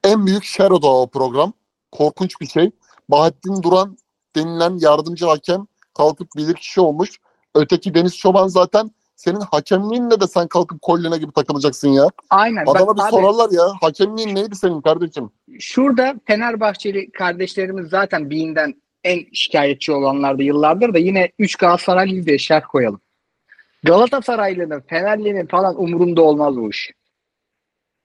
en 0.04 0.26
büyük 0.26 0.44
şeroda 0.44 0.86
o 0.86 1.06
program. 1.06 1.52
Korkunç 1.92 2.40
bir 2.40 2.46
şey. 2.46 2.70
Bahattin 3.08 3.62
Duran 3.62 3.98
denilen 4.36 4.78
yardımcı 4.78 5.26
hakem 5.26 5.66
kalkıp 5.94 6.28
bilirkişi 6.36 6.80
olmuş. 6.80 7.20
Öteki 7.54 7.94
Deniz 7.94 8.16
Çoban 8.16 8.48
zaten 8.48 8.90
senin 9.24 9.40
hakemliğinle 9.40 10.20
de 10.20 10.26
sen 10.26 10.48
kalkıp 10.48 10.82
kolyene 10.82 11.18
gibi 11.18 11.32
takılacaksın 11.32 11.88
ya. 11.88 12.08
Aynen. 12.30 12.62
Adama 12.66 12.86
Bak 12.86 12.96
bir 12.96 13.02
abi, 13.02 13.10
sorarlar 13.10 13.50
ya. 13.50 13.74
Hakemliğin 13.80 14.34
neydi 14.34 14.56
senin 14.56 14.80
kardeşim? 14.80 15.30
şurada 15.58 16.14
Fenerbahçeli 16.26 17.10
kardeşlerimiz 17.10 17.88
zaten 17.88 18.30
Bean'den 18.30 18.74
en 19.04 19.24
şikayetçi 19.32 19.92
olanlardı 19.92 20.42
yıllardır 20.42 20.94
da 20.94 20.98
yine 20.98 21.32
3 21.38 21.56
Galatasaraylı 21.56 22.26
diye 22.26 22.38
şerh 22.38 22.64
koyalım. 22.68 23.00
Galatasaraylı'nın, 23.84 24.80
Fenerli'nin 24.80 25.46
falan 25.46 25.82
umurunda 25.82 26.22
olmaz 26.22 26.56
bu 26.56 26.70
iş. 26.70 26.90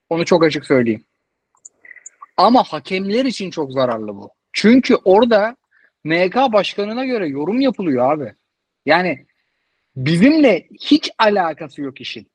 Onu 0.09 0.25
çok 0.25 0.43
açık 0.43 0.65
söyleyeyim. 0.65 1.03
Ama 2.37 2.63
hakemler 2.63 3.25
için 3.25 3.51
çok 3.51 3.71
zararlı 3.71 4.07
bu. 4.07 4.29
Çünkü 4.53 4.95
orada 4.95 5.55
MK 6.03 6.35
başkanına 6.35 7.05
göre 7.05 7.27
yorum 7.27 7.61
yapılıyor 7.61 8.13
abi. 8.13 8.33
Yani 8.85 9.26
bizimle 9.97 10.67
hiç 10.81 11.11
alakası 11.17 11.81
yok 11.81 12.01
işin. 12.01 12.27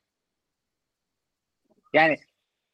Yani 1.93 2.17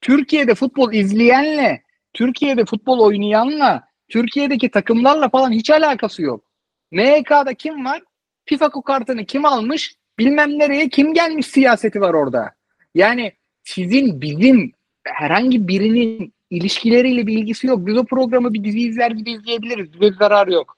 Türkiye'de 0.01 0.55
futbol 0.55 0.93
izleyenle, 0.93 1.83
Türkiye'de 2.13 2.65
futbol 2.65 2.99
oynayanla, 2.99 3.87
Türkiye'deki 4.09 4.71
takımlarla 4.71 5.29
falan 5.29 5.51
hiç 5.51 5.69
alakası 5.69 6.21
yok. 6.21 6.43
MHK'da 6.91 7.53
kim 7.53 7.85
var? 7.85 8.01
FIFA 8.45 8.69
kartını 8.69 9.25
kim 9.25 9.45
almış? 9.45 9.95
Bilmem 10.19 10.59
nereye 10.59 10.89
kim 10.89 11.13
gelmiş 11.13 11.47
siyaseti 11.47 12.01
var 12.01 12.13
orada. 12.13 12.53
Yani 12.95 13.33
sizin 13.63 14.21
bizim 14.21 14.71
herhangi 15.03 15.67
birinin 15.67 16.33
ilişkileriyle 16.49 17.27
bir 17.27 17.37
ilgisi 17.37 17.67
yok. 17.67 17.87
Biz 17.87 17.97
o 17.97 18.05
programı 18.05 18.53
bir 18.53 18.63
dizi 18.63 18.79
izler 18.79 19.11
gibi 19.11 19.31
izleyebiliriz. 19.31 19.93
Bize 19.93 20.11
bir 20.11 20.17
zarar 20.17 20.47
yok. 20.47 20.77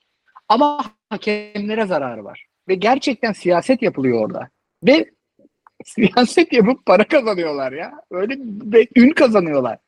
Ama 0.49 0.85
hakemlere 1.09 1.85
zararı 1.85 2.23
var. 2.23 2.50
Ve 2.67 2.75
gerçekten 2.75 3.33
siyaset 3.33 3.81
yapılıyor 3.81 4.25
orada. 4.25 4.49
Ve 4.83 5.11
siyaset 5.85 6.53
yapıp 6.53 6.85
para 6.85 7.07
kazanıyorlar 7.07 7.71
ya. 7.71 8.01
Öyle 8.11 8.35
bir 8.39 8.89
ün 8.95 9.09
kazanıyorlar. 9.13 9.79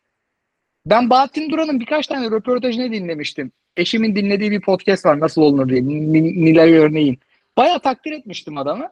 Ben 0.85 1.09
Bahattin 1.09 1.49
Duran'ın 1.49 1.79
birkaç 1.79 2.07
tane 2.07 2.31
röportajını 2.31 2.91
dinlemiştim. 2.91 3.51
Eşimin 3.77 4.15
dinlediği 4.15 4.51
bir 4.51 4.61
podcast 4.61 5.05
var 5.05 5.19
nasıl 5.19 5.41
olunur 5.41 5.69
diye. 5.69 5.85
Nilay 5.85 6.73
Örneğin. 6.73 7.19
Baya 7.57 7.79
takdir 7.79 8.11
etmiştim 8.11 8.57
adamı. 8.57 8.91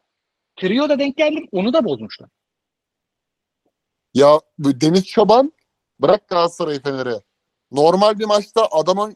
Trio'da 0.56 1.00
denk 1.00 1.18
geldim. 1.18 1.48
Onu 1.52 1.74
da 1.74 1.86
bozmuşlar. 1.86 2.30
Ya 4.14 4.40
Deniz 4.60 5.08
Çoban 5.08 5.54
bırak 6.00 6.28
Galatasaray 6.28 6.82
Fener'i. 6.82 7.22
Normal 7.72 8.20
bir 8.20 8.26
maçta 8.26 8.68
adamın 8.72 9.16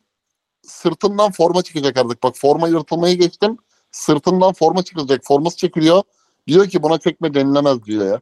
sırtından 0.62 1.32
forma 1.32 1.64
çıkacak 1.64 1.98
artık. 1.98 2.24
Bak 2.24 2.36
forma 2.38 2.68
yırtılmayı 2.68 3.20
geçtim. 3.20 3.58
Sırtından 3.96 4.54
forma 4.54 4.84
çıkacak. 4.84 5.22
Forması 5.24 5.58
çekiliyor. 5.58 6.04
Diyor 6.48 6.68
ki 6.68 6.84
buna 6.84 6.98
çekme 6.98 7.34
denilemez 7.34 7.86
diyor 7.86 8.06
ya. 8.06 8.22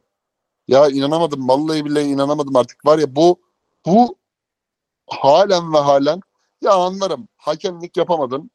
Ya 0.68 0.88
inanamadım. 0.88 1.48
Vallahi 1.48 1.84
billahi 1.84 2.04
inanamadım 2.04 2.56
artık. 2.56 2.86
Var 2.86 2.98
ya 2.98 3.16
bu 3.16 3.40
bu 3.86 4.16
halen 5.06 5.72
ve 5.72 5.78
halen 5.78 6.20
ya 6.62 6.72
anlarım. 6.72 7.28
Hakemlik 7.36 7.96
yapamadın. 7.96 8.50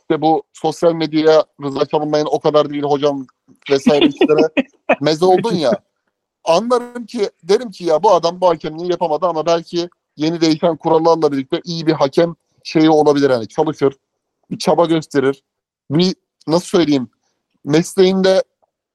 İşte 0.00 0.22
bu 0.22 0.42
sosyal 0.52 0.92
medyaya 0.92 1.44
Rıza 1.62 1.86
Çalınmay'ın 1.86 2.28
o 2.30 2.40
kadar 2.40 2.70
değil 2.70 2.82
hocam 2.82 3.26
vesaire 3.70 4.06
işlere 4.06 4.48
meze 5.00 5.24
oldun 5.24 5.54
ya. 5.54 5.72
Anlarım 6.44 7.06
ki 7.06 7.30
derim 7.42 7.70
ki 7.70 7.84
ya 7.84 8.02
bu 8.02 8.12
adam 8.12 8.40
bu 8.40 8.48
hakemliği 8.48 8.90
yapamadı 8.90 9.26
ama 9.26 9.46
belki 9.46 9.88
yeni 10.16 10.40
değişen 10.40 10.76
kurallarla 10.76 11.32
birlikte 11.32 11.60
iyi 11.64 11.86
bir 11.86 11.92
hakem 11.92 12.34
şeyi 12.64 12.90
olabilir 12.90 13.30
yani 13.30 13.48
çalışır, 13.48 13.94
bir 14.50 14.58
çaba 14.58 14.86
gösterir. 14.86 15.42
Bir 15.90 16.14
nasıl 16.46 16.66
söyleyeyim 16.66 17.08
mesleğinde 17.64 18.42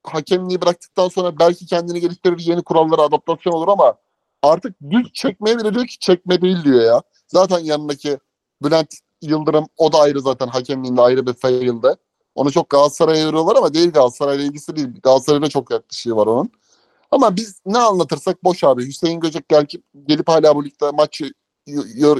hakemliği 0.03 0.61
bıraktıktan 0.61 1.07
sonra 1.07 1.39
belki 1.39 1.65
kendini 1.65 1.99
geliştirir, 1.99 2.39
yeni 2.39 2.63
kurallara 2.63 3.01
adaptasyon 3.01 3.53
olur 3.53 3.67
ama 3.67 3.95
artık 4.43 4.75
düz 4.89 5.13
çekmeye 5.13 5.57
bile 5.57 5.73
diyor 5.73 5.87
ki 5.87 5.99
çekme 5.99 6.41
değil 6.41 6.63
diyor 6.63 6.81
ya. 6.81 7.01
Zaten 7.27 7.59
yanındaki 7.59 8.17
Bülent 8.63 8.93
Yıldırım 9.21 9.67
o 9.77 9.93
da 9.93 9.99
ayrı 9.99 10.21
zaten 10.21 10.47
hakemliğinde 10.47 11.01
ayrı 11.01 11.27
bir 11.27 11.33
failde. 11.33 11.95
Onu 12.35 12.51
çok 12.51 12.69
Galatasaray'a 12.69 13.27
veriyorlar 13.27 13.55
ama 13.55 13.73
değil 13.73 13.91
Galatasaray'la 13.91 14.43
ilgisi 14.43 14.75
değil. 14.75 15.01
Galatasaray'la 15.03 15.49
çok 15.49 15.71
yaklaşığı 15.71 16.15
var 16.15 16.27
onun. 16.27 16.51
Ama 17.11 17.35
biz 17.35 17.61
ne 17.65 17.77
anlatırsak 17.77 18.43
boş 18.43 18.63
abi. 18.63 18.87
Hüseyin 18.87 19.19
Göcek 19.19 19.49
gelip, 19.49 19.83
gelip 20.05 20.27
hala 20.27 20.55
bu 20.55 20.65
ligde 20.65 20.91
maçı 20.91 21.31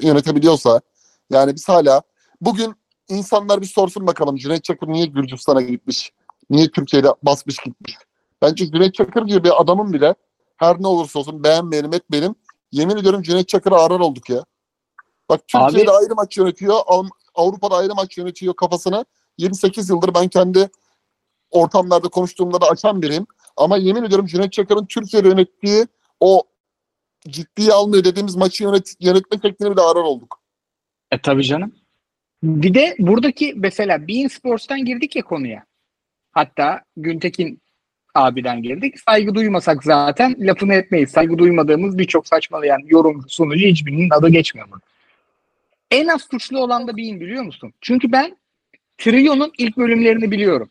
yönetebiliyorsa 0.02 0.82
yani 1.30 1.56
biz 1.56 1.70
hala 1.70 2.02
bugün 2.42 2.76
insanlar 3.10 3.62
bir 3.62 3.66
sorsun 3.66 4.08
bakalım 4.08 4.36
Cüneyt 4.36 4.64
Çakır 4.64 4.88
niye 4.88 5.06
Gürcistan'a 5.06 5.62
gitmiş? 5.62 6.12
Niye 6.50 6.72
Türkiye'de 6.72 7.08
basmış 7.24 7.58
gitmiş? 7.66 7.98
Bence 8.42 8.66
Cüneyt 8.72 8.94
Çakır 8.94 9.22
gibi 9.26 9.44
bir 9.44 9.62
adamın 9.62 9.94
bile 9.94 10.16
her 10.58 10.82
ne 10.82 10.88
olursa 10.88 11.20
olsun 11.20 11.44
beğenmeyelim 11.44 11.94
etmeyelim. 11.94 12.36
Yemin 12.72 12.98
ediyorum 12.98 13.22
Cüneyt 13.22 13.48
Çakır'a 13.48 13.84
arar 13.84 14.00
olduk 14.00 14.30
ya. 14.30 14.44
Bak 15.30 15.42
Türkiye'de 15.48 15.92
ayrı 15.92 16.16
maç 16.16 16.38
yönetiyor. 16.38 16.80
Av- 16.86 17.08
Avrupa'da 17.36 17.76
ayrı 17.76 17.96
maç 17.96 18.18
yönetiyor 18.18 18.54
kafasına. 18.54 19.06
28 19.38 19.90
yıldır 19.90 20.14
ben 20.14 20.28
kendi 20.28 20.70
ortamlarda 21.52 22.08
konuştuğumda 22.10 22.62
da 22.62 22.68
açan 22.70 23.02
biriyim. 23.02 23.28
Ama 23.58 23.78
yemin 23.78 24.04
ediyorum 24.04 24.26
Cüneyt 24.26 24.54
Çakır'ın 24.54 24.86
Türkiye'de 24.86 25.28
yönettiği 25.28 25.88
o 26.20 26.44
ciddiye 27.28 27.74
almıyor 27.74 28.04
dediğimiz 28.04 28.36
maçı 28.36 28.64
yönet 28.64 28.94
yönetme 29.00 29.40
tekniğini 29.40 29.74
bile 29.76 29.82
arar 29.82 30.02
olduk. 30.02 30.40
E 31.12 31.22
tabii 31.22 31.44
canım. 31.44 31.76
Bir 32.44 32.74
de 32.74 32.96
buradaki 33.00 33.54
mesela 33.56 34.08
Bein 34.08 34.28
Sports'tan 34.28 34.86
girdik 34.86 35.16
ya 35.16 35.24
konuya. 35.24 35.66
Hatta 36.32 36.82
Güntekin 36.98 37.62
abiden 38.16 38.64
girdik. 38.64 39.00
Saygı 39.00 39.36
duymasak 39.36 39.84
zaten 39.84 40.36
lafını 40.40 40.74
etmeyiz. 40.74 41.12
Saygı 41.12 41.38
duymadığımız 41.38 41.98
birçok 41.98 42.28
saçmalayan 42.28 42.80
yorum 42.86 43.26
sunucu 43.28 43.66
hiçbirinin 43.66 44.10
adı 44.10 44.30
geçmiyor 44.30 44.68
mu? 44.68 44.76
En 45.92 46.08
az 46.08 46.22
suçlu 46.32 46.60
olan 46.60 46.88
da 46.88 46.98
Bein 46.98 47.20
biliyor 47.20 47.44
musun? 47.44 47.74
Çünkü 47.82 48.12
ben 48.12 48.38
Trio'nun 48.98 49.52
ilk 49.58 49.78
bölümlerini 49.78 50.32
biliyorum. 50.32 50.70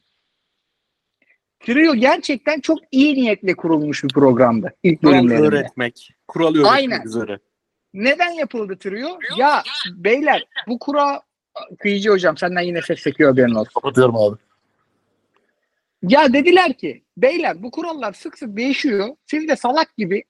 Trio 1.60 1.94
gerçekten 1.94 2.60
çok 2.60 2.78
iyi 2.90 3.14
niyetle 3.14 3.54
kurulmuş 3.54 4.04
bir 4.04 4.08
programdı 4.08 4.74
ilk 4.82 5.00
Kural 5.02 5.30
öğretmek. 5.30 6.14
Kural 6.28 6.54
öğretmek 6.54 6.72
Aynen. 6.72 7.02
üzere. 7.02 7.38
Neden 7.94 8.30
yapıldı 8.30 8.78
trio? 8.78 9.18
Ya 9.38 9.62
beyler 9.90 10.44
bu 10.68 10.78
kura 10.78 11.22
kıyıcı 11.78 12.10
hocam 12.10 12.36
senden 12.36 12.60
yine 12.60 12.82
ses 12.82 13.02
çekiyor 13.02 13.30
haberin 13.30 13.54
olsun. 13.54 13.72
Kapatıyorum 13.74 14.16
abi. 14.16 14.36
Ya 16.02 16.32
dediler 16.32 16.72
ki 16.72 17.04
beyler 17.16 17.62
bu 17.62 17.70
kurallar 17.70 18.12
sık 18.12 18.38
sık 18.38 18.56
değişiyor. 18.56 19.08
Siz 19.26 19.48
de 19.48 19.56
salak 19.56 19.96
gibi 19.96 20.24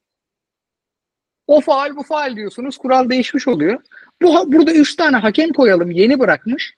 o 1.47 1.61
faal 1.61 1.97
bu 1.97 2.03
faal 2.03 2.37
diyorsunuz. 2.37 2.79
Kural 2.79 3.11
değişmiş 3.11 3.49
oluyor. 3.49 3.83
Bu 4.23 4.53
burada 4.53 4.73
üç 4.73 4.97
tane 4.97 5.17
hakem 5.17 5.53
koyalım 5.53 5.91
yeni 5.91 6.19
bırakmış. 6.19 6.75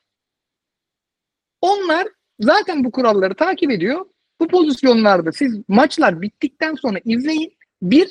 Onlar 1.61 2.09
zaten 2.41 2.85
bu 2.85 2.91
kuralları 2.91 3.35
takip 3.35 3.71
ediyor. 3.71 4.07
Bu 4.41 4.49
pozisyonlarda 4.49 5.33
siz 5.33 5.61
maçlar 5.69 6.23
bittikten 6.23 6.75
sonra 6.75 6.99
izleyin. 7.05 7.57
Bir, 7.83 8.11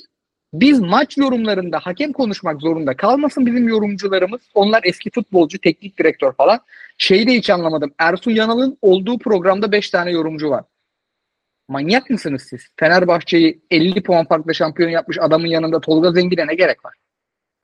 biz 0.54 0.80
maç 0.80 1.18
yorumlarında 1.18 1.80
hakem 1.80 2.14
konuşmak 2.14 2.62
zorunda 2.62 2.98
kalmasın 2.98 3.46
bizim 3.46 3.68
yorumcularımız. 3.68 4.42
Onlar 4.54 4.82
eski 4.84 5.12
futbolcu, 5.12 5.60
teknik 5.60 6.00
direktör 6.00 6.34
falan. 6.34 6.60
Şeyi 6.98 7.28
de 7.28 7.32
hiç 7.32 7.50
anlamadım. 7.50 7.94
Ersun 7.98 8.32
Yanal'ın 8.32 8.78
olduğu 8.82 9.18
programda 9.18 9.72
5 9.72 9.90
tane 9.90 10.12
yorumcu 10.12 10.50
var. 10.50 10.64
Manyak 11.68 12.10
mısınız 12.10 12.44
siz? 12.50 12.62
Fenerbahçe'yi 12.80 13.62
50 13.72 14.04
puan 14.04 14.26
farklı 14.26 14.56
şampiyon 14.56 14.90
yapmış 14.90 15.18
adamın 15.20 15.48
yanında 15.48 15.82
Tolga 15.82 16.12
Zengin'e 16.12 16.48
ne 16.48 16.56
gerek 16.56 16.86
var? 16.86 16.94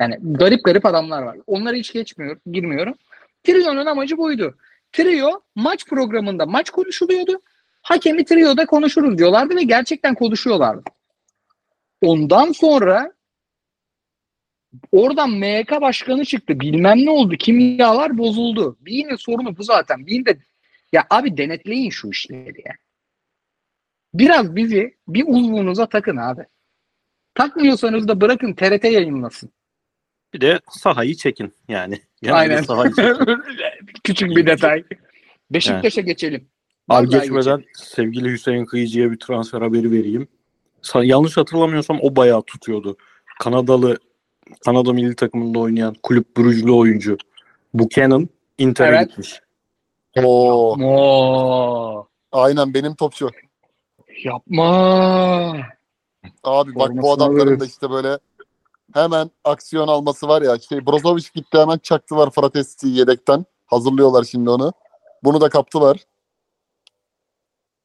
Yani 0.02 0.18
garip 0.22 0.64
garip 0.64 0.86
adamlar 0.86 1.24
var. 1.24 1.38
Onları 1.48 1.76
hiç 1.76 1.94
geçmiyor, 1.94 2.38
girmiyorum. 2.52 2.94
Trion'un 3.44 3.86
amacı 3.86 4.18
buydu. 4.18 4.58
trio 4.92 5.42
maç 5.56 5.86
programında 5.86 6.46
maç 6.46 6.70
konuşuluyordu. 6.70 7.42
Hakemi 7.82 8.26
trio'da 8.26 8.66
konuşuruz 8.66 9.18
diyorlardı 9.18 9.56
ve 9.56 9.64
gerçekten 9.64 10.16
konuşuyorlardı. 10.16 10.84
Ondan 12.02 12.52
sonra 12.52 13.14
oradan 14.92 15.32
MYK 15.32 15.72
başkanı 15.82 16.26
çıktı. 16.26 16.60
Bilmem 16.60 17.06
ne 17.06 17.10
oldu. 17.10 17.36
Kimyalar 17.36 18.18
bozuldu. 18.18 18.78
Bİ'nin 18.82 19.16
sorunu 19.16 19.58
bu 19.58 19.64
zaten. 19.64 20.08
Bİ'nin 20.08 20.26
de 20.26 20.38
ya 20.94 21.08
abi 21.10 21.38
denetleyin 21.38 21.90
şu 21.90 22.10
işleri 22.10 22.62
ya. 22.66 22.74
Biraz 24.14 24.56
bizi 24.56 24.98
bir 25.08 25.24
uzvunuza 25.28 25.90
takın 25.90 26.18
abi. 26.18 26.42
Takmıyorsanız 27.36 28.08
da 28.08 28.22
bırakın 28.22 28.54
TRT 28.54 28.84
yayınlasın. 28.84 29.52
Bir 30.34 30.42
de 30.42 30.60
sahayı 30.70 31.16
çekin 31.16 31.54
yani. 31.68 32.02
Genelde 32.22 32.38
Aynen. 32.38 32.62
sahayı 32.62 32.94
çekin. 32.94 33.42
Küçük 34.04 34.30
bir 34.30 34.46
detay. 34.46 34.84
Beşiktaş'a 35.52 36.02
geçelim. 36.02 36.50
Abi 36.90 37.10
geçmeden 37.10 37.64
sevgili 37.74 38.32
Hüseyin 38.32 38.66
Kıyıcı'ya 38.66 39.12
bir 39.12 39.20
transfer 39.20 39.62
haberi 39.62 39.92
vereyim. 39.92 40.28
Yanlış 40.96 41.38
hatırlamıyorsam 41.38 42.00
o 42.02 42.16
bayağı 42.16 42.42
tutuyordu. 42.42 42.98
Kanadalı 43.40 43.98
Kanada 44.66 44.94
milli 44.94 45.16
takımında 45.16 45.60
oynayan 45.60 45.96
kulüp 46.04 46.38
Brugge'li 46.38 46.72
oyuncu 46.72 47.18
Buchanan 47.74 48.30
Inter'e 48.58 48.88
Evet. 48.88 49.08
gitmiş. 49.10 49.42
Oo, 50.24 50.76
Oo, 50.84 52.08
aynen 52.32 52.74
benim 52.74 52.96
topçu. 52.96 53.30
yapma. 54.24 54.66
Abi 56.44 56.76
bak 56.76 56.92
bu 56.94 57.14
adamların 57.14 57.40
alırız. 57.48 57.60
da 57.60 57.66
işte 57.66 57.90
böyle 57.90 58.20
hemen 58.94 59.32
aksiyon 59.44 59.88
alması 59.88 60.28
var 60.28 60.42
ya. 60.42 60.60
Şey 60.60 60.86
Brozovic 60.86 61.24
gitti 61.36 61.58
hemen 61.58 61.78
çaktılar 61.78 62.30
Fratesi'yi 62.32 62.98
yedekten. 62.98 63.46
Hazırlıyorlar 63.66 64.24
şimdi 64.24 64.50
onu. 64.50 64.74
Bunu 65.24 65.42
da 65.42 65.50
kaptılar. 65.50 65.98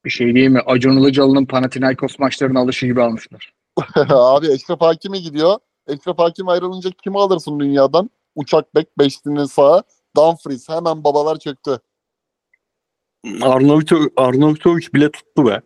Bir 0.05 0.09
şey 0.09 0.35
değil 0.35 0.49
mi? 0.49 0.61
Acun 0.65 0.97
Ilıcalı'nın 0.97 1.45
Panathinaikos 1.45 2.19
maçlarına 2.19 2.59
alışı 2.59 2.85
gibi 2.85 3.01
almışlar. 3.01 3.53
Abi 4.09 4.51
Eşref 4.51 4.81
Hakimi 4.81 5.21
gidiyor. 5.21 5.59
Eşref 5.87 6.19
Hakim 6.19 6.49
ayrılınca 6.49 6.89
kimi 7.03 7.19
alırsın 7.19 7.59
dünyadan? 7.59 8.09
Uçak 8.35 8.75
bek, 8.75 8.99
beşlinin 8.99 9.45
sağı. 9.45 9.83
Dumfries. 10.15 10.69
Hemen 10.69 11.03
babalar 11.03 11.39
çöktü. 11.39 11.79
Arnautovic, 13.41 14.09
Arnautovic 14.17 14.87
bile 14.93 15.11
tuttu 15.11 15.45
be. 15.45 15.61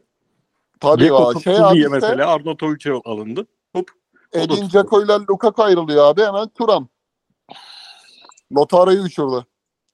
Tabii 0.79 1.05
ya. 1.05 1.17
tuttu 1.17 1.41
Şey 1.41 1.59
abi 1.59 1.75
diye 1.75 1.87
mesela 1.87 2.29
Arnautovic'e 2.29 2.91
alındı. 3.05 3.47
Hop. 3.75 3.91
Edin. 4.33 4.69
Dzeko 4.69 5.03
ile 5.03 5.13
Lukaku 5.13 5.63
ayrılıyor 5.63 6.05
abi. 6.05 6.21
Hemen 6.21 6.47
Turam. 6.49 6.87
Lotaro'yu 8.55 9.01
uçurdu. 9.01 9.45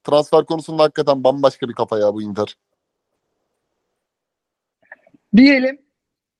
Transfer 0.04 0.44
konusunda 0.44 0.82
hakikaten 0.82 1.24
bambaşka 1.24 1.68
bir 1.68 1.74
kafa 1.74 1.98
ya 1.98 2.14
bu 2.14 2.22
Inter. 2.22 2.56
Diyelim 5.36 5.78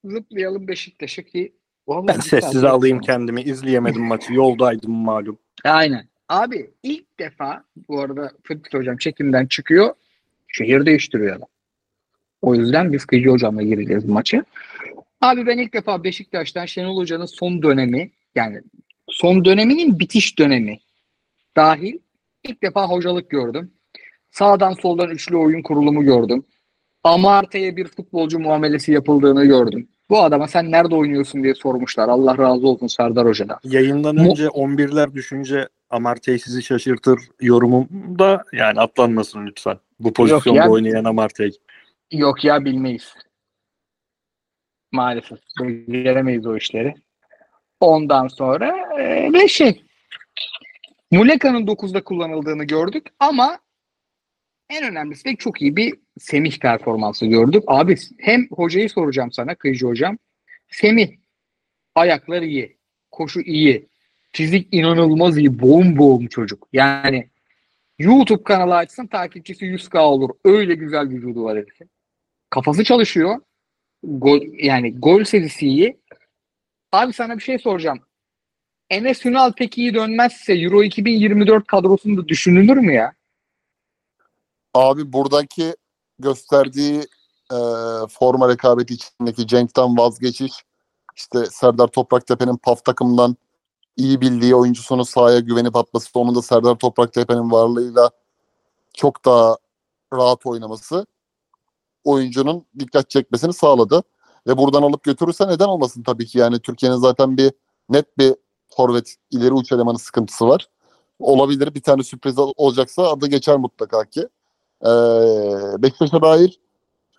zıplayalım 0.05 0.69
Beşiktaş'a 0.69 1.23
ki 1.23 1.53
Vallahi 1.89 2.09
Ben 2.09 2.21
sessiz 2.21 2.65
alayım 2.65 2.97
sonra. 2.97 3.07
kendimi. 3.07 3.43
İzleyemedim 3.43 4.03
maçı. 4.03 4.33
Yoldaydım 4.35 4.93
malum. 4.93 5.39
Aynen. 5.65 6.09
Abi 6.29 6.71
ilk 6.83 7.19
defa 7.19 7.65
bu 7.89 8.01
arada 8.01 8.33
Fıtkı 8.43 8.79
hocam 8.79 8.97
çekimden 8.97 9.47
çıkıyor. 9.47 9.95
Şehir 10.49 10.87
değiştiriyor 10.87 11.37
adam. 11.37 11.49
O 12.43 12.55
yüzden 12.55 12.93
biz 12.93 13.05
Kıcı 13.05 13.29
hocamla 13.29 13.63
gireceğiz 13.63 14.05
maçı. 14.05 14.45
Abi 15.21 15.47
ben 15.47 15.59
ilk 15.59 15.73
defa 15.75 16.05
Beşiktaş'tan 16.05 16.67
Şenol 16.67 16.97
Hoca'nın 16.97 17.27
son 17.27 17.63
dönemi 17.63 18.11
yani 18.35 18.63
son 19.09 19.45
döneminin 19.45 19.99
bitiş 19.99 20.39
dönemi 20.39 20.79
dahil 21.57 21.99
ilk 22.45 22.63
defa 22.63 22.89
hocalık 22.89 23.31
gördüm. 23.31 23.71
Sağdan 24.31 24.73
soldan 24.73 25.11
üçlü 25.11 25.37
oyun 25.37 25.63
kurulumu 25.63 26.05
gördüm. 26.05 26.45
Amarte'ye 27.05 27.77
bir 27.77 27.89
futbolcu 27.89 28.39
muamelesi 28.39 28.93
yapıldığını 28.93 29.45
gördüm. 29.45 29.89
Bu 30.11 30.21
adama 30.23 30.49
sen 30.49 30.71
nerede 30.71 30.95
oynuyorsun 30.95 31.43
diye 31.43 31.55
sormuşlar. 31.55 32.09
Allah 32.09 32.39
razı 32.39 32.69
olsun 32.69 32.87
Serdar 32.87 33.27
Hoca'dan. 33.27 33.59
Yayından 33.65 34.17
Mu- 34.17 34.31
önce 34.31 34.47
11'ler 34.47 35.15
düşünce 35.15 35.69
Amartey 35.91 36.39
sizi 36.39 36.63
şaşırtır 36.63 37.21
yorumum 37.41 37.89
da 38.19 38.45
yani 38.53 38.81
atlanmasın 38.81 39.47
lütfen. 39.47 39.79
Bu 40.01 40.13
pozisyonda 40.13 40.61
ya. 40.61 40.71
oynayan 40.71 41.05
Amartey. 41.05 41.51
Yok 42.13 42.45
ya 42.45 42.65
bilmeyiz. 42.65 43.15
Maalesef. 44.93 45.39
Beceremeyiz 45.61 46.47
o 46.47 46.57
işleri. 46.57 46.95
Ondan 47.81 48.29
sonra 48.29 48.77
e, 49.01 49.33
ve 49.33 49.49
şey 49.49 49.83
Muleka'nın 51.11 51.67
9'da 51.67 52.05
kullanıldığını 52.05 52.65
gördük 52.65 53.07
ama 53.21 53.59
en 54.75 54.91
önemlisi 54.91 55.25
de 55.25 55.37
çok 55.37 55.63
iyi 55.63 55.77
bir 55.77 55.95
Semih 56.19 56.59
performansı 56.59 57.27
gördük. 57.27 57.65
Abi 57.67 57.97
hem 58.19 58.49
hocayı 58.51 58.91
soracağım 58.91 59.33
sana 59.33 59.55
Kıyıcı 59.55 59.87
hocam. 59.87 60.19
Semih 60.71 61.09
ayakları 61.95 62.47
iyi. 62.47 62.77
Koşu 63.11 63.41
iyi. 63.41 63.89
Fizik 64.33 64.69
inanılmaz 64.73 65.39
iyi. 65.39 65.61
Boğum 65.61 65.97
boğum 65.97 66.27
çocuk. 66.27 66.69
Yani 66.73 67.29
YouTube 67.99 68.43
kanalı 68.43 68.77
açsın 68.77 69.07
takipçisi 69.07 69.65
100k 69.65 69.99
olur. 69.99 70.31
Öyle 70.45 70.75
güzel 70.75 71.09
vücudu 71.09 71.45
var 71.45 71.59
herifin. 71.59 71.91
Kafası 72.51 72.85
çalışıyor. 72.85 73.41
Gol, 74.03 74.41
yani 74.53 75.01
gol 75.01 75.25
serisi 75.25 75.67
iyi. 75.67 75.97
Abi 76.93 77.13
sana 77.13 77.39
bir 77.39 77.43
şey 77.43 77.59
soracağım. 77.59 78.01
Enes 78.91 79.27
Ünal 79.27 79.53
pek 79.53 79.79
iyi 79.79 79.95
dönmezse 79.95 80.55
Euro 80.55 80.83
2024 80.83 81.67
kadrosunda 81.67 82.29
düşünülür 82.29 82.77
mü 82.77 82.95
ya? 82.95 83.13
Abi 84.75 85.13
buradaki 85.13 85.77
gösterdiği 86.19 87.01
e, 87.53 87.59
forma 88.11 88.49
rekabeti 88.49 88.95
içindeki 88.95 89.47
Cenk'ten 89.47 89.97
vazgeçiş, 89.99 90.53
işte 91.17 91.47
Serdar 91.47 91.89
Topraktepe'nin 91.89 92.57
PAF 92.57 92.85
takımından 92.85 93.37
iyi 93.97 94.21
bildiği 94.21 94.55
oyuncusunu 94.55 95.05
sahaya 95.05 95.41
güvenip 95.41 95.77
atması, 95.77 96.09
onun 96.15 96.35
da 96.35 96.43
Serdar 96.43 96.75
Topraktepe'nin 96.75 97.51
varlığıyla 97.51 98.11
çok 98.95 99.25
daha 99.25 99.57
rahat 100.15 100.47
oynaması 100.47 101.07
oyuncunun 102.05 102.67
dikkat 102.79 103.11
çekmesini 103.11 103.53
sağladı. 103.53 104.03
Ve 104.47 104.59
buradan 104.59 104.83
alıp 104.83 105.03
götürürse 105.03 105.49
neden 105.49 105.67
olmasın 105.67 106.03
tabii 106.03 106.27
ki. 106.27 106.39
Yani 106.39 106.59
Türkiye'nin 106.61 106.97
zaten 106.97 107.37
bir 107.37 107.53
net 107.89 108.19
bir 108.19 108.35
forvet 108.77 109.17
ileri 109.31 109.53
uç 109.53 109.73
elemanı 109.73 109.99
sıkıntısı 109.99 110.49
var. 110.49 110.69
Olabilir 111.19 111.75
bir 111.75 111.83
tane 111.83 112.03
sürpriz 112.03 112.39
ol- 112.39 112.53
olacaksa 112.57 113.11
adı 113.11 113.27
geçer 113.27 113.57
mutlaka 113.57 114.05
ki. 114.05 114.29
Ee, 114.83 114.89
Beşiktaş'a 115.83 116.23
dair 116.23 116.61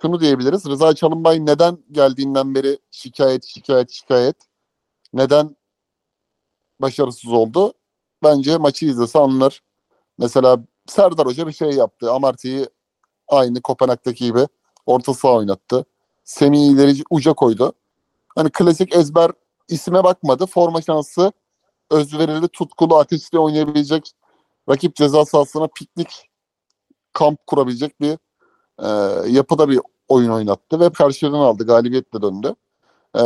şunu 0.02 0.19
diyebiliriz. 0.19 0.65
Rıza 0.65 0.95
Çalınbay 0.95 1.45
neden 1.45 1.77
geldiğinden 1.91 2.56
beri 2.56 2.80
şikayet, 2.91 3.45
şikayet, 3.45 3.91
şikayet. 3.91 4.36
Neden 5.14 5.56
başarısız 6.82 7.32
oldu? 7.32 7.73
Bence 8.23 8.57
maçı 8.57 8.86
izlese 8.86 9.19
anlar. 9.19 9.61
Mesela 10.18 10.57
Serdar 10.88 11.26
Hoca 11.27 11.48
bir 11.48 11.52
şey 11.52 11.72
yaptı. 11.72 12.11
Amarty'yi 12.11 12.68
aynı 13.27 13.61
Kopenhag'daki 13.61 14.26
gibi 14.26 14.48
orta 14.86 15.14
saha 15.14 15.34
oynattı. 15.34 15.86
Semih'i 16.23 16.72
ileri 16.72 17.03
uca 17.10 17.34
koydu. 17.34 17.73
Hani 18.36 18.49
klasik 18.49 18.95
ezber 18.95 19.32
isime 19.69 20.03
bakmadı. 20.03 20.45
Forma 20.45 20.82
şansı 20.82 21.32
özverili, 21.91 22.48
tutkulu, 22.48 22.98
ateşli 22.98 23.40
oynayabilecek 23.40 24.11
rakip 24.69 24.95
ceza 24.95 25.26
sahasına 25.26 25.68
piknik 25.68 26.30
kamp 27.16 27.48
kurabilecek 27.48 28.02
bir 28.02 28.18
e, 28.80 28.88
yapıda 29.30 29.70
bir 29.70 29.80
oyun 30.08 30.30
oynattı 30.30 30.80
ve 30.80 30.90
karşılığını 30.90 31.38
aldı. 31.38 31.66
Galibiyetle 31.66 32.22
döndü. 32.22 32.56
E, 33.16 33.22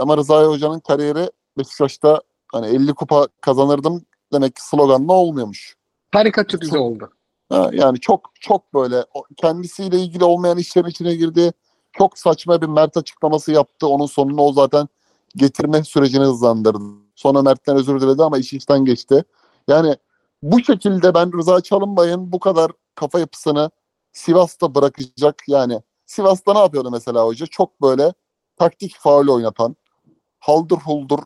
ama 0.00 0.16
Rıza 0.16 0.44
Hoca'nın 0.44 0.80
kariyeri 0.80 1.30
Beşiktaş'ta 1.58 2.20
hani 2.52 2.66
50 2.66 2.94
kupa 2.94 3.28
kazanırdım 3.40 4.04
demek 4.32 4.56
ki 4.56 4.66
sloganla 4.66 5.12
olmuyormuş. 5.12 5.76
Karikatürize 6.12 6.78
oldu. 6.78 7.10
Ha, 7.48 7.70
yani 7.72 8.00
çok 8.00 8.30
çok 8.40 8.74
böyle 8.74 9.04
kendisiyle 9.36 9.98
ilgili 9.98 10.24
olmayan 10.24 10.58
işlerin 10.58 10.88
içine 10.88 11.14
girdi. 11.14 11.52
Çok 11.92 12.18
saçma 12.18 12.62
bir 12.62 12.66
Mert 12.66 12.96
açıklaması 12.96 13.52
yaptı. 13.52 13.86
Onun 13.86 14.06
sonunu 14.06 14.42
o 14.42 14.52
zaten 14.52 14.88
getirme 15.36 15.84
sürecini 15.84 16.24
hızlandırdı. 16.24 16.78
Sonra 17.14 17.42
Mert'ten 17.42 17.76
özür 17.76 18.00
diledi 18.00 18.22
ama 18.22 18.38
iş 18.38 18.52
işten 18.52 18.84
geçti. 18.84 19.24
Yani 19.68 19.96
bu 20.42 20.60
şekilde 20.60 21.14
ben 21.14 21.38
Rıza 21.38 21.60
Çalınbay'ın 21.60 22.32
bu 22.32 22.40
kadar 22.40 22.70
kafa 22.94 23.18
yapısını 23.18 23.70
Sivas'ta 24.12 24.74
bırakacak. 24.74 25.42
Yani 25.48 25.82
Sivas'ta 26.06 26.52
ne 26.52 26.58
yapıyordu 26.58 26.90
mesela 26.90 27.26
hoca? 27.26 27.46
Çok 27.46 27.82
böyle 27.82 28.12
taktik 28.56 28.96
faul 28.98 29.28
oynatan, 29.28 29.76
haldır 30.38 30.76
huldur 30.76 31.18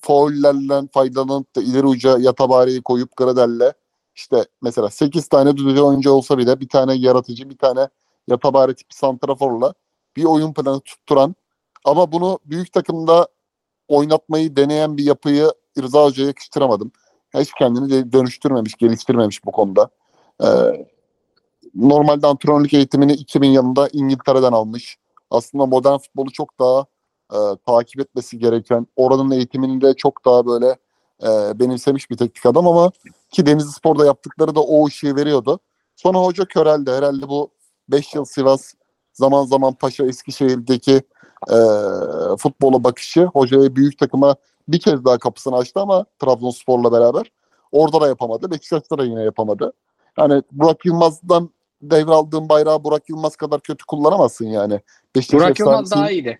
faullerden 0.00 0.86
faydalanıp 0.86 1.56
da 1.56 1.62
ileri 1.62 1.86
uca 1.86 2.18
Yatabare'yi 2.18 2.82
koyup 2.82 3.16
Gradel'le 3.16 3.72
işte 4.14 4.44
mesela 4.62 4.90
8 4.90 5.28
tane 5.28 5.56
düzgün 5.56 5.76
oyuncu 5.76 6.10
olsa 6.10 6.38
bile 6.38 6.60
bir 6.60 6.68
tane 6.68 6.94
yaratıcı, 6.94 7.50
bir 7.50 7.58
tane 7.58 7.88
Yatabare 8.28 8.74
tipi 8.74 8.96
santraforla 8.96 9.74
bir 10.16 10.24
oyun 10.24 10.52
planı 10.52 10.80
tutturan 10.80 11.34
ama 11.84 12.12
bunu 12.12 12.38
büyük 12.44 12.72
takımda 12.72 13.28
oynatmayı 13.88 14.56
deneyen 14.56 14.96
bir 14.96 15.04
yapıyı 15.04 15.52
Rıza 15.82 16.04
Hoca'ya 16.04 16.28
yakıştıramadım. 16.28 16.92
Hiç 17.34 17.52
kendini 17.58 18.12
dönüştürmemiş, 18.12 18.74
geliştirmemiş 18.74 19.44
bu 19.44 19.52
konuda. 19.52 19.88
Ee, 20.42 20.46
normalde 21.74 22.26
antrenörlük 22.26 22.74
eğitimini 22.74 23.12
2000 23.12 23.48
yılında 23.48 23.88
İngiltere'den 23.92 24.52
almış. 24.52 24.96
Aslında 25.30 25.66
modern 25.66 25.98
futbolu 25.98 26.30
çok 26.30 26.58
daha 26.58 26.86
e, 27.32 27.38
takip 27.66 28.00
etmesi 28.00 28.38
gereken, 28.38 28.86
oranın 28.96 29.30
eğitimini 29.30 29.80
de 29.80 29.94
çok 29.94 30.24
daha 30.24 30.46
böyle 30.46 30.76
e, 31.22 31.58
benimsemiş 31.58 32.10
bir 32.10 32.16
teknik 32.16 32.46
adam 32.46 32.68
ama 32.68 32.90
ki 33.30 33.46
Denizli 33.46 33.72
Spor'da 33.72 34.06
yaptıkları 34.06 34.54
da 34.54 34.60
o 34.60 34.86
ışığı 34.86 35.16
veriyordu. 35.16 35.60
Sonra 35.96 36.18
hoca 36.18 36.44
köreldi. 36.44 36.90
Herhalde 36.90 37.28
bu 37.28 37.50
5 37.88 38.14
yıl 38.14 38.24
Sivas, 38.24 38.74
zaman 39.12 39.44
zaman 39.44 39.72
Paşa 39.74 40.06
Eskişehir'deki 40.06 41.02
e, 41.50 41.56
futbola 42.38 42.84
bakışı 42.84 43.24
hocaya 43.24 43.76
büyük 43.76 43.98
takıma 43.98 44.36
bir 44.68 44.80
kez 44.80 45.04
daha 45.04 45.18
kapısını 45.18 45.56
açtı 45.56 45.80
ama 45.80 46.04
Trabzonspor'la 46.18 46.92
beraber. 46.92 47.32
Orada 47.72 48.00
da 48.00 48.08
yapamadı. 48.08 48.50
Beşiktaş'ta 48.50 48.98
da 48.98 49.04
yine 49.04 49.22
yapamadı. 49.22 49.72
Yani 50.18 50.42
Burak 50.52 50.86
Yılmaz'dan 50.86 51.50
devraldığın 51.82 52.48
bayrağı 52.48 52.84
Burak 52.84 53.08
Yılmaz 53.08 53.36
kadar 53.36 53.60
kötü 53.60 53.86
kullanamazsın 53.86 54.46
yani. 54.46 54.80
Beşiktaş 55.16 55.40
Burak 55.40 55.60
Yılmaz 55.60 55.90
daha 55.90 56.10
iyiydi. 56.10 56.38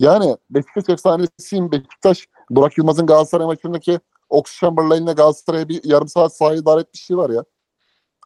Yani 0.00 0.36
Beşiktaş 0.50 0.88
efsanesiyim. 0.88 1.72
Beşiktaş 1.72 2.28
Burak 2.50 2.78
Yılmaz'ın 2.78 3.06
Galatasaray 3.06 3.46
maçındaki 3.46 4.00
Ox 4.30 4.58
Chamberlain'le 4.60 5.14
Galatasaray'a 5.14 5.68
bir 5.68 5.84
yarım 5.84 6.08
saat 6.08 6.36
sahayı 6.36 6.60
idare 6.60 6.80
etmişliği 6.80 7.18
var 7.18 7.30
ya. 7.30 7.44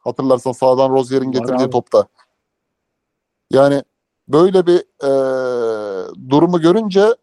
Hatırlarsan 0.04 0.52
sağdan 0.52 0.90
Rozier'in 0.90 1.32
getirdiği 1.32 1.70
topta. 1.70 2.06
Yani 3.50 3.82
böyle 4.28 4.66
bir 4.66 4.78
e, 5.02 5.10
durumu 6.30 6.60
görünce 6.60 7.14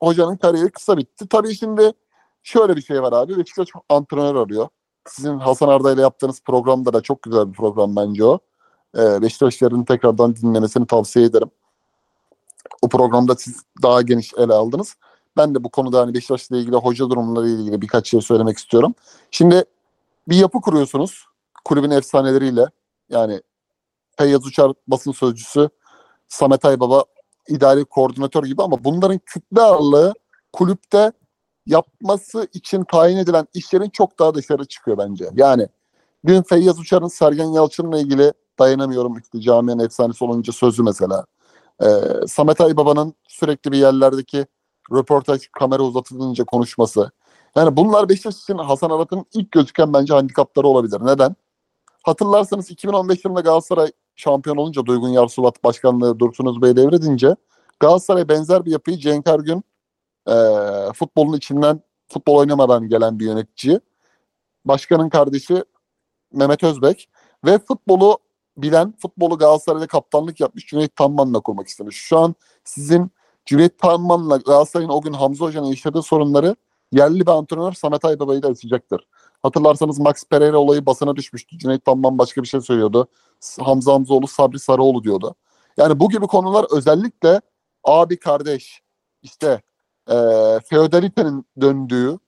hocanın 0.00 0.36
kariyeri 0.36 0.70
kısa 0.70 0.96
bitti. 0.96 1.28
Tabii 1.28 1.54
şimdi 1.54 1.92
şöyle 2.42 2.76
bir 2.76 2.82
şey 2.82 3.02
var 3.02 3.12
abi. 3.12 3.38
Beşiktaş 3.38 3.68
antrenör 3.88 4.34
arıyor. 4.34 4.68
Sizin 5.08 5.38
Hasan 5.38 5.68
Arda 5.68 5.92
ile 5.92 6.00
yaptığınız 6.00 6.40
programda 6.40 6.92
da 6.92 7.00
çok 7.00 7.22
güzel 7.22 7.48
bir 7.48 7.56
program 7.56 7.96
bence 7.96 8.24
o. 8.24 8.38
E, 8.96 9.22
Beşiktaşların 9.22 9.84
tekrardan 9.84 10.36
dinlemesini 10.36 10.86
tavsiye 10.86 11.24
ederim. 11.24 11.50
O 12.82 12.88
programda 12.88 13.34
siz 13.34 13.62
daha 13.82 14.02
geniş 14.02 14.34
ele 14.34 14.52
aldınız. 14.52 14.94
Ben 15.36 15.54
de 15.54 15.64
bu 15.64 15.68
konuda 15.68 16.00
hani 16.00 16.14
Beşiktaş'la 16.14 16.56
ilgili 16.56 16.76
hoca 16.76 17.10
durumları 17.10 17.48
ile 17.48 17.60
ilgili 17.60 17.82
birkaç 17.82 18.08
şey 18.08 18.20
söylemek 18.20 18.58
istiyorum. 18.58 18.94
Şimdi 19.30 19.64
bir 20.28 20.36
yapı 20.36 20.60
kuruyorsunuz 20.60 21.24
kulübün 21.64 21.90
efsaneleriyle. 21.90 22.66
Yani 23.08 23.42
Feyyaz 24.18 24.46
Uçar 24.46 24.72
basın 24.88 25.12
sözcüsü, 25.12 25.68
Samet 26.28 26.64
Aybaba 26.64 27.04
idari 27.48 27.84
koordinatör 27.84 28.44
gibi 28.44 28.62
ama 28.62 28.84
bunların 28.84 29.20
kütle 29.26 29.60
ağırlığı 29.60 30.14
kulüpte 30.52 31.12
yapması 31.66 32.48
için 32.52 32.84
tayin 32.84 33.16
edilen 33.16 33.46
işlerin 33.54 33.90
çok 33.90 34.18
daha 34.18 34.34
dışarı 34.34 34.64
çıkıyor 34.64 34.98
bence. 34.98 35.30
Yani 35.34 35.68
dün 36.26 36.42
Feyyaz 36.42 36.78
Uçar'ın 36.78 37.08
Sergen 37.08 37.48
Yalçın'la 37.48 38.00
ilgili 38.00 38.32
dayanamıyorum 38.58 39.18
işte 39.18 39.40
camianın 39.40 39.84
efsanesi 39.84 40.24
olunca 40.24 40.52
sözü 40.52 40.82
mesela. 40.82 41.26
Ee, 41.82 41.86
Samet 42.26 42.60
Aybaba'nın 42.60 43.14
sürekli 43.28 43.72
bir 43.72 43.78
yerlerdeki 43.78 44.46
röportaj 44.92 45.48
kamera 45.52 45.82
uzatılınca 45.82 46.44
konuşması. 46.44 47.10
Yani 47.56 47.76
bunlar 47.76 48.08
Beşiktaş 48.08 48.36
için 48.36 48.58
Hasan 48.58 48.90
Arat'ın 48.90 49.26
ilk 49.34 49.52
gözüken 49.52 49.92
bence 49.92 50.14
handikapları 50.14 50.66
olabilir. 50.66 51.00
Neden? 51.00 51.36
Hatırlarsanız 52.02 52.70
2015 52.70 53.24
yılında 53.24 53.40
Galatasaray 53.40 53.92
şampiyon 54.16 54.56
olunca 54.56 54.86
Duygun 54.86 55.08
Yarsulat 55.08 55.64
başkanlığı 55.64 56.18
Dursun 56.18 56.62
Bey 56.62 56.76
devredince 56.76 57.36
Galatasaray 57.80 58.28
benzer 58.28 58.64
bir 58.64 58.70
yapıyı 58.70 58.98
Cenk 58.98 59.28
Ergün 59.28 59.64
e, 60.28 60.34
futbolun 60.94 61.36
içinden 61.36 61.80
futbol 62.08 62.36
oynamadan 62.36 62.88
gelen 62.88 63.18
bir 63.18 63.24
yönetici. 63.24 63.80
Başkanın 64.64 65.08
kardeşi 65.08 65.64
Mehmet 66.32 66.62
Özbek 66.62 67.08
ve 67.44 67.58
futbolu 67.58 68.18
bilen, 68.56 68.94
futbolu 69.02 69.38
Galatasaray'da 69.38 69.86
kaptanlık 69.86 70.40
yapmış 70.40 70.66
Cüneyt 70.66 70.96
Tanman'la 70.96 71.40
kurmak 71.40 71.68
istemiş. 71.68 71.96
Şu 71.96 72.18
an 72.18 72.34
sizin 72.64 73.10
Cüneyt 73.46 73.78
Tanman'la 73.78 74.36
Galatasaray'ın 74.36 74.90
o 74.90 75.00
gün 75.00 75.12
Hamza 75.12 75.44
Hoca'nın 75.44 75.66
yaşadığı 75.66 76.02
sorunları 76.02 76.56
yerli 76.92 77.20
bir 77.20 77.30
antrenör 77.30 77.72
Samet 77.72 78.04
Aybaba'yı 78.04 78.42
da 78.42 78.48
açacaktır. 78.48 79.06
Hatırlarsanız 79.42 79.98
Max 79.98 80.24
Pereira 80.30 80.58
olayı 80.58 80.86
basına 80.86 81.16
düşmüştü. 81.16 81.58
Cüneyt 81.58 81.84
Tanman 81.84 82.18
başka 82.18 82.42
bir 82.42 82.48
şey 82.48 82.60
söylüyordu. 82.60 83.08
Hamza 83.60 83.92
Hamzoğlu, 83.92 84.26
Sabri 84.26 84.58
Sarıoğlu 84.58 85.04
diyordu. 85.04 85.34
Yani 85.76 86.00
bu 86.00 86.10
gibi 86.10 86.26
konular 86.26 86.66
özellikle 86.70 87.40
abi 87.84 88.18
kardeş, 88.18 88.82
işte 89.22 89.62
e, 90.10 90.14
feodalitenin 90.70 91.46
döndüğü, 91.60 92.18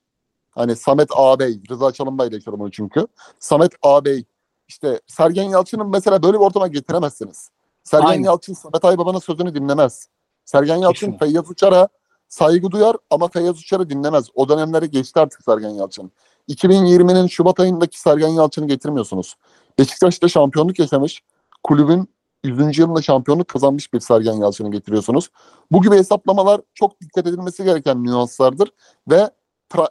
hani 0.51 0.77
Samet 0.77 1.09
ağabey, 1.15 1.61
Rıza 1.71 1.93
Çalınbay 1.93 2.29
ile 2.29 2.35
yaşadım 2.35 2.61
onu 2.61 2.71
çünkü. 2.71 3.07
Samet 3.39 3.73
ağabey, 3.83 4.25
işte 4.69 5.01
Sergen 5.07 5.49
Yalçın'ın 5.49 5.89
mesela 5.89 6.23
böyle 6.23 6.39
bir 6.39 6.43
ortama 6.43 6.67
getiremezsiniz. 6.67 7.51
Sergen 7.85 8.07
Aynen. 8.07 8.25
Yalçın 8.25 8.55
Samet 8.55 8.85
Aybaba'nın 8.85 9.19
sözünü 9.19 9.55
dinlemez. 9.55 10.09
Sergen 10.45 10.77
Yalçın 10.77 11.07
Kesinlikle. 11.07 11.27
Feyyaz 11.27 11.51
Uçar'a 11.51 11.89
saygı 12.29 12.71
duyar 12.71 12.97
ama 13.11 13.29
Feyyaz 13.29 13.59
Uçar'ı 13.59 13.91
dinlemez. 13.91 14.27
O 14.35 14.49
dönemleri 14.49 14.91
geçti 14.91 15.21
artık 15.21 15.43
Sergen 15.43 15.71
Yalçın. 15.71 16.13
2020'nin 16.49 17.27
Şubat 17.27 17.61
ayındaki 17.61 18.01
Sergen 18.01 18.29
Yalçın'ı 18.29 18.67
getirmiyorsunuz. 18.69 19.37
Beşiktaş'ta 19.79 20.29
şampiyonluk 20.29 20.79
yaşamış. 20.79 21.23
Kulübün 21.63 22.09
100. 22.45 22.79
yılında 22.79 23.03
şampiyonluk 23.03 23.49
kazanmış 23.49 23.93
bir 23.93 24.01
Sergen 24.01 24.33
Yalçın'ı 24.33 24.71
getiriyorsunuz. 24.71 25.31
Bu 25.73 25.83
gibi 25.83 25.97
hesaplamalar 25.97 26.61
çok 26.75 27.01
dikkat 27.01 27.27
edilmesi 27.27 27.65
gereken 27.65 28.05
nüanslardır 28.05 28.71
ve 29.11 29.31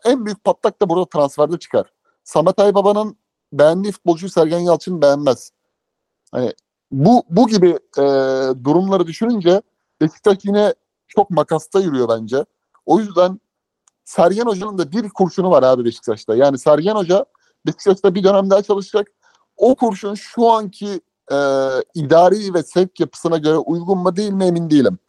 en 0.06 0.26
büyük 0.26 0.44
patlak 0.44 0.82
da 0.82 0.90
burada 0.90 1.06
transferde 1.06 1.60
çıkar. 1.60 1.94
Samet 2.24 2.60
Aybaba'nın 2.60 3.18
beğendiği 3.54 3.92
futbolcuyu 3.92 4.30
Sergen 4.30 4.60
Yalçın 4.60 5.02
beğenmez. 5.02 5.52
Hani 6.32 6.54
bu 6.92 7.24
bu 7.30 7.48
gibi 7.48 7.80
e, 7.98 8.04
durumları 8.64 9.08
düşününce 9.08 9.62
Beşiktaş 10.02 10.38
yine 10.44 10.74
çok 11.08 11.30
makasta 11.30 11.80
yürüyor 11.80 12.10
bence. 12.10 12.46
O 12.86 13.00
yüzden 13.00 13.40
Sergen 14.06 14.46
Hoca'nın 14.46 14.78
da 14.78 14.92
bir 14.92 15.10
kurşunu 15.10 15.52
var 15.52 15.64
abi 15.64 15.86
Beşiktaş'ta. 15.86 16.36
Yani 16.36 16.60
Sergen 16.60 16.96
Hoca 16.96 17.26
Beşiktaş'ta 17.66 18.16
bir 18.16 18.24
dönem 18.24 18.50
daha 18.50 18.62
çalışacak. 18.62 19.08
O 19.58 19.76
kurşun 19.76 20.14
şu 20.16 20.50
anki 20.50 21.02
e, 21.32 21.38
idari 21.94 22.54
ve 22.54 22.64
sevk 22.64 23.00
yapısına 23.00 23.38
göre 23.38 23.58
uygun 23.58 23.98
mu 23.98 24.16
değil 24.16 24.32
mi 24.32 24.46
emin 24.46 24.70
değilim. 24.70 25.00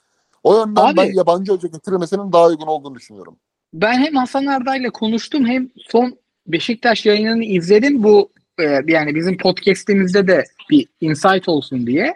O 0.43 0.57
yönden 0.59 0.83
Abi- 0.83 0.97
ben 0.97 1.13
yabancı 1.15 1.53
hoca 1.53 1.69
getirilmesinin 1.69 2.33
daha 2.33 2.47
uygun 2.47 2.67
olduğunu 2.67 2.95
düşünüyorum. 2.95 3.37
Ben 3.75 3.99
hem 3.99 4.17
Hasan 4.17 4.47
Arda'yla 4.47 4.91
konuştum 4.91 5.47
hem 5.47 5.71
son 5.91 6.19
Beşiktaş 6.47 7.07
yayınını 7.07 7.45
izledim. 7.45 8.03
Bu 8.03 8.33
e, 8.61 8.81
yani 8.87 9.15
bizim 9.15 9.37
podcast'imizde 9.37 10.27
de 10.27 10.45
bir 10.71 10.89
insight 11.01 11.49
olsun 11.49 11.87
diye 11.87 12.15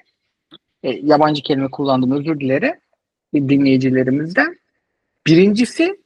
e, 0.83 0.91
yabancı 0.91 1.43
kelime 1.43 1.71
kullandım 1.71 2.13
özür 2.13 2.41
dilerim 2.41 2.75
dinleyicilerimizden. 3.35 4.59
Birincisi 5.27 6.01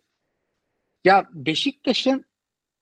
ya 1.05 1.29
Beşiktaş'ın 1.33 2.25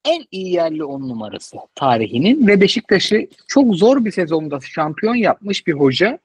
en 0.05 0.25
iyi 0.31 0.53
yerli 0.53 0.85
on 0.85 1.09
numarası 1.09 1.57
tarihinin 1.75 2.47
ve 2.47 2.61
Beşiktaş'ı 2.61 3.29
çok 3.49 3.75
zor 3.75 4.05
bir 4.05 4.11
sezonda 4.11 4.61
şampiyon 4.61 5.15
yapmış 5.15 5.67
bir 5.67 5.73
hoca. 5.73 6.19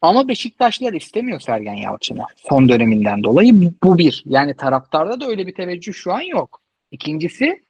Ama 0.00 0.28
Beşiktaşlılar 0.28 0.92
istemiyor 0.92 1.40
Sergen 1.40 1.74
Yalçın'ı 1.74 2.22
son 2.36 2.68
döneminden 2.68 3.24
dolayı. 3.24 3.72
Bu 3.82 3.98
bir. 3.98 4.22
Yani 4.26 4.56
taraftarda 4.56 5.20
da 5.20 5.26
öyle 5.26 5.46
bir 5.46 5.54
teveccüh 5.54 5.92
şu 5.92 6.12
an 6.12 6.20
yok. 6.20 6.60
İkincisi 6.90 7.63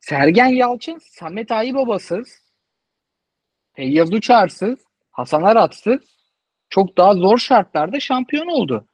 Sergen 0.00 0.46
Yalçın 0.46 0.98
Samet 0.98 1.52
Aybaba'sız, 1.52 2.42
Feyyaz 3.72 4.12
Uçar'sız, 4.12 4.78
Hasan 5.10 5.42
Arat'sız 5.42 6.00
çok 6.70 6.96
daha 6.96 7.14
zor 7.14 7.38
şartlarda 7.38 8.00
şampiyon 8.00 8.46
oldu. 8.46 8.86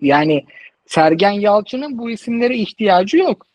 Yani 0.00 0.46
Sergen 0.86 1.30
Yalçın'ın 1.30 1.98
bu 1.98 2.10
isimlere 2.10 2.56
ihtiyacı 2.56 3.16
yok. 3.16 3.46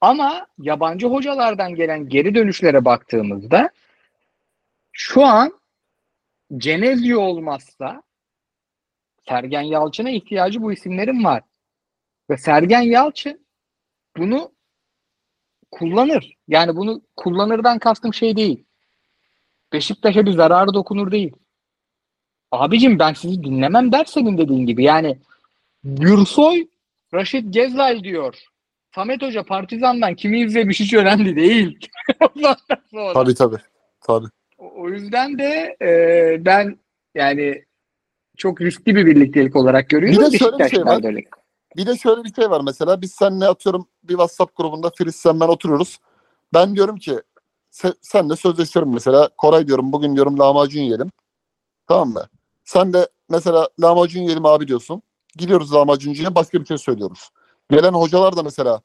Ama 0.00 0.46
yabancı 0.58 1.06
hocalardan 1.06 1.74
gelen 1.74 2.08
geri 2.08 2.34
dönüşlere 2.34 2.84
baktığımızda 2.84 3.70
şu 4.92 5.24
an 5.24 5.60
Cenezio 6.56 7.20
olmazsa 7.20 8.02
Sergen 9.28 9.62
Yalçın'a 9.62 10.10
ihtiyacı 10.10 10.62
bu 10.62 10.72
isimlerin 10.72 11.24
var. 11.24 11.42
Ve 12.30 12.36
Sergen 12.36 12.80
Yalçın 12.80 13.46
bunu 14.16 14.52
kullanır. 15.70 16.36
Yani 16.48 16.76
bunu 16.76 17.02
kullanırdan 17.16 17.78
kastım 17.78 18.14
şey 18.14 18.36
değil. 18.36 18.64
Beşiktaş'a 19.72 20.26
bir 20.26 20.32
zararı 20.32 20.74
dokunur 20.74 21.10
değil. 21.10 21.32
Abicim 22.50 22.98
ben 22.98 23.12
sizi 23.12 23.44
dinlemem 23.44 23.92
der 23.92 24.04
senin 24.04 24.38
dediğin 24.38 24.66
gibi. 24.66 24.84
Yani 24.84 25.18
Gürsoy 25.84 26.66
Raşit 27.14 27.54
Gezal 27.54 28.04
diyor. 28.04 28.34
Samet 28.94 29.22
Hoca 29.22 29.42
Partizan'dan 29.42 30.14
kimi 30.14 30.40
izlemiş 30.40 30.80
hiç 30.80 30.94
önemli 30.94 31.36
değil. 31.36 31.78
Tabii 33.14 33.34
tabii. 33.34 33.56
Tabii. 34.00 34.26
O 34.58 34.88
yüzden 34.88 35.38
de 35.38 35.76
e, 35.82 36.44
ben 36.44 36.78
yani 37.14 37.64
çok 38.36 38.60
riskli 38.60 38.96
bir 38.96 39.06
birliktelik 39.06 39.56
olarak 39.56 39.88
görüyorum. 39.88 40.26
Bir 40.26 40.32
de 40.32 40.38
şöyle 40.38 40.58
bir 40.58 40.68
şey 40.68 40.84
var. 40.84 41.04
öyle. 41.04 41.24
Bir 41.76 41.86
de 41.86 41.96
şöyle 41.96 42.24
bir 42.24 42.34
şey 42.34 42.50
var 42.50 42.60
mesela 42.60 43.00
biz 43.02 43.12
seninle 43.12 43.48
atıyorum 43.48 43.86
bir 44.02 44.12
WhatsApp 44.12 44.56
grubunda 44.56 44.90
Filiz 44.90 45.16
sen 45.16 45.40
ben 45.40 45.48
oturuyoruz. 45.48 45.98
Ben 46.54 46.74
diyorum 46.74 46.96
ki 46.96 47.20
se- 47.72 47.94
senle 48.00 48.36
sözleşirim 48.36 48.92
mesela. 48.92 49.28
Koray 49.38 49.66
diyorum 49.66 49.92
bugün 49.92 50.14
diyorum 50.14 50.38
lahmacun 50.38 50.80
yiyelim. 50.80 51.10
Tamam 51.88 52.08
mı? 52.08 52.28
Sen 52.64 52.92
de 52.92 53.08
mesela 53.28 53.68
lahmacun 53.82 54.20
yiyelim 54.20 54.46
abi 54.46 54.68
diyorsun. 54.68 55.02
Gidiyoruz 55.36 55.74
lahmacuncuya 55.74 56.34
başka 56.34 56.60
bir 56.60 56.66
şey 56.66 56.78
söylüyoruz. 56.78 57.30
Gelen 57.70 57.92
hocalar 57.92 58.36
da 58.36 58.42
mesela 58.42 58.80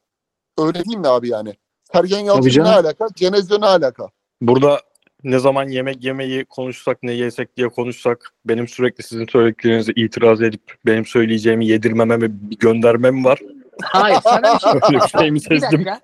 öyle 0.57 0.85
değil 0.85 0.97
mi 0.97 1.07
abi 1.07 1.29
yani? 1.29 1.55
Sergen 1.93 2.19
Yalçın 2.19 2.63
ne 2.63 2.69
alaka? 2.69 3.07
Cenezio 3.15 3.61
ne 3.61 3.65
alaka? 3.65 4.09
Burada 4.41 4.81
ne 5.23 5.39
zaman 5.39 5.67
yemek 5.67 6.03
yemeyi 6.03 6.45
konuşsak 6.45 7.03
ne 7.03 7.11
yesek 7.11 7.57
diye 7.57 7.67
konuşsak 7.69 8.33
benim 8.45 8.67
sürekli 8.67 9.03
sizin 9.03 9.27
söylediklerinize 9.27 9.91
itiraz 9.95 10.41
edip 10.41 10.75
benim 10.85 11.05
söyleyeceğimi 11.05 11.65
yedirmeme 11.67 12.21
ve 12.21 12.49
bir 12.49 12.57
göndermem 12.57 13.25
var. 13.25 13.39
Hayır 13.83 14.17
sana 14.23 14.53
bir 14.55 14.59
şey 14.59 14.99
bir 14.99 15.19
şey 15.19 15.33
Bir 15.33 15.39
sezdim? 15.59 15.71
dakika. 15.85 15.99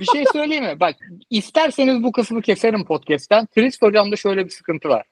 Bir 0.00 0.04
şey 0.04 0.24
söyleyeyim 0.32 0.64
mi? 0.64 0.80
Bak 0.80 0.96
isterseniz 1.30 2.02
bu 2.02 2.12
kısmı 2.12 2.42
keserim 2.42 2.84
podcast'ten. 2.84 3.46
Chris 3.46 3.82
hocamda 3.82 4.16
şöyle 4.16 4.44
bir 4.44 4.50
sıkıntı 4.50 4.88
var. 4.88 5.06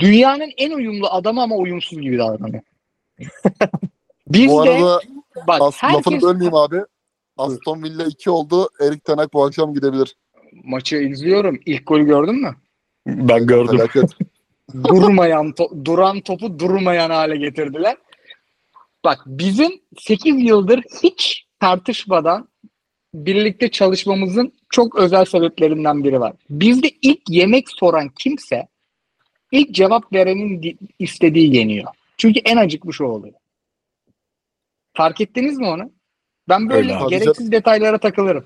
Dünyanın 0.00 0.50
en 0.56 0.70
uyumlu 0.70 1.08
adamı 1.08 1.42
ama 1.42 1.56
uyumsuz 1.56 2.00
gibi 2.00 2.18
davranıyor. 2.18 2.62
Biz 4.28 4.50
Bu 4.50 4.64
de 4.66 4.70
arada 4.70 5.00
bak 5.46 5.62
as- 5.62 5.84
lafını 5.84 5.90
herkes 6.14 6.22
bölmeyeyim 6.22 6.54
abi. 6.54 6.80
Aston 7.36 7.82
Villa 7.82 8.04
2 8.04 8.30
oldu. 8.30 8.68
Erik 8.80 9.04
Ten 9.04 9.16
Hag 9.16 9.32
bu 9.32 9.44
akşam 9.44 9.74
gidebilir. 9.74 10.16
Maçı 10.64 10.96
izliyorum. 10.96 11.60
İlk 11.66 11.86
golü 11.86 12.06
gördün 12.06 12.34
mü? 12.42 12.56
Ben 13.06 13.46
gördüm. 13.46 13.78
Durmayan 14.88 15.46
to- 15.50 15.84
duran 15.84 16.20
topu 16.20 16.58
durmayan 16.58 17.10
hale 17.10 17.36
getirdiler. 17.36 17.96
Bak 19.04 19.22
bizim 19.26 19.80
8 19.98 20.40
yıldır 20.40 20.82
hiç 21.02 21.46
tartışmadan 21.60 22.48
birlikte 23.14 23.70
çalışmamızın 23.70 24.52
çok 24.70 24.96
özel 24.98 25.24
sebeplerinden 25.24 26.04
biri 26.04 26.20
var. 26.20 26.32
Bizde 26.50 26.90
ilk 27.02 27.20
yemek 27.28 27.70
soran 27.70 28.08
kimse 28.08 28.68
ilk 29.52 29.70
cevap 29.74 30.12
verenin 30.12 30.62
di- 30.62 30.76
istediği 30.98 31.56
yeniyor. 31.56 31.86
Çünkü 32.16 32.40
en 32.44 32.56
acıkmış 32.56 33.00
o 33.00 33.04
oluyor. 33.04 33.34
Fark 34.96 35.20
ettiniz 35.20 35.58
mi 35.58 35.66
onu? 35.66 35.90
Ben 36.48 36.68
böyle 36.70 36.92
Öyle 36.92 36.96
abi. 36.96 37.10
gereksiz 37.10 37.52
detaylara 37.52 37.98
takılırım. 37.98 38.44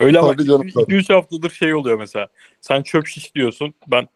Öyle 0.00 0.18
ama 0.18 0.32
Tabii 0.32 0.44
canım, 0.44 0.68
tabii. 0.74 0.94
2-3 0.94 1.14
haftadır 1.14 1.50
şey 1.50 1.74
oluyor 1.74 1.98
mesela. 1.98 2.28
Sen 2.60 2.82
çöp 2.82 3.06
şiş 3.06 3.34
diyorsun. 3.34 3.74
Ben 3.86 4.08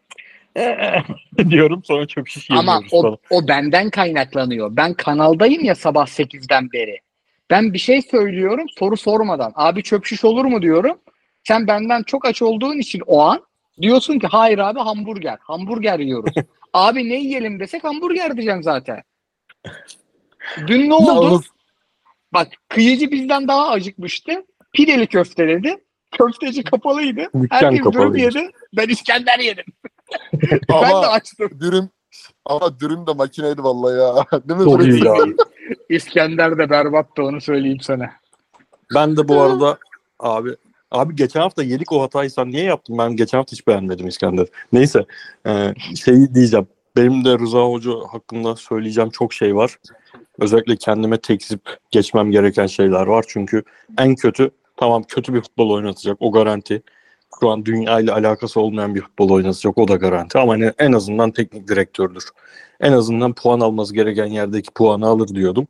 diyorum 1.49 1.83
sonra 1.83 2.07
çöp 2.07 2.27
şiş 2.27 2.51
Ama 2.51 2.57
yemiyoruz 2.59 2.93
o, 2.93 3.01
falan. 3.01 3.17
o 3.29 3.47
benden 3.47 3.89
kaynaklanıyor. 3.89 4.75
Ben 4.75 4.93
kanaldayım 4.93 5.63
ya 5.63 5.75
sabah 5.75 6.07
8'den 6.07 6.71
beri. 6.71 6.97
Ben 7.49 7.73
bir 7.73 7.79
şey 7.79 8.01
söylüyorum 8.01 8.65
soru 8.79 8.97
sormadan. 8.97 9.51
Abi 9.55 9.83
çöp 9.83 10.05
şiş 10.05 10.25
olur 10.25 10.45
mu 10.45 10.61
diyorum. 10.61 10.99
Sen 11.43 11.67
benden 11.67 12.03
çok 12.03 12.25
aç 12.25 12.41
olduğun 12.41 12.77
için 12.77 13.01
o 13.07 13.21
an 13.21 13.45
diyorsun 13.81 14.19
ki 14.19 14.27
hayır 14.27 14.57
abi 14.57 14.79
hamburger. 14.79 15.37
Hamburger 15.41 15.99
yiyoruz. 15.99 16.33
abi 16.73 17.09
ne 17.09 17.15
yiyelim 17.15 17.59
desek 17.59 17.83
hamburger 17.83 18.35
diyeceğim 18.35 18.63
zaten. 18.63 19.03
Dün 20.67 20.89
ne 20.89 20.93
oldu? 20.93 21.41
Bak 22.33 22.47
kıyıcı 22.69 23.11
bizden 23.11 23.47
daha 23.47 23.69
acıkmıştı. 23.69 24.43
Pideli 24.73 25.07
köfte 25.07 25.47
dedi. 25.47 25.75
Köfteci 26.17 26.63
kapalıydı. 26.63 27.21
Dükkan 27.41 27.47
Herkes 27.49 27.71
dürüm 27.79 27.83
kapalıydı. 27.83 28.17
yedi. 28.17 28.51
Ben 28.77 28.89
İskender 28.89 29.39
yedim. 29.39 29.65
ben 30.69 30.69
de 30.69 30.75
ama 30.75 31.07
açtım. 31.07 31.49
dürüm 31.59 31.89
ama 32.45 32.79
dürüm 32.79 33.07
de 33.07 33.13
makineydi 33.13 33.63
vallahi 33.63 33.99
ya. 33.99 34.41
Değil 34.49 34.59
mi? 34.59 34.65
Çok 34.65 34.85
iyi 34.85 35.09
abi. 35.09 35.35
İskender 35.89 36.57
de 36.57 36.69
berbattı 36.69 37.23
onu 37.23 37.41
söyleyeyim 37.41 37.79
sana. 37.81 38.11
Ben 38.95 39.17
de 39.17 39.27
bu 39.27 39.41
arada 39.41 39.77
abi 40.19 40.55
abi 40.91 41.15
geçen 41.15 41.39
hafta 41.39 41.63
yedik 41.63 41.91
o 41.91 42.01
hatayı 42.01 42.31
sen 42.31 42.51
niye 42.51 42.63
yaptın? 42.63 42.97
Ben 42.97 43.15
geçen 43.15 43.37
hafta 43.37 43.51
hiç 43.51 43.67
beğenmedim 43.67 44.07
İskender. 44.07 44.47
Neyse 44.73 45.05
e, 45.47 45.73
şeyi 46.05 46.35
diyeceğim. 46.35 46.67
Benim 46.95 47.25
de 47.25 47.39
Rıza 47.39 47.61
Hoca 47.61 47.91
hakkında 48.11 48.55
söyleyeceğim 48.55 49.09
çok 49.09 49.33
şey 49.33 49.55
var. 49.55 49.77
Özellikle 50.39 50.75
kendime 50.75 51.17
tekzip 51.17 51.61
geçmem 51.91 52.31
gereken 52.31 52.67
şeyler 52.67 53.07
var. 53.07 53.25
Çünkü 53.27 53.63
en 53.97 54.15
kötü 54.15 54.51
tamam 54.81 55.03
kötü 55.03 55.33
bir 55.33 55.41
futbol 55.41 55.69
oynatacak 55.69 56.17
o 56.19 56.31
garanti. 56.31 56.81
Şu 57.39 57.49
an 57.49 57.65
dünya 57.65 57.99
ile 57.99 58.11
alakası 58.11 58.61
olmayan 58.61 58.95
bir 58.95 59.01
futbol 59.01 59.29
oynatacak 59.29 59.77
o 59.77 59.87
da 59.87 59.95
garanti. 59.95 60.39
Ama 60.39 60.53
hani 60.53 60.71
en 60.79 60.91
azından 60.91 61.31
teknik 61.31 61.67
direktördür. 61.67 62.23
En 62.79 62.91
azından 62.91 63.33
puan 63.33 63.59
alması 63.59 63.93
gereken 63.93 64.25
yerdeki 64.25 64.71
puanı 64.75 65.07
alır 65.07 65.27
diyordum. 65.27 65.67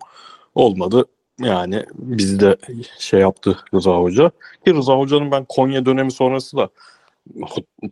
Olmadı. 0.55 1.05
Yani 1.39 1.85
bizde 1.93 2.57
şey 2.99 3.19
yaptı 3.19 3.57
Rıza 3.73 3.97
Hoca. 3.97 4.31
Ki 4.65 4.73
Rıza 4.73 4.97
Hoca'nın 4.97 5.31
ben 5.31 5.45
Konya 5.49 5.85
dönemi 5.85 6.11
sonrası 6.11 6.57
da 6.57 6.69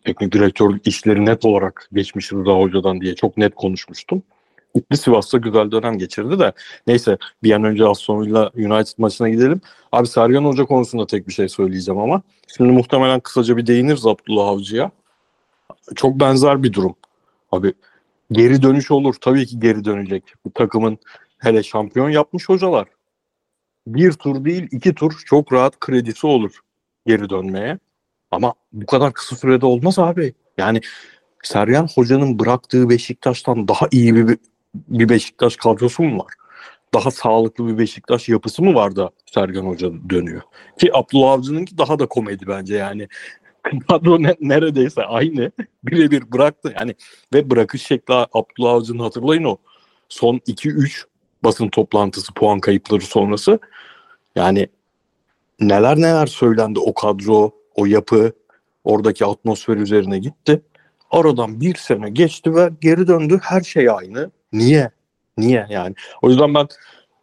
teknik 0.06 0.32
direktörlük 0.32 0.88
işleri 0.88 1.26
net 1.26 1.46
olarak 1.46 1.90
geçmiş 1.94 2.34
Rıza 2.34 2.52
Hoca'dan 2.52 3.02
diye 3.02 3.16
çok 3.16 3.38
net 3.38 3.56
konuşmuştum. 3.56 4.24
Gitti 4.76 4.98
Sivas'ta 4.98 5.38
güzel 5.38 5.72
dönem 5.72 5.98
geçirdi 5.98 6.40
de. 6.40 6.54
Neyse 6.88 7.18
bir 7.44 7.52
an 7.52 7.64
önce 7.64 7.86
Aston 7.86 8.26
Villa 8.26 8.52
United 8.56 8.98
maçına 8.98 9.30
gidelim. 9.30 9.62
Abi 9.92 10.08
Sergen 10.08 10.44
Hoca 10.44 10.66
konusunda 10.66 11.08
tek 11.08 11.28
bir 11.28 11.34
şey 11.34 11.50
söyleyeceğim 11.50 12.00
ama. 12.00 12.22
Şimdi 12.58 12.72
muhtemelen 12.72 13.20
kısaca 13.20 13.58
bir 13.58 13.68
değiniriz 13.68 14.06
Abdullah 14.06 14.48
Avcı'ya. 14.48 14.92
Çok 15.96 16.20
benzer 16.20 16.64
bir 16.64 16.74
durum. 16.74 16.96
Abi 17.52 17.74
geri 18.32 18.62
dönüş 18.62 18.92
olur. 18.92 19.16
Tabii 19.22 19.46
ki 19.46 19.60
geri 19.60 19.86
dönecek. 19.86 20.24
Bu 20.46 20.54
takımın 20.54 20.98
hele 21.38 21.64
şampiyon 21.64 22.10
yapmış 22.10 22.50
hocalar. 22.50 22.88
Bir 23.88 24.12
tur 24.12 24.46
değil 24.46 24.68
iki 24.72 24.96
tur 24.96 25.24
çok 25.26 25.54
rahat 25.54 25.80
kredisi 25.80 26.28
olur 26.28 26.60
geri 27.08 27.30
dönmeye. 27.30 27.80
Ama 28.32 28.54
bu 28.74 28.86
kadar 28.86 29.14
kısa 29.14 29.36
sürede 29.36 29.66
olmaz 29.66 30.00
abi. 30.00 30.34
Yani 30.58 30.82
Sergen 31.44 31.88
Hoca'nın 31.96 32.40
bıraktığı 32.40 32.90
Beşiktaş'tan 32.90 33.68
daha 33.68 33.88
iyi 33.92 34.16
bir, 34.16 34.38
bir 34.76 35.10
Beşiktaş 35.10 35.56
kadrosu 35.56 36.04
mu 36.04 36.24
var? 36.24 36.34
Daha 36.94 37.12
sağlıklı 37.12 37.68
bir 37.68 37.78
Beşiktaş 37.78 38.30
yapısı 38.30 38.64
mı 38.64 38.76
var 38.76 38.96
da 38.96 39.10
Sergen 39.26 39.66
Hoca 39.66 39.92
dönüyor? 40.10 40.42
Ki 40.80 40.90
Abdullah 40.94 41.32
Avcı'nınki 41.32 41.78
daha 41.78 42.00
da 42.00 42.06
komedi 42.06 42.48
bence 42.48 42.76
yani. 42.76 43.08
Kadro 43.88 44.24
ne- 44.24 44.38
neredeyse 44.40 45.04
aynı. 45.04 45.52
Birebir 45.84 46.32
bıraktı 46.32 46.74
yani. 46.80 46.96
Ve 47.34 47.50
bırakış 47.50 47.82
şekli 47.82 48.14
Abdullah 48.14 48.74
Avcı'nın 48.74 49.00
hatırlayın 49.00 49.44
o. 49.44 49.58
Son 50.10 50.38
2-3 50.38 51.04
basın 51.44 51.70
toplantısı 51.70 52.34
puan 52.34 52.60
kayıpları 52.60 53.02
sonrası. 53.02 53.60
Yani 54.36 54.68
neler 55.60 55.98
neler 55.98 56.26
söylendi 56.26 56.80
o 56.80 56.94
kadro, 56.94 57.52
o 57.76 57.86
yapı, 57.86 58.32
oradaki 58.84 59.26
atmosfer 59.26 59.78
üzerine 59.78 60.20
gitti. 60.20 60.62
Aradan 61.12 61.62
bir 61.62 61.76
sene 61.76 62.10
geçti 62.10 62.56
ve 62.56 62.70
geri 62.82 63.08
döndü. 63.08 63.40
Her 63.44 63.62
şey 63.62 63.90
aynı. 63.90 64.32
Niye? 64.54 64.92
Niye 65.38 65.68
yani? 65.70 65.96
O 66.22 66.30
yüzden 66.30 66.54
ben 66.54 66.68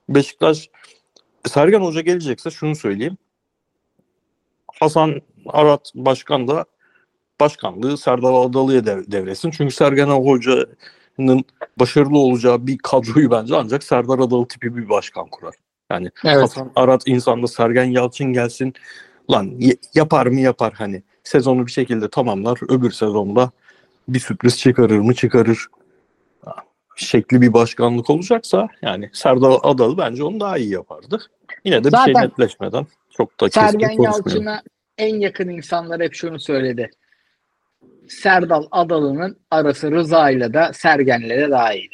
Beşiktaş 0.09 0.70
Sergen 1.48 1.81
Hoca 1.81 2.01
gelecekse 2.01 2.51
şunu 2.51 2.77
söyleyeyim. 2.77 3.16
Hasan 4.81 5.23
Arat 5.47 5.93
Başkan 5.94 6.48
da 6.48 6.65
başkanlığı 7.40 7.98
Serdar 7.98 8.32
Adalı'ya 8.32 8.86
dev- 8.86 9.12
devretsin. 9.12 9.51
Çünkü 9.51 9.74
Sergen 9.74 10.07
Hoca'nın 10.07 11.44
başarılı 11.81 12.19
olacağı 12.19 12.66
bir 12.66 12.78
kadroyu 12.78 13.31
bence 13.31 13.57
ancak 13.57 13.85
Serdar 13.85 14.19
Adalı 14.19 14.48
tipi 14.48 14.77
bir 14.77 14.89
başkan 14.89 15.27
kurar. 15.27 15.55
Yani 15.90 16.11
Evet. 16.24 16.43
Hasan 16.43 16.73
Arat 16.77 17.03
insanda 17.07 17.47
Sergen 17.47 17.85
Yalçın 17.85 18.32
gelsin. 18.32 18.74
Lan 19.31 19.61
yapar 19.94 20.27
mı 20.27 20.40
yapar 20.40 20.73
hani. 20.73 21.03
Sezonu 21.24 21.66
bir 21.66 21.73
şekilde 21.73 22.11
tamamlar. 22.11 22.59
Öbür 22.69 22.90
sezonda 22.90 23.51
bir 24.09 24.20
sürpriz 24.20 24.59
çıkarır 24.59 24.98
mı 24.98 25.15
çıkarır. 25.15 25.66
Şekli 26.97 27.40
bir 27.40 27.52
başkanlık 27.52 28.10
olacaksa 28.10 28.68
yani 28.82 29.10
Serdar 29.12 29.59
Adalı 29.62 29.98
bence 29.98 30.24
onu 30.24 30.40
daha 30.40 30.59
iyi 30.59 30.73
yapardı. 30.73 31.18
Yine 31.64 31.85
de 31.85 31.93
bir 31.93 31.97
şey 31.97 32.14
Zaten 32.14 32.28
netleşmeden 32.28 32.86
çok 33.10 33.40
da 33.40 33.48
keskin 33.48 33.78
Sergen. 33.78 34.02
Yalçın'a 34.02 34.62
en 34.98 35.16
yakın 35.20 35.48
insanlar 35.48 36.01
hep 36.01 36.14
şunu 36.14 36.40
söyledi. 36.40 36.90
Serdal 38.09 38.66
Adalı'nın 38.70 39.36
arası 39.51 39.90
Rıza 39.90 40.31
ile 40.31 40.55
de 40.55 40.70
Sergen'le 40.73 41.28
de 41.28 41.51
daha 41.51 41.74
iyi. 41.74 41.90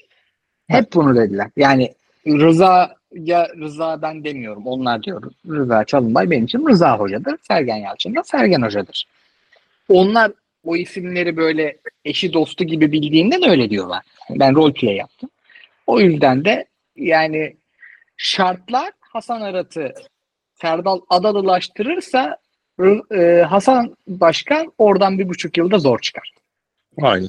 Hep 0.68 0.92
bunu 0.94 1.16
dediler. 1.16 1.50
Yani 1.56 1.94
Rıza 2.26 2.96
ya 3.12 3.48
Rıza 3.60 4.02
ben 4.02 4.24
demiyorum. 4.24 4.66
Onlar 4.66 5.02
diyor. 5.02 5.22
Rıza 5.48 5.84
Çalınbay 5.84 6.30
benim 6.30 6.44
için 6.44 6.68
Rıza 6.68 6.98
Hoca'dır. 6.98 7.36
Sergen 7.48 7.76
Yalçın 7.76 8.14
da 8.14 8.22
Sergen 8.24 8.62
Hoca'dır. 8.62 9.06
Onlar 9.88 10.32
o 10.64 10.76
isimleri 10.76 11.36
böyle 11.36 11.76
eşi 12.04 12.32
dostu 12.32 12.64
gibi 12.64 12.92
bildiğinden 12.92 13.48
öyle 13.50 13.70
diyorlar. 13.70 14.02
Ben 14.30 14.54
rol 14.54 14.72
play 14.72 14.96
yaptım. 14.96 15.30
O 15.86 16.00
yüzden 16.00 16.44
de 16.44 16.66
yani 16.96 17.56
şartlar 18.16 18.90
Hasan 19.00 19.40
Arat'ı 19.40 19.94
Serdal 20.60 21.00
Adalılaştırırsa 21.08 22.36
Rı- 22.78 23.20
e, 23.20 23.42
Hasan 23.42 23.96
Başkan 24.08 24.72
oradan 24.78 25.18
bir 25.18 25.28
buçuk 25.28 25.56
yılda 25.58 25.78
zor 25.78 25.98
çıkar. 25.98 26.32
Aynen. 27.02 27.28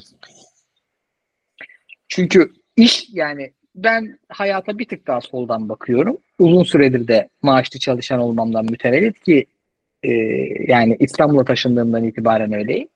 Çünkü 2.07 2.53
iş 2.77 3.05
yani 3.09 3.51
ben 3.75 4.19
hayata 4.29 4.79
bir 4.79 4.85
tık 4.87 5.07
daha 5.07 5.21
soldan 5.21 5.69
bakıyorum. 5.69 6.17
Uzun 6.39 6.63
süredir 6.63 7.07
de 7.07 7.29
maaşlı 7.41 7.79
çalışan 7.79 8.19
olmamdan 8.19 8.65
mütevellit 8.65 9.23
ki 9.23 9.45
Ee, 10.05 10.11
yani 10.67 10.97
İstanbul'a 10.99 11.45
taşındığımdan 11.45 12.03
itibaren 12.03 12.53
öyleyim. 12.53 12.87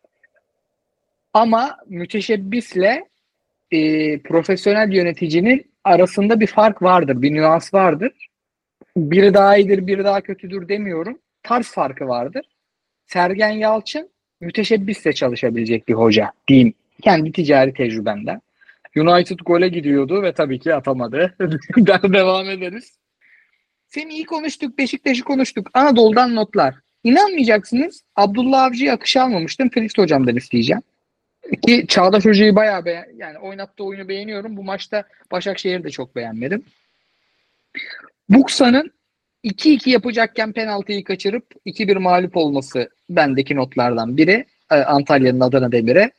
Ama 1.37 1.77
müteşebbisle 1.87 3.07
e, 3.71 3.79
profesyonel 4.19 4.91
yöneticinin 4.91 5.71
arasında 5.83 6.39
bir 6.39 6.47
fark 6.47 6.81
vardır, 6.81 7.21
bir 7.21 7.33
nüans 7.33 7.73
vardır. 7.73 8.11
Biri 8.97 9.33
daha 9.33 9.57
iyidir, 9.57 9.87
biri 9.87 10.03
daha 10.03 10.21
kötüdür 10.21 10.69
demiyorum. 10.69 11.19
Tarz 11.43 11.71
farkı 11.71 12.07
vardır. 12.07 12.45
Sergen 13.05 13.49
Yalçın 13.49 14.09
müteşebbisle 14.41 15.13
çalışabilecek 15.13 15.87
bir 15.87 15.93
hoca 15.93 16.31
diyeyim. 16.47 16.73
Kendi 17.01 17.31
ticari 17.31 17.73
tecrübemden. 17.73 18.41
United 18.95 19.39
gole 19.45 19.67
gidiyordu 19.67 20.23
ve 20.23 20.33
tabii 20.33 20.59
ki 20.59 20.75
atamadı. 20.75 21.35
Devam 22.13 22.49
ederiz. 22.49 22.97
Seni 23.87 24.13
iyi 24.13 24.25
konuştuk, 24.25 24.77
Beşiktaş'ı 24.77 25.23
konuştuk. 25.23 25.69
Anadolu'dan 25.73 26.35
notlar. 26.35 26.75
İnanmayacaksınız 27.03 28.03
Abdullah 28.15 28.63
Avcı'yı 28.63 28.91
akışa 28.91 29.23
almamıştım. 29.23 29.69
Felix 29.69 29.97
hocamdan 29.97 30.35
isteyeceğim. 30.35 30.81
Ki 31.67 31.85
Çağdaş 31.87 32.25
Hoca'yı 32.25 32.55
bayağı 32.55 32.85
beğen 32.85 33.05
yani 33.17 33.37
oynattığı 33.37 33.83
oyunu 33.83 34.07
beğeniyorum. 34.07 34.57
Bu 34.57 34.63
maçta 34.63 35.03
Başakşehir'i 35.31 35.83
de 35.83 35.89
çok 35.89 36.15
beğenmedim. 36.15 36.63
Buksa'nın 38.29 38.91
2-2 39.43 39.89
yapacakken 39.89 40.53
penaltıyı 40.53 41.03
kaçırıp 41.03 41.45
2-1 41.65 41.99
mağlup 41.99 42.37
olması 42.37 42.89
bendeki 43.09 43.55
notlardan 43.55 44.17
biri. 44.17 44.45
Ee, 44.71 44.75
Antalya'nın 44.75 45.39
Adana 45.39 45.71
Demir'e. 45.71 46.11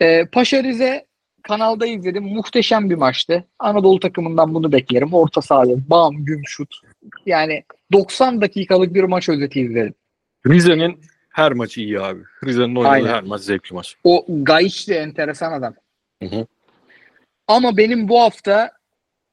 Ee, 0.00 0.24
Paşa 0.32 0.62
Rize 0.62 1.06
kanalda 1.42 1.86
izledim. 1.86 2.24
Muhteşem 2.24 2.90
bir 2.90 2.94
maçtı. 2.94 3.44
Anadolu 3.58 4.00
takımından 4.00 4.54
bunu 4.54 4.72
beklerim. 4.72 5.14
Orta 5.14 5.42
sahaya 5.42 5.76
bam 5.90 6.24
güm 6.24 6.42
şut. 6.46 6.74
Yani 7.26 7.64
90 7.92 8.40
dakikalık 8.40 8.94
bir 8.94 9.04
maç 9.04 9.28
özeti 9.28 9.60
izledim. 9.60 9.94
Rize'nin 10.46 11.00
her 11.34 11.52
maçı 11.52 11.80
iyi 11.80 12.00
abi. 12.00 12.20
Rize'nin 12.44 12.76
oynadığı 12.76 12.92
Aynen. 12.92 13.08
her 13.08 13.22
maç 13.22 13.40
zevkli 13.40 13.74
maç. 13.74 13.96
O 14.04 14.24
Gayiç 14.28 14.88
de 14.88 14.96
enteresan 14.96 15.52
adam. 15.52 15.74
Hı 16.22 16.28
hı. 16.28 16.46
Ama 17.48 17.76
benim 17.76 18.08
bu 18.08 18.20
hafta 18.20 18.72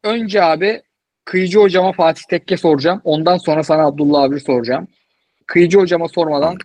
önce 0.04 0.44
abi 0.44 0.82
Kıyıcı 1.26 1.60
hocama 1.60 1.92
Fatih 1.92 2.24
Tekke 2.30 2.58
soracağım. 2.58 3.02
Ondan 3.04 3.38
sonra 3.38 3.64
sana 3.64 3.86
Abdullah 3.86 4.22
abi 4.24 4.40
soracağım. 4.40 4.88
Kıyıcı 5.46 5.80
hocama 5.80 6.08
sormadan 6.08 6.58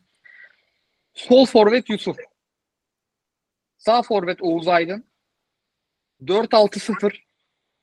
sol 1.15 1.47
forvet 1.47 1.91
Yusuf. 1.91 2.17
Sağ 3.79 4.03
forvet 4.03 4.43
Oğuz 4.43 4.69
Aydın. 4.69 5.05
4-6-0 6.23 7.15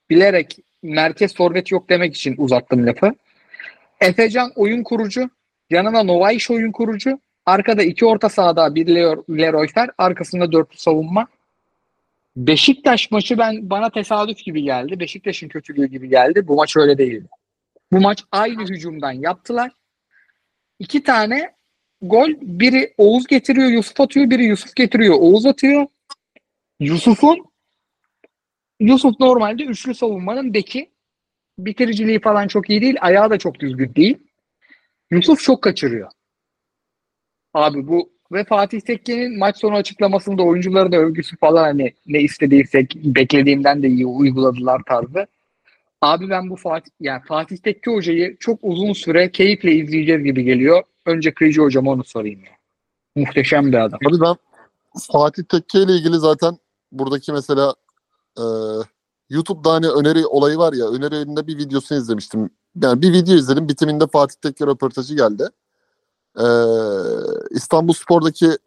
bilerek 0.09 0.59
merkez 0.83 1.35
forvet 1.35 1.71
yok 1.71 1.89
demek 1.89 2.15
için 2.15 2.35
uzattım 2.37 2.87
lafı. 2.87 3.15
Efecan 4.01 4.51
oyun 4.55 4.83
kurucu. 4.83 5.29
Yanına 5.69 6.03
Novaiş 6.03 6.51
oyun 6.51 6.71
kurucu. 6.71 7.19
Arkada 7.45 7.83
iki 7.83 8.05
orta 8.05 8.29
sahada 8.29 8.75
bir 8.75 8.87
Leroy 9.37 9.67
Fer. 9.67 9.89
Arkasında 9.97 10.51
dörtlü 10.51 10.77
savunma. 10.77 11.27
Beşiktaş 12.35 13.11
maçı 13.11 13.37
ben 13.37 13.69
bana 13.69 13.89
tesadüf 13.89 14.37
gibi 14.37 14.63
geldi. 14.63 14.99
Beşiktaş'ın 14.99 15.47
kötülüğü 15.47 15.85
gibi 15.85 16.09
geldi. 16.09 16.47
Bu 16.47 16.55
maç 16.55 16.77
öyle 16.77 16.97
değildi. 16.97 17.27
Bu 17.91 18.01
maç 18.01 18.23
aynı 18.31 18.61
hücumdan 18.61 19.11
yaptılar. 19.11 19.71
İki 20.79 21.03
tane 21.03 21.55
gol. 22.01 22.29
Biri 22.41 22.93
Oğuz 22.97 23.27
getiriyor, 23.27 23.69
Yusuf 23.69 24.01
atıyor. 24.01 24.29
Biri 24.29 24.45
Yusuf 24.45 24.75
getiriyor, 24.75 25.15
Oğuz 25.19 25.45
atıyor. 25.45 25.87
Yusuf'un 26.79 27.45
Yusuf 28.79 29.19
normalde 29.19 29.63
üçlü 29.63 29.95
savunmanın 29.95 30.53
beki. 30.53 30.91
Bitiriciliği 31.57 32.19
falan 32.19 32.47
çok 32.47 32.69
iyi 32.69 32.81
değil. 32.81 32.97
Ayağı 33.01 33.29
da 33.29 33.37
çok 33.37 33.59
düzgün 33.59 33.95
değil. 33.95 34.17
Yusuf 35.11 35.39
çok 35.39 35.61
kaçırıyor. 35.61 36.11
Abi 37.53 37.87
bu 37.87 38.09
ve 38.31 38.43
Fatih 38.43 38.81
Tekke'nin 38.81 39.39
maç 39.39 39.57
sonu 39.57 39.75
açıklamasında 39.75 40.43
oyuncuların 40.43 40.91
övgüsü 40.91 41.37
falan 41.37 41.63
hani 41.63 41.93
ne 42.07 42.21
istediysek 42.21 42.95
beklediğimden 42.95 43.83
de 43.83 43.87
iyi 43.87 44.05
uyguladılar 44.05 44.81
tarzı. 44.87 45.27
Abi 46.01 46.29
ben 46.29 46.49
bu 46.49 46.55
Fatih 46.55 46.91
yani 46.99 47.21
Fatih 47.27 47.57
Tekke 47.57 47.91
hocayı 47.91 48.37
çok 48.39 48.59
uzun 48.61 48.93
süre 48.93 49.31
keyifle 49.31 49.71
izleyeceğiz 49.71 50.23
gibi 50.23 50.43
geliyor. 50.43 50.83
Önce 51.05 51.33
Kıyıcı 51.33 51.61
hocama 51.61 51.91
onu 51.91 52.03
sorayım 52.03 52.39
ya. 52.43 52.51
Muhteşem 53.15 53.71
bir 53.71 53.77
adam. 53.77 53.99
Abi 54.07 54.21
ben 54.21 54.35
Fatih 55.11 55.43
Tekke 55.43 55.79
ile 55.79 55.91
ilgili 55.91 56.17
zaten 56.17 56.57
buradaki 56.91 57.31
mesela 57.31 57.75
e, 58.37 58.43
YouTube'da 59.29 59.73
hani 59.73 59.87
öneri 59.87 60.25
olayı 60.25 60.57
var 60.57 60.73
ya 60.73 60.87
önerilerinde 60.89 61.47
bir 61.47 61.57
videosunu 61.57 61.97
izlemiştim. 61.97 62.49
Yani 62.81 63.01
bir 63.01 63.13
video 63.13 63.35
izledim 63.35 63.67
bitiminde 63.67 64.07
Fatih 64.07 64.35
Tekke 64.41 64.65
röportajı 64.65 65.15
geldi. 65.15 65.43
E, 66.39 66.45
İstanbul 67.49 67.93
Spor'daki 67.93 68.57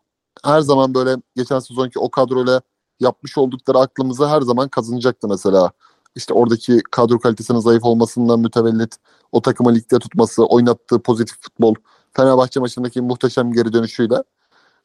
her 0.44 0.60
zaman 0.60 0.94
böyle 0.94 1.16
geçen 1.36 1.59
sezonki 1.59 1.98
o 1.98 2.10
kadroyla 2.10 2.60
yapmış 3.01 3.38
oldukları 3.38 3.78
aklımıza 3.78 4.30
her 4.30 4.40
zaman 4.40 4.68
kazanacaktı 4.68 5.28
mesela. 5.28 5.70
İşte 6.14 6.34
oradaki 6.34 6.82
kadro 6.90 7.18
kalitesinin 7.18 7.59
zayıf 7.59 7.84
olmasından 7.84 8.40
mütevellit 8.40 8.97
o 9.32 9.43
takımı 9.43 9.74
ligde 9.74 9.98
tutması, 9.98 10.44
oynattığı 10.44 10.98
pozitif 10.98 11.43
futbol, 11.43 11.74
Fenerbahçe 12.12 12.60
maçındaki 12.60 13.01
muhteşem 13.01 13.52
geri 13.52 13.72
dönüşüyle. 13.72 14.22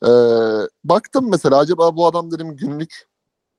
Ee, 0.06 0.10
baktım 0.84 1.30
mesela 1.30 1.58
acaba 1.58 1.96
bu 1.96 2.08
adam 2.08 2.32
dedim 2.32 2.56
günlük 2.56 3.08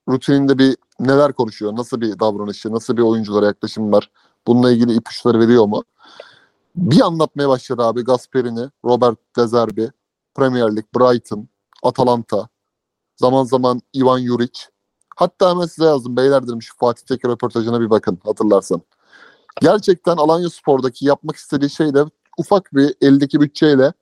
rutininde 0.08 0.58
bir 0.58 0.76
neler 1.00 1.32
konuşuyor, 1.32 1.76
nasıl 1.76 2.00
bir 2.00 2.18
davranışı, 2.18 2.72
nasıl 2.72 2.96
bir 2.96 3.02
oyunculara 3.02 3.46
yaklaşım 3.46 3.92
var, 3.92 4.10
bununla 4.46 4.72
ilgili 4.72 4.92
ipuçları 4.94 5.40
veriyor 5.40 5.66
mu? 5.66 5.84
Bir 6.76 7.00
anlatmaya 7.00 7.48
başladı 7.48 7.82
abi 7.82 8.04
Gasperini, 8.04 8.70
Robert 8.84 9.18
De 9.36 9.46
Zerbi, 9.46 9.90
Premier 10.34 10.76
Lig, 10.76 10.84
Brighton, 10.96 11.48
Atalanta, 11.82 12.48
zaman 13.16 13.44
zaman 13.44 13.80
Ivan 13.96 14.20
Juric. 14.20 14.60
Hatta 15.16 15.50
hemen 15.50 15.66
size 15.66 15.84
yazdım 15.84 16.16
beyler 16.16 16.42
dedim 16.42 16.62
şu 16.62 16.76
Fatih 16.76 17.06
Tekke 17.06 17.28
röportajına 17.28 17.80
bir 17.80 17.90
bakın 17.90 18.18
hatırlarsan. 18.24 18.82
Gerçekten 19.60 20.16
Alanya 20.16 20.50
Spor'daki 20.50 21.06
yapmak 21.06 21.36
istediği 21.36 21.70
şey 21.70 21.94
de 21.94 22.04
ufak 22.38 22.74
bir 22.74 22.94
eldeki 23.00 23.40
bütçeyle 23.40 23.92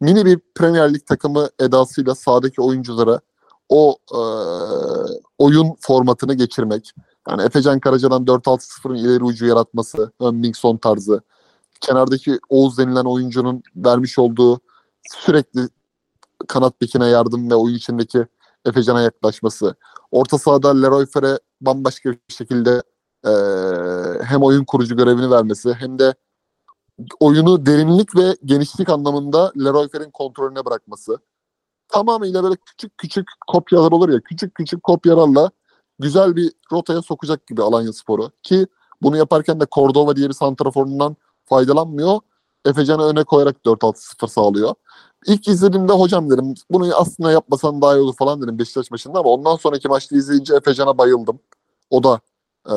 mini 0.00 0.26
bir 0.26 0.40
Premier 0.54 0.94
Lig 0.94 1.06
takımı 1.06 1.48
edasıyla 1.60 2.14
sahadaki 2.14 2.62
oyunculara 2.62 3.20
o 3.68 3.96
e, 4.12 4.20
oyun 5.38 5.76
formatını 5.80 6.34
geçirmek. 6.34 6.92
Yani 7.28 7.42
Efecan 7.42 7.80
Karaca'dan 7.80 8.24
4-6-0'ın 8.24 8.94
ileri 8.94 9.24
ucu 9.24 9.46
yaratması, 9.46 10.12
Önmingson 10.20 10.76
tarzı. 10.76 11.22
Kenardaki 11.80 12.38
Oğuz 12.48 12.78
denilen 12.78 13.04
oyuncunun 13.04 13.62
vermiş 13.76 14.18
olduğu 14.18 14.60
sürekli 15.10 15.68
kanat 16.48 16.80
bekine 16.80 17.06
yardım 17.06 17.50
ve 17.50 17.54
oyun 17.54 17.74
içindeki 17.74 18.26
Efecan'a 18.64 19.00
yaklaşması. 19.02 19.74
Orta 20.10 20.38
sahada 20.38 20.80
Leroy 20.80 21.06
Fer'e 21.06 21.38
bambaşka 21.60 22.10
bir 22.10 22.34
şekilde 22.34 22.82
e, 23.26 23.32
hem 24.24 24.42
oyun 24.42 24.64
kurucu 24.64 24.96
görevini 24.96 25.30
vermesi 25.30 25.72
hem 25.72 25.98
de 25.98 26.14
oyunu 27.20 27.66
derinlik 27.66 28.16
ve 28.16 28.36
genişlik 28.44 28.88
anlamında 28.88 29.52
Leroy 29.64 29.88
Fer'in 29.88 30.10
kontrolüne 30.10 30.64
bırakması. 30.64 31.18
Tamamıyla 31.88 32.42
böyle 32.42 32.56
küçük 32.56 32.98
küçük 32.98 33.28
kopyalar 33.46 33.92
olur 33.92 34.08
ya, 34.08 34.20
küçük 34.20 34.54
küçük 34.54 34.82
kopyalarla 34.82 35.50
güzel 35.98 36.36
bir 36.36 36.52
rotaya 36.72 37.02
sokacak 37.02 37.46
gibi 37.46 37.62
Alanya 37.62 37.92
Sporu. 37.92 38.30
Ki 38.42 38.66
bunu 39.02 39.16
yaparken 39.16 39.60
de 39.60 39.66
Cordova 39.72 40.16
diye 40.16 40.28
bir 40.28 40.34
santraforundan 40.34 41.16
faydalanmıyor. 41.46 42.20
Efecan'ı 42.64 43.02
öne 43.02 43.24
koyarak 43.24 43.56
4-6-0 43.64 44.28
sağlıyor. 44.28 44.74
İlk 45.26 45.48
izlediğimde 45.48 45.92
hocam 45.92 46.30
dedim 46.30 46.54
bunu 46.70 46.96
aslında 46.96 47.32
yapmasan 47.32 47.82
daha 47.82 47.96
iyi 47.96 48.00
olur 48.00 48.16
falan 48.16 48.42
dedim 48.42 48.58
Beşiktaş 48.58 48.90
maçında 48.90 49.18
ama 49.18 49.28
ondan 49.28 49.56
sonraki 49.56 49.88
maçta 49.88 50.16
izleyince 50.16 50.54
Efecan'a 50.54 50.98
bayıldım. 50.98 51.40
O 51.90 52.02
da 52.02 52.20
e, 52.66 52.74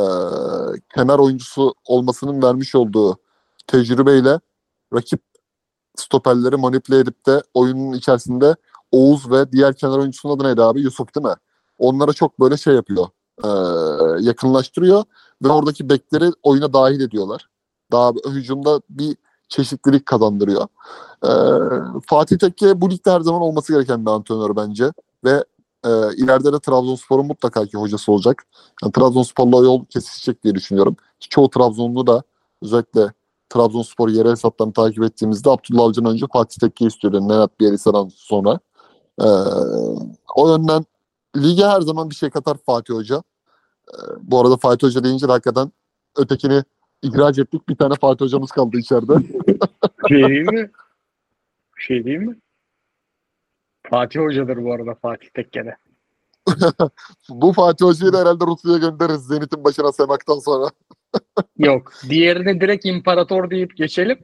kenar 0.95 1.19
oyuncusu 1.19 1.73
olmasının 1.85 2.43
vermiş 2.43 2.75
olduğu 2.75 3.17
tecrübeyle 3.67 4.39
rakip 4.93 5.21
stoperleri 5.95 6.55
manipüle 6.55 6.99
edip 6.99 7.25
de 7.25 7.43
oyunun 7.53 7.93
içerisinde 7.93 8.55
Oğuz 8.91 9.31
ve 9.31 9.51
diğer 9.51 9.73
kenar 9.73 9.97
oyuncusunun 9.97 10.35
adı 10.35 10.43
neydi 10.43 10.63
abi? 10.63 10.81
Yusuf 10.81 11.15
değil 11.15 11.25
mi? 11.25 11.35
Onlara 11.77 12.13
çok 12.13 12.39
böyle 12.39 12.57
şey 12.57 12.75
yapıyor. 12.75 13.07
e, 13.43 13.47
yakınlaştırıyor 14.23 15.03
ve 15.43 15.49
oradaki 15.49 15.89
bekleri 15.89 16.31
oyuna 16.43 16.73
dahil 16.73 17.01
ediyorlar. 17.01 17.49
Daha 17.91 18.11
hücumda 18.27 18.81
bir 18.89 19.17
çeşitlilik 19.49 20.05
kazandırıyor. 20.05 20.67
E, 21.23 21.31
Fatih 22.07 22.37
Tekke 22.37 22.81
bu 22.81 22.91
ligde 22.91 23.11
her 23.11 23.19
zaman 23.19 23.41
olması 23.41 23.73
gereken 23.73 24.05
bir 24.05 24.11
antrenör 24.11 24.55
bence 24.55 24.91
ve 25.23 25.43
e, 25.85 25.89
ileride 26.15 26.53
de 26.53 26.59
Trabzonspor'un 26.59 27.25
mutlaka 27.25 27.65
ki 27.65 27.77
hocası 27.77 28.11
olacak. 28.11 28.43
Yani 28.83 28.91
Trabzonspor'la 28.91 29.57
yol 29.57 29.85
kesişecek 29.85 30.43
diye 30.43 30.55
düşünüyorum. 30.55 30.95
Çoğu 31.19 31.49
Trabzonlu 31.49 32.07
da 32.07 32.23
özellikle 32.61 33.13
Trabzonspor 33.49 34.09
yerel 34.09 34.31
hesaplarını 34.31 34.73
takip 34.73 35.03
ettiğimizde 35.03 35.49
Abdullah 35.49 35.83
Avcı'nın 35.83 36.13
önce 36.13 36.25
Fatih 36.33 36.59
Tekke'yi 36.59 36.87
istiyordu. 36.87 37.27
Nenad 37.27 37.49
Bielitsa'dan 37.59 38.11
sonra. 38.15 38.59
Ee, 39.21 39.25
o 40.35 40.49
yönden 40.49 40.85
lige 41.37 41.65
her 41.65 41.81
zaman 41.81 42.09
bir 42.09 42.15
şey 42.15 42.29
katar 42.29 42.57
Fatih 42.65 42.93
Hoca. 42.93 43.23
Ee, 43.93 43.97
bu 44.21 44.41
arada 44.41 44.57
Fatih 44.57 44.87
Hoca 44.87 45.03
deyince 45.03 45.27
de 45.27 45.31
hakikaten 45.31 45.71
ötekini 46.17 46.63
ihraç 47.01 47.39
ettik. 47.39 47.69
Bir 47.69 47.75
tane 47.75 47.93
Fatih 48.01 48.25
Hocamız 48.25 48.51
kaldı 48.51 48.77
içeride. 48.77 49.13
Değil 50.09 50.53
mi? 50.53 50.71
Şey 51.77 52.05
değil 52.05 52.17
mi? 52.17 52.35
Fatih 53.89 54.19
Hoca'dır 54.19 54.63
bu 54.63 54.73
arada 54.73 54.95
Fatih 54.95 55.27
Tekke'de. 55.33 55.75
Bu 57.29 57.53
Fatih 57.53 57.85
Hoca'yı 57.85 58.13
da 58.13 58.21
herhalde 58.21 58.45
Rusya'ya 58.45 58.77
göndeririz 58.77 59.27
Zenit'in 59.27 59.63
başına 59.63 59.91
semaktan 59.91 60.39
sonra. 60.39 60.69
Yok. 61.57 61.93
Diğerine 62.09 62.61
direkt 62.61 62.85
imparator 62.85 63.49
deyip 63.49 63.77
geçelim. 63.77 64.19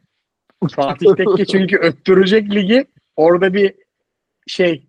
Fatih 0.72 1.16
Tekke 1.18 1.46
çünkü 1.46 1.78
öttürecek 1.78 2.52
ligi. 2.52 2.86
Orada 3.16 3.54
bir 3.54 3.74
şey 4.48 4.88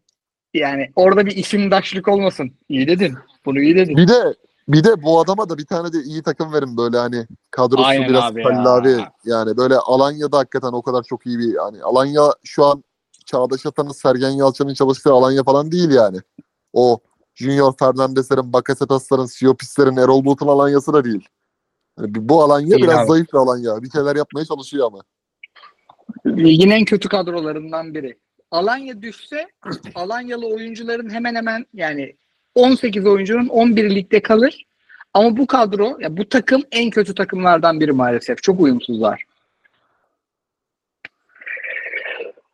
yani 0.55 0.93
orada 0.97 1.27
bir 1.27 1.37
isimdaşlık 1.37 2.09
olmasın. 2.09 2.53
İyi 2.69 2.89
dedin. 2.89 3.15
Bunu 3.45 3.61
iyi 3.61 3.77
dedin. 3.77 3.97
Bir 3.97 4.09
de 4.09 4.35
bir 4.69 4.85
de 4.85 5.03
bu 5.03 5.21
adama 5.21 5.49
da 5.49 5.59
bir 5.59 5.67
tane 5.67 5.93
de 5.93 6.03
iyi 6.03 6.23
takım 6.23 6.53
verin 6.53 6.77
böyle 6.77 6.99
hani 6.99 7.27
kadrosu 7.51 7.85
Aynen 7.85 8.09
biraz 8.09 8.25
abi 8.25 8.41
ya. 8.43 8.49
kallavi. 8.49 9.05
Yani 9.25 9.57
böyle 9.57 9.77
Alanya'da 9.77 10.39
hakikaten 10.39 10.73
o 10.73 10.83
kadar 10.83 11.03
çok 11.03 11.27
iyi 11.27 11.39
bir 11.39 11.55
yani 11.55 11.83
Alanya 11.83 12.23
şu 12.45 12.65
an 12.65 12.85
Çağdaş 13.27 13.67
Atan'ın 13.67 13.93
Sergen 13.93 14.31
Yalçın'ın 14.31 14.75
çalıştığı 14.75 15.13
Alanya 15.13 15.45
falan 15.45 15.73
değil 15.73 15.91
yani. 15.91 16.19
O 16.73 16.99
Junior 17.35 17.77
Fernandes'lerin, 17.77 18.53
Bakasetas'ların, 18.53 19.27
Siopis'lerin, 19.27 19.97
Erol 19.97 20.25
Bulut'un 20.25 20.49
Alanya'sı 20.49 20.93
da 20.93 21.05
değil. 21.05 21.29
Yani 21.99 22.11
bu 22.15 22.43
Alanya 22.43 22.71
Değil 22.71 22.83
biraz 22.83 22.99
abi. 22.99 23.09
zayıf 23.09 23.33
bir 23.33 23.39
Alanya. 23.39 23.83
Bir 23.83 23.91
şeyler 23.91 24.17
yapmaya 24.17 24.45
çalışıyor 24.45 24.87
ama. 24.87 25.03
Ligin 26.27 26.71
en 26.71 26.85
kötü 26.85 27.09
kadrolarından 27.09 27.95
biri. 27.95 28.19
Alanya 28.51 29.03
düşse 29.03 29.49
Alanyalı 29.95 30.47
oyuncuların 30.47 31.11
hemen 31.11 31.35
hemen 31.35 31.67
yani 31.75 32.17
18 32.57 33.07
oyuncunun 33.07 33.49
11 33.49 33.95
ligde 33.95 34.23
kalır. 34.23 34.67
Ama 35.15 35.37
bu 35.37 35.47
kadro, 35.47 35.99
ya 36.01 36.17
bu 36.17 36.29
takım 36.29 36.63
en 36.73 36.91
kötü 36.91 37.15
takımlardan 37.15 37.81
biri 37.81 37.93
maalesef. 37.93 38.43
Çok 38.43 38.61
uyumsuzlar. 38.61 39.25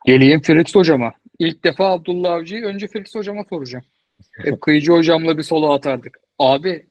Geleyim 0.05 0.41
Fritz 0.41 0.75
hocama. 0.75 1.13
İlk 1.39 1.63
defa 1.63 1.85
Abdullah 1.85 2.33
Avcı'yı 2.33 2.65
önce 2.65 2.87
Fritz 2.87 3.15
hocama 3.15 3.43
soracağım. 3.49 3.85
Hep 4.31 4.61
kıyıcı 4.61 4.91
hocamla 4.91 5.37
bir 5.37 5.43
solo 5.43 5.73
atardık. 5.73 6.19
Abi 6.39 6.85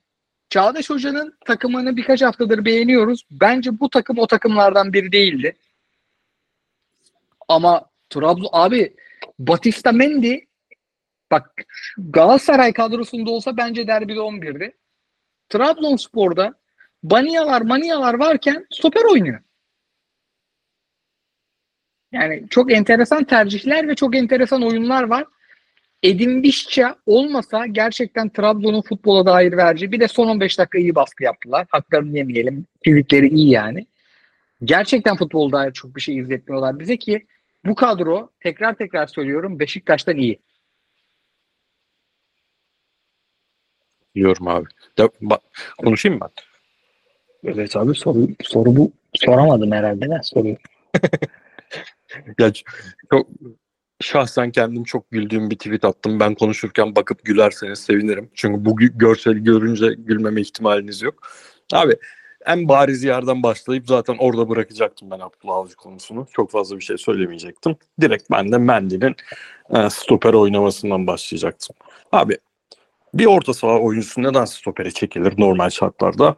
Çağdaş 0.50 0.90
Hoca'nın 0.90 1.34
takımını 1.46 1.96
birkaç 1.96 2.22
haftadır 2.22 2.64
beğeniyoruz. 2.64 3.26
Bence 3.30 3.80
bu 3.80 3.90
takım 3.90 4.18
o 4.18 4.26
takımlardan 4.26 4.92
biri 4.92 5.12
değildi. 5.12 5.56
Ama 7.48 7.84
Trabzon 8.10 8.48
abi 8.52 8.96
Batista 9.38 9.92
Mendy 9.92 10.38
bak 11.32 11.50
Galatasaray 11.98 12.72
kadrosunda 12.72 13.30
olsa 13.30 13.56
bence 13.56 13.86
derbide 13.86 14.18
11'di. 14.18 14.72
Trabzonspor'da 15.48 16.54
Baniyalar 17.02 17.60
Maniyalar 17.60 18.14
varken 18.14 18.66
stoper 18.70 19.04
oynuyor. 19.04 19.40
Yani 22.12 22.44
çok 22.50 22.72
enteresan 22.72 23.24
tercihler 23.24 23.88
ve 23.88 23.94
çok 23.94 24.16
enteresan 24.16 24.62
oyunlar 24.62 25.02
var. 25.02 25.24
Edin 26.02 26.42
Visca 26.42 26.96
olmasa 27.06 27.66
gerçekten 27.66 28.28
Trabzon'un 28.28 28.82
futbola 28.82 29.26
dair 29.26 29.56
vereceği 29.56 29.92
bir 29.92 30.00
de 30.00 30.08
son 30.08 30.28
15 30.28 30.58
dakika 30.58 30.78
iyi 30.78 30.94
baskı 30.94 31.24
yaptılar. 31.24 31.66
Haklarını 31.70 32.16
yemeyelim. 32.16 32.66
Fizikleri 32.84 33.28
iyi 33.28 33.50
yani. 33.50 33.86
Gerçekten 34.64 35.16
futbol 35.16 35.52
dair 35.52 35.72
çok 35.72 35.96
bir 35.96 36.00
şey 36.00 36.18
izletmiyorlar 36.18 36.78
bize 36.78 36.96
ki 36.96 37.26
bu 37.64 37.74
kadro 37.74 38.30
tekrar 38.40 38.74
tekrar 38.74 39.06
söylüyorum 39.06 39.58
Beşiktaş'tan 39.58 40.16
iyi. 40.16 40.38
Diyorum 44.14 44.48
abi. 44.48 44.66
De, 44.98 45.08
bak, 45.20 45.40
konuşayım 45.78 46.20
ben. 46.20 46.28
Evet 47.44 47.76
abi 47.76 47.94
soru, 47.94 48.28
soru 48.42 48.76
bu. 48.76 48.92
Soramadım 49.14 49.72
herhalde 49.72 50.10
de 50.10 50.20
soruyu. 50.22 50.56
Ya, 52.38 52.52
çok 53.10 53.28
şahsen 54.00 54.50
kendim 54.50 54.84
çok 54.84 55.10
güldüğüm 55.10 55.50
bir 55.50 55.56
tweet 55.56 55.84
attım. 55.84 56.20
Ben 56.20 56.34
konuşurken 56.34 56.96
bakıp 56.96 57.24
gülerseniz 57.24 57.78
sevinirim. 57.78 58.30
Çünkü 58.34 58.64
bu 58.64 58.76
görseli 58.76 59.44
görünce 59.44 59.94
gülmeme 59.98 60.40
ihtimaliniz 60.40 61.02
yok. 61.02 61.14
Abi 61.72 61.96
en 62.46 62.68
bariz 62.68 63.04
yerden 63.04 63.42
başlayıp 63.42 63.86
zaten 63.86 64.16
orada 64.18 64.48
bırakacaktım 64.48 65.10
ben 65.10 65.20
Abdullah 65.20 65.54
Avcı 65.54 65.76
konusunu. 65.76 66.26
Çok 66.32 66.50
fazla 66.50 66.76
bir 66.76 66.84
şey 66.84 66.98
söylemeyecektim. 66.98 67.76
Direkt 68.00 68.30
ben 68.30 68.52
de 68.52 68.58
Mendy'nin 68.58 69.16
e, 69.74 69.90
stoper 69.90 70.34
oynamasından 70.34 71.06
başlayacaktım. 71.06 71.76
Abi 72.12 72.38
bir 73.14 73.26
orta 73.26 73.54
saha 73.54 73.78
oyuncusu 73.78 74.22
neden 74.22 74.44
stopere 74.44 74.90
çekilir 74.90 75.34
normal 75.38 75.70
şartlarda? 75.70 76.36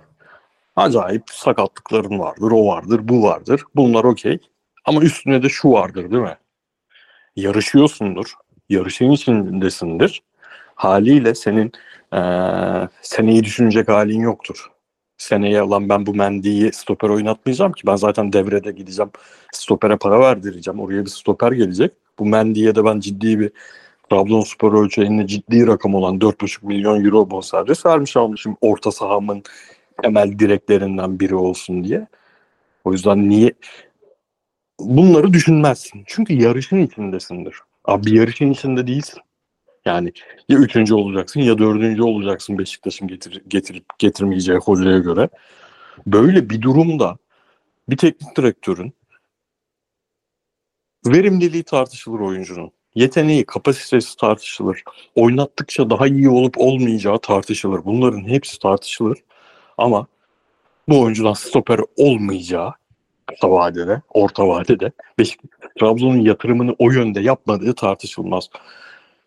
Acayip 0.76 1.22
sakatlıkların 1.30 2.18
vardır, 2.18 2.50
o 2.52 2.66
vardır, 2.66 3.00
bu 3.04 3.22
vardır. 3.22 3.62
Bunlar 3.76 4.04
okey. 4.04 4.38
Ama 4.84 5.02
üstüne 5.02 5.42
de 5.42 5.48
şu 5.48 5.70
vardır 5.72 6.10
değil 6.10 6.22
mi? 6.22 6.36
Yarışıyorsundur. 7.36 8.34
Yarışın 8.68 9.10
içindesindir. 9.10 10.22
Haliyle 10.74 11.34
senin 11.34 11.72
eee 12.12 12.88
seneyi 13.02 13.44
düşünecek 13.44 13.88
halin 13.88 14.20
yoktur. 14.20 14.70
Seneye 15.18 15.58
lan 15.58 15.88
ben 15.88 16.06
bu 16.06 16.14
Mendy'yi 16.14 16.72
stoper 16.72 17.08
oynatmayacağım 17.08 17.72
ki. 17.72 17.82
Ben 17.86 17.96
zaten 17.96 18.32
devrede 18.32 18.72
gideceğim. 18.72 19.10
Stopere 19.52 19.96
para 19.96 20.20
verdireceğim. 20.20 20.80
Oraya 20.80 21.04
bir 21.04 21.10
stoper 21.10 21.52
gelecek. 21.52 21.92
Bu 22.18 22.26
Mendy'ye 22.26 22.74
de 22.74 22.84
ben 22.84 23.00
ciddi 23.00 23.40
bir 23.40 23.52
Trabzonspor 24.10 24.84
ölçeğinde 24.84 25.26
ciddi 25.26 25.66
rakam 25.66 25.94
olan 25.94 26.18
4,5 26.18 26.66
milyon 26.66 27.04
euro 27.04 27.30
bonservis 27.30 27.86
vermiş 27.86 28.16
almışım. 28.16 28.56
Orta 28.60 28.92
sahamın 28.92 29.42
temel 30.02 30.38
direklerinden 30.38 31.20
biri 31.20 31.34
olsun 31.34 31.84
diye. 31.84 32.06
O 32.84 32.92
yüzden 32.92 33.28
niye 33.28 33.52
bunları 34.80 35.32
düşünmezsin. 35.32 36.04
Çünkü 36.06 36.34
yarışın 36.34 36.82
içindesindir. 36.82 37.56
Abi 37.84 38.16
yarışın 38.16 38.50
içinde 38.50 38.86
değilsin. 38.86 39.20
Yani 39.84 40.12
ya 40.48 40.58
üçüncü 40.58 40.94
olacaksın 40.94 41.40
ya 41.40 41.58
dördüncü 41.58 42.02
olacaksın 42.02 42.58
Beşiktaş'ın 42.58 43.08
getir, 43.08 43.42
getirip 43.48 43.84
getirmeyeceği 43.98 44.58
hocaya 44.58 44.98
göre. 44.98 45.28
Böyle 46.06 46.50
bir 46.50 46.62
durumda 46.62 47.16
bir 47.88 47.96
teknik 47.96 48.36
direktörün 48.36 48.94
verimliliği 51.06 51.62
tartışılır 51.62 52.20
oyuncunun. 52.20 52.72
Yeteneği, 52.94 53.44
kapasitesi 53.44 54.16
tartışılır. 54.16 54.82
Oynattıkça 55.14 55.90
daha 55.90 56.06
iyi 56.06 56.28
olup 56.28 56.58
olmayacağı 56.58 57.18
tartışılır. 57.18 57.84
Bunların 57.84 58.28
hepsi 58.28 58.58
tartışılır. 58.58 59.18
Ama 59.78 60.06
bu 60.88 61.00
oyuncudan 61.00 61.32
stoper 61.32 61.80
olmayacağı 61.96 62.72
kısa 63.26 63.50
vadede, 63.50 64.02
orta 64.10 64.48
vadede 64.48 64.92
Beşiktaş 65.18 65.70
Trabzon'un 65.80 66.20
yatırımını 66.20 66.76
o 66.78 66.90
yönde 66.90 67.20
yapmadığı 67.20 67.74
tartışılmaz. 67.74 68.50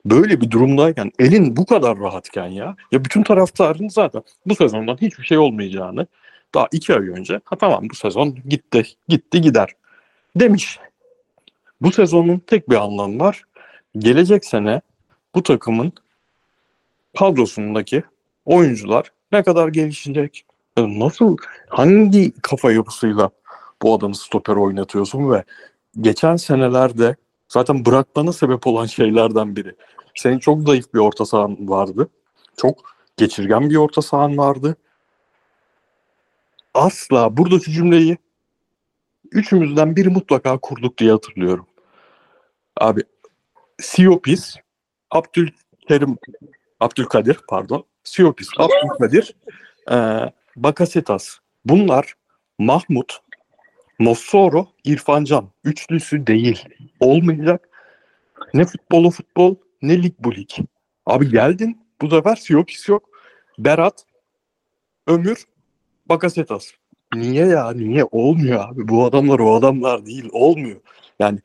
Böyle 0.05 0.41
bir 0.41 0.51
durumdayken 0.51 1.11
elin 1.19 1.57
bu 1.57 1.65
kadar 1.65 1.99
rahatken 1.99 2.47
ya 2.47 2.75
ya 2.91 3.05
bütün 3.05 3.23
taraftarın 3.23 3.89
zaten 3.89 4.23
bu 4.45 4.55
sezondan 4.55 4.97
hiçbir 5.01 5.23
şey 5.23 5.37
olmayacağını 5.37 6.07
daha 6.55 6.67
iki 6.71 6.93
ay 6.93 7.09
önce 7.09 7.41
ha 7.45 7.55
tamam 7.55 7.89
bu 7.89 7.95
sezon 7.95 8.37
gitti 8.49 8.83
gitti 9.07 9.41
gider 9.41 9.69
demiş. 10.35 10.79
Bu 11.81 11.91
sezonun 11.91 12.39
tek 12.47 12.69
bir 12.69 12.75
anlamı 12.75 13.19
var. 13.19 13.43
Gelecek 13.97 14.45
sene 14.45 14.81
bu 15.35 15.43
takımın 15.43 15.91
kadrosundaki 17.19 18.03
oyuncular 18.45 19.11
ne 19.31 19.43
kadar 19.43 19.67
gelişecek? 19.67 20.45
Nasıl 20.77 21.37
hangi 21.69 22.33
kafa 22.41 22.71
yapısıyla 22.71 23.29
bu 23.81 23.93
adamı 23.93 24.15
stoper 24.15 24.55
oynatıyorsun 24.55 25.31
ve 25.31 25.43
geçen 26.01 26.35
senelerde 26.35 27.15
zaten 27.49 27.85
bırakmana 27.85 28.33
sebep 28.33 28.67
olan 28.67 28.85
şeylerden 28.85 29.55
biri. 29.55 29.75
Senin 30.15 30.39
çok 30.39 30.61
zayıf 30.61 30.93
bir 30.93 30.99
orta 30.99 31.25
sahan 31.25 31.69
vardı. 31.69 32.09
Çok 32.57 32.95
geçirgen 33.17 33.69
bir 33.69 33.75
orta 33.75 34.01
sahan 34.01 34.37
vardı. 34.37 34.75
Asla 36.73 37.37
burada 37.37 37.59
şu 37.59 37.71
cümleyi 37.71 38.17
üçümüzden 39.31 39.95
biri 39.95 40.09
mutlaka 40.09 40.57
kurduk 40.57 40.97
diye 40.97 41.11
hatırlıyorum. 41.11 41.67
Abi 42.79 43.03
Siopis, 43.81 44.55
Abdülkerim, 45.11 46.17
Abdülkadir 46.79 47.39
pardon. 47.49 47.85
Siopis, 48.03 48.47
Abdülkadir, 48.57 49.35
e, 49.91 49.95
Bakasetas. 50.55 51.37
Bunlar 51.65 52.13
Mahmut, 52.59 53.19
Mossoro, 53.99 54.67
İrfan 54.83 55.23
Can 55.23 55.49
üçlüsü 55.63 56.27
değil. 56.27 56.65
Olmayacak. 56.99 57.69
Ne 58.53 58.65
futbolu 58.65 59.11
futbol 59.11 59.55
ne 59.81 60.03
lig 60.03 60.13
bu 60.19 60.35
lig. 60.35 60.49
Abi 61.05 61.29
geldin 61.29 61.87
bu 62.01 62.09
sefer 62.09 62.35
Siopis 62.35 62.89
yok. 62.89 63.09
Berat, 63.59 64.05
Ömür, 65.07 65.45
Bakasetas. 66.05 66.71
Niye 67.15 67.45
ya? 67.45 67.71
Niye? 67.71 68.03
Olmuyor 68.11 68.69
abi. 68.69 68.87
Bu 68.87 69.05
adamlar 69.05 69.39
o 69.39 69.55
adamlar 69.55 70.05
değil. 70.05 70.29
Olmuyor. 70.31 70.81
Yani 71.19 71.39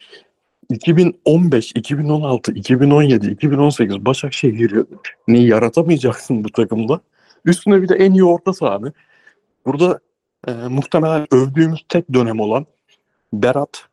2015, 0.74 1.72
2016, 1.74 2.52
2017, 2.52 3.30
2018 3.30 4.04
Başakşehir'i 4.04 4.84
yaratamayacaksın 5.28 6.44
bu 6.44 6.52
takımda. 6.52 7.00
Üstüne 7.44 7.82
bir 7.82 7.88
de 7.88 7.94
en 7.94 8.12
iyi 8.12 8.24
orta 8.24 8.52
sahanı. 8.52 8.92
Burada 9.66 10.00
e, 10.48 10.52
muhtemelen 10.52 11.26
övdüğümüz 11.34 11.84
tek 11.88 12.14
dönem 12.14 12.40
olan 12.40 12.66
Berat, 13.32 13.86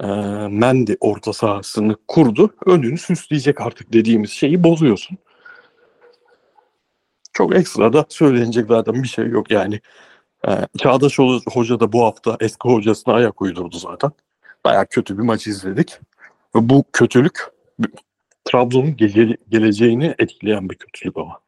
e, 0.00 0.06
Mendy 0.48 0.94
orta 1.00 1.32
sahasını 1.32 1.96
kurdu. 2.08 2.54
Önünü 2.66 2.98
süsleyecek 2.98 3.60
artık 3.60 3.92
dediğimiz 3.92 4.30
şeyi 4.30 4.64
bozuyorsun. 4.64 5.18
Çok 7.32 7.56
ekstra 7.56 7.92
da 7.92 8.06
söylenecek 8.08 8.66
zaten 8.68 9.02
bir 9.02 9.08
şey 9.08 9.26
yok 9.26 9.50
yani. 9.50 9.80
E, 10.48 10.50
Çağdaş 10.78 11.18
Ho- 11.18 11.52
Hoca 11.52 11.80
da 11.80 11.92
bu 11.92 12.04
hafta 12.04 12.36
eski 12.40 12.68
hocasına 12.68 13.14
ayak 13.14 13.42
uydurdu 13.42 13.78
zaten. 13.78 14.12
Baya 14.64 14.84
kötü 14.84 15.18
bir 15.18 15.22
maç 15.22 15.46
izledik. 15.46 15.98
Ve 16.54 16.68
bu 16.68 16.84
kötülük 16.92 17.38
Trabzon'un 18.44 18.96
gele- 18.96 19.36
geleceğini 19.48 20.14
etkileyen 20.18 20.70
bir 20.70 20.74
kötülük 20.74 21.16
ama. 21.16 21.40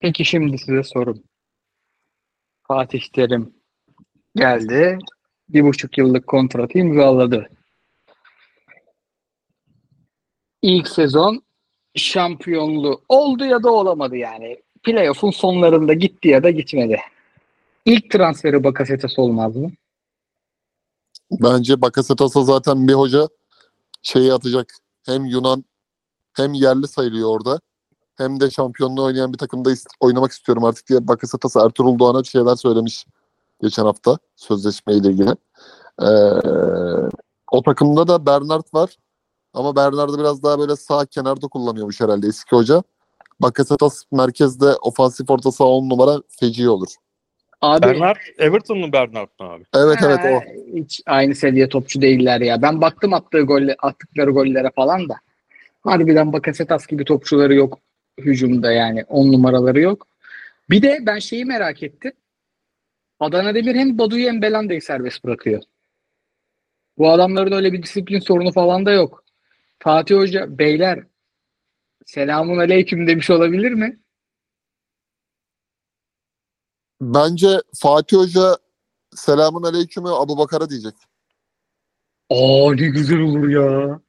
Peki 0.00 0.24
şimdi 0.24 0.58
size 0.58 0.82
sorum. 0.82 1.22
Fatih 2.68 3.02
Terim 3.12 3.54
geldi. 4.36 4.98
Bir 5.48 5.62
buçuk 5.62 5.98
yıllık 5.98 6.26
kontratı 6.26 6.78
imzaladı. 6.78 7.50
İlk 10.62 10.88
sezon 10.88 11.42
şampiyonluğu 11.94 13.02
oldu 13.08 13.44
ya 13.44 13.62
da 13.62 13.70
olamadı 13.72 14.16
yani. 14.16 14.62
Playoff'un 14.82 15.30
sonlarında 15.30 15.92
gitti 15.92 16.28
ya 16.28 16.42
da 16.42 16.50
gitmedi. 16.50 17.00
İlk 17.84 18.10
transferi 18.10 18.64
Bakasetas 18.64 19.18
olmaz 19.18 19.56
mı? 19.56 19.70
Bence 21.30 21.82
Bakasetas'a 21.82 22.44
zaten 22.44 22.88
bir 22.88 22.94
hoca 22.94 23.28
şeyi 24.02 24.32
atacak. 24.32 24.74
Hem 25.06 25.24
Yunan 25.24 25.64
hem 26.34 26.52
yerli 26.52 26.88
sayılıyor 26.88 27.28
orada. 27.28 27.60
Hem 28.16 28.40
de 28.40 28.50
şampiyonluğu 28.50 29.04
oynayan 29.04 29.32
bir 29.32 29.38
takımda 29.38 29.70
ist- 29.72 29.90
oynamak 30.00 30.32
istiyorum 30.32 30.64
artık 30.64 30.88
diye 30.88 31.08
Bakasetas 31.08 31.56
Ertuğrul 31.56 31.98
Doğan'a 31.98 32.24
şeyler 32.24 32.56
söylemiş 32.56 33.06
geçen 33.62 33.84
hafta 33.84 34.18
sözleşmeyle 34.36 35.08
ilgili. 35.08 35.30
Ee, 36.02 36.06
o 37.52 37.62
takımda 37.62 38.08
da 38.08 38.26
Bernard 38.26 38.64
var. 38.74 38.96
Ama 39.54 39.76
Bernard'ı 39.76 40.18
biraz 40.18 40.42
daha 40.42 40.58
böyle 40.58 40.76
sağ 40.76 41.06
kenarda 41.06 41.48
kullanıyormuş 41.48 42.00
herhalde 42.00 42.26
eski 42.26 42.56
hoca. 42.56 42.82
Bakasetas 43.40 44.02
merkezde 44.12 44.76
ofansif 44.76 45.30
orta 45.30 45.52
saha 45.52 45.68
10 45.68 45.88
numara 45.90 46.22
feci 46.28 46.68
olur. 46.68 46.88
Abi 47.62 47.86
Bernard, 47.86 48.16
Everton 48.38 48.78
mu 48.78 48.92
Bernard 48.92 49.28
mı 49.40 49.46
abi? 49.46 49.64
Evet 49.76 49.98
evet 50.04 50.18
o. 50.24 50.40
Hiç 50.76 51.00
aynı 51.06 51.34
seviye 51.34 51.68
topçu 51.68 52.02
değiller 52.02 52.40
ya. 52.40 52.62
Ben 52.62 52.80
baktım 52.80 53.14
attığı 53.14 53.40
golle, 53.40 53.76
attıkları 53.78 54.30
gollere 54.30 54.70
falan 54.74 55.08
da. 55.08 55.14
Harbiden 55.84 56.32
Bakasetas 56.32 56.86
gibi 56.86 57.04
topçuları 57.04 57.54
yok 57.54 57.78
hücumda 58.18 58.72
yani. 58.72 59.04
On 59.08 59.32
numaraları 59.32 59.80
yok. 59.80 60.06
Bir 60.70 60.82
de 60.82 60.98
ben 61.02 61.18
şeyi 61.18 61.44
merak 61.44 61.82
ettim. 61.82 62.12
Adana 63.20 63.54
Demir 63.54 63.74
hem 63.74 63.98
Badu'yu 63.98 64.28
hem 64.28 64.42
Belanda'yı 64.42 64.82
serbest 64.82 65.24
bırakıyor. 65.24 65.62
Bu 66.98 67.10
adamların 67.10 67.52
öyle 67.52 67.72
bir 67.72 67.82
disiplin 67.82 68.20
sorunu 68.20 68.52
falan 68.52 68.86
da 68.86 68.92
yok. 68.92 69.24
Fatih 69.78 70.16
Hoca, 70.16 70.58
beyler 70.58 71.00
selamun 72.06 72.58
aleyküm 72.58 73.06
demiş 73.06 73.30
olabilir 73.30 73.72
mi? 73.72 73.98
Bence 77.02 77.62
Fatih 77.74 78.16
Hoca 78.16 78.56
selamun 79.14 79.62
aleykümü 79.62 80.08
Abu 80.08 80.38
Bakar'a 80.38 80.70
diyecek. 80.70 80.94
Aa 82.30 82.74
ne 82.74 82.88
güzel 82.88 83.20
olur 83.20 83.48
ya. 83.48 84.00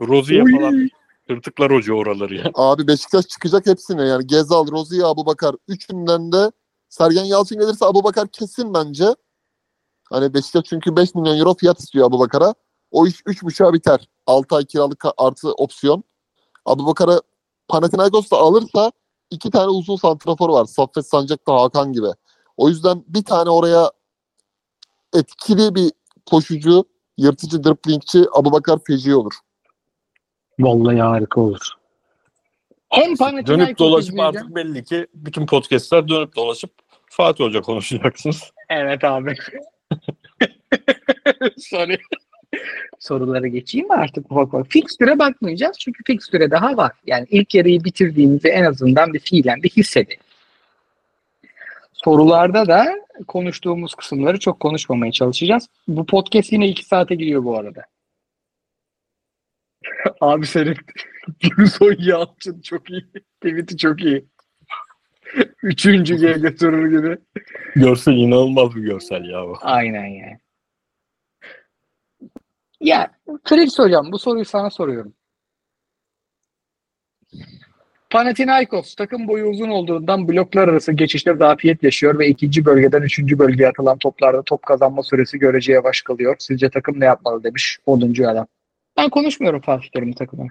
Rozi'ye 0.00 0.42
Oy. 0.42 0.52
falan 0.52 0.90
tırtıklar 1.28 1.72
hoca 1.72 1.94
oraları 1.94 2.34
ya. 2.34 2.50
Abi 2.54 2.86
Beşiktaş 2.86 3.26
çıkacak 3.26 3.66
hepsine 3.66 4.02
yani 4.02 4.26
Gezal, 4.26 4.70
Rozier, 4.70 5.04
Abu 5.04 5.26
Bakar. 5.26 5.56
Üçünden 5.68 6.32
de 6.32 6.52
Sergen 6.88 7.24
Yalçın 7.24 7.58
gelirse 7.58 7.86
Abu 7.86 8.04
Bakar 8.04 8.28
kesin 8.28 8.74
bence. 8.74 9.14
Hani 10.10 10.34
Beşiktaş 10.34 10.64
çünkü 10.64 10.96
5 10.96 11.14
milyon 11.14 11.38
euro 11.38 11.54
fiyat 11.54 11.80
istiyor 11.80 12.06
Abu 12.06 12.18
Bakar'a. 12.18 12.54
O 12.90 13.06
iş 13.06 13.20
3.5'a 13.20 13.72
biter. 13.72 14.08
6 14.26 14.56
ay 14.56 14.64
kiralık 14.64 15.04
artı 15.16 15.52
opsiyon. 15.52 16.04
Abu 16.66 16.86
Bakar'ı 16.86 17.22
Panathinaikos 17.68 18.30
da 18.30 18.36
alırsa 18.36 18.92
iki 19.30 19.50
tane 19.50 19.68
uzun 19.68 19.96
santrafor 19.96 20.48
var. 20.48 20.64
Saffet 20.64 21.06
Sancak 21.06 21.46
da 21.46 21.54
Hakan 21.54 21.92
gibi. 21.92 22.06
O 22.56 22.68
yüzden 22.68 23.04
bir 23.08 23.24
tane 23.24 23.50
oraya 23.50 23.90
etkili 25.14 25.74
bir 25.74 25.92
koşucu, 26.26 26.84
yırtıcı 27.18 27.64
driplingçi 27.64 28.24
Abu 28.32 28.52
Bakar 28.52 28.78
feci 28.86 29.14
olur. 29.14 29.32
Vallahi 30.58 31.00
harika 31.00 31.40
olur. 31.40 31.68
Hem 32.90 33.16
Panathinaikos 33.16 33.48
Dönüp 33.48 33.78
dolaşıp 33.78 34.20
artık 34.20 34.54
belli 34.54 34.84
ki 34.84 35.06
bütün 35.14 35.46
podcastler 35.46 36.08
dönüp 36.08 36.36
dolaşıp 36.36 36.70
Fatih 37.06 37.44
Hoca 37.44 37.60
konuşacaksınız. 37.60 38.42
Evet 38.70 39.04
abi. 39.04 39.34
Sorry. 41.58 41.98
Sorulara 42.98 43.46
geçeyim 43.46 43.88
mi 43.88 43.94
artık 43.94 44.32
ufak 44.32 44.54
ufak? 44.54 44.66
Fixtüre 44.72 45.18
bakmayacağız 45.18 45.76
çünkü 45.78 46.04
fixtüre 46.06 46.50
daha 46.50 46.76
var. 46.76 46.92
Yani 47.06 47.26
ilk 47.30 47.54
yarıyı 47.54 47.84
bitirdiğimizde 47.84 48.48
en 48.48 48.64
azından 48.64 49.12
bir 49.12 49.18
fiilen 49.18 49.62
bir 49.62 49.70
hissedin. 49.70 50.16
Sorularda 52.04 52.66
da 52.66 52.86
konuştuğumuz 53.28 53.94
kısımları 53.94 54.38
çok 54.38 54.60
konuşmamaya 54.60 55.12
çalışacağız. 55.12 55.68
Bu 55.88 56.06
podcast 56.06 56.52
yine 56.52 56.68
iki 56.68 56.84
saate 56.84 57.14
gidiyor 57.14 57.44
bu 57.44 57.58
arada. 57.58 57.84
Abi 60.20 60.46
senin 60.46 60.76
Gülsoy 61.40 61.96
Yalçın 61.98 62.60
çok 62.60 62.90
iyi. 62.90 63.06
Tweet'i 63.40 63.76
çok 63.76 64.02
iyi. 64.04 64.26
Üçüncü 65.62 66.16
G 66.16 66.32
götürür 66.32 66.98
gibi. 66.98 67.18
Görsel 67.76 68.12
inanılmaz 68.12 68.76
bir 68.76 68.82
görsel 68.82 69.24
ya 69.24 69.46
bu. 69.46 69.58
Aynen 69.60 70.06
yani. 70.06 70.38
Ya 72.80 73.10
Felix 73.44 73.78
hocam 73.78 74.12
bu 74.12 74.18
soruyu 74.18 74.44
sana 74.44 74.70
soruyorum. 74.70 75.14
Panathinaikos 78.14 78.94
takım 78.94 79.28
boyu 79.28 79.46
uzun 79.46 79.68
olduğundan 79.68 80.28
bloklar 80.28 80.68
arası 80.68 80.92
geçişte 80.92 81.34
zafiyet 81.34 81.82
yaşıyor 81.82 82.18
ve 82.18 82.28
ikinci 82.28 82.64
bölgeden 82.64 83.02
üçüncü 83.02 83.38
bölgeye 83.38 83.68
atılan 83.68 83.98
toplarda 83.98 84.42
top 84.42 84.62
kazanma 84.62 85.02
süresi 85.02 85.38
görece 85.38 85.72
yavaş 85.72 86.02
kalıyor. 86.02 86.36
Sizce 86.38 86.70
takım 86.70 87.00
ne 87.00 87.04
yapmalı 87.04 87.44
demiş 87.44 87.78
10. 87.86 88.24
adam. 88.24 88.46
Ben 88.96 89.10
konuşmuyorum 89.10 89.60
Fatih 89.60 89.88
Terim'in 89.88 90.12
takımına. 90.12 90.50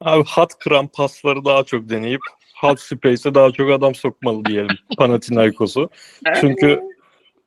Abi 0.00 0.24
hat 0.26 0.58
kıran 0.58 0.86
pasları 0.86 1.44
daha 1.44 1.64
çok 1.64 1.88
deneyip 1.88 2.20
half 2.54 2.80
space'e 2.80 3.34
daha 3.34 3.50
çok 3.50 3.70
adam 3.70 3.94
sokmalı 3.94 4.44
diyelim 4.44 4.76
Panathinaikos'u. 4.98 5.90
Çünkü 6.40 6.80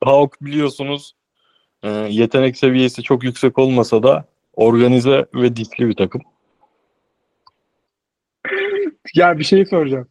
Hawk 0.04 0.36
biliyorsunuz 0.40 1.12
e, 1.82 1.88
yetenek 1.90 2.56
seviyesi 2.56 3.02
çok 3.02 3.24
yüksek 3.24 3.58
olmasa 3.58 4.02
da 4.02 4.24
organize 4.54 5.26
ve 5.34 5.56
dikli 5.56 5.88
bir 5.88 5.96
takım. 5.96 6.22
Ya 9.14 9.38
bir 9.38 9.44
şey 9.44 9.66
soracağım. 9.66 10.08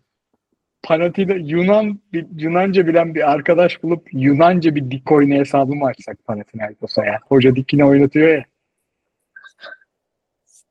Panathina 0.83 1.33
Yunan 1.33 1.99
bir- 2.13 2.27
Yunanca 2.43 2.87
bilen 2.87 3.15
bir 3.15 3.31
arkadaş 3.31 3.83
bulup 3.83 4.07
Yunanca 4.13 4.75
bir 4.75 4.91
dik 4.91 5.11
oyunu 5.11 5.33
hesabı 5.33 5.75
mı 5.75 5.85
açsak 5.85 6.25
Panathinaikos'a 6.25 7.05
ya? 7.05 7.19
Hoca 7.29 7.55
dikine 7.55 7.85
oynatıyor 7.85 8.29
ya. 8.29 8.45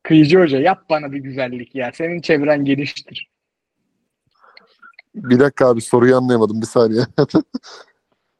Kıyıcı 0.03 0.39
hoca 0.41 0.59
yap 0.59 0.85
bana 0.91 1.13
bir 1.13 1.19
güzellik 1.19 1.75
ya. 1.75 1.91
Senin 1.95 2.21
çevren 2.21 2.65
geniştir. 2.65 3.31
Bir 5.15 5.39
dakika 5.41 5.69
abi 5.69 5.81
soruyu 5.81 6.17
anlayamadım 6.17 6.61
bir 6.61 6.67
saniye. 6.67 7.03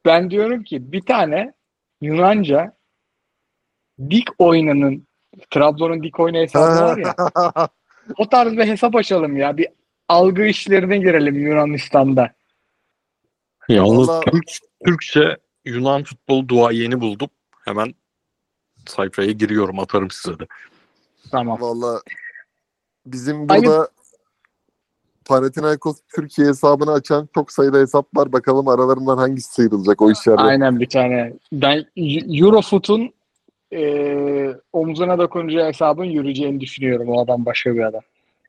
Ben 0.05 0.29
diyorum 0.31 0.63
ki 0.63 0.91
bir 0.91 1.01
tane 1.01 1.53
Yunanca 2.01 2.77
dik 4.09 4.27
oynanın 4.37 5.07
Trabzon'un 5.49 6.03
dik 6.03 6.19
oyunu 6.19 6.37
hesabı 6.37 6.81
var 6.81 6.97
ya. 6.97 7.15
O 8.17 8.29
tarz 8.29 8.51
bir 8.51 8.67
hesap 8.67 8.95
açalım 8.95 9.37
ya. 9.37 9.57
Bir 9.57 9.67
algı 10.07 10.41
işlerine 10.45 10.97
girelim 10.97 11.35
Yunanistan'da. 11.35 12.33
Yalnız 13.69 14.09
Vallahi- 14.09 14.31
Türk, 14.31 14.49
Türkçe 14.85 15.37
Yunan 15.65 16.03
futbolu 16.03 16.47
duayeni 16.47 17.01
buldum. 17.01 17.29
Hemen 17.65 17.93
sayfaya 18.87 19.31
giriyorum 19.31 19.79
atarım 19.79 20.11
size 20.11 20.39
de. 20.39 20.47
Tamam. 21.31 21.61
Valla 21.61 22.01
bizim 23.05 23.49
burada 23.49 23.89
Panathinaikos 25.25 25.97
Türkiye 26.15 26.47
hesabını 26.47 26.91
açan 26.91 27.29
çok 27.33 27.51
sayıda 27.51 27.77
hesap 27.79 28.17
var. 28.17 28.33
Bakalım 28.33 28.67
aralarından 28.67 29.17
hangisi 29.17 29.53
sıyrılacak 29.53 30.01
o 30.01 30.11
işlerde. 30.11 30.41
Aynen 30.41 30.79
bir 30.79 30.89
tane. 30.89 31.33
Ben 31.53 31.85
Eurofoot'un 32.41 33.13
e, 33.73 34.55
omzuna 34.73 35.17
dokunacağı 35.17 35.67
hesabın 35.67 36.05
yürüyeceğini 36.05 36.59
düşünüyorum. 36.59 37.09
O 37.09 37.21
adam 37.21 37.45
başka 37.45 37.75
bir 37.75 37.81
adam. 37.83 38.01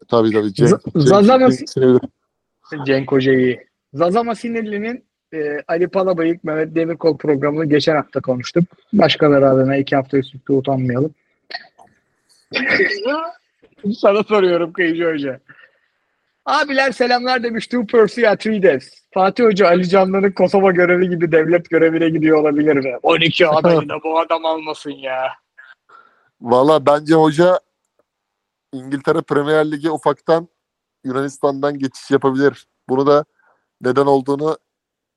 Tabii 0.08 0.30
tabii. 0.32 0.54
Cenk, 0.54 0.68
Z- 0.70 0.82
Cenk- 0.92 1.00
Zaza 1.08 1.34
Cenk- 1.36 1.40
nasıl- 1.40 2.00
Cenk- 2.86 3.12
Hoca 3.12 3.32
iyi. 3.32 3.66
Zazama 3.94 4.34
Sinirli'nin 4.34 5.04
e, 5.34 5.62
Ali 5.68 5.88
Palabayık, 5.88 6.44
Mehmet 6.44 6.74
Demirkol 6.74 7.16
programını 7.18 7.64
geçen 7.64 7.96
hafta 7.96 8.20
konuştuk. 8.20 8.64
Başkaları 8.92 9.48
adına 9.48 9.76
iki 9.76 9.96
hafta 9.96 10.18
üst 10.18 10.34
üste 10.34 10.52
utanmayalım. 10.52 11.14
Sana 13.98 14.22
soruyorum 14.22 14.72
Kıyıcı 14.72 15.04
Hoca. 15.12 15.40
Abiler 16.46 16.92
selamlar 16.92 17.42
demiş. 17.42 17.66
To 17.66 17.86
pursue 17.86 18.28
Atreides. 18.28 18.90
Fatih 19.14 19.44
Hoca 19.44 19.66
Ali 19.68 19.88
Canlı'nın 19.88 20.32
Kosova 20.32 20.70
görevi 20.70 21.08
gibi 21.08 21.32
devlet 21.32 21.70
görevine 21.70 22.08
gidiyor 22.08 22.38
olabilir 22.38 22.76
mi? 22.76 22.98
12 23.02 23.48
adayı 23.48 23.88
da 23.88 24.02
bu 24.04 24.18
adam 24.18 24.44
almasın 24.44 24.90
ya. 24.90 25.28
Valla 26.40 26.86
bence 26.86 27.14
hoca 27.14 27.60
İngiltere 28.72 29.22
Premier 29.22 29.70
Ligi 29.70 29.90
ufaktan 29.90 30.48
Yunanistan'dan 31.04 31.78
geçiş 31.78 32.10
yapabilir. 32.10 32.66
Bunu 32.88 33.06
da 33.06 33.24
neden 33.80 34.06
olduğunu 34.06 34.56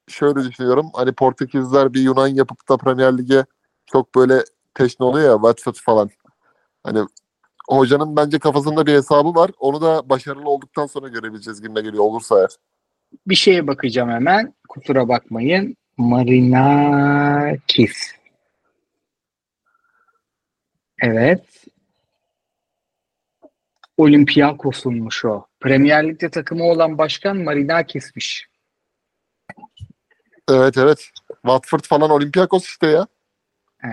şöyle 0.07 0.43
düşünüyorum. 0.43 0.89
Hani 0.93 1.13
Portekizler 1.13 1.93
bir 1.93 2.01
Yunan 2.01 2.27
yapıp 2.27 2.69
da 2.69 2.77
Premier 2.77 3.17
Lig'e 3.17 3.45
çok 3.85 4.15
böyle 4.15 4.43
teşne 4.73 5.05
oluyor 5.05 5.29
ya 5.29 5.35
Watford 5.35 5.75
falan. 5.75 6.09
Hani 6.83 6.99
hocanın 7.69 8.15
bence 8.15 8.39
kafasında 8.39 8.85
bir 8.85 8.93
hesabı 8.93 9.35
var. 9.35 9.51
Onu 9.59 9.81
da 9.81 10.09
başarılı 10.09 10.49
olduktan 10.49 10.85
sonra 10.85 11.07
görebileceğiz 11.07 11.61
gibi 11.61 11.73
geliyor 11.73 12.03
olursa 12.03 12.39
eğer. 12.39 12.49
Bir 13.27 13.35
şeye 13.35 13.67
bakacağım 13.67 14.09
hemen. 14.09 14.53
Kusura 14.69 15.07
bakmayın. 15.07 15.75
Marinakis. 15.97 17.31
Evet. 21.01 21.65
Olympiakos'unmuş 23.97 25.25
o. 25.25 25.45
Premier 25.59 26.07
Lig'de 26.07 26.29
takımı 26.29 26.63
olan 26.63 26.97
başkan 26.97 27.37
Marinakis'miş. 27.37 28.47
Evet 30.49 30.77
evet. 30.77 31.09
Watford 31.27 31.83
falan 31.83 32.09
Olympiakos 32.09 32.65
işte 32.65 32.87
ya. 32.87 33.07
Ee, 33.83 33.87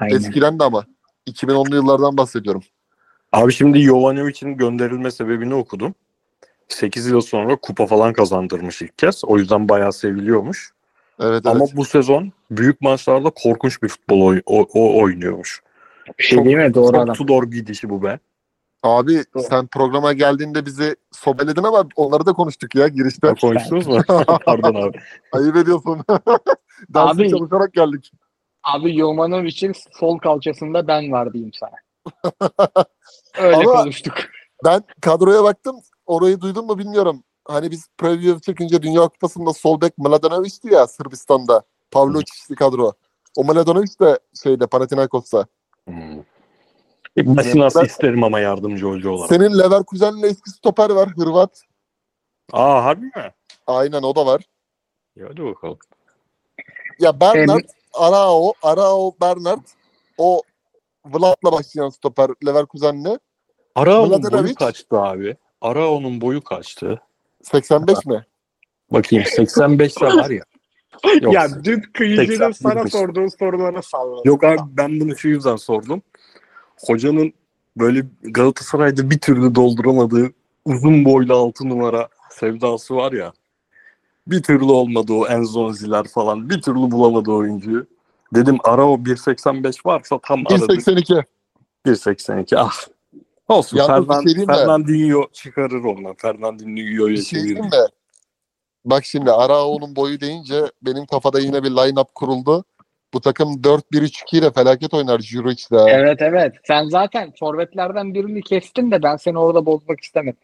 aynen. 0.00 0.16
Eskiden 0.16 0.58
de 0.58 0.64
ama. 0.64 0.84
2010'lu 1.28 1.74
yıllardan 1.74 2.16
bahsediyorum. 2.16 2.62
Abi 3.32 3.52
şimdi 3.52 3.78
Jovanovic'in 3.78 4.56
gönderilme 4.56 5.10
sebebini 5.10 5.54
okudum. 5.54 5.94
8 6.68 7.06
yıl 7.06 7.20
sonra 7.20 7.56
kupa 7.56 7.86
falan 7.86 8.12
kazandırmış 8.12 8.82
ilk 8.82 8.98
kez. 8.98 9.24
O 9.24 9.38
yüzden 9.38 9.68
bayağı 9.68 9.92
seviliyormuş. 9.92 10.70
Evet 11.20 11.30
evet. 11.32 11.46
Ama 11.46 11.64
bu 11.76 11.84
sezon 11.84 12.32
büyük 12.50 12.80
maçlarda 12.80 13.30
korkunç 13.30 13.82
bir 13.82 13.88
futbol 13.88 14.20
oy- 14.20 14.42
o, 14.46 14.66
o 14.74 15.00
oynuyormuş. 15.02 15.62
Bir 16.18 16.24
şey 16.24 16.44
değil 16.44 16.56
mi? 16.56 16.74
Doğru 16.74 16.92
Çok 16.92 17.02
adam. 17.02 17.14
Tudor 17.14 17.44
gidişi 17.44 17.90
bu 17.90 18.02
be. 18.02 18.18
Abi 18.82 19.24
Doğru. 19.34 19.42
sen 19.42 19.66
programa 19.66 20.12
geldiğinde 20.12 20.66
bizi 20.66 20.96
sobeledin 21.12 21.62
ama 21.62 21.84
onları 21.96 22.26
da 22.26 22.32
konuştuk 22.32 22.74
ya 22.74 22.88
girişte. 22.88 23.28
Ha, 23.28 23.34
Konuştunuz 23.34 23.86
mu? 23.86 23.98
Pardon 24.46 24.74
abi. 24.74 24.98
Ayıp 25.32 25.56
ediyorsun. 25.56 26.00
Dersi 26.88 27.22
Abi- 27.22 27.30
çalışarak 27.30 27.72
geldik. 27.72 28.12
Abi 28.62 28.98
Jomanovic'in 28.98 29.72
sol 29.92 30.18
kalçasında 30.18 30.86
ben 30.88 31.12
var 31.12 31.32
diyeyim 31.32 31.52
sana. 31.54 31.76
Öyle 33.38 33.56
Ama- 33.56 33.72
konuştuk. 33.72 34.14
Ben 34.64 34.82
kadroya 35.00 35.44
baktım. 35.44 35.76
Orayı 36.06 36.40
duydun 36.40 36.66
mu 36.66 36.78
bilmiyorum. 36.78 37.24
Hani 37.48 37.70
biz 37.70 37.88
preview 37.98 38.40
çekince 38.40 38.82
Dünya 38.82 39.08
Kupası'nda 39.08 39.52
sol 39.52 39.80
bek 39.80 39.98
Mladenovic'ti 39.98 40.74
ya 40.74 40.86
Sırbistan'da. 40.86 41.62
Pavlovic'li 41.90 42.54
kadro. 42.54 42.92
O 43.36 43.44
Mladenovic 43.44 43.98
de 44.00 44.18
şeyde 44.42 44.66
Panathinaikos'ta. 44.66 45.46
Hmm. 45.88 46.22
Nasıl 47.16 47.58
nasıl 47.58 47.84
isterim 47.84 48.24
ama 48.24 48.40
yardımcı 48.40 48.86
hoca 48.86 49.10
olarak. 49.10 49.28
Senin 49.28 49.58
Leverkusen'le 49.58 50.22
eski 50.22 50.50
stoper 50.50 50.90
var 50.90 51.08
Hırvat. 51.08 51.62
Aa 52.52 52.84
harbi 52.84 53.04
mi? 53.04 53.32
Aynen 53.66 54.02
o 54.02 54.16
da 54.16 54.26
var. 54.26 54.42
Ya 55.16 55.26
hadi 55.28 55.44
bakalım. 55.44 55.78
Ya 56.98 57.20
Bernard, 57.20 57.68
Arao, 57.94 58.52
Arao, 58.62 59.12
Bernard. 59.20 59.66
O 60.18 60.42
Vlad'la 61.04 61.52
başlayan 61.52 61.88
stoper 61.88 62.30
Leverkusen'le. 62.46 63.18
Arao'nun 63.74 64.22
boyu 64.32 64.54
kaçtı 64.54 65.00
abi? 65.00 65.36
Arao'nun 65.60 66.20
boyu 66.20 66.44
kaçtı? 66.44 67.02
85 67.42 68.06
mi? 68.06 68.26
Bakayım 68.90 69.24
85 69.24 69.92
ise 69.92 70.06
var 70.06 70.30
ya. 70.30 70.44
Yok, 71.20 71.34
ya 71.34 71.64
dün 71.64 71.82
kıyıcının 71.92 72.26
80 72.26 72.52
sana 72.52 72.76
bilmiş. 72.76 72.92
sorduğu 72.92 73.26
sorulara 73.38 73.82
salladı. 73.82 74.28
Yok 74.28 74.44
abi 74.44 74.60
ben 74.76 75.00
bunu 75.00 75.16
şu 75.16 75.28
yüzden 75.28 75.56
sordum. 75.56 76.02
Hocanın 76.86 77.32
böyle 77.76 78.02
Galatasaray'da 78.22 79.10
bir 79.10 79.18
türlü 79.18 79.54
dolduramadığı 79.54 80.32
uzun 80.64 81.04
boylu 81.04 81.34
altı 81.34 81.68
numara 81.68 82.08
sevdası 82.30 82.96
var 82.96 83.12
ya. 83.12 83.32
Bir 84.26 84.42
türlü 84.42 84.64
olmadı 84.64 85.12
o 85.12 85.26
Enzonzi'ler 85.26 86.08
falan. 86.08 86.50
Bir 86.50 86.62
türlü 86.62 86.90
bulamadı 86.90 87.30
oyuncuyu. 87.30 87.86
Dedim 88.34 88.58
ara 88.64 88.86
o 88.86 88.94
1.85 88.94 89.86
varsa 89.86 90.18
tam 90.22 90.46
aradık. 90.46 90.70
1.82. 90.70 91.24
1.82 91.86 92.56
ah. 92.58 92.72
Olsun. 93.48 93.76
Yalnız 93.76 94.06
Fernan, 94.06 94.26
şey? 94.26 94.46
Fernandinho 94.46 95.28
çıkarır 95.32 95.84
ondan. 95.84 96.14
Fernandinho'yu 96.14 97.08
Bir 97.08 97.22
şey 97.22 97.40
çevirir. 97.40 97.60
mi? 97.60 97.70
Bak 98.84 99.04
şimdi 99.04 99.32
Arao'nun 99.32 99.96
boyu 99.96 100.20
deyince 100.20 100.62
benim 100.82 101.06
kafada 101.06 101.40
yine 101.40 101.62
bir 101.62 101.70
line-up 101.70 102.14
kuruldu. 102.14 102.64
Bu 103.14 103.20
takım 103.20 103.54
4-1-3-2 103.54 104.38
ile 104.38 104.50
felaket 104.50 104.94
oynar 104.94 105.18
Juric'le. 105.18 105.88
Evet 105.88 106.22
evet. 106.22 106.54
Sen 106.64 106.84
zaten 106.84 107.32
forvetlerden 107.40 108.14
birini 108.14 108.42
kestin 108.42 108.90
de 108.90 109.02
ben 109.02 109.16
seni 109.16 109.38
orada 109.38 109.66
bozmak 109.66 110.00
istemedim. 110.00 110.40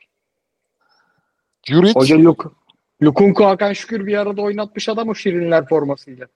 Juric, 1.69 1.95
Hoca 1.95 2.19
Luk. 2.19 2.53
Lukunku 3.03 3.45
Hakan 3.45 3.73
Şükür 3.73 4.07
bir 4.07 4.19
arada 4.19 4.43
oynatmış 4.43 4.89
adam 4.89 5.09
o 5.09 5.15
Şirinler 5.15 5.69
formasıyla. 5.69 6.27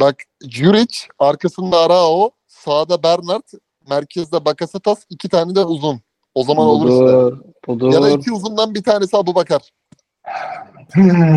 Bak 0.00 0.16
Juric, 0.48 0.98
arkasında 1.18 1.78
Arao, 1.80 2.30
sağda 2.46 3.02
Bernard, 3.02 3.42
merkezde 3.90 4.44
Bakasetas, 4.44 5.04
iki 5.10 5.28
tane 5.28 5.54
de 5.54 5.64
uzun. 5.64 6.00
O 6.34 6.42
zaman 6.44 6.66
olur 6.66 6.88
işte. 6.88 7.36
Budur. 7.66 7.92
Ya 7.92 8.02
da 8.02 8.10
iki 8.10 8.32
uzundan 8.32 8.74
bir 8.74 8.82
tanesi 8.82 9.16
Abu 9.16 9.34
Bakar. 9.34 9.62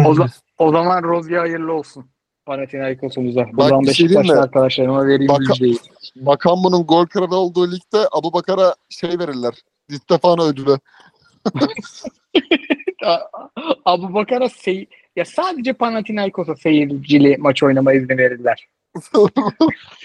O, 0.07 0.13
za- 0.13 0.41
o 0.57 0.71
zaman 0.71 1.03
Rozya 1.03 1.41
hayırlı 1.41 1.73
olsun. 1.73 2.05
Panathinaikos'umuza. 2.45 3.41
Bak, 3.41 3.53
Buradan 3.53 3.81
şey 3.81 4.05
Beşiktaşlı 4.05 4.41
arkadaşlarıma 4.41 5.07
vereyim 5.07 5.29
Baka- 5.31 5.49
müjdeyi. 5.49 5.77
Makambu'nun 6.21 6.83
gol 6.85 7.05
kralı 7.05 7.35
olduğu 7.35 7.71
ligde 7.71 8.07
Abu 8.11 8.33
Bakar'a 8.33 8.75
şey 8.89 9.09
verirler. 9.19 9.53
Di 9.89 9.95
Stefano 9.97 10.43
ödülü. 10.43 10.77
Abu 13.85 14.13
Bakar'a 14.13 14.49
sey 14.49 14.87
ya 15.15 15.25
sadece 15.25 15.73
Panathinaikos'a 15.73 16.55
seyircili 16.55 17.37
maç 17.39 17.63
oynama 17.63 17.93
izni 17.93 18.17
verirler. 18.17 18.67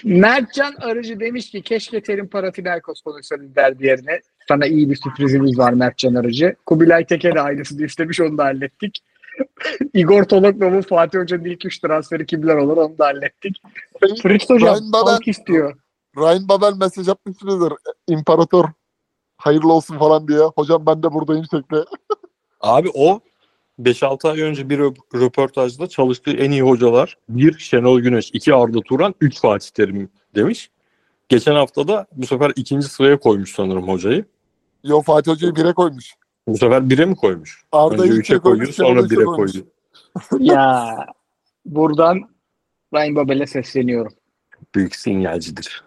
Mertcan 0.03 0.73
Arıcı 0.79 1.19
demiş 1.19 1.51
ki 1.51 1.61
keşke 1.61 2.03
Terim 2.03 2.27
Panathinaikos 2.27 3.01
konuşsanız 3.01 3.55
derdi 3.55 3.85
yerine. 3.85 4.21
Sana 4.47 4.65
iyi 4.65 4.89
bir 4.89 4.95
sürprizimiz 4.95 5.57
var 5.57 5.73
Mertcan 5.73 6.15
Arıcı. 6.15 6.55
Kubilay 6.65 7.05
Teke 7.05 7.35
de 7.35 7.41
aynısını 7.41 7.85
istemiş 7.85 8.21
onu 8.21 8.37
da 8.37 8.43
hallettik. 8.43 9.03
Igor 9.93 10.23
Toloknov'un 10.23 10.81
Fatih 10.81 11.19
Hoca'nın 11.19 11.45
ilk 11.45 11.65
üç 11.65 11.79
transferi 11.79 12.25
kimler 12.25 12.55
olur 12.55 12.77
onu 12.77 12.97
da 12.97 13.05
hallettik. 13.05 13.61
Fritz 14.21 14.49
Hocam 14.49 14.75
Ryan 14.75 14.91
Babel- 14.93 15.29
istiyor. 15.29 15.77
Ryan 16.17 16.47
Babel 16.49 16.73
mesaj 16.77 17.07
atmışsınızdır. 17.07 17.73
İmparator 18.07 18.65
hayırlı 19.37 19.73
olsun 19.73 19.99
falan 19.99 20.27
diye. 20.27 20.39
Hocam 20.39 20.85
ben 20.85 21.03
de 21.03 21.13
buradayım 21.13 21.45
şekli. 21.51 21.77
Abi 22.61 22.89
o 22.93 23.19
5-6 23.79 24.31
ay 24.31 24.41
önce 24.41 24.69
bir 24.69 24.79
rö- 24.79 25.21
röportajda 25.21 25.87
çalıştığı 25.87 26.31
en 26.31 26.51
iyi 26.51 26.61
hocalar 26.61 27.17
bir 27.29 27.57
Şenol 27.57 27.99
Güneş, 27.99 28.29
iki 28.33 28.53
Arda 28.53 28.81
Turan, 28.81 29.15
üç 29.21 29.39
Fatih 29.39 29.69
Terim 29.69 30.09
demiş. 30.35 30.69
Geçen 31.29 31.55
hafta 31.55 31.87
da 31.87 32.07
bu 32.11 32.27
sefer 32.27 32.51
ikinci 32.55 32.87
sıraya 32.87 33.19
koymuş 33.19 33.55
sanırım 33.55 33.87
hocayı. 33.87 34.25
Yo 34.83 35.01
Fatih 35.01 35.31
Hoca'yı 35.31 35.55
bire 35.55 35.73
koymuş. 35.73 36.13
Bu 36.47 36.57
sefer 36.57 36.89
bire 36.89 37.05
mi 37.05 37.15
koymuş? 37.15 37.61
Arda'yı 37.71 38.11
Önce 38.11 38.19
üçe 38.19 38.37
koymuş, 38.37 38.69
sonra 38.69 39.09
bire 39.09 39.23
koydu. 39.23 39.67
ya 40.39 40.95
buradan 41.65 42.29
Ryan 42.93 43.15
Babel'e 43.15 43.47
sesleniyorum. 43.47 44.13
Büyük 44.75 44.95
sinyalcidir. 44.95 45.83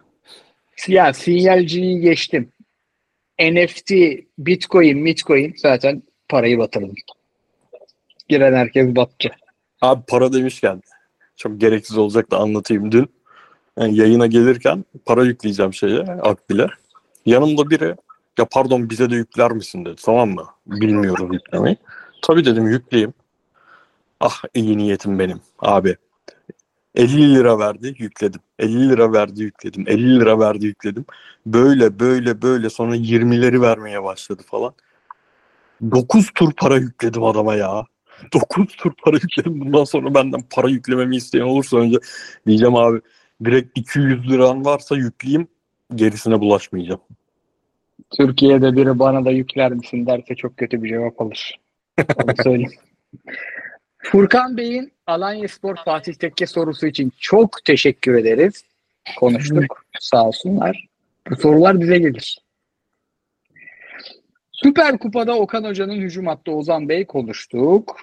Ya 0.88 1.12
sinyalciyi 1.12 2.00
geçtim. 2.00 2.52
NFT, 3.40 3.92
Bitcoin, 4.38 5.04
Bitcoin 5.04 5.54
zaten 5.56 6.02
parayı 6.28 6.58
batırdım. 6.58 6.94
Giren 8.30 8.54
herkes 8.54 8.96
battı. 8.96 9.28
Abi 9.80 10.02
para 10.08 10.32
demişken 10.32 10.82
çok 11.36 11.60
gereksiz 11.60 11.98
olacak 11.98 12.30
da 12.30 12.38
anlatayım 12.38 12.92
dün. 12.92 13.10
Yani 13.78 13.96
yayına 13.96 14.26
gelirken 14.26 14.84
para 15.06 15.24
yükleyeceğim 15.24 15.74
şeye 15.74 16.00
Akbil'e. 16.00 16.66
Yanımda 17.26 17.70
biri 17.70 17.94
ya 18.38 18.44
pardon 18.50 18.90
bize 18.90 19.10
de 19.10 19.14
yükler 19.14 19.52
misin 19.52 19.84
dedi 19.84 20.02
tamam 20.04 20.30
mı? 20.30 20.46
Bilmiyorum 20.66 21.32
yüklemeyi. 21.32 21.76
Tabii 22.22 22.44
dedim 22.44 22.66
yükleyeyim. 22.66 23.14
Ah 24.20 24.42
iyi 24.54 24.78
niyetim 24.78 25.18
benim 25.18 25.40
abi. 25.58 25.96
50 26.94 27.34
lira 27.34 27.58
verdi 27.58 27.94
yükledim. 27.98 28.40
50 28.58 28.88
lira 28.88 29.12
verdi 29.12 29.42
yükledim. 29.42 29.84
50 29.88 30.20
lira 30.20 30.38
verdi 30.38 30.66
yükledim. 30.66 31.04
Böyle 31.46 32.00
böyle 32.00 32.42
böyle 32.42 32.70
sonra 32.70 32.96
20'leri 32.96 33.60
vermeye 33.60 34.02
başladı 34.02 34.42
falan. 34.46 34.74
9 35.90 36.30
tur 36.34 36.52
para 36.52 36.76
yükledim 36.76 37.24
adama 37.24 37.54
ya. 37.54 37.84
9 38.32 38.66
tur 38.76 38.92
para 39.04 39.16
yükledim. 39.16 39.60
Bundan 39.60 39.84
sonra 39.84 40.14
benden 40.14 40.40
para 40.50 40.68
yüklememi 40.68 41.16
isteyen 41.16 41.42
olursa 41.42 41.76
önce 41.76 41.98
diyeceğim 42.46 42.76
abi 42.76 43.00
direkt 43.44 43.78
200 43.78 44.30
liran 44.30 44.64
varsa 44.64 44.96
yükleyeyim 44.96 45.48
gerisine 45.94 46.40
bulaşmayacağım. 46.40 47.00
Türkiye'de 48.16 48.76
biri 48.76 48.98
bana 48.98 49.24
da 49.24 49.30
yükler 49.30 49.72
misin 49.72 50.06
derse 50.06 50.34
çok 50.34 50.56
kötü 50.56 50.82
bir 50.82 50.88
cevap 50.88 51.20
alır. 51.20 51.60
Onu 51.98 52.34
söyleyeyim. 52.42 52.72
Furkan 53.98 54.56
Bey'in 54.56 54.92
Alanya 55.06 55.48
Spor 55.48 55.76
Fatih 55.84 56.14
Tekke 56.14 56.46
sorusu 56.46 56.86
için 56.86 57.12
çok 57.18 57.64
teşekkür 57.64 58.14
ederiz. 58.14 58.64
Konuştuk. 59.18 59.84
Sağ 60.00 60.26
olsunlar. 60.26 60.86
Bu 61.30 61.36
sorular 61.36 61.80
bize 61.80 61.98
gelir. 61.98 62.38
Süper 64.52 64.98
Kupa'da 64.98 65.36
Okan 65.38 65.64
Hoca'nın 65.64 65.96
hücum 65.96 66.26
hattı 66.26 66.52
Ozan 66.52 66.88
Bey 66.88 67.06
konuştuk. 67.06 67.96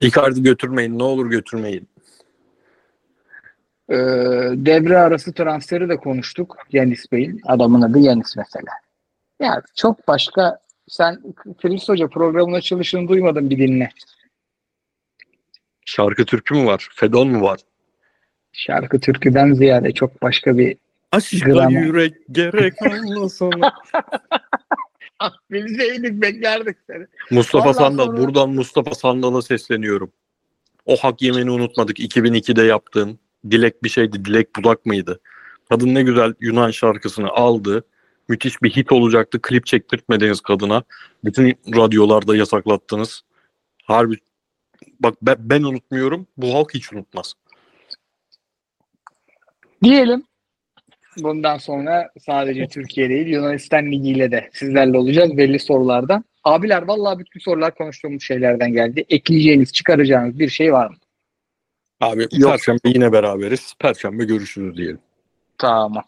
Icardi 0.00 0.42
götürmeyin 0.42 0.98
ne 0.98 1.02
olur 1.02 1.30
götürmeyin. 1.30 1.88
Ee, 3.90 3.94
devre 4.52 4.98
arası 4.98 5.32
transferi 5.32 5.88
de 5.88 5.96
konuştuk. 5.96 6.56
Yanis 6.72 7.12
Bey'in. 7.12 7.40
Adamın 7.44 7.82
adı 7.82 7.98
Yanis 7.98 8.36
mesela. 8.36 8.72
Ya 9.40 9.62
çok 9.76 10.08
başka 10.08 10.58
sen 10.88 11.22
Filiz 11.58 11.88
Hoca 11.88 12.08
programın 12.08 12.52
açılışını 12.52 13.08
duymadın 13.08 13.50
bir 13.50 13.58
dinle. 13.58 13.88
Şarkı 15.84 16.24
türkü 16.24 16.54
mü 16.54 16.66
var? 16.66 16.88
Fedon 16.94 17.28
mu 17.28 17.42
var? 17.42 17.60
Şarkı 18.52 19.00
türküden 19.00 19.52
ziyade 19.52 19.92
çok 19.92 20.22
başka 20.22 20.58
bir 20.58 20.76
Grama. 21.44 21.70
yürek 21.80 22.14
gerek 22.32 22.82
anlasana. 22.82 23.72
Bilseydik 25.50 26.12
beklerdik 26.22 26.76
seni. 26.86 27.06
Mustafa 27.30 27.68
Ondan 27.68 27.72
Sandal. 27.78 28.06
sonra- 28.06 28.16
Buradan 28.22 28.50
Mustafa 28.50 28.94
Sandal'a 28.94 29.42
sesleniyorum. 29.42 30.12
O 30.86 30.96
hak 30.96 31.22
yemeni 31.22 31.50
unutmadık. 31.50 31.98
2002'de 32.00 32.62
yaptığın. 32.62 33.18
Dilek 33.50 33.82
bir 33.84 33.88
şeydi. 33.88 34.24
Dilek 34.24 34.56
budak 34.56 34.86
mıydı? 34.86 35.20
Kadın 35.68 35.94
ne 35.94 36.02
güzel 36.02 36.34
Yunan 36.40 36.70
şarkısını 36.70 37.28
aldı. 37.28 37.84
Müthiş 38.28 38.62
bir 38.62 38.70
hit 38.70 38.92
olacaktı. 38.92 39.42
Klip 39.42 39.66
çektirtmediniz 39.66 40.40
kadına. 40.40 40.82
Bütün 41.24 41.54
radyolarda 41.76 42.36
yasaklattınız. 42.36 43.22
Harbi 43.84 44.16
bak 45.00 45.14
ben, 45.22 45.36
ben 45.40 45.62
unutmuyorum. 45.62 46.26
Bu 46.36 46.54
halk 46.54 46.74
hiç 46.74 46.92
unutmaz. 46.92 47.34
Diyelim 49.82 50.24
bundan 51.18 51.58
sonra 51.58 52.10
sadece 52.26 52.66
Türkiye 52.66 53.08
değil 53.08 53.26
Yunanistan 53.26 53.92
Ligi 53.92 54.10
ile 54.10 54.30
de 54.30 54.50
sizlerle 54.52 54.98
olacağız 54.98 55.36
belli 55.36 55.58
sorulardan. 55.58 56.24
Abiler 56.44 56.82
vallahi 56.82 57.18
bütün 57.18 57.40
sorular 57.40 57.74
konuştuğumuz 57.74 58.22
şeylerden 58.22 58.72
geldi. 58.72 59.04
Ekleyeceğiniz, 59.08 59.72
çıkaracağınız 59.72 60.38
bir 60.38 60.48
şey 60.48 60.72
var 60.72 60.90
mı? 60.90 60.96
Abi 62.00 62.26
Yok. 62.32 62.50
Perşembe 62.50 62.88
yine 62.88 63.12
beraberiz. 63.12 63.74
Perşembe 63.78 64.24
görüşürüz 64.24 64.76
diyelim. 64.76 64.98
Tamam. 65.58 66.04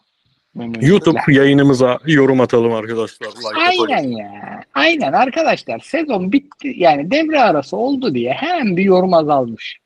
YouTube 0.81 1.19
yayınımıza 1.27 1.99
yorum 2.05 2.41
atalım 2.41 2.73
arkadaşlar. 2.73 3.27
Like 3.27 3.85
Aynen 3.87 4.07
ya. 4.09 4.63
Aynen 4.73 5.13
arkadaşlar 5.13 5.79
sezon 5.79 6.31
bitti 6.31 6.73
yani 6.75 7.11
devre 7.11 7.41
arası 7.41 7.77
oldu 7.77 8.13
diye 8.15 8.33
hemen 8.33 8.77
bir 8.77 8.83
yorum 8.83 9.13
azalmış. 9.13 9.79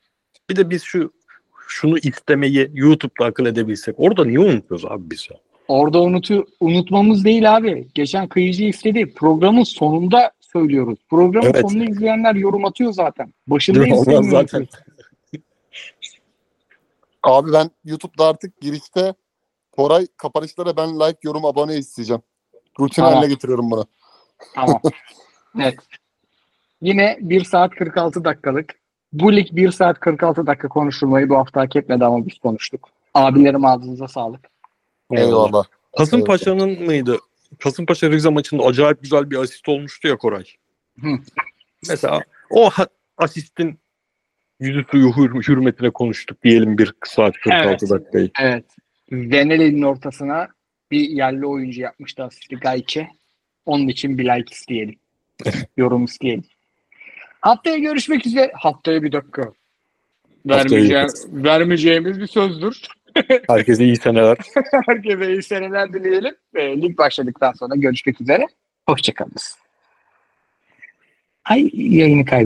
Bir 0.50 0.56
de 0.56 0.70
biz 0.70 0.84
şu 0.84 1.14
şunu 1.68 1.98
istemeyi 1.98 2.72
YouTube'da 2.74 3.26
akıl 3.26 3.46
edebilsek. 3.46 3.96
Orada 3.98 4.26
niye 4.26 4.40
unutuyoruz 4.40 4.86
abi 4.86 5.12
biz 5.12 5.28
ya? 5.32 5.38
Orada 5.68 6.02
unutu, 6.02 6.46
unutmamız 6.60 7.26
değil 7.26 7.58
abi. 7.58 7.88
Geçen 7.96 8.28
kıyıcı 8.28 8.64
istedi. 8.64 9.14
Programın 9.14 9.64
sonunda 9.64 10.32
söylüyoruz. 10.40 11.00
Programın 11.10 11.50
Evet. 11.50 11.62
sonunda 11.62 11.92
izleyenler 11.92 12.36
yorum 12.36 12.66
atıyor 12.66 12.94
zaten. 12.94 13.34
Başında 13.48 13.88
izlemiyor. 13.88 14.24
zaten 14.24 14.68
Abi 17.24 17.54
ben 17.54 17.70
YouTube'da 17.86 18.28
artık 18.28 18.62
girişte 18.62 19.14
Koray 19.72 20.08
kapanışlara 20.18 20.78
ben 20.78 21.00
like, 21.00 21.18
yorum, 21.24 21.46
abone 21.46 21.76
isteyeceğim. 21.76 22.22
Rutin 22.80 23.02
Tamam. 23.02 23.14
haline 23.14 23.34
getiriyorum 23.34 23.72
bunu. 23.72 23.86
Tamam. 24.56 24.82
evet. 25.60 25.76
Yine 26.82 27.18
1 27.22 27.44
saat 27.44 27.76
46 27.76 28.26
dakikalık. 28.26 28.83
Bu 29.14 29.36
lig 29.36 29.48
1 29.52 29.72
saat 29.72 30.00
46 30.00 30.48
dakika 30.48 30.68
konuşulmayı 30.68 31.30
bu 31.30 31.38
hafta 31.38 31.62
hak 31.62 31.76
etmedi 31.76 32.06
ama 32.06 32.28
biz 32.28 32.38
konuştuk. 32.40 32.90
Abilerim 33.14 33.66
ağzınıza 33.66 34.08
sağlık. 34.08 34.50
Eyvallah. 35.12 35.64
Kasımpaşa'nın 35.98 36.84
mıydı? 36.86 37.18
Kasımpaşa 37.60 38.10
Rize 38.10 38.30
maçında 38.30 38.64
acayip 38.64 39.02
güzel 39.02 39.30
bir 39.30 39.38
asist 39.38 39.70
olmuştu 39.70 40.08
ya 40.08 40.18
Koray. 40.18 40.44
Hı. 41.02 41.08
Mesela 41.90 42.22
o 42.50 42.70
asistin 43.18 43.80
yüzü 44.60 44.86
suyu 44.92 45.10
hür- 45.10 45.48
hürmetine 45.48 45.90
konuştuk 45.90 46.44
diyelim 46.44 46.78
bir 46.78 46.94
saat 47.06 47.34
46 47.38 47.68
Evet. 47.68 47.90
dakikayı. 47.90 48.32
Evet. 48.42 48.66
Venelli'nin 49.12 49.82
ortasına 49.82 50.48
bir 50.92 51.10
yerli 51.10 51.46
oyuncu 51.46 51.82
yapmıştı 51.82 52.24
asisti 52.24 52.56
Gayçe. 52.56 53.08
Onun 53.66 53.88
için 53.88 54.18
bir 54.18 54.24
like 54.26 54.56
isteyelim. 54.56 54.96
Yorum 55.78 56.06
isteyelim. 56.06 56.44
Haftaya 57.44 57.78
görüşmek 57.78 58.26
üzere. 58.26 58.52
Haftaya 58.56 59.04
bir 59.04 59.12
dakika. 59.12 59.54
Vermeyeceğim, 60.46 61.08
vermeyeceğimiz 61.28 62.20
bir 62.20 62.28
sözdür. 62.28 62.82
Herkese 63.48 63.86
iyi 63.86 63.96
seneler. 63.96 64.38
Herkese 64.86 65.34
iyi 65.34 65.44
seneler 65.44 65.94
dileyelim. 65.94 66.36
Ve 66.56 66.82
lig 66.82 66.98
başladıktan 66.98 67.52
sonra 67.52 67.76
görüşmek 67.76 68.22
üzere. 68.22 68.48
Hoşçakalınız. 68.86 69.58
Ay 71.46 71.70
yayını 71.74 72.26
kaybettim. 72.26 72.42